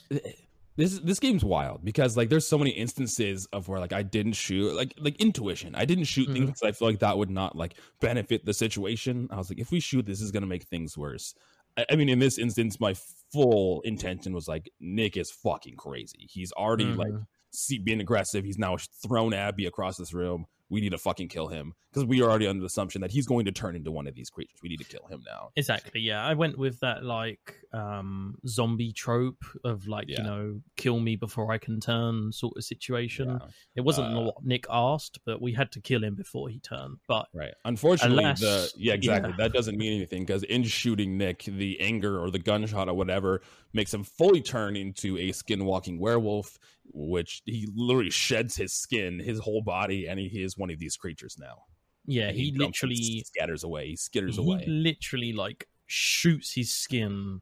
this. 0.76 1.00
This 1.00 1.20
game's 1.20 1.44
wild 1.44 1.84
because 1.84 2.16
like 2.18 2.30
there's 2.30 2.48
so 2.48 2.58
many 2.58 2.72
instances 2.72 3.48
of 3.54 3.68
where 3.68 3.80
like 3.80 3.94
I 3.94 4.04
didn't 4.04 4.34
shoot 4.34 4.74
like 4.76 4.94
like 4.98 5.20
intuition. 5.20 5.76
I 5.76 5.86
didn't 5.86 6.06
shoot 6.06 6.30
Mhm. 6.30 6.34
things 6.34 6.46
because 6.48 6.64
I 6.64 6.72
feel 6.72 6.88
like 6.88 7.00
that 7.00 7.18
would 7.18 7.30
not 7.30 7.56
like 7.56 7.76
benefit 8.00 8.46
the 8.46 8.54
situation. 8.54 9.28
I 9.32 9.38
was 9.38 9.50
like, 9.50 9.60
if 9.60 9.72
we 9.72 9.80
shoot, 9.80 10.06
this 10.06 10.22
is 10.22 10.32
gonna 10.32 10.48
make 10.48 10.64
things 10.64 10.98
worse. 10.98 11.34
I, 11.78 11.86
I 11.92 11.96
mean, 11.96 12.10
in 12.10 12.20
this 12.20 12.38
instance, 12.38 12.80
my 12.80 12.94
full 13.32 13.82
intention 13.82 14.34
was 14.34 14.48
like 14.48 14.70
Nick 14.80 15.18
is 15.18 15.32
fucking 15.32 15.76
crazy. 15.76 16.28
He's 16.30 16.52
already 16.52 16.86
like 16.86 17.12
Mhm. 17.12 17.26
see, 17.52 17.78
being 17.80 18.02
aggressive. 18.02 18.44
He's 18.46 18.58
now 18.60 18.78
thrown 19.06 19.34
Abby 19.34 19.66
across 19.66 19.98
this 19.98 20.14
room. 20.14 20.46
We 20.74 20.82
need 20.82 20.90
to 20.92 20.98
fucking 20.98 21.28
kill 21.30 21.48
him 21.48 21.74
because 21.92 22.06
we 22.06 22.22
are 22.24 22.30
already 22.30 22.48
under 22.48 22.62
the 22.62 22.66
assumption 22.66 23.02
that 23.02 23.12
he's 23.12 23.28
going 23.28 23.46
to 23.46 23.52
turn 23.52 23.76
into 23.76 23.92
one 23.92 24.08
of 24.08 24.16
these 24.16 24.30
creatures. 24.32 24.58
We 24.64 24.70
need 24.70 24.80
to 24.80 24.84
kill 24.86 25.06
him 25.08 25.24
now. 25.26 25.52
Exactly. 25.56 26.02
Yeah, 26.02 26.26
I 26.26 26.34
went 26.34 26.58
with 26.58 26.80
that 26.80 27.04
like 27.04 27.60
um 27.74 28.36
zombie 28.48 28.92
trope 28.92 29.44
of 29.64 29.88
like 29.88 30.08
you 30.10 30.22
know 30.24 30.60
kill 30.76 31.00
me 31.00 31.16
before 31.16 31.52
I 31.52 31.58
can 31.60 31.80
turn 31.80 32.32
sort 32.32 32.58
of 32.58 32.64
situation. 32.64 33.30
Yeah. 33.30 33.48
It 33.76 33.82
wasn't 33.82 34.16
Uh, 34.18 34.22
what 34.22 34.44
Nick 34.44 34.66
asked, 34.70 35.20
but 35.26 35.42
we 35.42 35.54
had 35.54 35.72
to 35.74 35.80
kill 35.82 36.04
him 36.04 36.16
before 36.16 36.50
he 36.50 36.60
turned. 36.60 36.98
But 37.08 37.28
Right. 37.34 37.54
Unfortunately, 37.66 38.18
Unless- 38.24 38.42
the 38.42 38.72
yeah, 38.76 38.94
exactly. 38.94 39.30
yeah. 39.32 39.38
That 39.38 39.54
doesn't 39.54 39.78
mean 39.78 39.94
anything 39.94 40.26
because 40.26 40.44
in 40.44 40.64
shooting 40.64 41.18
Nick, 41.18 41.44
the 41.44 41.80
anger 41.80 42.20
or 42.20 42.32
the 42.32 42.40
gunshot 42.40 42.90
or 42.90 42.96
whatever 42.96 43.42
makes 43.74 43.94
him 43.94 44.04
fully 44.04 44.42
turn 44.42 44.76
into 44.76 45.18
a 45.18 45.30
skinwalking 45.30 46.00
werewolf, 46.00 46.58
which 46.92 47.42
he 47.46 47.68
literally 47.76 48.10
sheds 48.10 48.56
his 48.56 48.74
skin, 48.74 49.20
his 49.20 49.40
whole 49.40 49.62
body, 49.62 50.08
and 50.08 50.20
he 50.20 50.44
is 50.44 50.58
one 50.58 50.70
of 50.70 50.80
these 50.80 50.98
creatures 50.98 51.38
now. 51.40 51.64
yeah, 52.06 52.28
And 52.28 52.36
he, 52.38 52.52
literally 52.56 53.24
scatters 53.26 53.64
away. 53.64 53.88
He 53.88 53.96
skitters 53.96 54.34
he 54.34 54.42
away. 54.42 54.66
literally 54.68 55.32
like 55.34 55.68
shoots 55.86 56.54
his 56.54 56.72
skin 56.74 57.42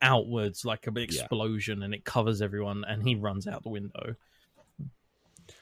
outwards 0.00 0.64
like 0.64 0.86
a 0.86 0.90
big 0.92 1.12
Yeah. 1.12 1.22
explosion 1.22 1.82
and 1.82 1.94
it 1.94 2.04
covers 2.04 2.42
everyone 2.42 2.84
and 2.86 3.02
he 3.06 3.14
runs 3.14 3.46
out 3.46 3.62
the 3.62 3.68
window 3.70 4.16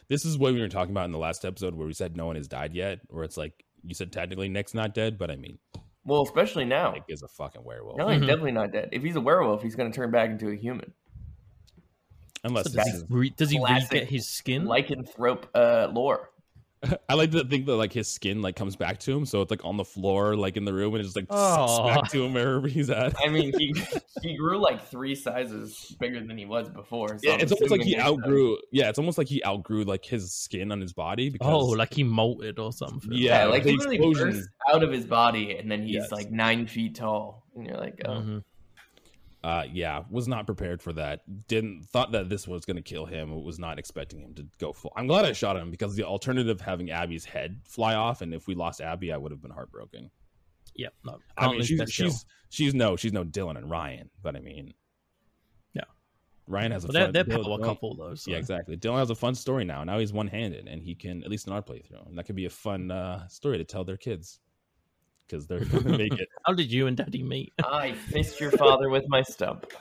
This 0.09 0.25
is 0.25 0.37
what 0.39 0.53
we 0.55 0.61
were 0.61 0.69
talking 0.69 0.93
about 0.93 1.05
in 1.07 1.13
the 1.13 1.19
last 1.19 1.45
episode 1.45 1.75
where 1.75 1.87
we 1.87 1.93
said 1.93 2.17
no 2.17 2.27
one 2.27 2.37
has 2.37 2.49
died 2.49 2.75
yet. 2.75 3.01
Where 3.09 3.23
it's 3.25 3.37
like 3.37 3.65
you 3.85 3.95
said 3.95 4.13
technically 4.13 4.49
Nick's 4.49 4.75
not 4.75 4.95
dead, 4.95 5.19
but 5.19 5.31
I 5.31 5.37
mean 5.37 5.59
Well, 6.05 6.23
especially 6.23 6.65
now. 6.65 6.93
Nick 6.93 7.05
is 7.09 7.23
a 7.23 7.29
fucking 7.29 7.63
werewolf. 7.65 7.97
No, 7.99 8.09
he's 8.09 8.21
Mhm. 8.23 8.27
definitely 8.27 8.53
not 8.53 8.73
dead. 8.73 8.89
If 8.93 9.03
he's 9.03 9.17
a 9.17 9.21
werewolf, 9.21 9.63
he's 9.63 9.77
going 9.77 9.91
to 9.93 9.95
turn 9.97 10.11
back 10.11 10.31
into 10.31 10.49
a 10.51 10.57
human. 10.57 10.93
Unless 12.45 12.73
So 12.73 12.83
does, 12.83 13.05
he 13.09 13.15
re- 13.15 13.35
does 13.37 13.51
he 13.51 13.59
re-get 13.63 14.09
his 14.09 14.27
skin 14.27 14.65
Lycanthrope 14.65 15.45
uh, 15.55 15.89
lore. 15.93 16.31
I 17.11 17.13
like 17.15 17.31
to 17.33 17.45
think 17.45 17.67
that 17.67 17.77
like 17.77 17.93
his 17.93 18.09
skin 18.09 18.41
like 18.41 18.57
comes 18.57 18.75
back 18.75 18.99
to 19.01 19.15
him, 19.15 19.27
so 19.27 19.43
it's 19.43 19.51
like 19.51 19.63
on 19.67 19.77
the 19.77 19.85
floor, 19.85 20.35
like 20.35 20.57
in 20.57 20.65
the 20.65 20.73
room, 20.73 20.95
and 20.95 21.05
it's 21.05 21.15
like 21.15 21.27
Aw. 21.29 21.87
back 21.95 22.11
to 22.13 22.25
him 22.25 22.33
wherever 22.33 22.67
he's 22.67 22.89
at. 22.89 23.15
I 23.23 23.29
mean, 23.29 23.53
he 23.59 23.75
he 24.23 24.35
grew 24.39 24.57
like 24.57 24.87
three 24.87 25.15
sizes 25.15 25.95
bigger 26.01 26.25
than 26.27 26.39
he 26.39 26.47
was 26.47 26.71
before. 26.71 27.09
So 27.09 27.19
Yeah, 27.23 27.33
I'm 27.35 27.41
it's 27.41 27.53
almost 27.53 27.71
like 27.71 27.83
he 27.83 27.97
assuming 27.97 28.15
it's, 28.21 28.25
outgrew. 28.25 28.57
Yeah, 28.73 28.89
it's 28.89 28.99
almost 28.99 29.19
like 29.19 29.29
he 29.29 29.45
outgrew 29.45 29.85
like 29.85 30.07
his 30.07 30.33
skin 30.33 30.73
on 30.73 30.81
his 30.81 30.95
body. 30.95 31.29
Because, 31.29 31.49
Oh, 31.53 31.67
like 31.67 31.93
he 31.93 32.03
molted 32.03 32.59
or 32.59 32.73
something. 32.73 33.13
Yeah, 33.13 33.41
Yeah, 33.43 33.45
like 33.51 33.65
the 33.65 33.73
he 33.73 33.77
literally 33.77 33.97
explosion- 33.97 34.31
bursts 34.31 34.49
out 34.73 34.83
of 34.83 34.91
his 34.91 35.05
body, 35.05 35.57
and 35.59 35.71
then 35.71 35.83
he's 35.83 35.97
Yes. 35.97 36.11
like 36.13 36.31
nine 36.31 36.67
feet 36.67 36.95
tall, 36.95 37.45
and 37.55 37.67
you're 37.67 37.77
like, 37.77 38.01
oh, 38.07 38.11
Mhm. 38.11 38.45
Uh, 39.43 39.65
yeah, 39.73 40.03
was 40.11 40.29
not 40.29 40.45
prepared 40.47 40.83
for 40.83 40.93
that. 40.93 41.23
Didn't 41.49 41.85
thought 41.85 42.13
that 42.13 42.29
this 42.29 42.47
was 42.47 42.65
going 42.65 42.77
to 42.77 42.83
kill 42.83 43.07
him. 43.07 43.43
Was 43.43 43.59
not 43.59 43.79
expecting 43.79 44.21
him 44.21 44.35
to 44.35 44.47
go 44.59 44.73
full. 44.73 44.93
I'm 44.97 45.07
glad 45.07 45.25
I 45.25 45.33
shot 45.33 45.57
him 45.57 45.71
because 45.71 45.97
the 45.97 46.05
alternative 46.05 46.61
having 46.61 46.91
Abby's 46.91 47.25
head 47.25 47.61
fly 47.65 47.95
off, 47.95 48.21
and 48.21 48.35
if 48.35 48.47
we 48.47 48.55
lost 48.55 48.81
Abby, 48.81 49.13
I 49.13 49.17
would 49.17 49.33
have 49.33 49.41
been 49.41 49.51
heartbroken. 49.51 50.11
Yep. 50.77 50.93
No. 51.05 51.19
I 51.39 51.51
mean, 51.51 51.63
she's 51.63 51.83
she's 51.91 52.25
she's 52.51 52.75
no 52.75 52.97
she's 52.97 53.13
no 53.13 53.25
Dylan 53.25 53.57
and 53.57 53.71
Ryan, 53.71 54.11
but 54.23 54.37
I 54.37 54.41
mean, 54.41 54.75
Yeah. 55.75 55.83
Ryan 56.47 56.73
has 56.73 56.85
a 56.85 56.89
But 56.89 56.93
they're, 56.93 57.05
fun, 57.07 57.13
they're 57.13 57.25
Dylan- 57.25 57.45
Dylan- 57.61 57.65
couple 57.65 57.95
though. 57.97 58.15
So. 58.15 58.31
Yeah, 58.31 58.37
exactly. 58.37 58.77
Dylan 58.77 58.99
has 58.99 59.11
a 59.11 59.15
fun 59.15 59.35
story 59.35 59.65
now. 59.65 59.85
Now 59.85 59.99
he's 59.99 60.13
one 60.13 60.27
handed, 60.29 60.69
and 60.69 60.83
he 60.83 60.95
can 60.95 61.25
at 61.25 61.31
least 61.31 61.47
in 61.47 61.53
our 61.53 61.63
playthrough, 61.63 62.07
and 62.09 62.17
that 62.19 62.25
could 62.27 62.37
be 62.37 62.45
a 62.47 62.51
fun 62.51 62.91
uh, 62.91 63.27
story 63.29 63.57
to 63.59 63.65
tell 63.65 63.85
their 63.85 63.97
kids 63.97 64.39
because 65.31 65.47
they're 65.47 65.65
going 65.65 65.85
to 65.85 65.99
make 65.99 66.13
it. 66.15 66.29
How 66.47 66.53
did 66.53 66.73
you 66.73 66.87
and 66.87 66.97
Daddy 66.97 67.23
meet? 67.23 67.53
I 67.65 67.93
fist 67.93 68.41
your 68.41 68.51
father 68.51 68.89
with 68.89 69.05
my 69.09 69.23
stump. 69.23 69.73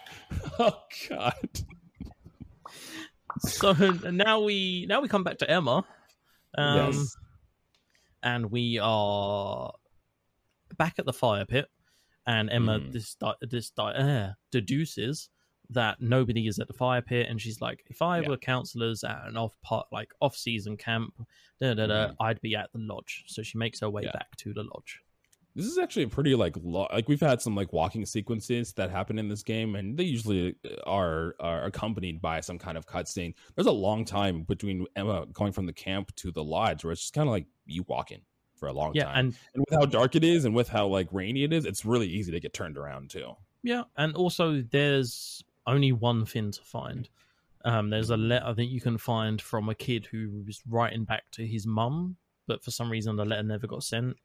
oh 0.58 0.80
God. 1.08 1.34
so 3.40 3.72
now 4.10 4.40
we 4.40 4.86
now 4.88 5.00
we 5.00 5.08
come 5.08 5.24
back 5.24 5.38
to 5.38 5.50
Emma, 5.50 5.84
um, 6.56 6.92
yes. 6.92 7.16
and 8.22 8.50
we 8.50 8.78
are 8.82 9.72
back 10.76 10.94
at 10.98 11.06
the 11.06 11.12
fire 11.12 11.44
pit, 11.44 11.66
and 12.26 12.50
Emma 12.50 12.78
Mm. 12.80 12.92
this 12.92 13.16
this 13.42 13.72
uh, 13.78 14.32
deduces 14.50 15.28
that 15.70 16.00
nobody 16.00 16.46
is 16.46 16.58
at 16.58 16.66
the 16.68 16.74
fire 16.74 17.00
pit, 17.02 17.26
and 17.28 17.40
she's 17.40 17.60
like, 17.60 17.84
if 17.88 18.02
I 18.02 18.20
Yeah. 18.20 18.28
were 18.28 18.36
counselors 18.36 19.02
at 19.04 19.26
an 19.26 19.36
off 19.36 19.60
part 19.62 19.86
like 19.92 20.12
off 20.20 20.36
season 20.36 20.76
camp, 20.76 21.14
da 21.60 21.74
da 21.74 21.86
da, 21.86 22.08
Mhm. 22.08 22.16
I'd 22.20 22.40
be 22.40 22.54
at 22.54 22.72
the 22.72 22.78
lodge. 22.78 23.24
So 23.26 23.42
she 23.42 23.56
makes 23.58 23.80
her 23.80 23.88
way 23.90 24.02
Yeah. 24.04 24.12
back 24.12 24.36
to 24.38 24.52
the 24.52 24.62
lodge. 24.64 25.00
This 25.56 25.66
is 25.66 25.78
actually 25.78 26.02
a 26.02 26.08
pretty 26.08 26.34
like 26.34 26.56
lo- 26.62 26.88
like 26.92 27.08
we've 27.08 27.20
had 27.20 27.40
some 27.40 27.54
like 27.54 27.72
walking 27.72 28.04
sequences 28.06 28.72
that 28.72 28.90
happen 28.90 29.18
in 29.20 29.28
this 29.28 29.44
game, 29.44 29.76
and 29.76 29.96
they 29.96 30.02
usually 30.04 30.56
are 30.84 31.36
are 31.38 31.64
accompanied 31.64 32.20
by 32.20 32.40
some 32.40 32.58
kind 32.58 32.76
of 32.76 32.86
cutscene. 32.86 33.34
There's 33.54 33.68
a 33.68 33.72
long 33.72 34.04
time 34.04 34.42
between 34.42 34.84
Emma 34.96 35.26
going 35.32 35.52
from 35.52 35.66
the 35.66 35.72
camp 35.72 36.14
to 36.16 36.32
the 36.32 36.42
lodge, 36.42 36.82
where 36.84 36.92
it's 36.92 37.02
just 37.02 37.14
kind 37.14 37.28
of 37.28 37.32
like 37.32 37.46
you 37.66 37.84
walking 37.84 38.22
for 38.56 38.66
a 38.68 38.72
long 38.72 38.94
Yeah, 38.96 39.04
time. 39.04 39.16
and 39.26 39.38
and 39.54 39.64
with 39.68 39.78
how 39.78 39.86
dark 39.86 40.16
it 40.16 40.24
is, 40.24 40.44
and 40.44 40.56
with 40.56 40.68
how 40.68 40.88
like 40.88 41.06
rainy 41.12 41.44
it 41.44 41.52
is, 41.52 41.64
it's 41.64 41.84
really 41.84 42.08
easy 42.08 42.32
to 42.32 42.40
get 42.40 42.52
turned 42.52 42.76
around 42.76 43.10
too. 43.10 43.36
Yeah, 43.62 43.84
and 43.96 44.14
also 44.16 44.60
there's 44.60 45.42
only 45.66 45.92
one 45.92 46.24
thing 46.24 46.50
to 46.52 46.62
find. 46.62 47.08
Um, 47.64 47.90
there's 47.90 48.10
a 48.10 48.16
letter 48.16 48.52
that 48.52 48.66
you 48.66 48.80
can 48.80 48.98
find 48.98 49.40
from 49.40 49.68
a 49.68 49.74
kid 49.74 50.06
who 50.10 50.42
was 50.46 50.60
writing 50.68 51.04
back 51.04 51.24
to 51.32 51.46
his 51.46 51.66
mum, 51.66 52.16
but 52.46 52.62
for 52.62 52.70
some 52.70 52.90
reason 52.90 53.16
the 53.16 53.24
letter 53.24 53.42
never 53.42 53.66
got 53.66 53.82
sent. 53.82 54.16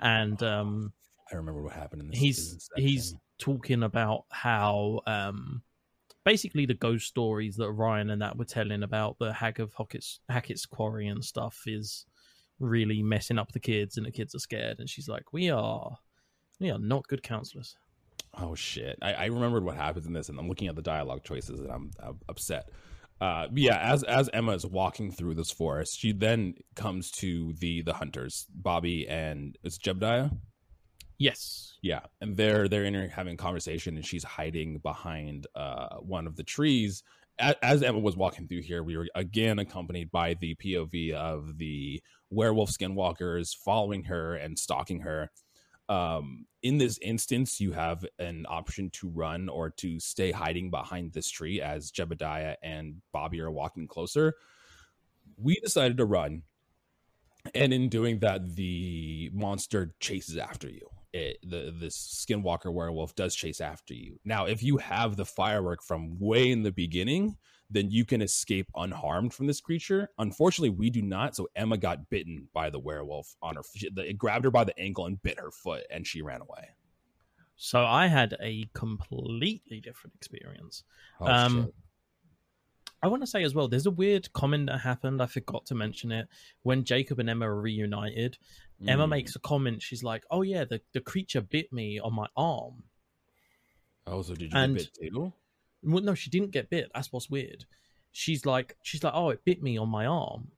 And 0.00 0.42
um, 0.42 0.92
I 1.32 1.36
remember 1.36 1.62
what 1.62 1.72
happened 1.72 2.02
in 2.02 2.10
this. 2.10 2.18
he's 2.18 2.68
he's 2.76 3.14
talking 3.38 3.82
about 3.82 4.24
how 4.30 5.00
um, 5.06 5.62
basically 6.24 6.66
the 6.66 6.74
ghost 6.74 7.06
stories 7.06 7.56
that 7.56 7.70
Ryan 7.70 8.10
and 8.10 8.22
that 8.22 8.36
were 8.36 8.44
telling 8.44 8.82
about 8.82 9.18
the 9.18 9.32
Hag 9.32 9.60
of 9.60 9.72
Hackett's, 9.74 10.20
Hackett's 10.28 10.66
Quarry 10.66 11.06
and 11.08 11.24
stuff 11.24 11.62
is 11.66 12.06
really 12.60 13.02
messing 13.02 13.38
up 13.38 13.52
the 13.52 13.60
kids, 13.60 13.96
and 13.96 14.06
the 14.06 14.12
kids 14.12 14.34
are 14.34 14.40
scared. 14.40 14.78
And 14.78 14.88
she's 14.88 15.08
like, 15.08 15.32
"We 15.32 15.50
are, 15.50 15.98
we 16.60 16.70
are 16.70 16.78
not 16.78 17.08
good 17.08 17.22
counselors." 17.22 17.76
Oh 18.38 18.54
shit! 18.54 18.98
I, 19.02 19.12
I 19.14 19.24
remembered 19.26 19.64
what 19.64 19.76
happens 19.76 20.06
in 20.06 20.12
this, 20.12 20.28
and 20.28 20.38
I'm 20.38 20.48
looking 20.48 20.68
at 20.68 20.74
the 20.76 20.82
dialogue 20.82 21.22
choices, 21.24 21.60
and 21.60 21.70
I'm, 21.70 21.90
I'm 22.02 22.18
upset. 22.28 22.68
Uh, 23.20 23.46
yeah, 23.54 23.78
as 23.78 24.02
as 24.04 24.28
Emma 24.32 24.52
is 24.52 24.66
walking 24.66 25.12
through 25.12 25.34
this 25.34 25.50
forest, 25.50 25.98
she 25.98 26.12
then 26.12 26.54
comes 26.74 27.10
to 27.12 27.52
the 27.60 27.82
the 27.82 27.92
hunters, 27.94 28.46
Bobby 28.52 29.06
and 29.08 29.56
it's 29.62 29.78
Jebediah. 29.78 30.36
Yes. 31.18 31.74
Yeah, 31.82 32.00
and 32.20 32.36
they're 32.36 32.68
they're 32.68 32.84
in 32.84 33.08
having 33.08 33.34
a 33.34 33.36
conversation, 33.36 33.96
and 33.96 34.04
she's 34.04 34.24
hiding 34.24 34.78
behind 34.78 35.46
uh, 35.54 35.96
one 35.98 36.26
of 36.26 36.36
the 36.36 36.42
trees. 36.42 37.02
A- 37.38 37.64
As 37.64 37.82
Emma 37.82 37.98
was 38.00 38.16
walking 38.16 38.48
through 38.48 38.62
here, 38.62 38.82
we 38.82 38.96
were 38.96 39.06
again 39.14 39.58
accompanied 39.58 40.10
by 40.10 40.34
the 40.34 40.56
POV 40.56 41.12
of 41.12 41.56
the 41.58 42.02
werewolf 42.30 42.70
skinwalkers 42.70 43.50
following 43.64 44.04
her 44.04 44.34
and 44.34 44.58
stalking 44.58 45.00
her. 45.00 45.30
Um, 45.88 46.46
in 46.62 46.78
this 46.78 46.98
instance, 47.02 47.60
you 47.60 47.72
have 47.72 48.06
an 48.18 48.46
option 48.48 48.90
to 48.90 49.08
run 49.08 49.48
or 49.48 49.70
to 49.70 50.00
stay 50.00 50.32
hiding 50.32 50.70
behind 50.70 51.12
this 51.12 51.28
tree 51.28 51.60
as 51.60 51.92
Jebediah 51.92 52.56
and 52.62 53.02
Bobby 53.12 53.40
are 53.40 53.50
walking 53.50 53.86
closer. 53.86 54.34
We 55.36 55.56
decided 55.56 55.98
to 55.98 56.04
run, 56.04 56.42
and 57.54 57.72
in 57.72 57.88
doing 57.88 58.20
that, 58.20 58.56
the 58.56 59.30
monster 59.34 59.94
chases 60.00 60.38
after 60.38 60.70
you. 60.70 60.88
It, 61.12 61.38
the 61.42 61.72
this 61.78 61.96
skinwalker 61.96 62.72
werewolf 62.72 63.14
does 63.14 63.34
chase 63.34 63.60
after 63.60 63.94
you. 63.94 64.18
Now, 64.24 64.46
if 64.46 64.62
you 64.62 64.78
have 64.78 65.16
the 65.16 65.24
firework 65.26 65.82
from 65.82 66.18
way 66.18 66.50
in 66.50 66.62
the 66.62 66.72
beginning, 66.72 67.36
then 67.74 67.90
you 67.90 68.04
can 68.06 68.22
escape 68.22 68.68
unharmed 68.74 69.34
from 69.34 69.46
this 69.46 69.60
creature. 69.60 70.08
Unfortunately, 70.18 70.70
we 70.70 70.88
do 70.88 71.02
not. 71.02 71.36
So 71.36 71.48
Emma 71.54 71.76
got 71.76 72.08
bitten 72.08 72.48
by 72.54 72.70
the 72.70 72.78
werewolf 72.78 73.36
on 73.42 73.56
her. 73.56 73.62
It 73.74 74.16
grabbed 74.16 74.44
her 74.46 74.50
by 74.50 74.64
the 74.64 74.78
ankle 74.78 75.04
and 75.06 75.22
bit 75.22 75.38
her 75.38 75.50
foot, 75.50 75.84
and 75.90 76.06
she 76.06 76.22
ran 76.22 76.40
away. 76.40 76.70
So 77.56 77.84
I 77.84 78.06
had 78.06 78.36
a 78.40 78.64
completely 78.72 79.80
different 79.80 80.14
experience. 80.16 80.82
Oh, 81.20 81.26
Um. 81.26 81.72
I 83.02 83.06
want 83.08 83.22
to 83.22 83.26
say 83.26 83.42
as 83.44 83.54
well, 83.54 83.68
there's 83.68 83.84
a 83.84 83.90
weird 83.90 84.32
comment 84.32 84.64
that 84.68 84.78
happened. 84.78 85.20
I 85.20 85.26
forgot 85.26 85.66
to 85.66 85.74
mention 85.74 86.10
it. 86.10 86.26
When 86.62 86.84
Jacob 86.84 87.18
and 87.18 87.28
Emma 87.28 87.46
are 87.50 87.60
reunited, 87.60 88.38
Emma 88.88 89.04
Mm. 89.06 89.10
makes 89.10 89.36
a 89.36 89.38
comment. 89.40 89.82
She's 89.82 90.02
like, 90.02 90.24
"Oh 90.30 90.40
yeah, 90.40 90.64
the, 90.64 90.80
the 90.94 91.02
creature 91.02 91.42
bit 91.42 91.70
me 91.70 91.98
on 92.00 92.14
my 92.14 92.28
arm." 92.34 92.84
Oh, 94.06 94.22
so 94.22 94.34
did 94.34 94.52
you 94.52 94.58
and- 94.58 94.78
get 94.78 94.90
bit 94.98 95.12
too? 95.12 95.32
Well, 95.84 96.02
no, 96.02 96.14
she 96.14 96.30
didn't 96.30 96.50
get 96.50 96.70
bit. 96.70 96.90
That's 96.94 97.12
what's 97.12 97.30
weird. 97.30 97.64
She's 98.12 98.46
like, 98.46 98.76
she's 98.82 99.02
like, 99.02 99.14
"Oh, 99.14 99.30
it 99.30 99.44
bit 99.44 99.62
me 99.62 99.76
on 99.76 99.88
my 99.88 100.06
arm," 100.06 100.48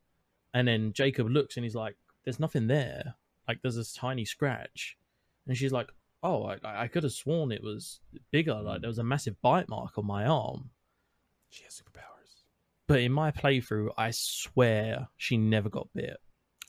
and 0.53 0.69
then 0.69 0.93
Jacob 0.93 1.31
looks 1.31 1.57
and 1.57 1.65
he's 1.65 1.75
like, 1.75 1.97
"There's 2.25 2.41
nothing 2.41 2.67
there. 2.67 3.15
Like 3.49 3.63
there's 3.63 3.77
this 3.77 3.95
tiny 3.95 4.25
scratch," 4.25 4.97
and 5.47 5.57
she's 5.57 5.73
like, 5.73 5.91
"Oh, 6.23 6.45
I, 6.45 6.83
I 6.83 6.89
could 6.89 7.05
have 7.05 7.13
sworn 7.13 7.53
it 7.53 7.63
was 7.63 8.01
bigger. 8.31 8.55
Like 8.55 8.79
hmm. 8.79 8.83
there 8.83 8.91
was 8.91 8.99
a 8.99 9.05
massive 9.05 9.41
bite 9.41 9.69
mark 9.69 9.97
on 9.99 10.07
my 10.07 10.27
arm." 10.27 10.71
She 11.49 11.65
has 11.65 11.81
superpowers. 11.81 12.45
But 12.87 13.01
in 13.01 13.13
my 13.13 13.31
playthrough, 13.31 13.91
I 13.97 14.11
swear 14.13 15.09
she 15.17 15.37
never 15.37 15.69
got 15.69 15.89
bit. 15.95 16.19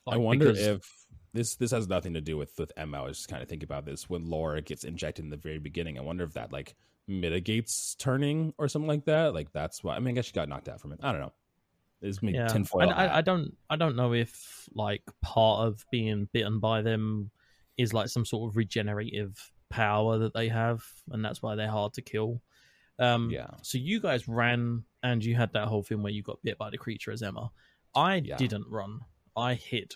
I 0.07 0.17
wonder 0.17 0.53
because- 0.53 0.65
if 0.65 1.07
this 1.33 1.55
this 1.55 1.71
has 1.71 1.87
nothing 1.87 2.13
to 2.13 2.21
do 2.21 2.37
with 2.37 2.57
with 2.57 2.71
Emma. 2.77 2.99
I 2.99 3.07
was 3.07 3.17
just 3.17 3.29
kind 3.29 3.43
of 3.43 3.49
thinking 3.49 3.67
about 3.67 3.85
this 3.85 4.09
when 4.09 4.29
Laura 4.29 4.61
gets 4.61 4.83
injected 4.83 5.25
in 5.25 5.29
the 5.29 5.37
very 5.37 5.59
beginning. 5.59 5.97
I 5.97 6.01
wonder 6.01 6.23
if 6.23 6.33
that 6.33 6.51
like 6.51 6.75
mitigates 7.07 7.95
turning 7.95 8.53
or 8.57 8.67
something 8.67 8.87
like 8.87 9.05
that. 9.05 9.33
Like 9.33 9.51
that's 9.53 9.83
why. 9.83 9.95
I 9.95 9.99
mean, 9.99 10.09
I 10.09 10.15
guess 10.15 10.25
she 10.25 10.33
got 10.33 10.49
knocked 10.49 10.69
out 10.69 10.81
from 10.81 10.91
it. 10.91 10.99
I 11.01 11.11
don't 11.11 11.21
know. 11.21 11.33
Is 12.01 12.21
maybe 12.21 12.37
yeah, 12.37 12.47
tinfoil. 12.47 12.91
I, 12.91 13.05
I, 13.05 13.17
I 13.17 13.21
don't, 13.21 13.55
I 13.69 13.75
don't 13.75 13.95
know 13.95 14.13
if 14.13 14.69
like 14.75 15.01
part 15.21 15.67
of 15.67 15.83
being 15.91 16.29
bitten 16.31 16.59
by 16.59 16.81
them 16.83 17.31
is 17.77 17.93
like 17.93 18.09
some 18.09 18.25
sort 18.25 18.51
of 18.51 18.55
regenerative 18.57 19.51
power 19.69 20.19
that 20.19 20.33
they 20.33 20.47
have, 20.47 20.83
and 21.11 21.25
that's 21.25 21.41
why 21.41 21.55
they're 21.55 21.71
hard 21.71 21.93
to 21.93 22.01
kill. 22.01 22.41
Um, 22.99 23.29
Yeah. 23.31 23.49
So 23.63 23.77
you 23.77 23.99
guys 23.99 24.27
ran, 24.27 24.83
and 25.01 25.23
you 25.23 25.35
had 25.35 25.53
that 25.53 25.67
whole 25.67 25.83
thing 25.83 26.03
where 26.03 26.11
you 26.13 26.21
got 26.21 26.41
bit 26.43 26.57
by 26.57 26.69
the 26.69 26.77
creature 26.77 27.11
as 27.11 27.23
Emma. 27.23 27.49
I 27.95 28.15
Yeah. 28.17 28.37
didn't 28.37 28.67
run. 28.69 28.99
I 29.35 29.55
hid. 29.55 29.95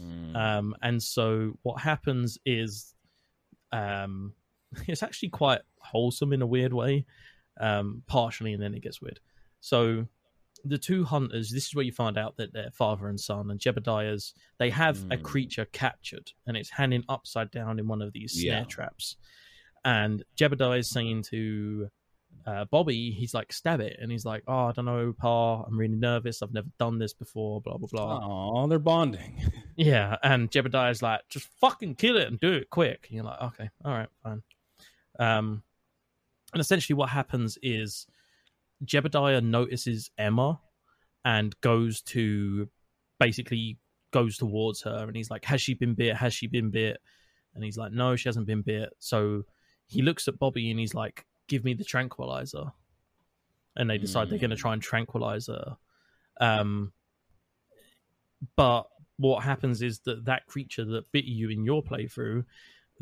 Mm. 0.00 0.36
Um, 0.36 0.76
and 0.82 1.02
so 1.02 1.58
what 1.62 1.80
happens 1.80 2.38
is, 2.46 2.94
um, 3.72 4.32
it's 4.88 5.02
actually 5.02 5.30
quite 5.30 5.60
wholesome 5.78 6.32
in 6.32 6.42
a 6.42 6.46
weird 6.46 6.72
way, 6.72 7.04
um, 7.60 8.02
partially, 8.06 8.52
and 8.52 8.62
then 8.62 8.74
it 8.74 8.82
gets 8.82 9.00
weird. 9.00 9.20
So 9.60 10.06
the 10.64 10.78
two 10.78 11.04
hunters, 11.04 11.50
this 11.50 11.66
is 11.66 11.74
where 11.74 11.84
you 11.84 11.92
find 11.92 12.16
out 12.16 12.36
that 12.38 12.52
they're 12.52 12.70
father 12.70 13.08
and 13.08 13.20
son, 13.20 13.50
and 13.50 13.60
Jebediah's. 13.60 14.32
They 14.58 14.70
have 14.70 14.98
a 15.10 15.16
Mm. 15.16 15.22
creature 15.22 15.64
captured, 15.66 16.32
and 16.46 16.56
it's 16.56 16.70
hanging 16.70 17.04
upside 17.08 17.50
down 17.50 17.78
in 17.78 17.86
one 17.88 18.00
of 18.02 18.12
these 18.12 18.32
snare 18.32 18.60
Yeah. 18.60 18.64
traps. 18.64 19.16
And 19.84 20.24
Jebediah 20.36 20.78
is 20.78 20.88
saying 20.90 21.22
to 21.24 21.90
uh, 22.46 22.66
Bobby, 22.66 23.10
he's 23.10 23.32
like, 23.32 23.50
"Stab 23.54 23.80
it," 23.80 23.96
and 23.98 24.10
he's 24.12 24.26
like, 24.26 24.42
"Oh, 24.46 24.66
I 24.66 24.72
don't 24.72 24.84
know, 24.84 25.14
Pa. 25.18 25.62
I'm 25.62 25.78
really 25.78 25.96
nervous. 25.96 26.42
I've 26.42 26.52
never 26.52 26.68
done 26.78 26.98
this 26.98 27.14
before." 27.14 27.62
Blah 27.62 27.78
blah 27.78 27.88
blah. 27.90 28.20
Oh, 28.22 28.66
they're 28.66 28.78
bonding. 28.78 29.40
Yeah, 29.76 30.16
and 30.22 30.50
Jebediah's 30.50 31.00
like, 31.02 31.22
just 31.30 31.46
fucking 31.60 31.94
kill 31.96 32.16
it 32.16 32.28
and 32.28 32.38
do 32.38 32.52
it 32.52 32.68
quick. 32.70 33.06
And 33.08 33.16
you're 33.16 33.24
like, 33.24 33.40
okay, 33.42 33.70
all 33.84 33.92
right, 33.92 34.08
fine. 34.22 34.42
Um, 35.18 35.62
and 36.52 36.60
essentially, 36.60 36.94
what 36.94 37.10
happens 37.10 37.58
is 37.62 38.06
Jebediah 38.84 39.42
notices 39.42 40.10
Emma 40.18 40.60
and 41.24 41.58
goes 41.60 42.02
to 42.02 42.68
basically 43.18 43.78
goes 44.12 44.36
towards 44.36 44.82
her 44.82 45.04
and 45.06 45.16
he's 45.16 45.30
like, 45.30 45.44
Has 45.44 45.60
she 45.60 45.74
been 45.74 45.94
bit? 45.94 46.16
Has 46.16 46.34
she 46.34 46.46
been 46.46 46.70
bit? 46.70 46.98
And 47.54 47.64
he's 47.64 47.76
like, 47.76 47.92
No, 47.92 48.16
she 48.16 48.28
hasn't 48.28 48.46
been 48.46 48.62
bit. 48.62 48.90
So 48.98 49.42
he 49.86 50.02
looks 50.02 50.28
at 50.28 50.38
Bobby 50.38 50.70
and 50.70 50.78
he's 50.78 50.94
like, 50.94 51.26
Give 51.48 51.64
me 51.64 51.74
the 51.74 51.84
tranquilizer. 51.84 52.72
And 53.76 53.90
they 53.90 53.98
decide 53.98 54.30
they're 54.30 54.38
going 54.38 54.50
to 54.50 54.56
try 54.56 54.72
and 54.72 54.80
tranquilize 54.80 55.48
her. 55.48 55.76
Um, 56.40 56.92
but 58.54 58.84
what 59.16 59.42
happens 59.42 59.82
is 59.82 59.98
that 60.00 60.24
that 60.26 60.46
creature 60.46 60.84
that 60.84 61.10
bit 61.10 61.24
you 61.24 61.48
in 61.48 61.64
your 61.64 61.82
playthrough 61.82 62.44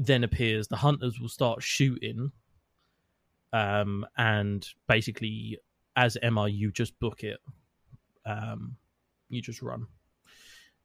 then 0.06 0.24
appears. 0.24 0.68
The 0.68 0.76
hunters 0.76 1.18
will 1.20 1.28
start 1.28 1.62
shooting. 1.62 2.32
Um, 3.52 4.06
and 4.16 4.66
basically, 4.88 5.58
as 5.96 6.16
Emma, 6.22 6.48
you 6.48 6.72
just 6.72 6.98
book 6.98 7.22
it. 7.22 7.38
Um, 8.24 8.76
you 9.28 9.42
just 9.42 9.62
run. 9.62 9.86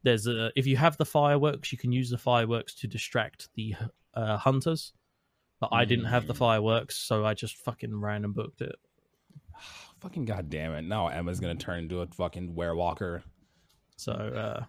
There's 0.03 0.27
a 0.27 0.51
if 0.55 0.67
you 0.67 0.77
have 0.77 0.97
the 0.97 1.05
fireworks, 1.05 1.71
you 1.71 1.77
can 1.77 1.91
use 1.91 2.09
the 2.09 2.17
fireworks 2.17 2.73
to 2.75 2.87
distract 2.87 3.49
the 3.55 3.75
uh, 4.13 4.37
hunters. 4.37 4.93
But 5.59 5.69
I 5.71 5.85
didn't 5.85 6.05
have 6.05 6.27
the 6.27 6.33
Mm. 6.33 6.37
fireworks, 6.37 6.95
so 6.97 7.25
I 7.25 7.33
just 7.33 7.57
fucking 7.57 7.99
ran 7.99 8.23
and 8.25 8.33
booked 8.35 8.61
it. 8.61 8.75
Fucking 10.01 10.25
goddamn 10.25 10.73
it! 10.73 10.83
Now 10.83 11.07
Emma's 11.07 11.39
gonna 11.39 11.55
turn 11.55 11.79
into 11.79 12.01
a 12.01 12.07
fucking 12.07 12.53
werewalker. 12.53 13.23
So 13.95 14.11
uh, 14.13 14.65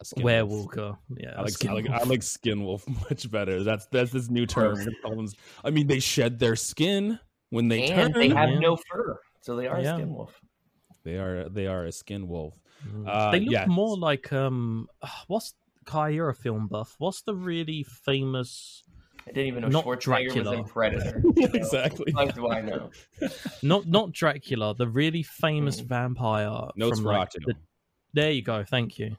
A 0.00 0.04
skin 0.04 0.24
werewalker, 0.24 0.96
yeah. 1.16 1.32
I 1.36 1.42
like, 1.42 1.46
I 1.46 1.50
skin 1.50 1.74
like 1.74 1.86
I 1.88 1.96
wolf. 1.98 2.08
like 2.08 2.22
skin 2.22 2.64
wolf 2.64 2.88
much 3.10 3.30
better. 3.30 3.62
That's 3.62 3.86
that's 3.92 4.10
this 4.10 4.30
new 4.30 4.46
term. 4.46 4.72
We're 4.74 4.84
gonna 4.84 4.96
call 5.02 5.16
them- 5.16 5.28
I 5.62 5.68
mean, 5.70 5.86
they 5.88 6.00
shed 6.00 6.38
their 6.38 6.56
skin 6.56 7.18
when 7.50 7.68
they 7.68 7.84
and 7.90 8.14
turn. 8.14 8.20
they 8.20 8.28
have 8.34 8.48
Yeah. 8.50 8.58
no 8.60 8.76
fur, 8.76 9.20
so 9.42 9.56
they 9.56 9.66
are 9.66 9.78
Yeah. 9.80 9.92
a 9.92 9.96
skin 9.98 10.14
wolf. 10.14 10.40
They 11.04 11.16
are 11.18 11.48
they 11.50 11.66
are 11.66 11.84
a 11.84 11.92
skin 11.92 12.28
wolf. 12.28 12.54
Mm. 12.88 13.06
Uh, 13.06 13.30
they 13.30 13.40
look 13.40 13.50
yes. 13.52 13.68
more 13.68 13.96
like 13.98 14.32
um, 14.32 14.88
what's 15.26 15.52
Kai? 15.84 16.10
You're 16.10 16.30
a 16.30 16.34
film 16.34 16.66
buff. 16.66 16.94
What's 16.98 17.20
the 17.22 17.34
really 17.34 17.82
famous? 17.84 18.82
I 19.28 19.32
didn't 19.32 19.48
even 19.48 19.62
know 19.64 19.68
Not 19.68 19.84
Schwarzenegger 19.84 20.26
was 20.28 20.34
Dracula. 20.34 20.52
in 20.56 20.64
Predator. 20.64 21.22
So 21.36 21.44
exactly. 21.52 22.12
How 22.16 22.24
do 22.24 22.48
I 22.48 22.62
know? 22.62 22.90
Not 23.62 23.86
not 23.86 24.12
Dracula. 24.12 24.74
The 24.74 24.88
really 24.88 25.22
famous 25.22 25.82
Mm. 25.82 25.86
vampire 25.86 26.48
from 26.48 27.04
like 27.04 27.28
Nosferatu. 27.28 27.44
the, 27.44 27.54
There 28.14 28.30
you 28.30 28.40
go. 28.42 28.64
Thank 28.64 28.98
you. 28.98 29.16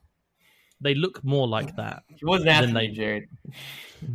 They 0.82 0.96
look 0.96 1.24
more 1.24 1.48
like 1.48 1.76
that. 1.76 2.04
He 2.18 2.26
wasn't 2.26 2.50
asking 2.50 2.74
they- 2.74 2.86
you, 2.86 2.96
Jared. 2.96 3.30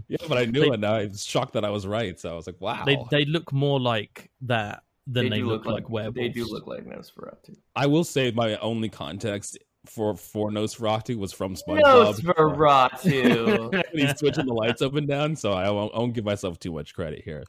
Yeah, 0.09 0.17
but 0.29 0.37
I 0.37 0.47
knew 0.47 0.63
They- 0.63 0.71
it. 0.75 0.81
Now 0.81 0.95
I 0.95 1.05
was 1.07 1.25
shocked 1.25 1.53
that 1.53 1.65
I 1.65 1.71
was 1.71 1.87
right. 1.87 2.19
So 2.19 2.33
I 2.33 2.35
was 2.35 2.49
like, 2.49 2.61
wow. 2.61 2.85
They 2.85 2.99
they 3.11 3.25
look 3.25 3.53
more 3.53 3.79
like 3.79 4.31
that 4.43 4.83
than 5.07 5.31
they, 5.31 5.39
do 5.39 5.47
look, 5.47 5.65
like, 5.65 5.89
werewolves. 5.89 6.17
They 6.17 6.29
do 6.29 6.45
look 6.45 6.67
like 6.67 6.85
Nosferatu. 6.85 7.57
I 7.77 7.87
will 7.87 8.03
say 8.03 8.33
my 8.33 8.57
only 8.57 8.89
context 8.89 9.57
for 9.87 10.17
for 10.17 10.51
Nosferatu 10.51 11.17
was 11.17 11.33
from 11.33 11.55
SpongeBob. 11.55 12.21
Nosferatu. 12.21 13.83
He's 13.93 14.19
switching 14.19 14.47
the 14.47 14.53
lights 14.53 14.83
up 14.83 14.97
and 14.97 15.07
down, 15.07 15.37
so 15.37 15.53
I 15.53 15.71
won't, 15.71 15.95
I 15.95 15.99
won't 15.99 16.15
give 16.15 16.25
myself 16.25 16.59
too 16.59 16.73
much 16.73 16.93
credit 16.93 17.23
here. 17.25 17.45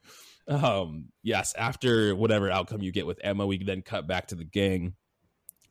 Um, 0.47 1.05
yes, 1.24 1.55
after 1.57 2.15
whatever 2.15 2.51
outcome 2.51 2.82
you 2.84 2.91
get 2.91 3.07
with 3.07 3.20
Emma, 3.24 3.47
we 3.47 3.57
then 3.63 3.82
cut 3.82 4.05
back 4.07 4.28
to 4.28 4.36
the 4.36 4.43
gang 4.45 4.93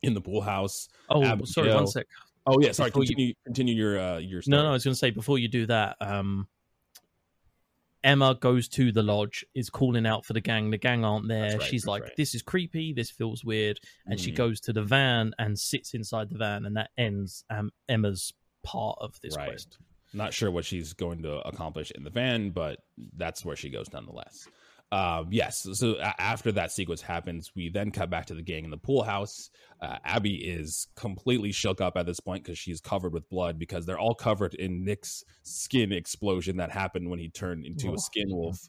in 0.02 0.14
the 0.14 0.20
pool 0.20 0.40
house. 0.40 0.88
Oh, 1.08 1.22
Abigail. 1.22 1.46
sorry, 1.46 1.72
one 1.74 1.86
sec. 1.86 2.06
Oh 2.46 2.60
yeah, 2.60 2.72
sorry. 2.72 2.90
Before 2.90 3.02
you- 3.04 3.08
Continue, 3.08 3.34
continue 3.44 3.74
your 3.74 3.98
uh, 4.00 4.18
your 4.18 4.42
story. 4.42 4.56
No, 4.56 4.62
no, 4.64 4.68
I 4.70 4.72
was 4.72 4.84
going 4.84 4.92
to 4.94 4.98
say 4.98 5.10
before 5.10 5.38
you 5.38 5.48
do 5.48 5.66
that, 5.66 5.96
um, 6.00 6.46
Emma 8.04 8.36
goes 8.40 8.68
to 8.68 8.92
the 8.92 9.02
lodge, 9.02 9.44
is 9.54 9.68
calling 9.68 10.06
out 10.06 10.24
for 10.24 10.32
the 10.32 10.40
gang. 10.40 10.70
The 10.70 10.78
gang 10.78 11.04
aren't 11.04 11.26
there. 11.26 11.58
Right, 11.58 11.62
She's 11.62 11.86
like, 11.86 12.04
right. 12.04 12.16
"This 12.16 12.34
is 12.36 12.42
creepy. 12.42 12.92
This 12.92 13.10
feels 13.10 13.44
weird," 13.44 13.80
and 14.06 14.20
she 14.20 14.30
Mhm. 14.30 14.36
goes 14.36 14.60
to 14.60 14.72
the 14.72 14.82
van 14.84 15.32
and 15.38 15.58
sits 15.58 15.92
inside 15.92 16.30
the 16.30 16.38
van, 16.38 16.66
and 16.66 16.76
that 16.76 16.90
ends 16.96 17.44
um, 17.50 17.72
Emma's 17.88 18.32
part 18.62 18.98
of 19.00 19.18
this 19.22 19.36
Right. 19.36 19.48
quest. 19.48 19.78
Not 20.12 20.32
sure 20.32 20.50
what 20.52 20.64
she's 20.64 20.92
going 20.92 21.22
to 21.22 21.38
accomplish 21.46 21.90
in 21.90 22.04
the 22.04 22.10
van, 22.10 22.50
but 22.50 22.78
that's 23.16 23.44
where 23.44 23.56
she 23.56 23.70
goes 23.70 23.92
nonetheless. 23.92 24.48
Um, 24.92 25.28
yes. 25.30 25.66
So 25.72 25.98
after 26.00 26.52
that 26.52 26.70
sequence 26.70 27.02
happens, 27.02 27.50
we 27.56 27.68
then 27.68 27.90
cut 27.90 28.08
back 28.08 28.26
to 28.26 28.34
the 28.34 28.42
gang 28.42 28.64
in 28.64 28.70
the 28.70 28.76
pool 28.76 29.02
house. 29.02 29.50
Uh, 29.82 29.98
Abby 30.04 30.36
is 30.36 30.86
completely 30.94 31.50
shook 31.52 31.80
up 31.80 31.96
at 31.96 32.06
this 32.06 32.20
point 32.20 32.44
because 32.44 32.58
she's 32.58 32.80
covered 32.80 33.12
with 33.12 33.28
blood 33.28 33.58
because 33.58 33.84
they're 33.84 33.98
all 33.98 34.14
covered 34.14 34.54
in 34.54 34.84
Nick's 34.84 35.24
skin 35.42 35.92
explosion 35.92 36.56
that 36.58 36.70
happened 36.70 37.10
when 37.10 37.18
he 37.18 37.28
turned 37.28 37.66
into 37.66 37.90
Oh. 37.90 37.94
a 37.94 37.98
skin 37.98 38.28
wolf. 38.28 38.58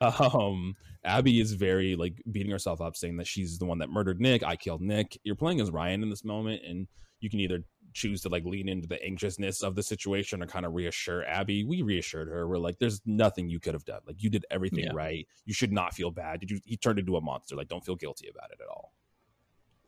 Um, 0.00 0.76
Abby 1.04 1.40
is 1.40 1.54
very 1.54 1.96
like 1.96 2.22
beating 2.30 2.52
herself 2.52 2.80
up, 2.80 2.94
saying 2.94 3.16
that 3.16 3.26
she's 3.26 3.58
the 3.58 3.64
one 3.66 3.78
that 3.78 3.90
murdered 3.90 4.20
Nick. 4.20 4.44
I 4.44 4.54
killed 4.54 4.80
Nick. 4.80 5.18
You're 5.24 5.34
playing 5.34 5.60
as 5.60 5.72
Ryan 5.72 6.04
in 6.04 6.08
this 6.08 6.24
moment, 6.24 6.62
and 6.64 6.86
you 7.18 7.28
can 7.28 7.40
either 7.40 7.64
choose 7.94 8.22
to 8.22 8.28
like 8.28 8.44
lean 8.44 8.68
into 8.68 8.86
the 8.86 9.02
anxiousness 9.04 9.62
of 9.62 9.74
the 9.74 9.82
situation 9.82 10.42
or 10.42 10.46
kind 10.46 10.64
of 10.66 10.74
reassure 10.74 11.24
Abby. 11.24 11.64
We 11.64 11.82
reassured 11.82 12.28
her. 12.28 12.46
We're 12.46 12.58
like, 12.58 12.78
there's 12.78 13.00
nothing 13.06 13.48
you 13.48 13.60
could 13.60 13.74
have 13.74 13.84
done. 13.84 14.00
Like 14.06 14.22
you 14.22 14.30
did 14.30 14.44
everything 14.50 14.84
Yeah. 14.84 14.92
right. 14.94 15.26
You 15.44 15.54
should 15.54 15.72
not 15.72 15.94
feel 15.94 16.10
bad. 16.10 16.40
Did 16.40 16.50
you? 16.50 16.60
He 16.64 16.76
turned 16.76 16.98
into 16.98 17.16
a 17.16 17.20
monster. 17.20 17.56
Like 17.56 17.68
don't 17.68 17.84
feel 17.84 17.96
guilty 17.96 18.28
about 18.28 18.50
it 18.50 18.58
at 18.62 18.68
all. 18.68 18.92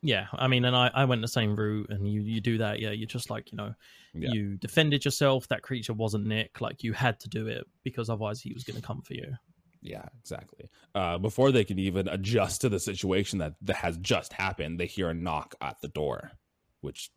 Yeah, 0.02 0.28
I 0.32 0.48
mean, 0.48 0.64
and 0.64 0.74
I, 0.74 0.90
I 0.94 1.04
went 1.04 1.20
the 1.20 1.28
same 1.28 1.54
route, 1.54 1.90
and 1.90 2.10
you 2.10 2.22
you 2.22 2.40
do 2.40 2.56
that. 2.58 2.80
Yeah, 2.80 2.90
you're 2.90 3.06
just 3.06 3.28
like 3.28 3.52
you 3.52 3.58
know, 3.58 3.74
Yeah. 4.14 4.30
you 4.32 4.56
defended 4.56 5.04
yourself. 5.04 5.46
That 5.48 5.60
creature 5.60 5.92
wasn't 5.92 6.26
Nick. 6.26 6.62
Like 6.62 6.82
you 6.82 6.94
had 6.94 7.20
to 7.20 7.28
do 7.28 7.48
it 7.48 7.64
because 7.84 8.08
otherwise 8.08 8.40
he 8.40 8.54
was 8.54 8.64
going 8.64 8.80
to 8.80 8.86
come 8.86 9.02
for 9.02 9.12
you. 9.12 9.34
Yeah, 9.82 10.06
exactly. 10.18 10.70
Uh, 10.94 11.18
before 11.18 11.52
they 11.52 11.64
can 11.64 11.78
even 11.78 12.08
adjust 12.08 12.62
to 12.62 12.68
the 12.70 12.80
situation 12.80 13.38
that, 13.40 13.54
that 13.62 13.76
has 13.76 13.96
just 13.98 14.32
happened, 14.32 14.78
they 14.80 14.86
hear 14.86 15.08
a 15.10 15.14
knock 15.14 15.54
at 15.60 15.80
the 15.80 15.88
door, 15.88 16.32
which 16.80 17.10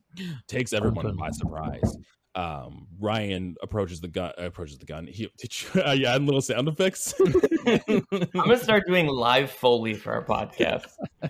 takes 0.47 0.73
everyone 0.73 1.05
Open. 1.05 1.17
by 1.17 1.29
surprise. 1.31 1.97
Um, 2.35 2.87
Ryan 2.99 3.55
approaches 3.61 4.01
the 4.01 4.07
gun. 4.07 4.31
Approaches 4.37 4.77
the 4.79 4.85
gun. 4.85 5.05
He, 5.07 5.29
did 5.37 5.53
you, 5.61 5.81
uh, 5.83 5.91
yeah, 5.91 6.15
and 6.15 6.25
little 6.25 6.41
sound 6.41 6.67
effects. 6.67 7.13
I'm 7.67 8.03
gonna 8.33 8.57
start 8.57 8.83
doing 8.87 9.07
live 9.07 9.51
foley 9.51 9.93
for 9.93 10.13
our 10.13 10.25
podcast. 10.25 10.87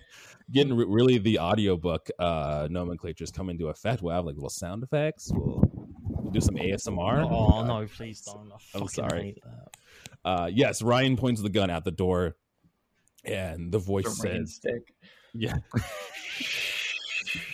Getting 0.51 0.75
re- 0.75 0.86
really 0.88 1.17
the 1.17 1.39
audiobook 1.39 2.09
uh, 2.19 2.67
nomenclature 2.69 3.23
is 3.23 3.31
coming 3.31 3.57
to 3.59 3.67
effect. 3.67 4.01
We'll 4.01 4.13
have 4.15 4.25
like 4.25 4.36
little 4.36 4.49
sound 4.49 4.84
effects. 4.84 5.31
We'll, 5.34 5.63
we'll 6.09 6.31
do 6.31 6.39
some 6.41 6.55
ASMR. 6.55 7.27
Oh 7.29 7.59
Uh, 7.59 7.63
no, 7.65 7.86
please 7.88 8.21
don't! 8.21 8.51
I 8.53 8.77
I'm 8.79 8.88
sorry. 8.88 9.21
hate 9.23 9.43
that. 9.43 10.29
Uh, 10.29 10.49
yes, 10.53 10.81
Ryan 10.81 11.17
points 11.17 11.41
the 11.41 11.49
gun 11.49 11.69
at 11.69 11.84
the 11.84 11.91
door, 11.91 12.36
and 13.25 13.71
the 13.73 13.79
voice 13.79 14.05
The 14.05 14.11
says, 14.11 14.55
stick. 14.55 14.93
Yeah. 15.34 15.55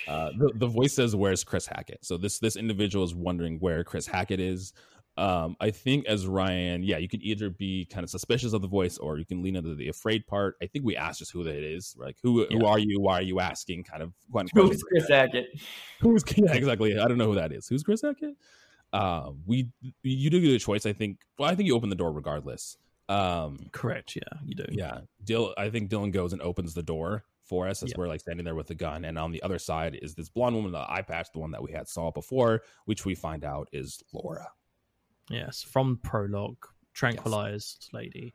Uh, 0.07 0.31
the, 0.37 0.51
the 0.55 0.67
voice 0.67 0.93
says, 0.93 1.15
"Where's 1.15 1.43
Chris 1.43 1.67
Hackett?" 1.67 2.03
So 2.05 2.17
this 2.17 2.39
this 2.39 2.55
individual 2.55 3.05
is 3.05 3.15
wondering 3.15 3.59
where 3.59 3.83
Chris 3.83 4.07
Hackett 4.07 4.39
is. 4.39 4.73
Um, 5.17 5.57
I 5.59 5.71
think 5.71 6.05
as 6.05 6.25
Ryan, 6.27 6.81
yeah, 6.81 6.97
you 6.97 7.09
can 7.09 7.21
either 7.21 7.49
be 7.49 7.85
kind 7.85 8.05
of 8.05 8.09
suspicious 8.09 8.53
of 8.53 8.61
the 8.61 8.69
voice, 8.69 8.97
or 8.97 9.17
you 9.17 9.25
can 9.25 9.43
lean 9.43 9.57
into 9.57 9.75
the 9.75 9.89
afraid 9.89 10.25
part. 10.25 10.55
I 10.61 10.67
think 10.67 10.85
we 10.85 10.95
asked 10.95 11.19
just 11.19 11.31
who 11.31 11.43
that 11.43 11.55
is, 11.55 11.93
like 11.97 12.15
who 12.23 12.45
who 12.45 12.65
are 12.65 12.79
you? 12.79 13.01
Why 13.01 13.19
are 13.19 13.21
you 13.21 13.41
asking? 13.41 13.83
Kind 13.83 14.01
of 14.01 14.13
Who's. 14.53 14.81
Chris 14.81 15.09
Hackett? 15.09 15.47
Who's 15.99 16.23
yeah, 16.37 16.53
exactly? 16.53 16.97
I 16.97 17.07
don't 17.09 17.17
know 17.17 17.27
who 17.27 17.35
that 17.35 17.51
is. 17.51 17.67
Who's 17.67 17.83
Chris 17.83 18.01
Hackett? 18.01 18.35
Uh, 18.93 19.31
we 19.45 19.67
you 20.03 20.29
do 20.29 20.39
get 20.39 20.51
a 20.51 20.59
choice. 20.59 20.85
I 20.85 20.93
think. 20.93 21.17
Well, 21.37 21.49
I 21.49 21.55
think 21.55 21.67
you 21.67 21.75
open 21.75 21.89
the 21.89 21.97
door 21.97 22.13
regardless. 22.13 22.77
Um, 23.09 23.67
Correct. 23.73 24.15
Yeah, 24.15 24.39
you 24.45 24.55
do. 24.55 24.65
yeah, 24.69 25.01
Dill. 25.23 25.53
I 25.57 25.69
think 25.69 25.89
Dylan 25.89 26.13
goes 26.13 26.31
and 26.31 26.41
opens 26.41 26.75
the 26.75 26.83
door 26.83 27.25
for 27.49 27.67
us 27.67 27.81
as 27.83 27.89
Yeah. 27.89 27.95
we're 27.97 28.07
like 28.07 28.21
standing 28.21 28.45
there 28.45 28.55
with 28.55 28.67
the 28.67 28.75
gun, 28.75 29.03
and 29.05 29.17
on 29.17 29.31
the 29.31 29.41
other 29.43 29.57
side 29.59 29.95
is 30.01 30.13
this 30.15 30.29
blonde 30.29 30.55
woman, 30.55 30.71
the 30.71 30.85
eye 30.91 31.01
patch, 31.01 31.27
the 31.33 31.39
one 31.39 31.51
that 31.51 31.63
we 31.63 31.71
had 31.71 31.87
saw 31.87 32.11
before, 32.11 32.61
which 32.85 33.05
we 33.05 33.15
find 33.15 33.43
out 33.43 33.67
is 33.73 34.01
Laura. 34.13 34.47
Yes, 35.29 35.61
from 35.63 35.97
prologue, 35.97 36.63
tranquilized 36.93 37.89
lady. 37.93 38.33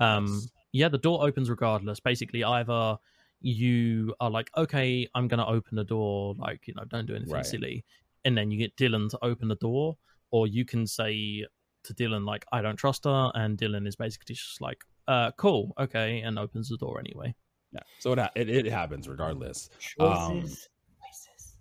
Um, 0.00 0.26
Yes. 0.26 0.48
yeah, 0.72 0.88
the 0.88 0.98
door 0.98 1.26
opens 1.26 1.48
regardless. 1.48 2.00
Basically, 2.00 2.42
either 2.44 2.98
you 3.40 4.14
are 4.20 4.30
like, 4.30 4.50
okay, 4.56 5.08
I'm 5.14 5.28
gonna 5.28 5.46
open 5.46 5.76
the 5.76 5.84
door, 5.84 6.34
like 6.36 6.66
you 6.66 6.74
know, 6.74 6.84
don't 6.84 7.06
do 7.06 7.14
anything 7.14 7.32
Right. 7.34 7.46
silly, 7.46 7.84
and 8.24 8.36
then 8.36 8.50
you 8.50 8.58
get 8.58 8.76
Dylan 8.76 9.08
to 9.10 9.18
open 9.22 9.48
the 9.48 9.56
door, 9.56 9.96
or 10.30 10.46
you 10.46 10.64
can 10.64 10.86
say 10.86 11.46
to 11.84 11.94
Dylan 11.94 12.24
like, 12.26 12.44
I 12.52 12.62
don't 12.62 12.76
trust 12.76 13.04
her, 13.04 13.30
and 13.34 13.56
Dylan 13.56 13.86
is 13.86 13.94
basically 13.94 14.34
just 14.34 14.60
like, 14.60 14.82
uh, 15.06 15.30
cool, 15.32 15.72
okay, 15.78 16.20
and 16.20 16.36
opens 16.38 16.68
the 16.68 16.76
door 16.76 16.98
anyway. 16.98 17.34
Yeah, 17.72 17.80
so 17.98 18.12
it 18.12 18.18
ha- 18.18 18.30
it, 18.34 18.48
it 18.48 18.66
happens 18.66 19.08
regardless, 19.08 19.68
Um, 19.98 20.40
Choices. 20.42 20.68
Choices. 21.02 21.56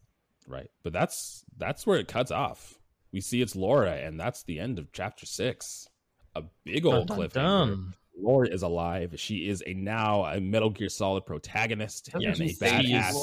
right? 0.48 0.70
But 0.84 0.94
that's 0.94 1.44
that's 1.58 1.86
where 1.88 1.98
it 2.00 2.08
cuts 2.08 2.32
off. 2.32 2.78
We 3.12 3.22
see 3.22 3.42
it's 3.42 3.56
Laura, 3.56 3.92
and 3.96 4.20
that's 4.20 4.44
the 4.44 4.60
end 4.60 4.78
of 4.80 4.92
chapter 4.92 5.26
six. 5.26 5.88
A 6.36 6.44
big 6.66 6.86
old 6.86 7.08
Dun, 7.08 7.18
dun, 7.18 7.28
cliffhanger. 7.30 7.34
dun. 7.70 7.94
Laura 8.18 8.48
is 8.48 8.62
alive. 8.62 9.14
She 9.18 9.48
is 9.50 9.64
a 9.66 9.74
now 9.74 10.26
a 10.26 10.40
Metal 10.40 10.70
Gear 10.70 10.90
Solid 10.90 11.26
protagonist 11.26 12.12
Doesn't 12.12 12.42
and 12.42 12.50
a 12.50 12.54
badass 12.54 13.16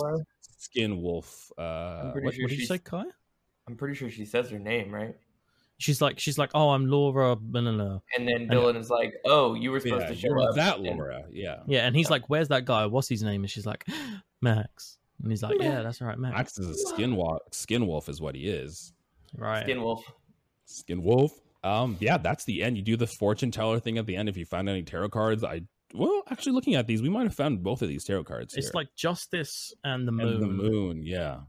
skin 0.59 1.00
wolf. 1.00 1.50
Uh, 1.59 2.12
pretty 2.12 2.24
what- 2.26 2.34
sure 2.34 2.44
What 2.44 2.50
did 2.50 2.59
you 2.59 2.66
say, 2.66 2.78
Kai? 2.78 3.04
I'm 3.68 3.76
pretty 3.76 3.94
sure 3.94 4.10
she 4.10 4.24
says 4.24 4.50
her 4.50 4.59
name, 4.59 4.90
right? 4.92 5.14
She's 5.82 6.00
like, 6.00 6.18
she's 6.18 6.38
like, 6.38 6.50
oh, 6.54 6.70
I'm 6.70 6.86
Laura. 6.86 7.36
Blah, 7.36 7.60
blah, 7.60 7.72
blah. 7.72 7.98
And 8.16 8.28
then 8.28 8.48
I 8.50 8.54
know. 8.54 8.62
Dylan 8.62 8.76
is 8.78 8.88
like, 8.90 9.14
"Oh, 9.24 9.54
you 9.54 9.70
were 9.70 9.80
supposed 9.80 10.02
yeah, 10.02 10.09
to 10.09 10.14
show 10.14 10.28
you're 10.28 10.38
up." 10.40 10.54
that 10.54 10.76
and- 10.78 10.86
Laura. 10.86 11.24
Yeah. 11.30 11.60
Yeah, 11.66 11.86
and 11.86 11.96
he's 11.96 12.10
like, 12.10 12.28
"Where's 12.30 12.48
that 12.48 12.64
guy? 12.64 12.86
What's 12.86 13.09
his 13.09 13.22
name?" 13.22 13.42
And 13.42 13.50
she's 13.50 13.66
like, 13.66 13.84
"Max." 14.40 14.98
And 15.22 15.30
he's 15.30 15.42
like, 15.42 15.56
"Yeah, 15.60 15.82
that's 15.82 16.00
all 16.00 16.09
right, 16.09 16.18
Max." 16.18 16.36
Max 16.36 16.59
is 16.59 16.68
a 16.68 16.74
skin 16.88 17.16
wolf. 17.16 17.42
Skin 17.52 17.86
wolf 17.86 18.09
is 18.09 18.20
what 18.20 18.34
he 18.34 18.48
is. 18.48 18.92
Right. 19.36 19.62
Skin 19.64 19.82
Wolf. 19.82 20.04
Skin 20.66 21.02
wolf. 21.02 21.32
Um, 21.64 21.96
yeah, 22.00 22.18
that's 22.18 22.44
the 22.44 22.62
end. 22.62 22.76
You 22.76 22.82
do 22.82 22.96
the 22.96 23.06
fortune 23.06 23.50
teller 23.50 23.80
thing 23.80 23.98
at 23.98 24.06
the 24.06 24.16
end. 24.16 24.28
If 24.28 24.36
you 24.36 24.44
find 24.44 24.68
any 24.68 24.82
tarot 24.82 25.10
cards, 25.10 25.44
I 25.44 25.62
well, 25.94 26.22
actually, 26.30 26.52
looking 26.52 26.74
at 26.74 26.86
these, 26.86 27.02
we 27.02 27.09
might 27.09 27.24
have 27.24 27.34
found 27.34 27.62
both 27.62 27.82
of 27.82 27.88
these 27.88 28.04
tarot 28.04 28.24
cards. 28.24 28.54
It's 28.54 28.68
here. 28.68 28.72
like 28.74 28.88
justice 28.96 29.72
and 29.84 30.06
the 30.09 30.12
moon. 30.12 30.34
and 30.34 30.42
the 30.42 30.46
moon. 30.46 31.02
Yeah, 31.04 31.40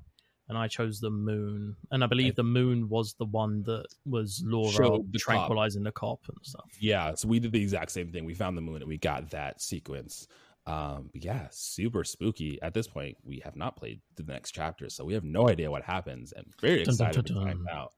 and 0.49 0.57
I 0.57 0.68
chose 0.68 0.99
the 0.99 1.10
moon. 1.10 1.76
And 1.91 2.03
I 2.03 2.07
believe 2.07 2.36
the 2.36 2.44
moon 2.44 2.90
was 2.90 3.15
the 3.15 3.26
one 3.26 3.64
that 3.64 3.86
was 4.06 4.41
Laura 4.45 4.72
Showed 4.72 5.11
the 5.14 5.20
cop. 5.20 5.36
tranquilizing 5.36 5.84
the 5.84 5.91
cop 5.91 6.20
and 6.28 6.38
stuff. 6.41 6.70
yeah. 6.80 7.15
So 7.15 7.28
we 7.28 7.40
did 7.40 7.52
the 7.52 7.61
exact 7.61 7.91
same 7.91 8.11
thing. 8.11 8.26
We 8.26 8.34
found 8.34 8.57
the 8.57 8.61
moon 8.61 8.78
and 8.78 8.88
we 8.88 8.98
got 8.98 9.32
that 9.32 9.61
sequence. 9.61 10.28
Um, 10.65 11.10
but 11.11 11.24
yeah, 11.24 11.48
super 11.52 12.03
spooky. 12.03 12.61
At 12.61 12.74
this 12.74 12.88
point, 12.88 13.18
we 13.24 13.41
have 13.44 13.56
not 13.56 13.76
played 13.76 13.99
the 14.15 14.24
next 14.24 14.52
chapter, 14.52 14.90
so 14.90 15.03
we 15.03 15.14
have 15.14 15.26
no 15.26 15.49
idea 15.49 15.70
what 15.70 15.84
happens, 15.84 16.32
and 16.32 16.45
very 16.61 16.84
Dun, 16.84 16.95
dun, 16.95 17.07
excited 17.10 17.26
dun, 17.26 17.38
to 17.38 17.45
find 17.45 17.68
out. 17.70 17.91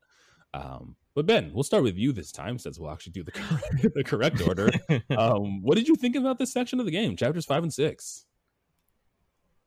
Um, 0.53 0.95
but 1.13 1.27
Ben, 1.27 1.51
we'll 1.53 1.63
start 1.63 1.83
with 1.83 1.95
you 1.95 2.11
this 2.11 2.31
time, 2.31 2.57
since 2.57 2.79
we'll 2.79 2.89
actually 2.89 3.11
do 3.11 3.23
the 3.23 3.31
correct, 3.33 3.93
the 3.93 4.03
correct 4.03 4.41
order. 4.47 4.71
um, 5.15 5.61
what 5.61 5.75
did 5.75 5.87
you 5.87 5.95
think 5.95 6.15
about 6.15 6.39
this 6.39 6.51
section 6.51 6.79
of 6.79 6.85
the 6.87 6.91
game, 6.91 7.15
chapters 7.15 7.45
five 7.45 7.61
and 7.61 7.73
six? 7.73 8.25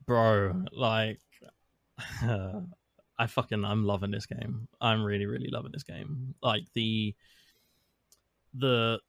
Bro, 0.05 0.65
like 0.73 1.19
I 3.19 3.27
fucking 3.27 3.65
I'm 3.65 3.83
loving 3.83 4.11
this 4.11 4.25
game. 4.25 4.67
I'm 4.79 5.03
really, 5.03 5.25
really 5.25 5.49
loving 5.49 5.71
this 5.73 5.83
game. 5.83 6.35
Like 6.41 6.63
the 6.73 7.13
the 8.53 8.99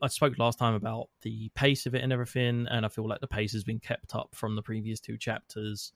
I 0.00 0.06
spoke 0.08 0.38
last 0.38 0.58
time 0.58 0.74
about 0.74 1.08
the 1.22 1.50
pace 1.54 1.86
of 1.86 1.94
it 1.94 2.02
and 2.02 2.12
everything, 2.12 2.66
and 2.70 2.86
I 2.86 2.88
feel 2.88 3.08
like 3.08 3.20
the 3.20 3.26
pace 3.26 3.52
has 3.52 3.64
been 3.64 3.80
kept 3.80 4.14
up 4.14 4.30
from 4.34 4.56
the 4.56 4.62
previous 4.62 5.00
two 5.00 5.18
chapters. 5.18 5.92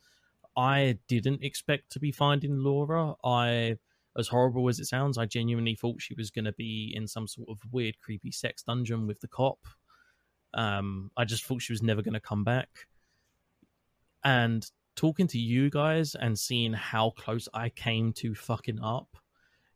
I 0.57 0.99
didn't 1.09 1.43
expect 1.43 1.91
to 1.93 2.01
be 2.01 2.13
finding 2.13 2.59
Laura. 2.59 3.15
I, 3.25 3.79
as 4.19 4.29
horrible 4.29 4.69
as 4.69 4.81
it 4.81 4.87
sounds, 4.87 5.17
I 5.19 5.27
genuinely 5.27 5.75
thought 5.75 6.03
she 6.03 6.15
was 6.15 6.31
going 6.31 6.45
to 6.45 6.53
be 6.53 6.93
in 6.95 7.07
some 7.07 7.27
sort 7.27 7.49
of 7.49 7.59
weird, 7.71 7.99
creepy 8.01 8.33
sex 8.33 8.63
dungeon 8.63 9.07
with 9.07 9.21
the 9.21 9.29
cop. 9.29 9.61
Um, 10.53 11.11
I 11.17 11.25
just 11.25 11.47
thought 11.47 11.63
she 11.63 11.73
was 11.73 11.83
never 11.83 12.03
going 12.03 12.15
to 12.15 12.21
come 12.21 12.45
back. 12.45 12.87
And 14.25 14.69
talking 14.95 15.27
to 15.29 15.39
you 15.39 15.71
guys 15.71 16.15
and 16.15 16.39
seeing 16.39 16.73
how 16.73 17.11
close 17.11 17.49
I 17.55 17.69
came 17.71 18.13
to 18.15 18.35
fucking 18.35 18.81
up 18.83 19.17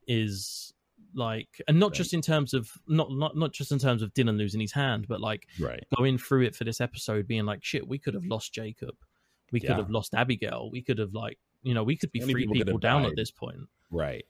is 0.07 0.73
like, 1.15 1.61
and 1.69 1.79
not 1.81 1.91
Right. 1.93 1.97
just 1.97 2.13
in 2.15 2.21
terms 2.23 2.53
of 2.55 2.71
not 2.87 3.11
not 3.11 3.37
not 3.37 3.53
just 3.53 3.73
in 3.73 3.79
terms 3.79 4.03
of 4.03 4.13
Dylan 4.15 4.37
losing 4.37 4.61
his 4.61 4.73
hand, 4.73 5.07
but 5.09 5.21
like 5.21 5.47
Right. 5.59 5.83
going 5.97 6.19
through 6.19 6.43
it 6.43 6.55
for 6.55 6.65
this 6.65 6.81
episode, 6.81 7.27
being 7.27 7.47
like, 7.47 7.65
shit, 7.65 7.87
we 7.87 7.99
could 7.99 8.15
have 8.15 8.25
lost 8.27 8.53
Jacob, 8.53 8.95
we 9.53 9.61
could 9.61 9.71
Yeah. 9.71 9.77
have 9.77 9.91
lost 9.91 10.15
Abigail, 10.15 10.71
we 10.71 10.83
could 10.83 10.99
have 10.99 11.15
like, 11.15 11.39
you 11.63 11.73
know, 11.75 11.83
we 11.85 11.97
could 11.97 12.13
be 12.13 12.21
Many 12.21 12.33
three 12.33 12.43
people 12.47 12.55
people, 12.67 12.79
down 12.79 13.03
died. 13.03 13.11
at 13.11 13.17
this 13.17 13.31
point. 13.31 13.69
Right. 13.91 14.25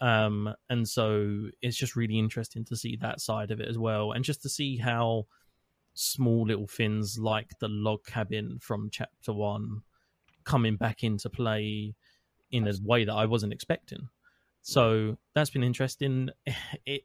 Um, 0.00 0.54
and 0.70 0.88
so 0.88 1.50
it's 1.60 1.76
just 1.76 1.94
really 1.94 2.18
interesting 2.18 2.64
to 2.64 2.76
see 2.76 2.96
that 2.96 3.20
side 3.20 3.50
of 3.50 3.60
it 3.60 3.68
as 3.68 3.76
well, 3.76 4.12
and 4.12 4.24
just 4.24 4.40
to 4.42 4.48
see 4.48 4.78
how 4.78 5.26
small 5.92 6.46
little 6.46 6.66
things 6.66 7.18
like 7.18 7.50
the 7.58 7.68
log 7.68 8.02
cabin 8.06 8.58
from 8.60 8.88
chapter 8.90 9.32
one 9.34 9.82
coming 10.44 10.76
back 10.76 11.02
into 11.02 11.30
play 11.30 11.94
in 12.50 12.66
a 12.66 12.72
way 12.82 13.04
that 13.04 13.14
I 13.14 13.26
wasn't 13.26 13.52
expecting. 13.52 14.08
So 14.62 15.16
that's 15.34 15.50
been 15.50 15.64
interesting. 15.64 16.30
It 16.86 17.02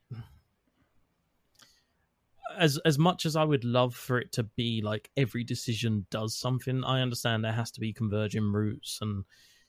as 2.57 2.79
as 2.85 2.97
much 2.97 3.25
as 3.25 3.35
I 3.35 3.43
would 3.43 3.65
love 3.65 3.93
for 3.93 4.17
it 4.17 4.31
to 4.33 4.43
be 4.43 4.81
like 4.81 5.09
every 5.17 5.43
decision 5.43 6.05
does 6.09 6.37
something, 6.37 6.83
I 6.85 7.01
understand 7.01 7.43
there 7.43 7.51
has 7.51 7.71
to 7.71 7.81
be 7.81 7.91
converging 7.91 8.53
routes 8.53 8.99
and 9.01 9.25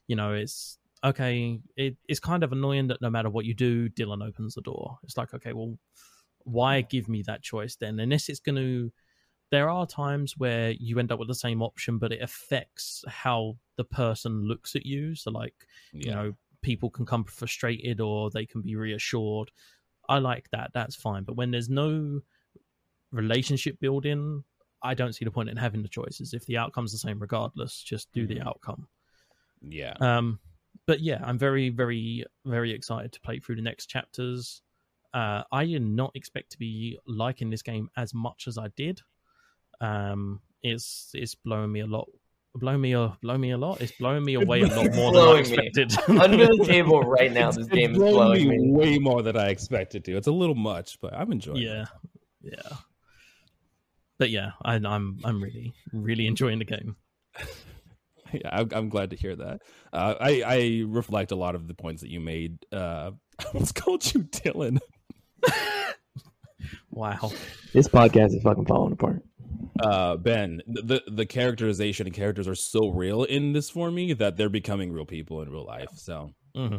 you 0.07 0.17
know 0.17 0.33
it's 0.33 0.79
okay 1.05 1.61
it, 1.77 1.97
it's 2.09 2.21
kind 2.21 2.43
of 2.43 2.53
annoying 2.53 2.89
that 2.89 3.03
no 3.03 3.11
matter 3.11 3.29
what 3.29 3.45
you 3.45 3.55
do 3.55 3.89
dylan 3.89 4.27
opens 4.27 4.55
the 4.55 4.63
door 4.63 4.99
it's 5.03 5.17
like 5.17 5.35
okay 5.35 5.53
well 5.53 5.79
why 6.45 6.81
give 6.81 7.09
me 7.09 7.23
that 7.23 7.43
choice 7.43 7.77
then 7.77 7.99
unless 8.01 8.29
it's 8.29 8.41
going 8.41 8.57
to 8.57 8.93
there 9.51 9.69
are 9.71 9.87
times 9.87 10.37
where 10.37 10.71
you 10.73 10.99
end 10.99 11.13
up 11.13 11.19
with 11.19 11.29
the 11.29 11.35
same 11.35 11.63
option 11.63 11.99
but 11.99 12.13
it 12.13 12.21
affects 12.23 13.05
how 13.09 13.57
the 13.77 13.85
person 13.85 14.43
looks 14.47 14.75
at 14.77 14.85
you 14.87 15.15
so 15.15 15.31
like 15.31 15.55
Yeah. 15.93 16.01
you 16.09 16.15
know 16.15 16.37
people 16.63 16.91
can 16.91 17.07
come 17.07 17.25
frustrated 17.25 18.01
or 18.01 18.31
they 18.31 18.45
can 18.47 18.61
be 18.63 18.75
reassured 18.77 19.51
i 20.09 20.19
like 20.19 20.51
that 20.51 20.71
that's 20.75 20.97
fine 20.97 21.23
but 21.25 21.37
when 21.37 21.51
there's 21.51 21.69
no 21.69 22.21
relationship 23.13 23.79
building 23.81 24.43
i 24.83 24.95
don't 24.95 25.13
see 25.15 25.25
the 25.25 25.31
point 25.31 25.49
in 25.49 25.57
having 25.57 25.83
the 25.83 25.89
choices 25.89 26.35
if 26.35 26.45
the 26.47 26.57
outcome's 26.57 26.93
the 26.93 26.99
same 26.99 27.19
regardless 27.19 27.83
just 27.83 28.11
do 28.13 28.27
the 28.27 28.37
Mhm. 28.37 28.47
outcome 28.47 28.89
yeah. 29.63 29.95
um, 30.01 30.39
but 30.87 31.01
yeah, 31.01 31.21
I'm 31.25 31.39
very, 31.39 31.71
very, 31.71 32.25
very 32.45 32.71
excited 32.71 33.11
to 33.15 33.21
play 33.23 33.41
through 33.41 33.57
the 33.57 33.63
next 33.63 33.87
chapters. 33.87 34.61
Uh, 35.15 35.43
I 35.51 35.65
did 35.65 35.83
not 35.83 36.13
expect 36.15 36.51
to 36.53 36.59
be 36.59 36.99
liking 37.07 37.49
this 37.51 37.63
game 37.63 37.89
as 37.97 38.13
much 38.15 38.47
as 38.47 38.59
I 38.59 38.69
did. 38.77 39.01
Um, 39.81 40.41
it's 40.63 41.11
it's 41.15 41.35
blowing 41.35 41.71
me 41.73 41.81
a 41.81 41.87
lot, 41.87 42.09
blowing 42.55 42.81
me 42.81 42.93
a 42.93 43.17
blow 43.23 43.37
me 43.39 43.51
a 43.51 43.59
lot. 43.59 43.81
It's 43.81 43.93
blowing 43.93 44.25
me 44.25 44.35
away 44.35 44.63
a 44.63 44.67
lot 44.67 44.93
more 44.95 45.13
than 45.13 45.23
I 45.37 45.39
expected. 45.39 45.93
Under 46.09 46.47
the 46.47 46.65
table 46.67 47.01
right 47.03 47.33
now, 47.33 47.49
It's- 47.51 47.57
this 47.57 47.67
it's 47.67 47.75
game 47.75 47.93
is 47.93 47.99
blown 47.99 48.13
blowing 48.15 48.49
me. 48.49 48.71
way 48.71 48.99
more 48.99 49.23
than 49.23 49.37
I 49.37 49.49
expected 49.49 50.05
to. 50.07 50.17
It's 50.17 50.27
a 50.27 50.33
little 50.33 50.55
much, 50.55 50.99
but 51.01 51.15
I'm 51.15 51.31
enjoying 51.33 51.63
yeah, 51.63 51.83
it. 51.83 51.89
yeah. 52.55 52.77
But 54.19 54.31
yeah, 54.31 54.53
I, 54.65 54.75
I'm 54.77 55.19
I'm 55.25 55.43
really 55.43 55.75
really 55.93 56.27
enjoying 56.27 56.59
the 56.59 56.65
game. 56.65 56.97
Yeah, 58.33 58.51
I'm, 58.51 58.69
I'm 58.73 58.89
glad 58.89 59.11
to 59.11 59.17
hear 59.17 59.37
that. 59.37 59.63
Uh, 59.93 60.15
I, 60.21 60.43
I 60.45 60.83
reflect 60.85 61.31
a 61.31 61.37
lot 61.37 61.55
of 61.55 61.69
the 61.69 61.75
points 61.75 62.03
that 62.03 62.11
you 62.11 62.19
made. 62.19 62.59
Uh, 62.73 63.13
I 63.39 63.45
almost 63.55 63.77
called 63.77 64.13
you 64.13 64.25
Dylan. 64.25 64.81
Wow. 66.91 67.31
This 67.73 67.89
podcast 67.89 68.35
is 68.35 68.43
fucking 68.43 68.67
falling 68.67 68.93
apart. 68.95 69.23
Uh, 69.81 70.17
ben, 70.17 70.63
the 70.67 71.03
the 71.07 71.27
characterization 71.27 72.07
and 72.07 72.15
characters 72.15 72.49
are 72.49 72.55
so 72.55 72.89
real 72.89 73.25
in 73.25 73.53
this 73.53 73.71
for 73.71 73.91
me 73.91 74.13
that 74.15 74.37
they're 74.37 74.49
becoming 74.49 74.93
real 74.93 75.07
people 75.07 75.43
in 75.43 75.51
real 75.51 75.67
life. 75.67 75.91
So. 75.97 76.33
Hmm 76.55 76.77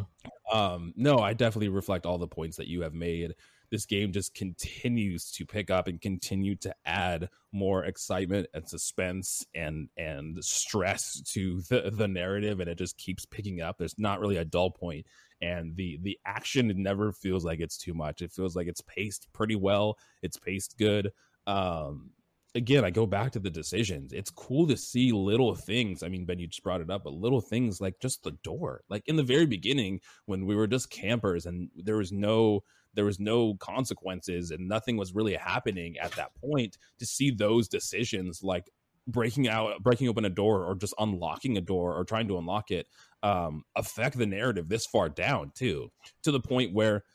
um 0.52 0.94
no 0.96 1.18
i 1.20 1.34
definitely 1.34 1.70
reflect 1.70 2.06
all 2.06 2.18
the 2.18 2.28
points 2.28 2.58
that 2.58 2.68
you 2.68 2.82
have 2.82 2.94
made. 2.94 3.34
This 3.70 3.86
game 3.86 4.14
just 4.14 4.34
continues 4.34 5.30
to 5.32 5.46
pick 5.46 5.70
up 5.70 5.90
and 5.90 6.00
continue 6.00 6.56
to 6.58 6.74
add 6.86 7.28
more 7.52 7.84
excitement 7.84 8.48
and 8.54 8.68
suspense 8.68 9.46
and 9.54 9.90
and 9.98 10.42
stress 10.42 11.22
to 11.34 11.62
the, 11.70 11.92
the 11.94 12.08
narrative 12.08 12.62
and 12.62 12.70
it 12.70 12.78
just 12.78 12.98
keeps 12.98 13.26
picking 13.26 13.60
up. 13.60 13.78
There's 13.78 14.00
not 14.00 14.22
really 14.22 14.38
a 14.38 14.46
dull 14.46 14.72
point 14.72 15.06
and 15.42 15.76
the 15.76 16.00
the 16.02 16.18
action 16.26 16.72
never 16.78 17.12
feels 17.12 17.44
like 17.44 17.60
it's 17.60 17.78
too 17.78 17.94
much. 17.94 18.22
It 18.22 18.32
feels 18.32 18.56
like 18.56 18.68
it's 18.68 18.82
paced 18.82 19.28
pretty 19.34 19.56
well. 19.56 19.98
It's 20.22 20.38
paced 20.38 20.78
good. 20.78 21.12
Um 21.46 22.12
again, 22.58 22.84
I 22.84 22.90
go 22.90 23.06
back 23.06 23.32
to 23.32 23.40
the 23.40 23.50
decisions. 23.50 24.12
It's 24.12 24.32
cool 24.32 24.68
to 24.68 24.76
see 24.76 25.12
little 25.12 25.56
things. 25.56 26.04
I 26.04 26.10
mean, 26.10 26.26
Ben, 26.26 26.40
you 26.40 26.48
just 26.48 26.64
brought 26.64 26.82
it 26.82 26.90
up, 26.90 27.04
but 27.04 27.14
little 27.14 27.40
things 27.40 27.80
like 27.80 28.00
just 28.02 28.24
the 28.24 28.32
door. 28.44 28.82
Like 28.90 29.04
in 29.06 29.16
the 29.16 29.24
very 29.24 29.46
beginning, 29.46 30.02
when 30.26 30.46
we 30.46 30.56
were 30.56 30.68
just 30.68 30.90
campers 30.90 31.46
and 31.46 31.70
there 31.76 31.98
was 31.98 32.12
no 32.12 32.64
there 32.96 33.06
was 33.06 33.20
no 33.20 33.54
consequences 33.56 34.50
and 34.50 34.68
nothing 34.68 34.98
was 34.98 35.14
really 35.14 35.36
happening 35.36 35.98
at 36.00 36.14
that 36.14 36.32
point, 36.42 36.78
to 36.98 37.06
see 37.06 37.30
those 37.30 37.68
decisions 37.68 38.42
like 38.42 38.72
breaking 39.06 39.48
out 39.48 39.82
breaking 39.82 40.10
open 40.10 40.26
a 40.26 40.30
door 40.30 40.66
or 40.66 40.76
just 40.76 40.96
unlocking 41.00 41.58
a 41.58 41.62
door 41.62 41.96
or 41.96 42.04
trying 42.04 42.28
to 42.28 42.38
unlock 42.38 42.72
it 42.72 42.88
um 43.24 43.64
affect 43.78 44.18
the 44.18 44.26
narrative 44.26 44.68
this 44.68 44.86
far 44.86 45.08
down 45.08 45.50
too 45.56 45.90
to 46.24 46.30
the 46.30 46.42
point 46.42 46.74
where 46.74 47.06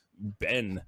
ben 0.40 0.80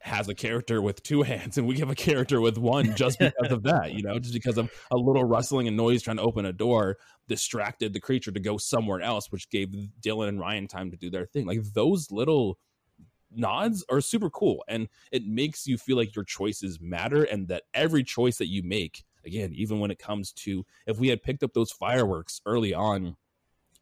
has 0.00 0.28
a 0.28 0.34
character 0.34 0.80
with 0.80 1.02
two 1.02 1.22
hands 1.30 1.58
and 1.58 1.66
we 1.66 1.78
have 1.78 1.90
a 1.90 1.94
character 1.94 2.40
with 2.40 2.56
one 2.56 2.94
just 2.96 3.18
because 3.20 3.52
of 3.52 3.62
that 3.62 3.92
you 3.92 4.02
know 4.02 4.18
just 4.18 4.34
because 4.34 4.56
of 4.56 4.70
a 4.90 4.96
little 4.96 5.24
rustling 5.24 5.68
and 5.68 5.76
noise 5.76 6.02
trying 6.02 6.16
to 6.16 6.22
open 6.22 6.46
a 6.46 6.52
door 6.52 6.96
distracted 7.28 7.92
the 7.92 8.00
creature 8.00 8.32
to 8.32 8.40
go 8.40 8.56
somewhere 8.56 9.00
else 9.00 9.30
which 9.30 9.48
gave 9.50 9.68
dylan 10.00 10.28
and 10.28 10.40
ryan 10.40 10.66
time 10.66 10.90
to 10.90 10.96
do 10.96 11.10
their 11.10 11.26
thing. 11.26 11.46
Like 11.46 11.62
those 11.74 12.10
little 12.10 12.58
nods 13.30 13.84
are 13.88 14.00
super 14.00 14.30
cool 14.30 14.64
and 14.66 14.88
it 15.12 15.24
makes 15.24 15.66
you 15.66 15.78
feel 15.78 15.96
like 15.96 16.16
your 16.16 16.24
choices 16.24 16.80
matter 16.80 17.22
and 17.24 17.46
that 17.48 17.62
every 17.74 18.02
choice 18.02 18.38
that 18.38 18.48
you 18.48 18.62
make 18.62 19.04
again 19.24 19.52
even 19.54 19.78
when 19.78 19.90
it 19.90 19.98
comes 20.00 20.32
to 20.32 20.66
if 20.86 20.98
we 20.98 21.08
had 21.08 21.22
picked 21.22 21.44
up 21.44 21.52
those 21.52 21.70
fireworks 21.70 22.40
early 22.44 22.74
on 22.74 23.16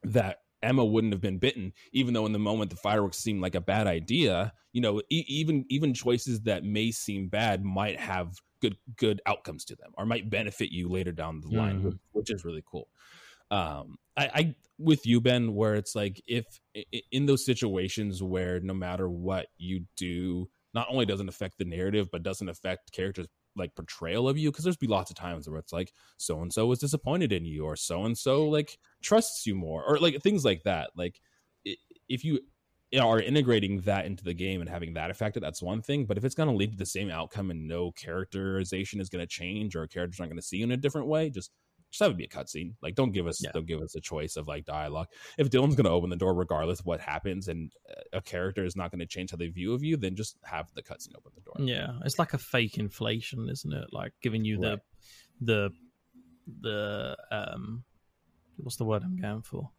that 0.02 0.40
Emma 0.62 0.84
wouldn't 0.84 1.12
have 1.12 1.20
been 1.20 1.38
bitten, 1.38 1.72
even 1.92 2.14
though 2.14 2.26
in 2.26 2.32
the 2.32 2.38
moment 2.38 2.70
the 2.70 2.76
fireworks 2.76 3.18
seemed 3.18 3.40
like 3.40 3.54
a 3.54 3.60
bad 3.60 3.86
idea. 3.86 4.52
You 4.72 4.80
know, 4.80 5.00
e- 5.10 5.24
even 5.28 5.64
even 5.68 5.94
choices 5.94 6.40
that 6.42 6.64
may 6.64 6.90
seem 6.90 7.28
bad 7.28 7.64
might 7.64 7.98
have 7.98 8.34
good 8.60 8.76
good 8.96 9.20
outcomes 9.26 9.64
to 9.66 9.76
them, 9.76 9.92
or 9.96 10.04
might 10.06 10.30
benefit 10.30 10.72
you 10.72 10.88
later 10.88 11.12
down 11.12 11.40
the 11.40 11.48
line, 11.48 11.82
Mhm. 11.82 11.98
which, 12.12 12.30
is 12.30 12.44
really 12.44 12.64
cool. 12.66 12.88
Um, 13.50 13.96
I, 14.16 14.26
I 14.34 14.56
with 14.78 15.06
you, 15.06 15.20
Ben, 15.20 15.54
where 15.54 15.74
it's 15.74 15.94
like 15.94 16.20
if 16.26 16.44
in 17.10 17.26
those 17.26 17.44
situations 17.44 18.22
where 18.22 18.60
no 18.60 18.74
matter 18.74 19.08
what 19.08 19.46
you 19.56 19.86
do, 19.96 20.48
not 20.74 20.86
only 20.90 21.06
doesn't 21.06 21.28
affect 21.28 21.58
the 21.58 21.64
narrative, 21.64 22.08
but 22.12 22.22
doesn't 22.22 22.48
affect 22.48 22.92
characters 22.92 23.26
like 23.58 23.74
portrayal 23.74 24.28
of 24.28 24.38
you 24.38 24.50
because 24.50 24.64
there's 24.64 24.76
be 24.76 24.86
lots 24.86 25.10
of 25.10 25.16
times 25.16 25.48
where 25.48 25.58
it's 25.58 25.72
like 25.72 25.92
so 26.16 26.40
and 26.40 26.52
so 26.52 26.66
was 26.66 26.78
disappointed 26.78 27.32
in 27.32 27.44
you 27.44 27.64
or 27.64 27.76
so 27.76 28.04
and 28.04 28.16
so 28.16 28.48
like 28.48 28.78
trusts 29.02 29.46
you 29.46 29.54
more 29.54 29.84
or 29.84 29.98
like 29.98 30.22
things 30.22 30.44
like 30.44 30.62
that. 30.62 30.90
Like 30.96 31.20
if 32.08 32.24
you 32.24 32.40
are 32.98 33.20
integrating 33.20 33.80
that 33.82 34.06
into 34.06 34.24
the 34.24 34.32
game 34.32 34.60
and 34.60 34.70
having 34.70 34.94
that 34.94 35.10
affected 35.10 35.42
that's 35.42 35.60
one 35.60 35.82
thing 35.82 36.06
but 36.06 36.16
if 36.16 36.24
it's 36.24 36.34
going 36.34 36.48
to 36.48 36.54
lead 36.54 36.72
to 36.72 36.78
the 36.78 36.86
same 36.86 37.10
outcome 37.10 37.50
and 37.50 37.68
no 37.68 37.92
characterization 37.92 38.98
is 38.98 39.10
going 39.10 39.20
to 39.20 39.26
change 39.26 39.76
or 39.76 39.86
characters 39.86 40.18
aren't 40.18 40.30
going 40.30 40.40
to 40.40 40.46
see 40.46 40.56
you 40.56 40.64
in 40.64 40.72
a 40.72 40.76
different 40.76 41.06
way 41.06 41.28
just 41.28 41.50
just 41.90 42.02
have 42.02 42.10
it 42.10 42.16
be 42.18 42.24
a 42.24 42.28
cutscene 42.28 42.74
like 42.82 42.94
don't 42.94 43.12
give 43.12 43.26
us 43.26 43.40
Yeah. 43.42 43.50
don't 43.52 43.66
give 43.66 43.80
us 43.80 43.94
a 43.94 44.00
choice 44.00 44.36
of 44.36 44.46
like 44.46 44.64
dialogue 44.64 45.06
if 45.38 45.48
dylan's 45.50 45.74
going 45.74 45.84
to 45.84 45.90
open 45.90 46.10
the 46.10 46.16
door 46.16 46.34
regardless 46.34 46.80
of 46.80 46.86
what 46.86 47.00
happens 47.00 47.48
and 47.48 47.72
uh, 47.90 48.18
a 48.18 48.20
character 48.20 48.64
is 48.64 48.76
not 48.76 48.90
going 48.90 48.98
to 49.00 49.06
change 49.06 49.30
how 49.30 49.36
they 49.36 49.48
view 49.48 49.72
of 49.72 49.82
you 49.82 49.96
then 49.96 50.14
just 50.14 50.36
have 50.44 50.70
the 50.74 50.82
cutscene 50.82 51.16
open 51.16 51.32
the 51.34 51.40
door 51.40 51.54
Yeah, 51.66 51.92
it's 52.04 52.18
like 52.18 52.34
a 52.34 52.38
fake 52.38 52.78
inflation, 52.78 53.48
isn't 53.50 53.72
it? 53.72 53.88
Like 53.92 54.12
giving 54.22 54.44
you 54.44 54.60
Right. 54.60 54.78
the 55.40 55.70
the 55.70 55.70
the 56.60 57.16
um 57.30 57.84
what's 58.56 58.76
the 58.76 58.84
word 58.84 59.02
I'm 59.04 59.16
going 59.16 59.42
for? 59.42 59.70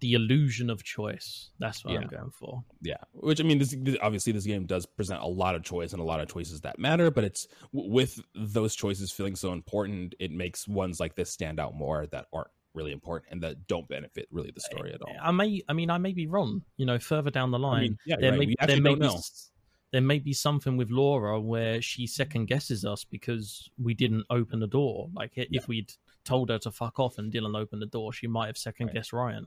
The 0.00 0.14
illusion 0.14 0.70
of 0.70 0.82
choice. 0.82 1.50
That's 1.58 1.84
what 1.84 1.94
Yeah. 1.94 2.00
I'm 2.00 2.08
going 2.08 2.30
for. 2.30 2.64
Yeah, 2.82 2.96
which 3.12 3.40
I 3.40 3.44
mean, 3.44 3.58
this, 3.58 3.74
this- 3.78 3.96
obviously 4.02 4.32
this 4.32 4.46
game 4.46 4.66
does 4.66 4.86
present 4.86 5.20
a 5.22 5.26
lot 5.26 5.54
of 5.54 5.62
choice 5.62 5.92
and 5.92 6.00
a 6.00 6.04
lot 6.04 6.20
of 6.20 6.28
choices 6.28 6.60
that 6.62 6.78
matter, 6.78 7.10
but 7.10 7.24
it's 7.24 7.46
w- 7.72 7.92
with 7.92 8.20
those 8.34 8.74
choices 8.74 9.12
feeling 9.12 9.36
so 9.36 9.52
important, 9.52 10.14
it 10.18 10.30
makes 10.32 10.66
ones 10.66 11.00
like 11.00 11.14
this 11.16 11.30
stand 11.30 11.60
out 11.60 11.74
more 11.74 12.06
that 12.12 12.26
aren't 12.32 12.48
really 12.72 12.92
important 12.92 13.32
and 13.32 13.42
that 13.42 13.66
don't 13.66 13.88
benefit 13.88 14.28
really 14.30 14.52
the 14.54 14.60
story 14.60 14.92
at 14.92 15.02
all. 15.02 15.12
I 15.20 15.32
may, 15.32 15.60
I 15.68 15.72
mean, 15.72 15.90
I 15.90 15.98
may 15.98 16.12
be 16.12 16.26
wrong. 16.26 16.62
You 16.76 16.86
know, 16.86 16.98
further 16.98 17.30
down 17.30 17.50
the 17.50 17.58
line, 17.58 17.76
I 17.76 17.80
mean, 17.82 17.98
yeah, 18.06 18.16
there 18.20 18.30
right. 18.30 18.38
may 18.38 18.46
we 18.46 18.54
there 18.66 18.80
may 18.80 18.94
be 18.94 19.08
there 19.92 20.00
may 20.00 20.20
be 20.20 20.32
something 20.32 20.76
with 20.76 20.88
Laura 20.88 21.40
where 21.40 21.82
she 21.82 22.06
second 22.06 22.46
guesses 22.46 22.84
us 22.84 23.02
because 23.02 23.68
we 23.76 23.92
didn't 23.92 24.24
open 24.30 24.60
the 24.60 24.68
door. 24.68 25.10
Like 25.12 25.32
if 25.34 25.66
we'd 25.66 25.92
told 26.24 26.48
her 26.50 26.58
to 26.60 26.70
fuck 26.70 27.00
off 27.00 27.18
and 27.18 27.32
Dylan 27.32 27.58
opened 27.58 27.82
the 27.82 27.86
door, 27.86 28.12
she 28.12 28.28
might 28.28 28.46
have 28.46 28.56
second 28.56 28.86
Right. 28.86 28.94
guessed 28.94 29.12
Ryan. 29.12 29.46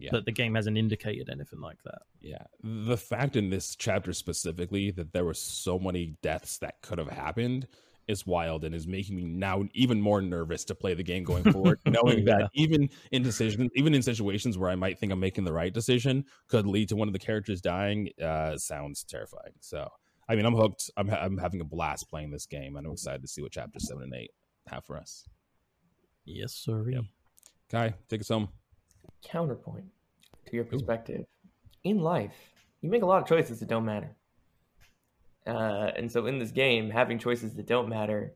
Yeah. 0.00 0.08
But 0.12 0.24
the 0.24 0.32
game 0.32 0.54
hasn't 0.54 0.78
indicated 0.78 1.28
anything 1.28 1.60
like 1.60 1.82
that. 1.84 2.02
Yeah, 2.22 2.42
the 2.62 2.96
fact 2.96 3.36
in 3.36 3.50
this 3.50 3.76
chapter 3.76 4.12
specifically 4.14 4.90
that 4.92 5.12
there 5.12 5.24
were 5.26 5.34
so 5.34 5.78
many 5.78 6.16
deaths 6.22 6.56
that 6.58 6.80
could 6.80 6.98
have 6.98 7.10
happened 7.10 7.68
is 8.08 8.26
wild 8.26 8.64
and 8.64 8.74
is 8.74 8.86
making 8.88 9.14
me 9.14 9.24
now 9.24 9.62
even 9.74 10.00
more 10.00 10.20
nervous 10.22 10.64
to 10.64 10.74
play 10.74 10.94
the 10.94 11.02
game 11.02 11.22
going 11.22 11.44
forward, 11.52 11.78
knowing 11.86 12.26
Yeah. 12.26 12.38
that 12.38 12.50
even 12.54 12.88
in 13.12 13.22
decisions, 13.22 13.70
even 13.76 13.94
in 13.94 14.02
situations 14.02 14.56
where 14.58 14.70
I 14.70 14.74
might 14.74 14.98
think 14.98 15.12
I'm 15.12 15.20
making 15.20 15.44
the 15.44 15.52
right 15.52 15.72
decision, 15.72 16.24
could 16.48 16.66
lead 16.66 16.88
to 16.88 16.96
one 16.96 17.06
of 17.08 17.12
the 17.12 17.20
characters 17.20 17.60
dying. 17.60 18.08
Uh, 18.20 18.56
sounds 18.56 19.04
terrifying. 19.04 19.52
So, 19.60 19.86
I 20.28 20.34
mean, 20.34 20.46
I'm 20.46 20.54
hooked. 20.54 20.90
I'm 20.96 21.08
ha- 21.08 21.20
I'm 21.20 21.36
having 21.38 21.60
a 21.60 21.64
blast 21.64 22.08
playing 22.08 22.30
this 22.30 22.46
game, 22.46 22.76
and 22.76 22.86
I'm 22.86 22.92
excited 22.94 23.20
to 23.22 23.28
see 23.28 23.42
what 23.42 23.52
chapter 23.52 23.78
seven 23.78 24.04
and 24.04 24.14
eight 24.14 24.30
have 24.66 24.84
for 24.84 24.96
us. 24.96 25.28
Yes, 26.24 26.52
sir. 26.54 26.88
Yep. 26.90 27.04
Kai, 27.70 27.94
take 28.08 28.22
us 28.22 28.28
home. 28.28 28.48
Counterpoint 29.22 29.86
to 30.46 30.56
your 30.56 30.64
perspective. 30.64 31.24
In 31.84 31.98
life, 31.98 32.34
you 32.80 32.90
make 32.90 33.02
a 33.02 33.06
lot 33.06 33.22
of 33.22 33.28
choices 33.28 33.60
that 33.60 33.68
don't 33.68 33.84
matter. 33.84 34.16
Uh, 35.46 35.90
and 35.96 36.10
so 36.10 36.26
in 36.26 36.38
this 36.38 36.50
game, 36.50 36.90
having 36.90 37.18
choices 37.18 37.54
that 37.54 37.66
don't 37.66 37.88
matter 37.88 38.34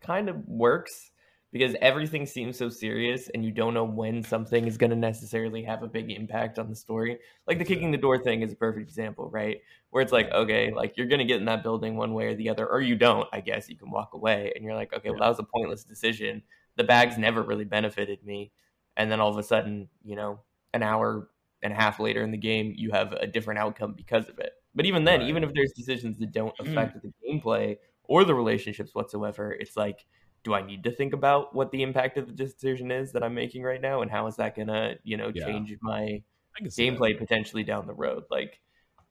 kind 0.00 0.28
of 0.28 0.46
works 0.48 1.10
because 1.52 1.76
everything 1.82 2.24
seems 2.24 2.56
so 2.56 2.70
serious 2.70 3.28
and 3.28 3.44
you 3.44 3.50
don't 3.50 3.74
know 3.74 3.84
when 3.84 4.22
something 4.22 4.66
is 4.66 4.78
going 4.78 4.90
to 4.90 4.96
necessarily 4.96 5.62
have 5.62 5.82
a 5.82 5.86
big 5.86 6.10
impact 6.10 6.58
on 6.58 6.70
the 6.70 6.74
story. 6.74 7.18
Like 7.46 7.58
the 7.58 7.64
kicking 7.64 7.90
the 7.90 7.98
door 7.98 8.18
thing 8.18 8.40
is 8.40 8.52
a 8.52 8.56
perfect 8.56 8.88
example, 8.88 9.28
right? 9.28 9.60
Where 9.90 10.02
it's 10.02 10.12
like, 10.12 10.30
okay, 10.32 10.72
like 10.72 10.96
you're 10.96 11.06
going 11.06 11.18
to 11.18 11.26
get 11.26 11.40
in 11.40 11.44
that 11.44 11.62
building 11.62 11.96
one 11.96 12.14
way 12.14 12.28
or 12.28 12.34
the 12.34 12.48
other, 12.48 12.66
or 12.66 12.80
you 12.80 12.96
don't, 12.96 13.28
I 13.32 13.40
guess. 13.40 13.68
You 13.68 13.76
can 13.76 13.90
walk 13.90 14.14
away 14.14 14.52
and 14.56 14.64
you're 14.64 14.74
like, 14.74 14.94
okay, 14.94 15.10
well, 15.10 15.20
that 15.20 15.28
was 15.28 15.38
a 15.38 15.44
pointless 15.44 15.84
decision. 15.84 16.42
The 16.76 16.84
bags 16.84 17.18
never 17.18 17.42
really 17.42 17.66
benefited 17.66 18.24
me. 18.24 18.50
And 18.96 19.10
then 19.10 19.20
all 19.20 19.30
of 19.30 19.38
a 19.38 19.42
sudden, 19.42 19.88
you 20.04 20.16
know, 20.16 20.40
an 20.74 20.82
hour 20.82 21.30
and 21.62 21.72
a 21.72 21.76
half 21.76 22.00
later 22.00 22.22
in 22.22 22.30
the 22.30 22.36
game, 22.38 22.74
you 22.76 22.90
have 22.90 23.12
a 23.12 23.26
different 23.26 23.58
outcome 23.60 23.94
because 23.94 24.28
of 24.28 24.38
it. 24.38 24.52
But 24.74 24.86
even 24.86 25.04
then, 25.04 25.20
Right. 25.20 25.22
even 25.22 25.44
if 25.44 25.52
there's 25.54 25.72
decisions 25.72 26.18
that 26.18 26.32
don't 26.32 26.54
affect 26.58 27.02
the 27.02 27.12
gameplay 27.26 27.78
or 28.04 28.24
the 28.24 28.34
relationships 28.34 28.94
whatsoever, 28.94 29.52
it's 29.52 29.76
like, 29.76 30.06
do 30.44 30.54
I 30.54 30.62
need 30.62 30.82
to 30.84 30.90
think 30.90 31.12
about 31.12 31.54
what 31.54 31.70
the 31.70 31.82
impact 31.82 32.18
of 32.18 32.26
the 32.26 32.32
decision 32.32 32.90
is 32.90 33.12
that 33.12 33.22
I'm 33.22 33.34
making 33.34 33.62
right 33.62 33.80
now, 33.80 34.02
and 34.02 34.10
how 34.10 34.26
is 34.26 34.36
that 34.36 34.56
gonna, 34.56 34.96
you 35.04 35.16
know, 35.16 35.30
Yeah. 35.32 35.44
change 35.44 35.76
my 35.82 36.22
can 36.58 36.70
that. 36.76 37.02
gameplay 37.02 37.16
potentially 37.18 37.64
down 37.64 37.86
the 37.86 37.94
road? 37.94 38.24
Like, 38.30 38.60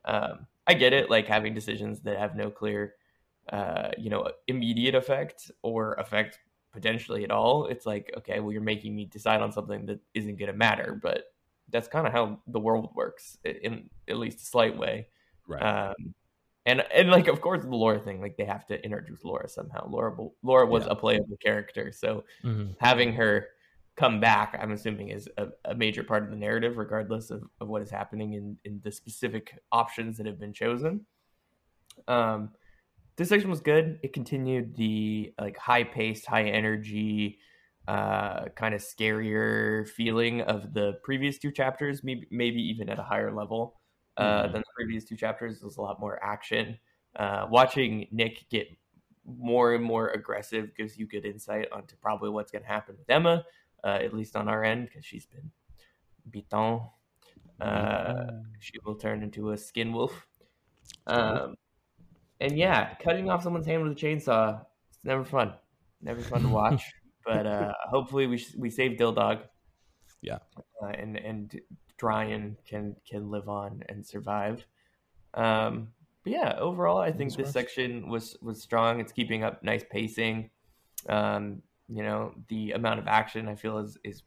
um, 0.05 0.47
I 0.67 0.73
get 0.75 0.93
it, 0.93 1.09
like 1.09 1.27
having 1.27 1.53
decisions 1.53 2.01
that 2.01 2.17
have 2.19 2.35
no 2.35 2.51
clear, 2.51 2.95
uh, 3.49 3.91
you 3.97 4.09
know, 4.09 4.31
immediate 4.47 4.95
effect 4.95 5.51
or 5.63 5.93
effect 5.95 6.39
potentially 6.71 7.23
at 7.23 7.31
all. 7.31 7.65
It's 7.67 7.85
like, 7.85 8.13
okay, 8.17 8.39
well, 8.39 8.51
you're 8.51 8.61
making 8.61 8.95
me 8.95 9.05
decide 9.05 9.41
on 9.41 9.51
something 9.51 9.85
that 9.87 9.99
isn't 10.13 10.37
gonna 10.37 10.53
matter, 10.53 10.99
but 11.01 11.25
that's 11.69 11.87
kind 11.87 12.05
of 12.07 12.13
how 12.13 12.39
the 12.47 12.59
world 12.59 12.89
works 12.95 13.37
i- 13.45 13.49
in 13.63 13.89
at 14.07 14.17
least 14.17 14.41
a 14.41 14.45
slight 14.45 14.77
way. 14.77 15.07
Right. 15.47 15.61
Um, 15.61 16.13
and 16.65 16.81
and 16.93 17.09
like 17.09 17.27
of 17.27 17.41
course 17.41 17.61
the 17.63 17.69
Laura 17.75 17.99
thing, 17.99 18.21
like 18.21 18.37
they 18.37 18.45
have 18.45 18.65
to 18.67 18.83
introduce 18.83 19.23
Laura 19.23 19.47
somehow. 19.49 19.87
Laura 19.89 20.15
Laura 20.43 20.65
was 20.65 20.85
Yeah. 20.85 20.91
a 20.91 20.95
playable 20.95 21.37
character, 21.37 21.91
so 21.91 22.23
Mhm. 22.43 22.75
having 22.79 23.13
her 23.13 23.47
come 23.95 24.19
back, 24.19 24.57
I'm 24.59 24.71
assuming, 24.71 25.09
is 25.09 25.27
a, 25.37 25.49
a 25.65 25.75
major 25.75 26.03
part 26.03 26.23
of 26.23 26.29
the 26.29 26.35
narrative, 26.37 26.77
regardless 26.77 27.29
of, 27.31 27.43
of 27.59 27.67
what 27.67 27.81
is 27.81 27.89
happening 27.89 28.33
in 28.33 28.57
in 28.63 28.79
the 28.83 28.91
specific 28.91 29.59
options 29.71 30.17
that 30.17 30.25
have 30.25 30.39
been 30.39 30.53
chosen. 30.53 31.05
Um, 32.07 32.53
this 33.21 33.29
section 33.29 33.51
was 33.51 33.61
good. 33.61 33.99
It 34.01 34.13
continued 34.13 34.75
the 34.75 35.31
like 35.39 35.55
high 35.55 35.83
paced, 35.83 36.25
high 36.25 36.45
energy, 36.45 37.37
uh, 37.87 38.45
kind 38.55 38.73
of 38.73 38.81
scarier 38.81 39.87
feeling 39.87 40.41
of 40.41 40.73
the 40.73 40.93
previous 41.03 41.37
two 41.37 41.51
chapters. 41.51 42.03
Maybe 42.03 42.27
maybe 42.31 42.59
even 42.63 42.89
at 42.89 42.97
a 42.97 43.03
higher 43.03 43.31
level 43.31 43.79
uh, 44.17 44.47
Mhm. 44.47 44.53
than 44.53 44.61
the 44.61 44.73
previous 44.75 45.05
two 45.05 45.15
chapters. 45.15 45.61
Was 45.61 45.77
a 45.77 45.81
lot 45.83 45.99
more 45.99 46.17
action. 46.23 46.79
Uh, 47.15 47.45
watching 47.47 48.07
Nick 48.09 48.49
get 48.49 48.67
more 49.23 49.75
and 49.75 49.83
more 49.83 50.09
aggressive 50.09 50.75
gives 50.75 50.97
you 50.97 51.05
good 51.05 51.23
insight 51.23 51.71
onto 51.71 51.95
probably 51.97 52.31
what's 52.31 52.51
going 52.51 52.63
to 52.63 52.67
happen 52.67 52.95
with 52.97 53.07
Emma, 53.07 53.45
uh, 53.83 53.99
at 54.01 54.15
least 54.15 54.35
on 54.35 54.47
our 54.47 54.63
end, 54.63 54.87
because 54.87 55.05
she's 55.05 55.27
been 55.27 55.51
beaten. 56.27 56.81
Uh, 57.59 58.31
she 58.59 58.73
will 58.83 58.95
turn 58.95 59.21
into 59.21 59.51
a 59.51 59.57
skin 59.59 59.93
wolf. 59.93 60.25
Um, 61.05 61.55
and 62.41 62.57
yeah, 62.57 62.95
cutting 62.95 63.29
off 63.29 63.43
someone's 63.43 63.65
hand 63.65 63.83
with 63.83 63.91
a 63.91 63.95
chainsaw, 63.95 64.59
it's 64.89 65.05
never 65.05 65.23
fun. 65.23 65.53
Never 66.01 66.21
fun 66.21 66.41
to 66.41 66.49
watch. 66.61 66.83
but 67.23 67.45
uh, 67.45 67.73
hopefully 67.89 68.27
we 68.27 68.43
we 68.57 68.69
save 68.69 68.97
Dildog. 68.97 69.41
Yeah. 70.21 70.39
Uh, 70.83 70.87
and 70.87 71.17
and 71.17 71.61
Dryan 72.01 72.55
can 72.67 72.95
can 73.09 73.29
live 73.29 73.47
on 73.47 73.83
and 73.87 74.05
survive. 74.05 74.65
Um, 75.35 75.89
but 76.23 76.33
yeah, 76.33 76.55
overall, 76.59 76.97
I 76.97 77.11
think 77.11 77.35
this 77.35 77.51
section 77.51 78.09
was 78.09 78.35
was 78.41 78.61
strong. 78.61 78.99
It's 78.99 79.11
keeping 79.11 79.43
up 79.43 79.63
nice 79.63 79.83
pacing. 79.89 80.49
Um, 81.07 81.61
you 81.87 82.03
know, 82.03 82.33
the 82.47 82.71
amount 82.71 82.99
of 82.99 83.07
action 83.07 83.47
I 83.47 83.55
feel 83.55 83.77
is 83.77 83.97
is 84.03 84.23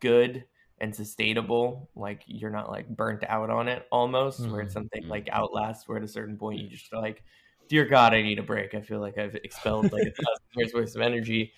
good 0.00 0.44
and 0.80 0.94
sustainable. 0.94 1.90
Like 1.94 2.22
you're 2.26 2.50
not 2.50 2.70
like 2.70 2.88
burnt 2.88 3.22
out 3.28 3.50
on 3.50 3.68
it 3.68 3.86
almost, 3.92 4.48
where 4.48 4.60
it's 4.62 4.70
Mhm. 4.72 4.74
something 4.74 5.04
Mhm. 5.04 5.08
like 5.10 5.28
Outlast, 5.30 5.88
where 5.88 5.98
at 5.98 6.04
a 6.04 6.08
certain 6.08 6.36
point 6.38 6.60
you 6.60 6.68
just 6.68 6.92
like, 6.92 7.22
dear 7.68 7.84
God, 7.84 8.14
I 8.14 8.22
need 8.22 8.38
a 8.38 8.42
break. 8.42 8.74
I 8.74 8.80
feel 8.80 9.00
like 9.00 9.18
I've 9.18 9.34
expelled 9.36 9.92
like 9.92 10.06
a 10.06 10.10
thousand 10.12 10.46
years 10.56 10.72
worth 10.74 10.96
of 10.96 11.02
energy. 11.02 11.52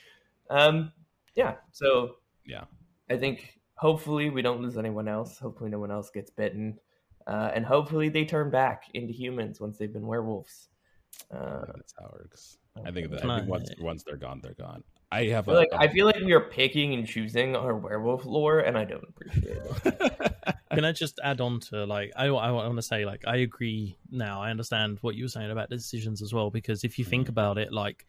Um, 0.50 0.92
yeah. 1.34 1.56
So 1.70 2.18
Yeah. 2.44 2.64
I 3.08 3.16
think 3.16 3.60
hopefully 3.76 4.30
we 4.30 4.42
don't 4.42 4.60
lose 4.60 4.76
anyone 4.76 5.08
else. 5.08 5.38
Hopefully 5.38 5.70
no 5.70 5.78
one 5.78 5.90
else 5.90 6.10
gets 6.10 6.30
bitten, 6.30 6.78
uh, 7.26 7.50
and 7.54 7.64
hopefully 7.64 8.08
they 8.08 8.24
turn 8.24 8.50
back 8.50 8.90
into 8.94 9.12
humans 9.12 9.60
once 9.60 9.78
they've 9.78 9.92
been 9.92 10.06
werewolves. 10.06 10.68
Uh, 11.30 11.64
that's 11.76 11.94
how 11.98 12.06
it 12.06 12.12
works. 12.12 12.58
I 12.84 12.90
think 12.90 13.10
that 13.10 13.24
I 13.24 13.36
think 13.38 13.48
once 13.48 13.70
once 13.78 14.02
they're 14.02 14.16
gone, 14.16 14.40
they're 14.40 14.54
gone. 14.54 14.82
I 15.12 15.26
have 15.26 15.46
I 15.48 15.52
a, 15.52 15.54
feel 15.54 15.56
like 15.56 15.68
I 15.78 15.92
feel 15.92 16.06
like 16.06 16.20
we 16.24 16.32
are 16.32 16.40
picking 16.48 16.94
and 16.94 17.06
choosing 17.06 17.54
our 17.54 17.76
werewolf 17.76 18.24
lore, 18.24 18.60
and 18.60 18.78
I 18.78 18.84
don't 18.84 19.04
appreciate 19.08 19.58
it. 19.58 20.56
Can 20.72 20.86
I 20.86 20.92
just 20.92 21.20
add 21.22 21.42
on 21.42 21.60
to 21.60 21.84
like 21.84 22.12
I, 22.16 22.26
I 22.26 22.50
want 22.50 22.76
to 22.76 22.82
say 22.82 23.04
like 23.04 23.24
I 23.26 23.36
agree 23.36 23.98
now. 24.10 24.42
I 24.42 24.50
understand 24.50 24.98
what 25.02 25.14
you 25.14 25.24
were 25.24 25.28
saying 25.28 25.50
about 25.50 25.68
the 25.68 25.76
decisions 25.76 26.22
as 26.22 26.32
well 26.32 26.50
because 26.50 26.82
if 26.82 26.98
you 26.98 27.04
think 27.04 27.28
about 27.28 27.58
it, 27.58 27.72
like 27.72 28.06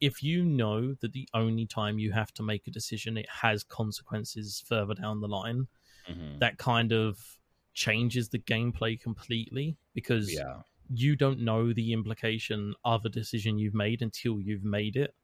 if 0.00 0.22
you 0.22 0.44
know 0.44 0.94
that 1.00 1.12
the 1.12 1.28
only 1.34 1.66
time 1.66 1.98
you 2.00 2.10
have 2.10 2.32
to 2.34 2.42
make 2.42 2.66
a 2.66 2.70
decision 2.70 3.16
it 3.16 3.28
has 3.30 3.62
consequences 3.62 4.64
further 4.66 4.94
down 4.94 5.20
the 5.20 5.28
line, 5.28 5.68
Mhm. 6.08 6.40
that 6.40 6.58
kind 6.58 6.92
of 6.92 7.38
changes 7.74 8.30
the 8.30 8.38
gameplay 8.40 9.00
completely 9.00 9.76
because 9.94 10.32
yeah, 10.32 10.62
you 10.92 11.14
don't 11.14 11.38
know 11.38 11.72
the 11.72 11.92
implication 11.92 12.74
of 12.84 13.04
a 13.04 13.08
decision 13.08 13.58
you've 13.58 13.74
made 13.74 14.02
until 14.02 14.40
you've 14.40 14.64
made 14.64 14.96
it. 14.96 15.14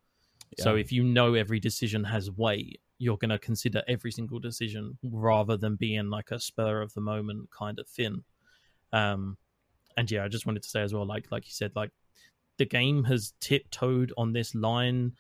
So 0.65 0.75
if 0.77 0.93
you 0.93 1.05
know 1.05 1.35
every 1.35 1.61
decision 1.61 2.05
has 2.05 2.31
weight, 2.31 2.81
you're 2.99 3.19
going 3.19 3.31
to 3.31 3.39
consider 3.39 3.83
every 3.87 4.11
single 4.11 4.39
decision 4.39 4.99
rather 5.03 5.57
than 5.57 5.77
being 5.77 6.09
like 6.09 6.31
a 6.31 6.41
spur 6.41 6.81
of 6.81 6.95
the 6.95 7.01
moment 7.01 7.51
kind 7.51 7.79
of 7.79 7.87
thing. 7.89 8.25
Um, 8.93 9.37
and 9.97 10.11
yeah, 10.11 10.25
I 10.25 10.29
just 10.29 10.47
wanted 10.47 10.63
to 10.63 10.69
say 10.69 10.83
as 10.83 10.95
well, 10.95 11.07
like 11.07 11.31
like 11.31 11.47
you 11.47 11.53
said, 11.53 11.73
like 11.75 11.91
the 12.59 12.65
game 12.65 13.05
has 13.05 13.35
tiptoed 13.41 14.13
on 14.17 14.33
this 14.33 14.55
line 14.55 15.13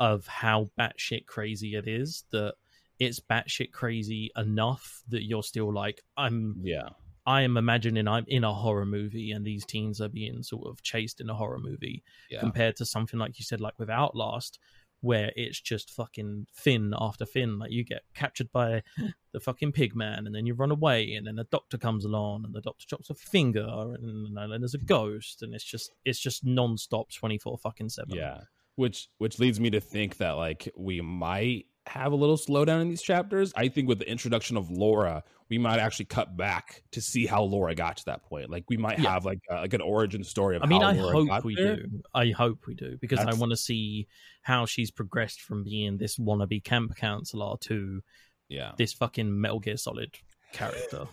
of 0.00 0.26
how 0.26 0.70
batshit 0.78 1.26
crazy 1.26 1.74
it 1.74 1.86
is 1.88 2.24
that 2.30 2.54
it's 2.98 3.20
batshit 3.20 3.72
crazy 3.72 4.30
enough 4.36 5.02
that 5.08 5.24
you're 5.24 5.42
still 5.42 5.72
like, 5.72 6.02
I'm 6.16 6.56
Yeah. 6.62 6.90
I 7.26 7.40
am 7.42 7.56
imagining 7.56 8.06
I'm 8.06 8.26
in 8.28 8.44
a 8.44 8.52
horror 8.52 8.84
movie 8.84 9.32
and 9.32 9.46
these 9.46 9.64
teens 9.64 10.00
are 10.00 10.10
being 10.10 10.42
sort 10.42 10.68
of 10.68 10.82
chased 10.82 11.20
in 11.20 11.30
a 11.30 11.34
horror 11.34 11.58
movie 11.58 12.04
Yeah. 12.30 12.40
compared 12.40 12.76
to 12.76 12.84
something 12.84 13.18
like 13.18 13.38
you 13.38 13.44
said, 13.44 13.60
like 13.60 13.78
with 13.78 13.88
Outlast, 13.88 14.58
where 15.04 15.32
it's 15.36 15.60
just 15.60 15.90
fucking 15.90 16.46
fin 16.50 16.94
after 16.98 17.26
fin. 17.26 17.58
Like 17.58 17.70
you 17.70 17.84
get 17.84 18.02
captured 18.14 18.50
by 18.52 18.82
the 19.32 19.40
fucking 19.40 19.72
pig 19.72 19.94
man 19.94 20.26
and 20.26 20.34
then 20.34 20.46
you 20.46 20.54
run 20.54 20.70
away 20.70 21.12
and 21.14 21.26
then 21.26 21.38
a 21.38 21.44
doctor 21.44 21.76
comes 21.76 22.04
along 22.04 22.44
and 22.44 22.54
the 22.54 22.62
doctor 22.62 22.86
chops 22.86 23.10
a 23.10 23.14
finger 23.14 23.66
and, 23.68 24.36
and 24.36 24.52
then 24.52 24.60
there's 24.60 24.74
a 24.74 24.78
ghost 24.78 25.42
and 25.42 25.54
it's 25.54 25.64
just 25.64 25.92
it's 26.04 26.18
just 26.18 26.44
non-stop 26.44 27.12
24 27.12 27.58
fucking 27.58 27.90
7. 27.90 28.14
Yeah. 28.16 28.40
Which 28.76 29.08
which 29.18 29.38
leads 29.38 29.60
me 29.60 29.70
to 29.70 29.80
think 29.80 30.16
that 30.16 30.32
like 30.32 30.68
we 30.76 31.00
might 31.00 31.66
have 31.86 32.12
a 32.12 32.16
little 32.16 32.36
slowdown 32.36 32.80
in 32.80 32.88
these 32.88 33.02
chapters. 33.02 33.52
I 33.56 33.68
think 33.68 33.88
with 33.88 33.98
the 33.98 34.10
introduction 34.10 34.56
of 34.56 34.70
Laura, 34.70 35.22
we 35.50 35.58
might 35.58 35.78
actually 35.78 36.06
cut 36.06 36.34
back 36.36 36.82
to 36.92 37.00
see 37.02 37.26
how 37.26 37.42
Laura 37.42 37.74
got 37.74 37.98
to 37.98 38.04
that 38.06 38.22
point. 38.24 38.48
Like 38.50 38.64
we 38.70 38.76
might 38.78 38.98
Yeah. 38.98 39.12
have 39.12 39.24
like 39.26 39.40
uh, 39.50 39.56
like 39.60 39.74
an 39.74 39.82
origin 39.82 40.24
story 40.24 40.56
of 40.56 40.62
I 40.62 40.66
mean, 40.66 40.80
how 40.80 40.88
I 40.88 40.92
Laura 40.94 41.26
hope 41.26 41.44
we 41.44 41.54
there. 41.56 41.76
do. 41.76 42.02
I 42.14 42.30
hope 42.30 42.66
we 42.66 42.74
do 42.74 42.96
because 43.00 43.18
That's- 43.18 43.36
I 43.36 43.38
want 43.38 43.50
to 43.50 43.56
see 43.56 44.06
how 44.42 44.64
she's 44.66 44.90
progressed 44.90 45.42
from 45.42 45.62
being 45.64 45.98
this 45.98 46.16
wannabe 46.18 46.64
camp 46.64 46.96
counselor 46.96 47.56
to 47.62 48.00
Yeah. 48.48 48.72
this 48.78 48.92
fucking 48.94 49.40
Metal 49.40 49.60
Gear 49.60 49.76
Solid 49.76 50.16
character. 50.52 51.06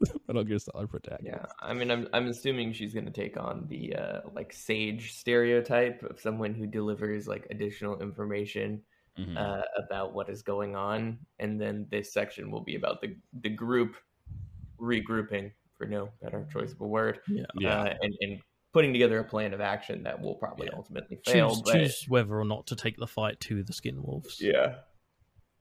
Metal 0.26 0.42
Gear 0.42 0.58
Solid 0.58 0.90
Protect. 0.90 1.22
Yeah, 1.22 1.44
I 1.60 1.72
mean, 1.72 1.90
I'm 1.92 2.08
I'm 2.12 2.26
assuming 2.26 2.72
she's 2.72 2.94
gonna 2.94 3.10
take 3.12 3.36
on 3.36 3.66
the 3.68 3.94
uh, 3.94 4.20
like 4.34 4.52
sage 4.52 5.12
stereotype 5.12 6.02
of 6.02 6.18
someone 6.20 6.54
who 6.54 6.66
delivers 6.66 7.28
like 7.28 7.46
additional 7.50 8.00
information 8.00 8.82
Mhm. 9.18 9.36
uh, 9.36 9.62
about 9.76 10.12
what 10.14 10.28
is 10.28 10.42
going 10.42 10.76
on, 10.76 11.18
and 11.38 11.60
then 11.60 11.86
this 11.90 12.12
section 12.12 12.50
will 12.50 12.60
be 12.62 12.74
about 12.76 13.00
the 13.00 13.16
the 13.40 13.48
group 13.50 13.96
regrouping, 14.78 15.52
for 15.78 15.86
no 15.86 16.10
better 16.22 16.46
choice 16.52 16.72
of 16.72 16.80
a 16.80 16.86
word, 16.86 17.20
Yeah. 17.28 17.44
yeah. 17.58 17.80
uh, 17.82 17.94
and 18.02 18.14
and 18.20 18.40
putting 18.72 18.92
together 18.92 19.18
a 19.20 19.24
plan 19.24 19.54
of 19.54 19.60
action 19.62 20.02
that 20.02 20.20
will 20.20 20.34
probably 20.34 20.66
Yeah. 20.70 20.76
ultimately 20.76 21.16
fail. 21.24 21.50
Choose, 21.50 21.62
but 21.62 21.72
choose 21.72 22.04
whether 22.08 22.38
or 22.38 22.44
not 22.44 22.66
to 22.66 22.76
take 22.76 22.96
the 22.98 23.06
fight 23.06 23.40
to 23.40 23.62
the 23.62 23.72
Skin 23.72 24.02
Wolves. 24.02 24.38
yeah, 24.40 24.80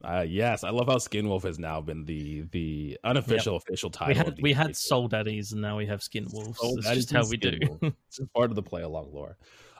Uh, 0.03 0.25
yes, 0.27 0.65
I 0.65 0.69
love 0.71 0.87
how 0.87 0.97
Skin 0.97 1.27
Wolf 1.29 1.43
has 1.43 1.57
now 1.57 1.79
been 1.79 2.03
the 2.03 2.41
the 2.51 2.99
unofficial 3.05 3.55
official 3.55 3.89
title. 3.89 4.09
We 4.13 4.15
had 4.17 4.41
we 4.41 4.53
had. 4.53 4.75
Soul 4.75 5.07
Daddies 5.07 5.53
and 5.53 5.61
now 5.61 5.77
we 5.77 5.85
have 5.85 6.03
Skin 6.03 6.27
Wolves. 6.33 6.59
Soul 6.59 6.75
That's 6.81 6.95
just 6.97 7.11
how 7.13 7.25
we 7.29 7.37
do. 7.37 7.53
Skin 7.55 7.69
Wolves. 7.81 7.95
It's 8.09 8.19
part 8.35 8.49
of 8.51 8.55
the 8.55 8.63
play 8.63 8.81
along 8.81 9.13
lore. 9.13 9.37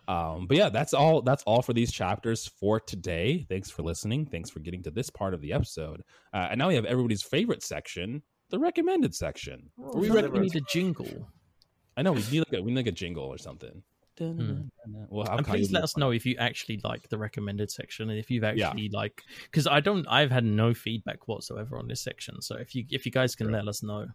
Um, 0.08 0.46
but 0.48 0.58
yeah, 0.58 0.70
that's 0.70 0.94
all. 0.94 1.22
That's 1.22 1.44
all 1.44 1.62
for 1.62 1.74
these 1.74 1.92
chapters 1.92 2.48
for 2.60 2.80
today. 2.80 3.46
Thanks 3.50 3.70
for 3.70 3.82
listening. 3.84 4.26
Thanks 4.28 4.50
for 4.50 4.60
getting 4.60 4.84
to 4.84 4.92
this 4.92 5.10
part 5.10 5.34
of 5.34 5.42
the 5.42 5.54
episode. 5.54 6.02
Uh, 6.34 6.48
and 6.52 6.60
now 6.60 6.68
we 6.68 6.76
have 6.76 6.86
everybody's 6.86 7.24
favorite 7.24 7.64
section, 7.64 8.22
the 8.50 8.60
recommended 8.60 9.16
section. 9.16 9.70
Oh, 9.80 9.98
we 9.98 10.08
I 10.08 10.10
feel 10.10 10.16
like 10.16 10.24
recommend- 10.26 10.34
we 10.34 10.48
need 10.50 10.56
a 10.62 10.66
jingle. 10.72 11.30
I 11.98 12.02
know 12.02 12.12
we 12.12 12.22
need 12.32 12.40
like 12.40 12.54
a, 12.54 12.62
we 12.62 12.72
need 12.72 12.78
like 12.78 12.88
a 12.88 12.92
jingle 12.92 13.24
or 13.26 13.38
something. 13.38 13.82
Hmm. 14.18 14.62
Well, 15.10 15.28
and 15.30 15.46
please 15.46 15.74
let 15.74 15.84
us 15.84 15.94
that? 15.94 16.00
know 16.00 16.12
if 16.12 16.26
you 16.26 16.36
actually 16.38 16.80
like 16.86 17.10
the 17.10 17.18
recommended 17.18 17.70
section 17.70 18.10
and 18.10 18.18
if 18.18 18.32
you've 18.32 18.44
Yeah. 18.44 18.68
actually 18.70 18.88
like 18.94 19.22
because 19.44 19.68
I 19.68 19.82
don't 19.82 20.08
I've 20.08 20.32
had 20.32 20.46
no 20.46 20.74
feedback 20.74 21.28
whatsoever 21.28 21.78
on 21.78 21.88
this 21.90 22.02
section. 22.02 22.42
So 22.42 22.56
if 22.56 22.74
you 22.76 22.86
if 22.92 23.06
you 23.06 23.12
guys 23.12 23.36
can 23.36 23.48
Sure. 23.48 23.54
let 23.58 23.68
us 23.68 23.84
know, 23.84 24.08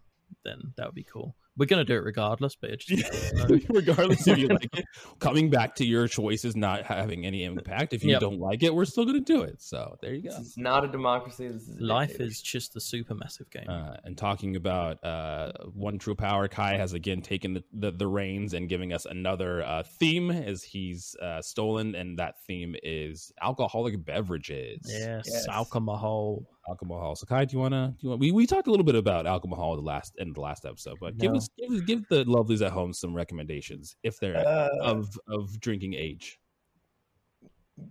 then 0.43 0.73
that 0.77 0.85
would 0.85 0.95
be 0.95 1.03
cool. 1.03 1.35
We're 1.57 1.65
gonna 1.65 1.83
do 1.83 1.95
it 1.95 2.03
regardless, 2.05 2.55
but 2.55 2.69
it 2.69 2.79
just 2.79 3.33
no. 3.35 3.59
regardless 3.69 4.25
if 4.25 4.37
you 4.37 4.47
like 4.59 4.69
it 4.75 4.85
coming 5.19 5.49
back 5.49 5.75
to 5.75 5.85
your 5.85 6.07
choice 6.07 6.45
is 6.45 6.55
not 6.55 6.83
having 6.85 7.25
any 7.25 7.43
impact 7.43 7.91
if 7.93 8.03
you 8.05 8.11
Yep. 8.11 8.21
don't 8.21 8.39
like 8.39 8.63
it 8.63 8.73
we're 8.73 8.85
still 8.85 9.03
going 9.03 9.21
to 9.23 9.33
do 9.33 9.41
it 9.41 9.61
so 9.61 9.97
there 10.01 10.13
you 10.13 10.23
go 10.23 10.29
this 10.29 10.39
is 10.47 10.57
not 10.57 10.85
a 10.85 10.87
democracy. 10.87 11.49
This 11.49 11.63
is 11.67 11.77
a 11.77 11.83
life 11.83 12.07
dictatorship. 12.11 12.31
is 12.31 12.41
just 12.41 12.75
a 12.77 12.79
super 12.79 13.15
massive 13.15 13.49
game. 13.49 13.69
uh, 13.69 13.97
and 14.05 14.17
talking 14.17 14.55
about 14.55 15.03
uh, 15.03 15.51
one 15.73 15.99
true 15.99 16.15
power 16.15 16.47
kai 16.47 16.77
has 16.77 16.93
again 16.93 17.21
taken 17.21 17.53
the, 17.53 17.63
the, 17.73 17.91
the 17.91 18.07
reins 18.07 18.53
and 18.53 18.69
giving 18.69 18.93
us 18.93 19.05
another 19.05 19.61
uh, 19.63 19.83
theme 19.83 20.31
as 20.31 20.63
he's 20.63 21.15
uh, 21.21 21.41
stolen 21.41 21.95
and 21.95 22.17
that 22.17 22.39
theme 22.47 22.75
is 22.81 23.31
alcoholic 23.41 24.03
beverages 24.05 24.79
yes, 24.87 25.25
yes. 25.27 25.47
alcohol. 25.49 26.47
Alcohol 26.69 27.15
so 27.15 27.25
kai 27.25 27.43
do 27.45 27.53
you 27.55 27.59
want 27.59 27.73
to 27.73 27.87
do 27.87 27.97
you 28.01 28.09
want 28.09 28.21
we, 28.21 28.31
we 28.31 28.45
talked 28.45 28.67
a 28.67 28.71
little 28.71 28.85
bit 28.85 28.95
about 28.95 29.25
alcohol 29.25 29.73
in 29.73 29.79
the 29.79 29.85
last 29.85 30.13
in 30.17 30.31
the 30.33 30.41
last 30.41 30.65
episode 30.65 30.97
but 31.01 31.17
give 31.17 31.33
us 31.33 31.49
give, 31.57 31.85
give 31.85 32.07
the 32.09 32.23
lovelies 32.25 32.63
at 32.65 32.71
home 32.71 32.93
some 32.93 33.13
recommendations 33.13 33.95
if 34.03 34.19
they're 34.19 34.37
Uh, 34.37 34.69
of 34.81 35.19
of 35.27 35.59
drinking 35.59 35.93
age 35.93 36.39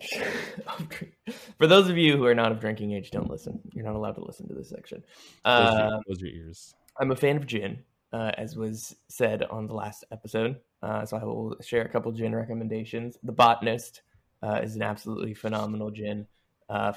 For 1.59 1.67
those 1.67 1.89
of 1.89 1.97
you 1.97 2.17
who 2.17 2.25
are 2.25 2.35
not 2.35 2.53
of 2.53 2.61
drinking 2.61 2.93
age, 2.93 3.11
don't 3.11 3.31
listen. 3.31 3.61
You're 3.73 3.85
not 3.85 3.95
allowed 3.95 4.15
to 4.17 4.25
listen 4.25 4.49
to 4.49 4.55
this 4.55 4.69
section. 4.69 5.03
Close, 5.45 5.73
your, 5.73 5.83
Uh, 5.83 6.01
close 6.07 6.21
your 6.21 6.31
ears. 6.31 6.75
I'm 6.99 7.11
a 7.11 7.17
fan 7.17 7.37
of 7.37 7.47
gin, 7.47 7.83
uh, 8.13 8.33
as 8.37 8.57
was 8.57 8.97
said 9.09 9.43
on 9.45 9.67
the 9.67 9.75
last 9.75 10.05
episode. 10.13 10.57
Uh, 10.83 11.05
so 11.05 11.17
I 11.17 11.25
will 11.25 11.57
share 11.61 11.83
a 11.83 11.89
couple 11.89 12.13
gin 12.13 12.35
recommendations. 12.35 13.17
The 13.23 13.33
Botanist 13.33 14.03
uh, 14.43 14.61
is 14.63 14.77
an 14.77 14.83
absolutely 14.83 15.35
phenomenal 15.35 15.91
gin 15.91 16.27
uh, 16.69 16.93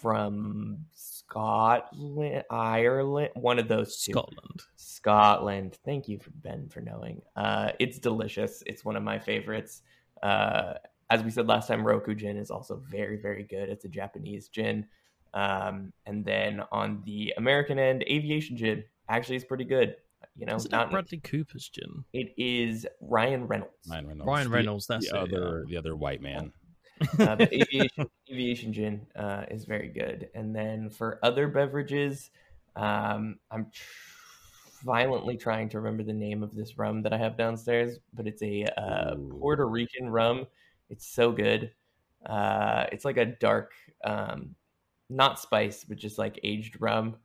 from 0.00 0.78
Scotland, 0.94 2.44
Ireland, 2.50 3.30
one 3.34 3.58
of 3.58 3.68
those 3.68 4.02
two. 4.02 4.12
Scotland. 4.12 4.62
Scotland. 4.76 5.78
Thank 5.84 6.08
you 6.08 6.18
for 6.18 6.30
Ben 6.30 6.68
for 6.68 6.80
knowing. 6.80 7.22
Uh, 7.36 7.72
it's 7.78 7.98
delicious. 7.98 8.62
It's 8.66 8.84
one 8.84 8.96
of 8.96 9.02
my 9.02 9.18
favorites. 9.18 9.82
Uh, 10.22 10.74
as 11.10 11.22
we 11.22 11.30
said 11.30 11.46
last 11.46 11.68
time, 11.68 11.86
Roku 11.86 12.14
gin 12.14 12.36
is 12.36 12.50
also 12.50 12.82
very, 12.88 13.16
very 13.16 13.42
good. 13.44 13.68
It's 13.68 13.84
a 13.84 13.88
Japanese 13.88 14.48
gin. 14.48 14.86
Um, 15.34 15.92
and 16.06 16.24
then 16.24 16.62
on 16.72 17.02
the 17.04 17.32
American 17.36 17.78
end, 17.78 18.02
aviation 18.08 18.56
gin 18.56 18.84
actually 19.08 19.36
is 19.36 19.44
pretty 19.44 19.64
good. 19.64 19.96
You 20.36 20.46
know, 20.46 20.54
Is 20.56 20.66
it 20.66 20.72
not 20.72 20.90
Bradley 20.90 21.18
Cooper's 21.18 21.68
gin? 21.68 22.04
it 22.12 22.32
is 22.36 22.86
Ryan 23.00 23.46
Reynolds. 23.46 23.72
Ryan 23.90 24.06
Reynolds. 24.06 24.26
Ryan 24.28 24.48
The- 24.48 24.54
Reynolds, 24.54 24.86
that's 24.86 25.10
the 25.10 25.16
it, 25.22 25.30
yeah. 25.30 25.38
other 25.38 25.64
the 25.68 25.76
other 25.76 25.96
white 25.96 26.22
man. 26.22 26.52
Uh, 27.18 27.36
but 27.36 27.52
aviation 27.52 28.06
aviation 28.30 28.72
gin 28.72 29.06
uh, 29.16 29.44
is 29.50 29.64
very 29.64 29.88
good. 29.88 30.28
And 30.34 30.54
then 30.54 30.90
for 30.90 31.18
other 31.22 31.48
beverages, 31.48 32.30
um, 32.76 33.38
I'm 33.50 33.66
tr- 33.72 33.84
violently 34.84 35.36
trying 35.36 35.68
to 35.70 35.78
remember 35.78 36.02
the 36.02 36.12
name 36.12 36.42
of 36.42 36.54
this 36.54 36.78
rum 36.78 37.02
that 37.02 37.12
I 37.12 37.18
have 37.18 37.36
downstairs, 37.36 37.98
but 38.14 38.26
it's 38.26 38.42
a 38.42 38.64
uh, 38.76 39.14
Puerto 39.38 39.66
Rican 39.66 40.08
rum. 40.08 40.46
It's 40.88 41.06
so 41.06 41.32
good. 41.32 41.72
Uh, 42.24 42.86
it's 42.92 43.04
like 43.04 43.16
a 43.16 43.24
dark, 43.24 43.72
um, 44.04 44.54
not 45.08 45.40
spice, 45.40 45.84
but 45.84 45.96
just 45.96 46.18
like 46.18 46.38
aged 46.42 46.80
rum. 46.80 47.16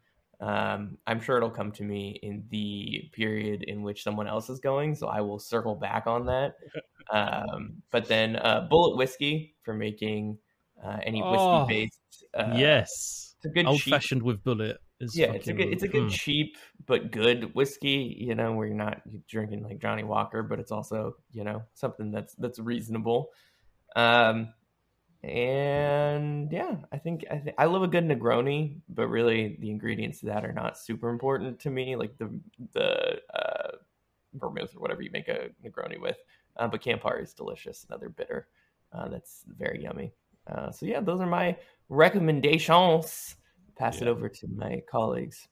Um, 0.42 0.98
I'm 1.08 1.22
sure 1.22 1.38
it'll 1.38 1.50
come 1.50 1.72
to 1.74 1.84
me 1.84 2.20
in 2.22 2.44
the 2.50 3.10
period 3.14 3.64
in 3.64 3.84
which 3.84 4.04
someone 4.04 4.28
else 4.28 4.50
is 4.50 4.60
going, 4.60 4.96
so 4.96 5.08
I 5.08 5.22
will 5.22 5.40
circle 5.40 5.76
back 5.76 6.08
on 6.08 6.26
that. 6.28 6.56
Um, 7.12 7.82
but 7.92 8.08
then 8.08 8.36
uh, 8.36 8.68
Bulleit 8.72 8.98
Whiskey 8.98 9.56
for 9.64 9.74
making 9.74 10.38
uh, 10.84 10.98
any 11.04 11.22
Oh, 11.24 11.60
whiskey 11.62 11.74
based. 11.86 12.26
Uh, 12.34 12.54
yes, 12.58 13.36
it's 13.38 13.46
a 13.46 13.50
good 13.50 13.66
old 13.66 13.80
cheap- 13.80 13.94
fashioned 13.94 14.24
with 14.24 14.44
Bulleit. 14.44 14.78
Is 15.00 15.16
Yeah, 15.16 15.34
it's 15.34 15.48
a 15.50 15.54
good, 15.54 15.68
it's 15.68 15.84
a 15.84 15.88
good 15.90 16.04
fucking- 16.04 16.18
cheap 16.18 16.58
but 16.86 17.12
good 17.12 17.54
whiskey. 17.54 18.16
You 18.20 18.34
know, 18.36 18.54
where 18.54 18.66
you're 18.68 18.76
not 18.78 19.02
drinking 19.28 19.64
like 19.64 19.80
Johnnie 19.80 20.04
Walker, 20.06 20.42
but 20.42 20.60
it's 20.60 20.72
also 20.72 21.16
you 21.32 21.44
know 21.44 21.64
something 21.74 22.12
that's 22.12 22.34
that's 22.36 22.60
reasonable. 22.60 23.30
Um, 23.96 24.54
and 25.22 26.52
yeah, 26.52 26.76
I 26.92 26.98
think 26.98 27.26
I 27.30 27.38
think 27.40 27.56
I 27.58 27.66
love 27.66 27.84
a 27.84 27.88
good 27.88 28.06
Negroni, 28.06 28.80
but 28.88 29.08
really 29.08 29.58
the 29.60 29.70
ingredients 29.70 30.20
to 30.20 30.28
that 30.28 30.46
are 30.46 30.54
not 30.54 30.78
super 30.78 31.10
important 31.10 31.60
to 31.62 31.70
me. 31.70 31.96
Like 31.96 32.18
the 32.18 32.40
the 32.74 33.20
uh, 33.34 33.72
vermouth 34.34 34.76
or 34.76 34.80
whatever 34.82 35.02
you 35.02 35.12
make 35.12 35.28
a 35.28 35.50
Negroni 35.66 36.00
with. 36.00 36.18
Uh, 36.58 36.68
but 36.68 36.82
Campari 36.82 37.24
is 37.24 37.34
delicious, 37.34 37.86
another 37.90 38.10
bitter 38.10 38.48
uh, 38.94 39.10
that's 39.10 39.44
very 39.48 39.84
yummy. 39.84 40.14
Uh, 40.48 40.72
so 40.72 40.86
yeah, 40.86 41.02
those 41.02 41.20
are 41.20 41.26
my 41.28 41.58
recommendations. 41.90 43.36
Pass 43.78 44.02
it 44.02 44.08
over 44.08 44.30
to 44.30 44.48
my 44.56 44.82
colleagues. 44.90 45.48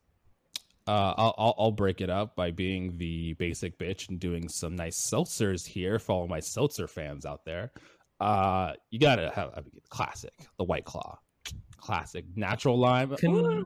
Uh, 0.87 1.13
I'll, 1.17 1.35
I'll 1.37 1.55
I'll 1.57 1.71
break 1.71 2.01
it 2.01 2.09
up 2.09 2.35
by 2.35 2.51
being 2.51 2.97
the 2.97 3.33
basic 3.33 3.77
bitch 3.77 4.09
and 4.09 4.19
doing 4.19 4.49
some 4.49 4.75
nice 4.75 4.97
seltzers 4.99 5.65
here 5.65 5.97
for 5.97 6.11
all 6.11 6.27
my 6.27 6.39
seltzer 6.41 6.87
fans 6.87 7.25
out 7.25 7.45
there. 7.45 7.71
Uh, 8.19 8.73
you 8.91 8.99
gotta 8.99 9.31
have 9.33 9.51
I 9.55 9.61
mean, 9.61 9.81
classic, 9.89 10.33
the 10.57 10.63
White 10.63 10.85
Claw, 10.85 11.17
classic 11.77 12.25
natural 12.35 12.77
lime. 12.77 13.15
Can, 13.15 13.65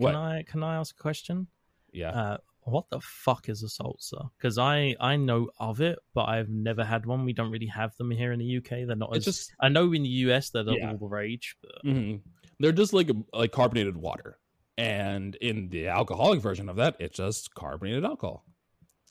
can 0.00 0.16
I 0.16 0.42
can 0.42 0.62
I 0.62 0.76
ask 0.76 0.94
a 0.98 1.02
question? 1.02 1.46
yeah, 1.92 2.10
Uh, 2.10 2.36
what 2.64 2.90
the 2.90 3.00
fuck 3.00 3.48
is 3.48 3.62
a 3.62 3.68
seltzer? 3.68 4.18
Because 4.38 4.58
I 4.58 4.94
I 5.00 5.16
know 5.16 5.50
of 5.58 5.80
it, 5.80 5.98
but 6.14 6.28
I've 6.28 6.48
never 6.48 6.84
had 6.84 7.06
one. 7.06 7.24
We 7.24 7.32
don't 7.32 7.50
really 7.50 7.66
have 7.66 7.96
them 7.96 8.10
here 8.10 8.32
in 8.32 8.38
the 8.38 8.56
UK. 8.58 8.86
They're 8.86 8.96
not 8.96 9.16
it's 9.16 9.26
as. 9.26 9.36
just 9.36 9.52
I 9.60 9.68
know 9.68 9.92
in 9.92 10.02
the 10.02 10.08
US 10.08 10.50
they're 10.50 10.64
Yeah. 10.68 10.90
all 10.90 10.98
the 10.98 11.06
rage, 11.06 11.56
but 11.62 11.84
mhm. 11.84 12.20
they're 12.58 12.72
just 12.72 12.92
like 12.92 13.10
like 13.32 13.52
carbonated 13.52 13.96
water, 13.96 14.38
and 14.78 15.34
in 15.36 15.68
the 15.70 15.88
alcoholic 15.88 16.40
version 16.40 16.68
of 16.68 16.76
that, 16.76 16.96
it's 17.00 17.16
just 17.16 17.54
carbonated 17.54 18.04
alcohol. 18.04 18.44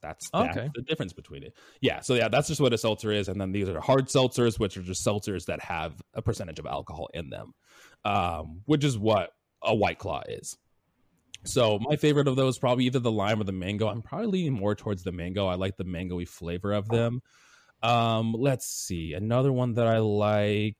That's, 0.02 0.30
Oh, 0.34 0.44
that's 0.44 0.58
okay. 0.58 0.70
the 0.74 0.82
difference 0.84 1.12
between 1.12 1.44
it. 1.44 1.54
Yeah. 1.82 2.00
So 2.00 2.14
yeah, 2.14 2.30
that's 2.30 2.48
just 2.48 2.62
what 2.62 2.72
a 2.72 2.78
seltzer 2.78 3.12
is. 3.12 3.28
And 3.28 3.40
then 3.42 3.52
these 3.52 3.68
are 3.68 3.82
hard 3.82 4.06
seltzers, 4.08 4.58
which 4.58 4.78
are 4.78 4.82
just 4.82 5.06
seltzers 5.06 5.46
that 5.48 5.62
have 5.62 6.02
a 6.14 6.22
percentage 6.22 6.58
of 6.58 6.66
alcohol 6.66 7.10
in 7.14 7.30
them, 7.30 7.54
um, 8.06 8.62
which 8.66 8.86
is 8.86 8.98
what 8.98 9.32
a 9.62 9.76
white 9.76 9.98
claw 10.00 10.22
is. 10.30 10.58
So 11.46 11.80
my 11.80 11.96
favorite 11.96 12.28
of 12.28 12.36
those 12.36 12.58
probably 12.58 12.86
either 12.86 13.00
the 13.00 13.12
lime 13.12 13.40
or 13.42 13.44
the 13.46 13.52
mango. 13.52 13.88
I'm 13.88 14.02
probably 14.02 14.28
leaning 14.28 14.54
more 14.54 14.76
towards 14.76 15.04
the 15.04 15.12
mango. 15.12 15.48
I 15.48 15.56
like 15.56 15.78
the 15.78 15.86
mangoey 15.86 16.28
flavor 16.28 16.74
of 16.74 16.88
them. 16.90 17.22
Um, 17.82 18.34
let's 18.38 18.66
see. 18.68 19.14
Another 19.14 19.54
one 19.54 19.74
that 19.76 19.88
I 19.88 20.00
like 20.00 20.76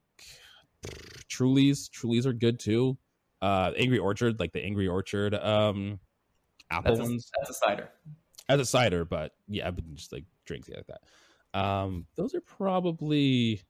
Trulies. 1.30 1.90
Trulies 1.90 2.26
are 2.26 2.34
good 2.34 2.60
too. 2.60 2.98
Uh 3.42 3.72
Angry 3.78 4.00
Orchard, 4.00 4.40
like 4.40 4.52
the 4.52 4.62
Angry 4.64 4.88
Orchard 4.88 5.34
um 5.34 6.00
apple 6.70 6.96
That's 6.96 7.00
a, 7.00 7.04
ones 7.10 7.32
that's 7.40 7.50
a 7.52 7.54
cider. 7.54 7.90
as 8.50 8.60
a 8.60 8.66
cider, 8.66 9.06
but 9.06 9.32
yeah, 9.48 9.72
but 9.72 9.84
just 9.96 10.12
like 10.12 10.26
drinks 10.46 10.68
yeah, 10.70 10.78
like 10.78 10.88
that. 10.88 11.60
Um, 11.60 12.06
those 12.16 12.36
are 12.36 12.42
probably 12.42 13.62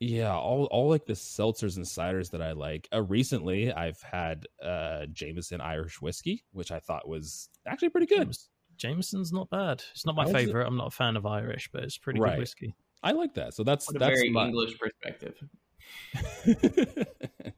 yeah, 0.00 0.34
all 0.34 0.64
all 0.66 0.88
like 0.88 1.06
the 1.06 1.12
seltzers 1.12 1.76
and 1.76 1.84
ciders 1.86 2.30
that 2.32 2.42
I 2.42 2.52
like. 2.52 2.88
Uh, 2.92 3.02
recently, 3.02 3.72
I've 3.72 4.00
had 4.02 4.46
uh 4.62 5.06
Jameson 5.12 5.60
Irish 5.60 6.00
whiskey, 6.02 6.42
which 6.52 6.72
I 6.72 6.80
thought 6.80 7.06
was 7.06 7.48
actually 7.66 7.90
pretty 7.90 8.06
good. 8.06 8.24
James- 8.24 8.48
Jameson's 8.76 9.30
not 9.30 9.50
bad. 9.50 9.82
It's 9.92 10.06
not 10.06 10.14
my 10.14 10.22
How's 10.22 10.30
it- 10.30 10.34
favorite. 10.46 10.66
I'm 10.66 10.76
not 10.78 10.86
a 10.86 10.90
fan 10.90 11.16
of 11.16 11.26
Irish, 11.26 11.68
but 11.70 11.84
it's 11.84 11.98
pretty 11.98 12.18
Right. 12.18 12.30
good 12.32 12.38
whiskey. 12.40 12.74
I 13.02 13.12
like 13.12 13.34
that. 13.34 13.52
So 13.54 13.62
that's 13.62 13.86
What 13.86 13.96
a 13.96 13.98
that's 13.98 14.18
very 14.18 14.30
my... 14.30 14.46
English 14.46 14.78
perspective. 14.78 15.36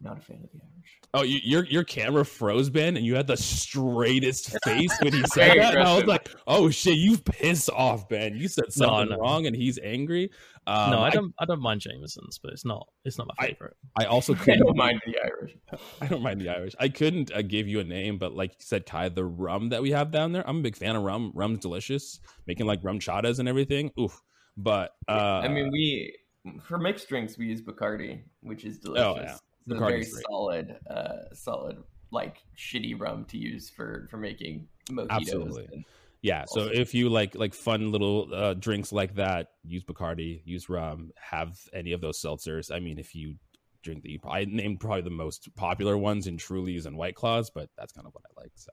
Not 0.00 0.18
a 0.18 0.20
fan 0.20 0.36
of 0.44 0.50
the 0.52 0.60
Irish. 0.62 1.00
oh, 1.14 1.22
you, 1.22 1.40
your 1.42 1.64
your 1.64 1.82
camera 1.82 2.24
froze, 2.24 2.68
Ben, 2.68 2.98
and 2.98 3.06
you 3.06 3.14
had 3.14 3.26
the 3.26 3.36
straightest 3.36 4.54
face 4.64 4.92
when 5.00 5.14
he 5.14 5.22
said 5.32 5.48
Very 5.48 5.60
that. 5.60 5.74
And 5.74 5.82
I 5.88 5.94
was 5.94 6.04
like, 6.04 6.28
"Oh 6.46 6.68
shit, 6.68 6.96
you 6.96 7.16
pissed 7.16 7.70
off, 7.70 8.06
Ben. 8.06 8.36
You 8.36 8.46
said 8.46 8.70
something 8.72 9.08
no. 9.08 9.16
wrong, 9.16 9.46
and 9.46 9.56
he's 9.56 9.78
angry." 9.82 10.30
Um, 10.66 10.90
no, 10.90 10.98
I 10.98 11.06
I, 11.06 11.10
don't. 11.10 11.34
I, 11.38 11.46
don't 11.46 11.62
mind 11.62 11.80
Jameson's, 11.80 12.38
but 12.42 12.52
it's 12.52 12.66
not. 12.66 12.86
It's 13.06 13.16
not 13.16 13.28
my 13.38 13.46
favorite. 13.46 13.76
I 13.98 14.04
also 14.04 14.34
I 14.34 14.36
couldn't 14.36 14.66
don't 14.66 14.76
mind 14.76 15.00
the 15.06 15.16
Irish. 15.24 15.56
I 16.02 16.06
don't 16.08 16.22
mind 16.22 16.42
the 16.42 16.50
Irish. 16.50 16.74
I 16.78 16.90
couldn't 16.90 17.32
uh, 17.32 17.40
give 17.40 17.66
you 17.66 17.80
a 17.80 17.84
name, 17.84 18.18
but 18.18 18.34
like 18.34 18.50
you 18.50 18.56
said, 18.60 18.84
Kai, 18.84 19.08
the 19.08 19.24
rum 19.24 19.70
that 19.70 19.80
we 19.80 19.92
have 19.92 20.10
down 20.10 20.32
there, 20.32 20.46
I'm 20.46 20.58
a 20.58 20.62
big 20.62 20.76
fan 20.76 20.94
of 20.94 21.04
rum. 21.04 21.32
Rum's 21.34 21.60
delicious. 21.60 22.20
Making 22.46 22.66
like 22.66 22.80
rum 22.82 22.98
chadas 22.98 23.38
and 23.38 23.48
everything. 23.48 23.92
Oof. 23.98 24.20
But 24.58 24.92
uh, 25.08 25.40
I 25.42 25.48
mean, 25.48 25.70
we 25.72 26.14
for 26.62 26.78
mixed 26.78 27.08
drinks 27.08 27.38
we 27.38 27.46
use 27.46 27.62
Bacardi, 27.62 28.22
which 28.40 28.64
is 28.64 28.78
delicious. 28.78 29.06
Oh, 29.06 29.16
yeah. 29.20 29.36
It's 29.66 29.74
a 29.74 29.78
very 29.78 30.04
great. 30.04 30.24
solid, 30.28 30.76
uh, 30.88 31.34
solid 31.34 31.82
like 32.12 32.38
shitty 32.56 32.98
rum 32.98 33.24
to 33.26 33.36
use 33.38 33.68
for 33.68 34.06
for 34.10 34.16
making 34.16 34.68
mojitos. 34.90 35.10
Absolutely. 35.10 35.68
and- 35.72 35.84
yeah. 36.22 36.44
So 36.46 36.62
also- 36.62 36.72
if 36.72 36.94
you 36.94 37.08
like 37.08 37.34
like 37.34 37.54
fun 37.54 37.92
little 37.92 38.28
uh, 38.32 38.54
drinks 38.54 38.92
like 38.92 39.14
that, 39.16 39.48
use 39.64 39.84
Bacardi, 39.84 40.42
use 40.44 40.68
rum, 40.68 41.10
have 41.20 41.58
any 41.72 41.92
of 41.92 42.00
those 42.00 42.20
seltzers. 42.20 42.74
I 42.74 42.80
mean, 42.80 42.98
if 42.98 43.14
you 43.14 43.36
drink 43.82 44.02
the, 44.02 44.18
I 44.28 44.44
named 44.44 44.80
probably 44.80 45.02
the 45.02 45.10
most 45.10 45.54
popular 45.54 45.96
ones 45.96 46.26
in 46.26 46.36
Trulies 46.36 46.86
and 46.86 46.96
White 46.96 47.14
Claws, 47.14 47.50
but 47.50 47.68
that's 47.78 47.92
kind 47.92 48.06
of 48.06 48.14
what 48.14 48.24
I 48.26 48.40
like. 48.40 48.50
So, 48.56 48.70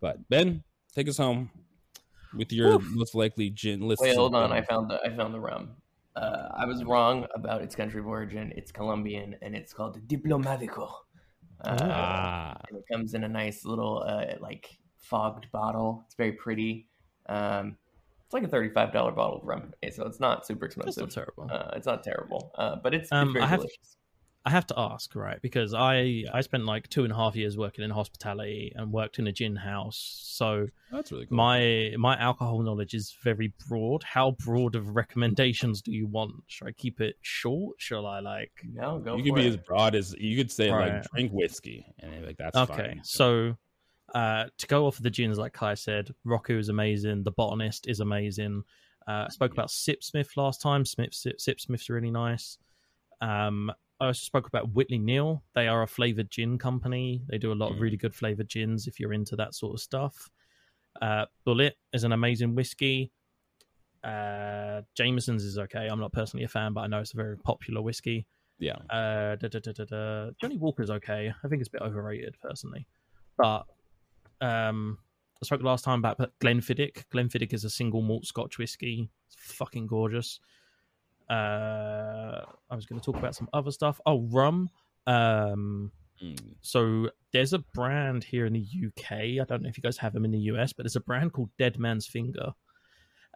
but 0.00 0.28
Ben, 0.28 0.64
take 0.94 1.08
us 1.08 1.16
home 1.18 1.50
with 2.34 2.52
your 2.52 2.78
most 2.80 3.14
likely 3.14 3.50
gin 3.50 3.80
list. 3.82 4.02
Wait, 4.02 4.16
hold 4.16 4.34
on. 4.34 4.50
I 4.50 4.62
found 4.62 4.90
the 4.90 5.00
I 5.04 5.14
found 5.14 5.34
the 5.34 5.40
rum. 5.40 5.76
Uh, 6.16 6.48
I 6.56 6.64
was 6.64 6.82
wrong 6.84 7.26
about 7.34 7.60
its 7.62 7.74
country 7.76 8.00
of 8.00 8.06
origin. 8.06 8.52
It's 8.56 8.72
Colombian 8.72 9.36
and 9.42 9.54
it's 9.54 9.72
called 9.72 10.00
Diplomatico. 10.08 10.90
Uh, 11.64 11.76
ah, 11.80 12.56
it 12.70 12.84
comes 12.92 13.14
in 13.14 13.24
a 13.24 13.28
nice 13.28 13.64
little 13.64 14.02
uh, 14.06 14.24
like 14.40 14.78
fogged 14.96 15.46
bottle. 15.52 16.02
It's 16.06 16.14
very 16.14 16.32
pretty. 16.32 16.86
Um, 17.28 17.76
it's 18.24 18.34
like 18.34 18.42
a 18.42 18.48
thirty-five 18.48 18.92
dollar 18.92 19.12
bottle 19.12 19.38
of 19.40 19.44
rum, 19.46 19.72
so 19.92 20.04
it's 20.06 20.20
not 20.20 20.46
super 20.46 20.66
expensive. 20.66 21.02
not 21.04 21.10
terrible. 21.12 21.48
Uh, 21.50 21.70
it's 21.76 21.86
not 21.86 22.02
terrible, 22.02 22.50
uh, 22.56 22.76
but 22.82 22.92
it's, 22.94 23.10
Um, 23.12 23.28
it's 23.28 23.32
very 23.34 23.44
I 23.44 23.48
have- 23.48 23.60
delicious. 23.60 23.96
I 24.46 24.50
have 24.50 24.66
to 24.68 24.74
ask, 24.78 25.16
right? 25.16 25.42
Because 25.42 25.74
I 25.74 26.22
I 26.32 26.40
spent 26.40 26.66
like 26.66 26.88
two 26.88 27.02
and 27.02 27.12
a 27.12 27.16
half 27.16 27.34
years 27.34 27.58
working 27.58 27.82
in 27.84 27.90
hospitality 27.90 28.72
and 28.76 28.92
worked 28.92 29.18
in 29.18 29.26
a 29.26 29.32
gin 29.32 29.56
house, 29.56 30.20
so 30.22 30.68
that's 30.92 31.10
really 31.10 31.26
cool. 31.26 31.36
my 31.36 31.94
my 31.98 32.16
alcohol 32.16 32.60
knowledge 32.62 32.94
is 32.94 33.16
very 33.24 33.52
broad. 33.68 34.04
How 34.04 34.36
broad 34.44 34.76
of 34.76 34.94
recommendations 34.94 35.82
do 35.82 35.90
you 35.90 36.06
want? 36.06 36.32
Should 36.46 36.68
I 36.68 36.70
keep 36.70 37.00
it 37.00 37.16
short? 37.22 37.74
Shall 37.80 38.06
I 38.06 38.20
like? 38.20 38.52
No, 38.72 39.00
go 39.00 39.16
you 39.16 39.24
for 39.24 39.30
could 39.30 39.34
be 39.34 39.46
it. 39.46 39.48
as 39.48 39.56
broad 39.56 39.96
as 39.96 40.14
you 40.16 40.36
could 40.36 40.52
say 40.52 40.70
like 40.70 41.10
drink 41.10 41.32
whiskey 41.32 41.84
and 41.98 42.24
like 42.24 42.36
that's 42.36 42.56
okay, 42.56 42.76
fine. 42.76 43.00
so 43.02 43.56
uh, 44.14 44.44
to 44.58 44.66
go 44.68 44.86
off 44.86 44.98
of 44.98 45.02
the 45.02 45.10
gins, 45.10 45.38
like 45.38 45.54
Kai 45.54 45.74
said, 45.74 46.14
Roku 46.24 46.56
is 46.56 46.68
amazing. 46.68 47.24
The 47.24 47.32
Botanist 47.32 47.88
is 47.88 47.98
amazing. 47.98 48.62
Uh, 49.08 49.24
I 49.26 49.28
spoke 49.30 49.50
about 49.50 49.68
Sipsmith 49.68 50.36
last 50.36 50.62
time. 50.62 50.84
Smith 50.84 51.14
Sip, 51.14 51.38
Sipsmith's 51.38 51.90
really 51.90 52.12
nice. 52.12 52.58
Um, 53.20 53.72
I 54.00 54.12
spoke 54.12 54.46
about 54.46 54.70
Whitley 54.72 54.98
Neill. 54.98 55.42
They 55.54 55.68
are 55.68 55.82
a 55.82 55.86
flavored 55.86 56.30
gin 56.30 56.58
company. 56.58 57.22
They 57.28 57.38
do 57.38 57.52
a 57.52 57.54
lot 57.54 57.70
of 57.70 57.76
Mm. 57.76 57.80
really 57.80 57.96
good 57.96 58.14
flavored 58.14 58.48
gins 58.48 58.86
if 58.86 59.00
you're 59.00 59.12
into 59.14 59.36
that 59.36 59.54
sort 59.54 59.74
of 59.74 59.80
stuff. 59.80 60.30
Uh, 61.00 61.26
Bulleit 61.46 61.72
is 61.92 62.04
an 62.04 62.12
amazing 62.12 62.54
whiskey. 62.54 63.10
Uh, 64.04 64.82
Jameson's 64.94 65.44
is 65.44 65.58
okay. 65.58 65.88
I'm 65.88 65.98
not 66.00 66.12
personally 66.12 66.44
a 66.44 66.48
fan, 66.48 66.72
but 66.72 66.82
I 66.82 66.86
know 66.86 67.00
it's 67.00 67.12
a 67.14 67.16
very 67.16 67.36
popular 67.38 67.82
whiskey. 67.82 68.26
yeah, 68.58 68.76
Uh, 68.88 69.36
da, 69.36 69.48
da, 69.48 69.58
da, 69.58 69.72
da, 69.72 69.84
da. 69.84 70.30
Johnnie 70.40 70.56
Walker's 70.58 70.90
okay. 70.90 71.32
I 71.44 71.48
think 71.48 71.60
it's 71.60 71.68
a 71.68 71.72
bit 71.72 71.82
overrated 71.82 72.36
personally, 72.40 72.86
but 73.36 73.66
um, 74.40 74.98
I 75.42 75.44
spoke 75.44 75.62
last 75.62 75.84
time 75.84 75.98
about 75.98 76.18
Glenfiddich. 76.40 77.04
Glenfiddich 77.12 77.52
is 77.52 77.64
a 77.64 77.70
single 77.70 78.00
malt 78.02 78.24
Scotch 78.26 78.56
whiskey. 78.58 79.10
It's 79.26 79.52
fucking 79.52 79.88
gorgeous. 79.88 80.40
Uh, 81.28 82.42
I 82.70 82.74
was 82.74 82.86
going 82.86 83.00
to 83.00 83.04
talk 83.04 83.16
about 83.16 83.34
some 83.34 83.48
other 83.52 83.70
stuff. 83.70 84.00
Oh, 84.06 84.22
rum. 84.30 84.70
Um, 85.06 85.92
Mm. 86.22 86.54
so 86.62 87.10
there's 87.34 87.52
a 87.52 87.58
brand 87.58 88.24
here 88.24 88.46
in 88.46 88.54
the 88.54 88.64
UK. 88.86 89.12
I 89.38 89.44
don't 89.46 89.60
know 89.60 89.68
if 89.68 89.76
you 89.76 89.82
guys 89.82 89.98
have 89.98 90.14
them 90.14 90.24
in 90.24 90.30
the 90.30 90.38
US, 90.50 90.72
but 90.72 90.84
there's 90.84 90.96
a 90.96 91.00
brand 91.00 91.34
called 91.34 91.50
Dead 91.58 91.78
Man's 91.78 92.06
Finger, 92.06 92.54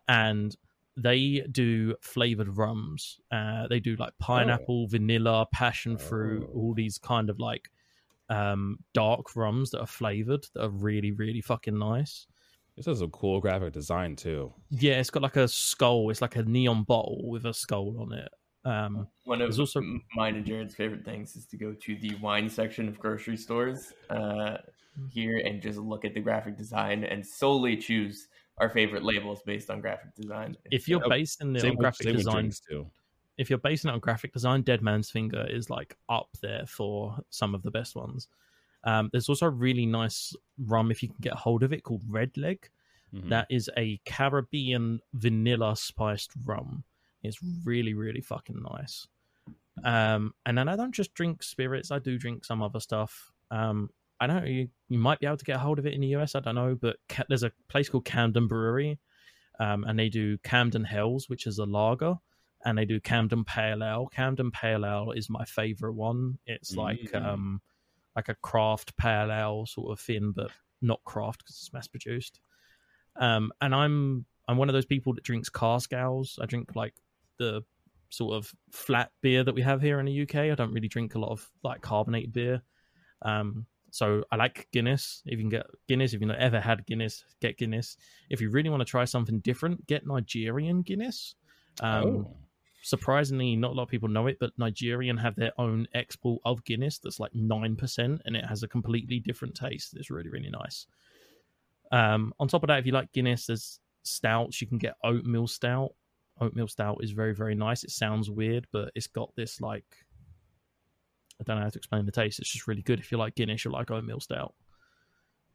and 0.08 0.56
they 0.96 1.44
do 1.52 1.94
flavored 2.00 2.56
rums. 2.56 3.20
Uh, 3.30 3.68
they 3.68 3.80
do 3.80 3.96
like 3.96 4.14
pineapple, 4.18 4.86
vanilla, 4.86 5.46
passion 5.52 5.98
fruit, 5.98 6.48
Oh. 6.48 6.56
all 6.58 6.74
these 6.74 6.96
kind 6.96 7.28
of 7.28 7.38
like 7.38 7.70
um, 8.30 8.78
dark 8.94 9.36
rums 9.36 9.72
that 9.72 9.80
are 9.80 9.86
flavored 9.86 10.46
that 10.54 10.62
are 10.64 10.70
really, 10.70 11.10
really 11.12 11.42
fucking 11.42 11.78
nice. 11.78 12.26
This 12.76 12.86
has 12.86 13.00
a 13.02 13.08
cool 13.08 13.40
graphic 13.40 13.72
design 13.72 14.16
too. 14.16 14.52
Yeah, 14.70 14.94
it's 15.00 15.10
got 15.10 15.22
like 15.22 15.36
a 15.36 15.48
skull. 15.48 16.10
It's 16.10 16.22
like 16.22 16.36
a 16.36 16.42
neon 16.42 16.84
bottle 16.84 17.28
with 17.28 17.46
a 17.46 17.54
skull 17.54 18.00
on 18.00 18.12
it. 18.12 18.28
Um, 18.64 19.08
One 19.24 19.40
of 19.40 19.48
There's 19.48 19.58
also- 19.58 19.80
m- 19.80 20.02
mine 20.14 20.36
and 20.36 20.44
Jared's 20.44 20.74
favorite 20.74 21.04
things 21.04 21.34
is 21.36 21.46
to 21.46 21.56
go 21.56 21.72
to 21.72 21.96
the 21.96 22.14
wine 22.16 22.48
section 22.48 22.88
of 22.88 22.98
grocery 22.98 23.36
stores 23.36 23.92
uh, 24.10 24.58
here 25.10 25.38
and 25.38 25.62
just 25.62 25.78
look 25.78 26.04
at 26.04 26.12
the 26.14 26.20
graphic 26.20 26.58
design 26.58 27.04
and 27.04 27.26
solely 27.26 27.76
choose 27.76 28.28
our 28.58 28.68
favorite 28.68 29.02
labels 29.02 29.40
based 29.46 29.70
on 29.70 29.80
graphic 29.80 30.14
design. 30.14 30.54
if 30.70 30.86
you're 30.88 31.00
Yep. 31.00 31.08
based 31.08 31.40
in 31.40 31.54
the 31.54 31.60
Same 31.60 31.70
on 31.70 31.76
graphic 31.76 32.04
same 32.04 32.16
design, 32.16 32.34
drinks 32.34 32.60
too. 32.60 32.90
if 33.38 33.48
you're 33.48 33.58
basing 33.58 33.88
it 33.88 33.94
on 33.94 34.00
graphic 34.00 34.34
design, 34.34 34.60
Dead 34.60 34.82
Man's 34.82 35.10
Finger 35.10 35.46
is 35.48 35.70
like 35.70 35.96
up 36.10 36.28
there 36.42 36.66
for 36.66 37.16
some 37.30 37.54
of 37.54 37.62
the 37.62 37.70
best 37.70 37.96
ones. 37.96 38.28
Um, 38.84 39.10
there's 39.12 39.28
also 39.28 39.46
a 39.46 39.50
really 39.50 39.86
nice 39.86 40.34
rum 40.58 40.90
if 40.90 41.02
you 41.02 41.08
can 41.08 41.18
get 41.20 41.34
hold 41.34 41.62
of 41.62 41.72
it 41.72 41.82
called 41.82 42.02
Red 42.08 42.36
Leg. 42.36 42.68
Mhm. 43.14 43.28
That 43.28 43.46
is 43.50 43.68
a 43.76 44.00
Caribbean 44.06 45.00
vanilla 45.12 45.76
spiced 45.76 46.30
rum. 46.44 46.84
It's 47.22 47.38
really, 47.64 47.92
really 47.94 48.20
fucking 48.20 48.62
nice. 48.62 49.06
Um, 49.84 50.34
and 50.46 50.56
then 50.56 50.68
I 50.68 50.76
don't 50.76 50.94
just 50.94 51.14
drink 51.14 51.42
spirits; 51.42 51.90
I 51.90 51.98
do 51.98 52.18
drink 52.18 52.44
some 52.44 52.62
other 52.62 52.80
stuff. 52.80 53.32
Um, 53.50 53.90
I 54.20 54.26
know 54.26 54.44
you, 54.44 54.68
you 54.88 54.98
might 54.98 55.18
be 55.20 55.26
able 55.26 55.38
to 55.38 55.44
get 55.44 55.56
a 55.56 55.60
hold 55.60 55.78
of 55.78 55.86
it 55.86 55.94
in 55.94 56.00
the 56.02 56.08
US. 56.08 56.34
I 56.34 56.40
don't 56.40 56.54
know, 56.54 56.74
but 56.74 56.96
Ca- 57.08 57.24
there's 57.28 57.42
a 57.42 57.52
place 57.68 57.88
called 57.88 58.04
Camden 58.04 58.46
Brewery, 58.48 58.98
um, 59.58 59.84
and 59.84 59.98
they 59.98 60.08
do 60.10 60.36
Camden 60.38 60.84
Hells, 60.84 61.28
which 61.28 61.46
is 61.46 61.58
a 61.58 61.64
lager, 61.64 62.16
and 62.64 62.76
they 62.76 62.84
do 62.84 63.00
Camden 63.00 63.44
Pale 63.44 63.82
Ale. 63.82 64.08
Camden 64.08 64.50
Pale 64.50 64.84
Ale 64.84 65.12
is 65.12 65.30
my 65.30 65.44
favorite 65.46 65.94
one. 65.94 66.38
It's 66.46 66.76
like 66.76 67.00
Mm. 67.12 67.24
um, 67.24 67.62
like 68.16 68.28
a 68.28 68.34
craft 68.36 68.96
pale 68.96 69.30
ale 69.30 69.66
sort 69.66 69.92
of 69.92 70.00
thing, 70.00 70.32
but 70.34 70.50
not 70.82 71.02
craft 71.04 71.40
because 71.40 71.56
it's 71.56 71.72
mass 71.72 71.88
produced. 71.88 72.40
Um, 73.16 73.52
and 73.60 73.74
I'm 73.74 74.24
I'm 74.48 74.56
one 74.56 74.68
of 74.68 74.72
those 74.72 74.86
people 74.86 75.14
that 75.14 75.24
drinks 75.24 75.48
cask 75.48 75.92
ales. 75.92 76.38
I 76.40 76.46
drink 76.46 76.74
like 76.74 76.94
the 77.38 77.62
sort 78.10 78.34
of 78.34 78.52
flat 78.72 79.12
beer 79.22 79.44
that 79.44 79.54
we 79.54 79.62
have 79.62 79.80
here 79.80 80.00
in 80.00 80.06
the 80.06 80.22
UK. 80.22 80.36
I 80.36 80.54
don't 80.54 80.72
really 80.72 80.88
drink 80.88 81.14
a 81.14 81.18
lot 81.18 81.30
of 81.30 81.48
like 81.62 81.80
carbonated 81.80 82.32
beer. 82.32 82.62
Um, 83.22 83.66
so 83.92 84.24
I 84.30 84.36
like 84.36 84.68
Guinness. 84.72 85.22
If 85.26 85.32
you 85.32 85.38
can 85.38 85.48
get 85.48 85.66
Guinness, 85.88 86.14
if 86.14 86.20
you've 86.20 86.30
ever 86.30 86.60
had 86.60 86.86
Guinness, 86.86 87.24
get 87.40 87.58
Guinness. 87.58 87.96
If 88.28 88.40
you 88.40 88.50
really 88.50 88.70
want 88.70 88.80
to 88.80 88.84
try 88.84 89.04
something 89.04 89.40
different, 89.40 89.86
get 89.86 90.06
Nigerian 90.06 90.82
Guinness. 90.82 91.34
Um, 91.80 92.04
oh, 92.04 92.36
surprisingly 92.82 93.56
not 93.56 93.72
a 93.72 93.74
lot 93.74 93.82
of 93.82 93.88
people 93.88 94.08
know 94.08 94.26
it 94.26 94.38
but 94.40 94.52
nigerian 94.58 95.16
have 95.16 95.36
their 95.36 95.52
own 95.58 95.86
export 95.94 96.40
of 96.44 96.64
guinness 96.64 96.98
that's 96.98 97.20
like 97.20 97.32
9% 97.32 98.20
and 98.24 98.36
it 98.36 98.44
has 98.46 98.62
a 98.62 98.68
completely 98.68 99.18
different 99.20 99.54
taste 99.54 99.94
it's 99.96 100.10
really 100.10 100.30
really 100.30 100.50
nice 100.50 100.86
Um, 101.92 102.32
on 102.38 102.48
top 102.48 102.62
of 102.62 102.68
that, 102.68 102.78
if 102.78 102.86
you 102.86 102.92
like 102.92 103.12
Guinness, 103.12 103.46
there's 103.46 103.80
stouts. 104.02 104.60
You 104.60 104.66
can 104.66 104.78
get 104.78 104.94
oatmeal 105.02 105.46
stout. 105.46 105.92
Oatmeal 106.40 106.68
stout 106.68 106.98
is 107.02 107.10
very 107.10 107.34
very 107.34 107.54
nice. 107.54 107.84
It 107.84 107.90
sounds 107.90 108.30
weird, 108.30 108.66
but 108.72 108.92
it's 108.94 109.08
got 109.08 109.34
this 109.36 109.60
like 109.60 109.84
I 111.40 111.44
don't 111.44 111.56
know 111.56 111.62
how 111.62 111.70
to 111.70 111.78
explain 111.78 112.06
the 112.06 112.12
taste. 112.12 112.38
It's 112.38 112.52
just 112.52 112.66
really 112.66 112.82
good. 112.82 113.00
If 113.00 113.10
you 113.10 113.18
like 113.18 113.34
Guinness, 113.34 113.64
you 113.64 113.70
like 113.72 113.90
oatmeal 113.90 114.20
stout. 114.20 114.54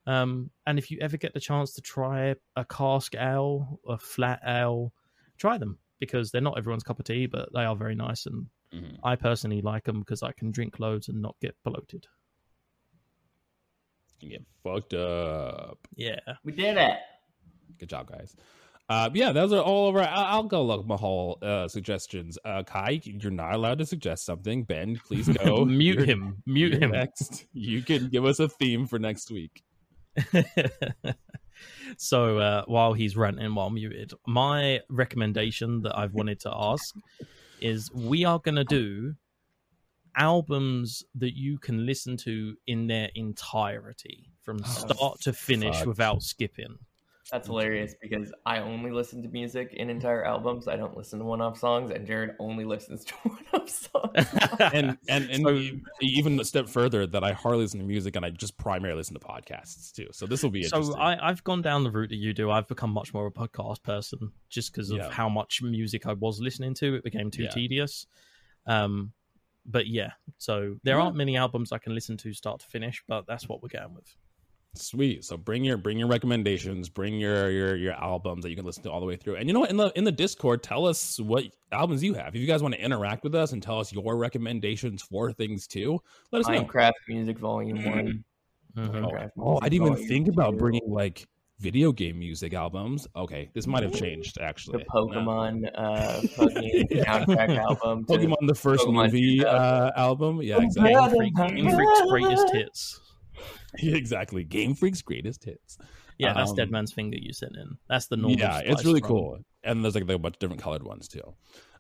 Um, 0.08 0.52
and 0.68 0.78
if 0.78 0.92
you 0.92 1.00
ever 1.02 1.18
get 1.18 1.34
the 1.34 1.40
chance 1.40 1.74
to 1.74 1.82
try 1.82 2.36
a 2.56 2.66
cask 2.66 3.16
ale, 3.16 3.80
a 3.88 3.98
flat 3.98 4.42
ale, 4.46 4.94
try 5.38 5.58
them 5.58 5.80
because 6.00 6.32
they're 6.32 6.42
not 6.42 6.58
everyone's 6.58 6.84
cup 6.84 7.00
of 7.00 7.06
tea, 7.06 7.26
but 7.26 7.50
they 7.54 7.64
are 7.64 7.76
very 7.76 7.96
nice. 7.96 8.26
And 8.26 8.48
Mhm. 8.74 9.00
I 9.04 9.16
personally 9.16 9.62
like 9.62 9.84
them 9.86 10.00
because 10.00 10.22
I 10.24 10.32
can 10.34 10.52
drink 10.52 10.80
loads 10.80 11.08
and 11.10 11.22
not 11.22 11.36
get 11.42 11.56
bloated. 11.64 12.06
You 14.20 14.30
get 14.30 14.46
fucked 14.64 14.94
up. 14.94 15.78
Yeah. 15.96 16.20
We 16.44 16.52
did 16.54 16.78
it. 16.78 16.98
Good 17.80 17.90
job, 17.90 18.10
guys. 18.10 18.36
Uh, 18.88 19.10
yeah, 19.14 19.32
those 19.32 19.52
are 19.52 19.62
all 19.62 19.90
of 19.90 19.96
our 19.96 20.04
I'll 20.04 20.44
go 20.44 20.64
look 20.64 20.86
Mahal 20.86 21.40
uh, 21.42 21.68
suggestions. 21.68 22.38
Uh, 22.46 22.62
Kai, 22.64 23.02
you're 23.04 23.32
not 23.32 23.54
allowed 23.56 23.80
to 23.80 23.86
suggest 23.86 24.26
something. 24.26 24.64
Ben, 24.64 24.96
please 25.08 25.28
go. 25.28 25.66
Mute 25.66 25.96
You're- 25.96 26.06
him. 26.08 26.44
Mute 26.46 26.74
him. 26.82 26.92
Next, 26.92 27.46
you 27.52 27.82
can 27.82 28.10
give 28.10 28.26
us 28.26 28.40
a 28.40 28.48
theme 28.48 28.86
for 28.86 29.00
next 29.00 29.32
week. 29.32 29.64
so 31.98 32.40
uh, 32.40 32.64
while 32.65 32.94
he's 32.94 33.15
ranting 33.15 33.53
while 33.56 33.69
muted, 33.69 34.14
my 34.27 34.82
recommendation 34.90 35.82
that 35.84 35.98
I've 35.98 36.14
wanted 36.14 36.40
to 36.41 36.52
ask 36.53 36.95
is 37.61 37.91
we 37.94 38.26
are 38.26 38.40
going 38.40 38.56
to 38.56 38.64
do 38.64 39.15
albums 40.18 41.03
that 41.15 41.36
you 41.36 41.57
can 41.57 41.86
listen 41.86 42.18
to 42.18 42.56
in 42.68 42.88
their 42.88 43.10
entirety 43.15 44.30
from 44.41 44.64
start 44.64 45.19
to 45.22 45.34
finish 45.34 45.77
fuck. 45.77 45.88
without 45.88 46.23
skipping. 46.23 46.77
That's 47.32 47.48
hilarious 47.48 47.96
because 48.00 48.32
I 48.46 48.60
only 48.60 48.92
listen 48.92 49.24
to 49.24 49.30
music 49.30 49.74
in 49.74 49.90
entire 49.90 50.24
albums. 50.24 50.68
I 50.68 50.76
don't 50.76 50.96
listen 50.96 51.18
to 51.20 51.26
one-off 51.26 51.58
songs, 51.58 51.90
and 51.90 52.06
Jared 52.06 52.36
only 52.40 52.66
listens 52.66 53.04
to 53.06 53.14
one-off 53.24 53.70
songs. 53.70 54.28
And 54.74 54.98
and 55.10 55.30
and 55.32 55.44
So- 55.44 55.80
even 56.02 56.40
a 56.40 56.46
step 56.46 56.70
further, 56.70 57.08
that 57.08 57.24
I 57.24 57.32
hardly 57.34 57.64
listen 57.64 57.80
to 57.80 57.86
music 57.86 58.16
and 58.16 58.24
I 58.26 58.30
just 58.30 58.58
primarily 58.58 58.98
listen 58.98 59.16
to 59.16 59.20
podcasts 59.20 59.92
too. 59.92 60.08
So 60.12 60.26
this 60.28 60.44
will 60.44 60.52
be 60.52 60.64
so. 60.64 60.96
I, 60.98 61.30
I've 61.30 61.44
gone 61.44 61.62
down 61.64 61.84
the 61.84 61.92
route 61.92 62.10
that 62.10 62.18
you 62.18 62.32
do. 62.34 62.52
I've 62.52 62.68
become 62.68 62.92
much 62.92 63.14
more 63.14 63.26
of 63.26 63.34
a 63.36 63.48
podcast 63.48 63.82
person 63.82 64.32
just 64.50 64.72
because 64.72 64.92
of 64.92 64.98
Yeah. 64.98 65.10
how 65.10 65.28
much 65.28 65.62
music 65.64 66.06
I 66.06 66.14
was 66.14 66.40
listening 66.40 66.74
to. 66.76 66.96
It 66.96 67.04
became 67.04 67.32
too 67.32 67.44
Yeah. 67.44 67.50
tedious. 67.50 68.06
Um, 68.68 69.14
but 69.66 69.88
yeah, 69.88 70.12
so 70.38 70.76
there 70.84 70.98
Yeah. 70.98 71.04
aren't 71.04 71.16
many 71.16 71.38
albums 71.38 71.72
I 71.72 71.80
can 71.80 71.96
listen 71.96 72.18
to 72.18 72.34
start 72.34 72.60
to 72.60 72.68
finish, 72.68 73.04
but 73.08 73.26
that's 73.26 73.50
what 73.50 73.64
we're 73.64 73.70
going 73.70 73.96
with. 73.96 74.16
Sweet. 74.76 75.24
So 75.26 75.38
bring 75.38 75.64
your 75.64 75.78
bring 75.78 75.98
your 75.98 76.08
recommendations, 76.08 76.90
bring 76.90 77.20
your 77.20 77.50
your 77.50 77.76
your 77.76 77.94
albums 77.94 78.44
that 78.44 78.50
you 78.50 78.56
can 78.56 78.66
listen 78.66 78.84
to 78.84 78.92
all 78.92 79.00
the 79.00 79.06
way 79.06 79.16
through. 79.16 79.36
And 79.36 79.48
you 79.48 79.54
know 79.54 79.60
what? 79.62 79.70
In 79.70 79.78
the 79.78 79.92
in 79.96 80.04
the 80.04 80.12
Discord, 80.12 80.62
tell 80.64 80.86
us 80.86 81.20
what 81.20 81.46
albums 81.72 82.04
you 82.04 82.14
have. 82.14 82.36
If 82.36 82.42
you 82.42 82.48
guys 82.48 82.62
want 82.62 82.74
to 82.76 82.82
interact 82.84 83.24
with 83.24 83.36
us 83.36 83.52
and 83.54 83.62
tell 83.64 83.80
us 83.80 83.92
your 83.94 84.18
recommendations 84.18 85.02
for 85.02 85.32
things 85.32 85.68
too, 85.68 86.00
let 86.32 86.42
us 86.42 86.48
know. 86.48 86.64
Minecraft 86.64 86.94
Music 87.08 87.38
Volume 87.40 87.84
One. 87.86 88.24
Mhm. 88.78 88.92
Minecraft 88.92 89.30
Oh, 89.40 89.60
I 89.62 89.70
didn't 89.70 89.88
even 89.94 90.08
think 90.08 90.28
about 90.28 90.52
Two, 90.52 90.58
bringing 90.58 90.82
like 90.88 91.26
video 91.60 91.94
game 91.94 92.20
music 92.20 92.54
albums. 92.54 93.08
Okay, 93.16 93.50
this 93.54 93.66
might 93.66 93.84
have 93.84 93.94
changed 93.94 94.38
actually. 94.42 94.80
the 94.80 94.86
Pokemon 94.86 95.70
uh, 95.74 96.20
fucking 96.36 96.88
soundtrack 96.92 97.58
album. 97.58 98.06
Pokemon 98.06 98.36
the 98.48 98.54
first 98.54 98.86
Pokemon 98.86 99.06
movie 99.06 99.46
uh, 99.46 99.92
album. 99.96 100.42
Yeah, 100.42 100.58
Oh, 100.58 100.62
exactly. 100.64 100.92
yeah. 100.92 101.08
Game, 101.08 101.16
Freak, 101.16 101.36
Game 101.56 101.72
Freak's 101.74 102.02
greatest 102.10 102.50
hits. 102.54 103.00
exactly. 103.96 104.44
Game 104.44 104.76
Freak's 104.76 105.02
greatest 105.02 105.44
hits. 105.46 105.78
Yeah, 106.18 106.34
that's 106.34 106.52
Um, 106.52 106.56
Dead 106.56 106.72
Man's 106.72 106.94
Finger 106.94 107.18
you 107.18 107.34
sent 107.34 107.56
in. 107.58 107.78
That's 107.90 108.08
the 108.08 108.16
normal. 108.18 108.38
yeah, 108.40 108.60
it's 108.64 108.86
really 108.86 109.00
from- 109.02 109.10
cool. 109.10 109.40
And 109.64 109.84
there's 109.84 109.96
like 109.96 110.04
a 110.10 110.18
bunch 110.20 110.36
of 110.36 110.40
different 110.40 110.62
colored 110.62 110.84
ones 110.84 111.08
too. 111.08 111.34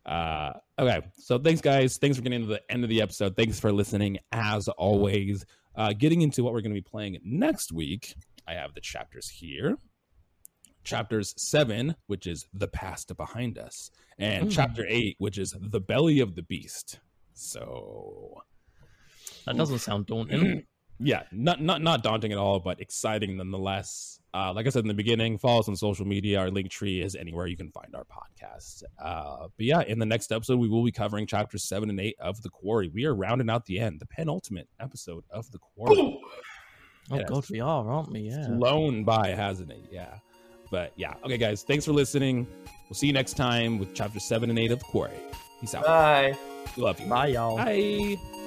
Uh, 0.05 0.51
okay, 0.77 1.01
so 1.17 1.37
thanks 1.39 1.61
guys. 1.61 1.97
Thanks 1.97 2.17
for 2.17 2.23
getting 2.23 2.41
to 2.41 2.47
the 2.47 2.61
end 2.71 2.83
of 2.83 2.89
the 2.89 3.01
episode. 3.01 3.35
Thanks 3.35 3.59
for 3.59 3.71
listening 3.71 4.17
as 4.31 4.67
always. 4.67 5.45
Uh, 5.75 5.93
getting 5.93 6.21
into 6.21 6.43
what 6.43 6.53
we're 6.53 6.61
going 6.61 6.73
to 6.75 6.81
be 6.81 6.87
playing 6.87 7.17
next 7.23 7.71
week, 7.71 8.15
I 8.47 8.53
have 8.53 8.73
the 8.73 8.81
chapters 8.81 9.29
here. 9.29 9.77
Chapters 10.83 11.33
seven, 11.37 11.95
which 12.07 12.27
is 12.27 12.45
the 12.53 12.67
past 12.67 13.15
behind 13.17 13.57
us, 13.57 13.89
and 14.19 14.43
Hmm. 14.43 14.49
chapter 14.49 14.85
eight, 14.87 15.15
which 15.17 15.37
is 15.39 15.55
the 15.59 15.79
belly 15.79 16.19
of 16.19 16.35
the 16.35 16.43
beast. 16.43 16.99
So 17.33 18.41
That 19.45 19.57
doesn't 19.57 19.79
sound 19.79 20.05
daunting. 20.07 20.63
yeah, 20.99 21.23
not 21.31 21.61
not 21.61 21.81
not 21.81 22.03
daunting 22.03 22.31
at 22.31 22.37
all, 22.37 22.59
but 22.59 22.79
exciting 22.81 23.37
nonetheless. 23.37 24.19
Uh, 24.33 24.51
like 24.53 24.65
I 24.65 24.69
said 24.69 24.83
in 24.83 24.89
the 24.89 24.93
beginning, 24.93 25.37
follow 25.37 25.59
us 25.61 25.69
on 25.69 25.75
social 25.77 26.05
media. 26.05 26.39
Our 26.39 26.49
Linktree 26.49 27.01
is 27.03 27.15
anywhere 27.15 27.47
you 27.47 27.55
can 27.55 27.71
find 27.71 27.95
our 27.95 28.03
podcast. 28.03 28.83
Uh, 29.01 29.47
but 29.55 29.65
yeah, 29.65 29.81
in 29.83 29.97
the 29.97 30.05
next 30.05 30.31
episode, 30.33 30.57
we 30.59 30.67
will 30.67 30.83
be 30.83 30.91
covering 30.91 31.25
chapters 31.25 31.63
seven 31.63 31.89
and 31.89 31.99
eight 32.01 32.17
of 32.19 32.41
the 32.41 32.49
Quarry. 32.49 32.89
We 32.93 33.05
are 33.05 33.15
rounding 33.15 33.49
out 33.49 33.65
the 33.65 33.79
end, 33.79 34.01
the 34.01 34.05
penultimate 34.07 34.67
episode 34.81 35.23
of 35.31 35.49
the 35.51 35.59
Quarry. 35.59 35.95
oh 36.01 36.19
Yes. 37.17 37.29
god, 37.29 37.45
we 37.49 37.61
are, 37.61 37.89
aren't 37.89 38.11
we? 38.11 38.21
Yeah. 38.21 38.45
Flown 38.47 39.03
by, 39.05 39.29
hasn't 39.29 39.71
it? 39.71 39.85
Yeah. 39.89 40.15
But 40.69 40.91
yeah, 40.97 41.13
okay, 41.23 41.37
guys, 41.37 41.63
thanks 41.63 41.85
for 41.85 41.93
listening. 41.93 42.45
We'll 42.89 42.95
see 42.95 43.07
you 43.07 43.13
next 43.13 43.37
time 43.37 43.79
with 43.79 43.93
chapter 43.93 44.19
seven 44.19 44.49
and 44.49 44.59
eight 44.59 44.71
of 44.71 44.79
the 44.79 44.85
Quarry. 44.85 45.11
Peace 45.61 45.75
out. 45.75 45.85
Bye. 45.85 46.37
We 46.75 46.83
love 46.83 46.99
you. 46.99 47.07
Bye, 47.07 47.27
y'all. 47.27 47.55
Bye. 47.55 48.44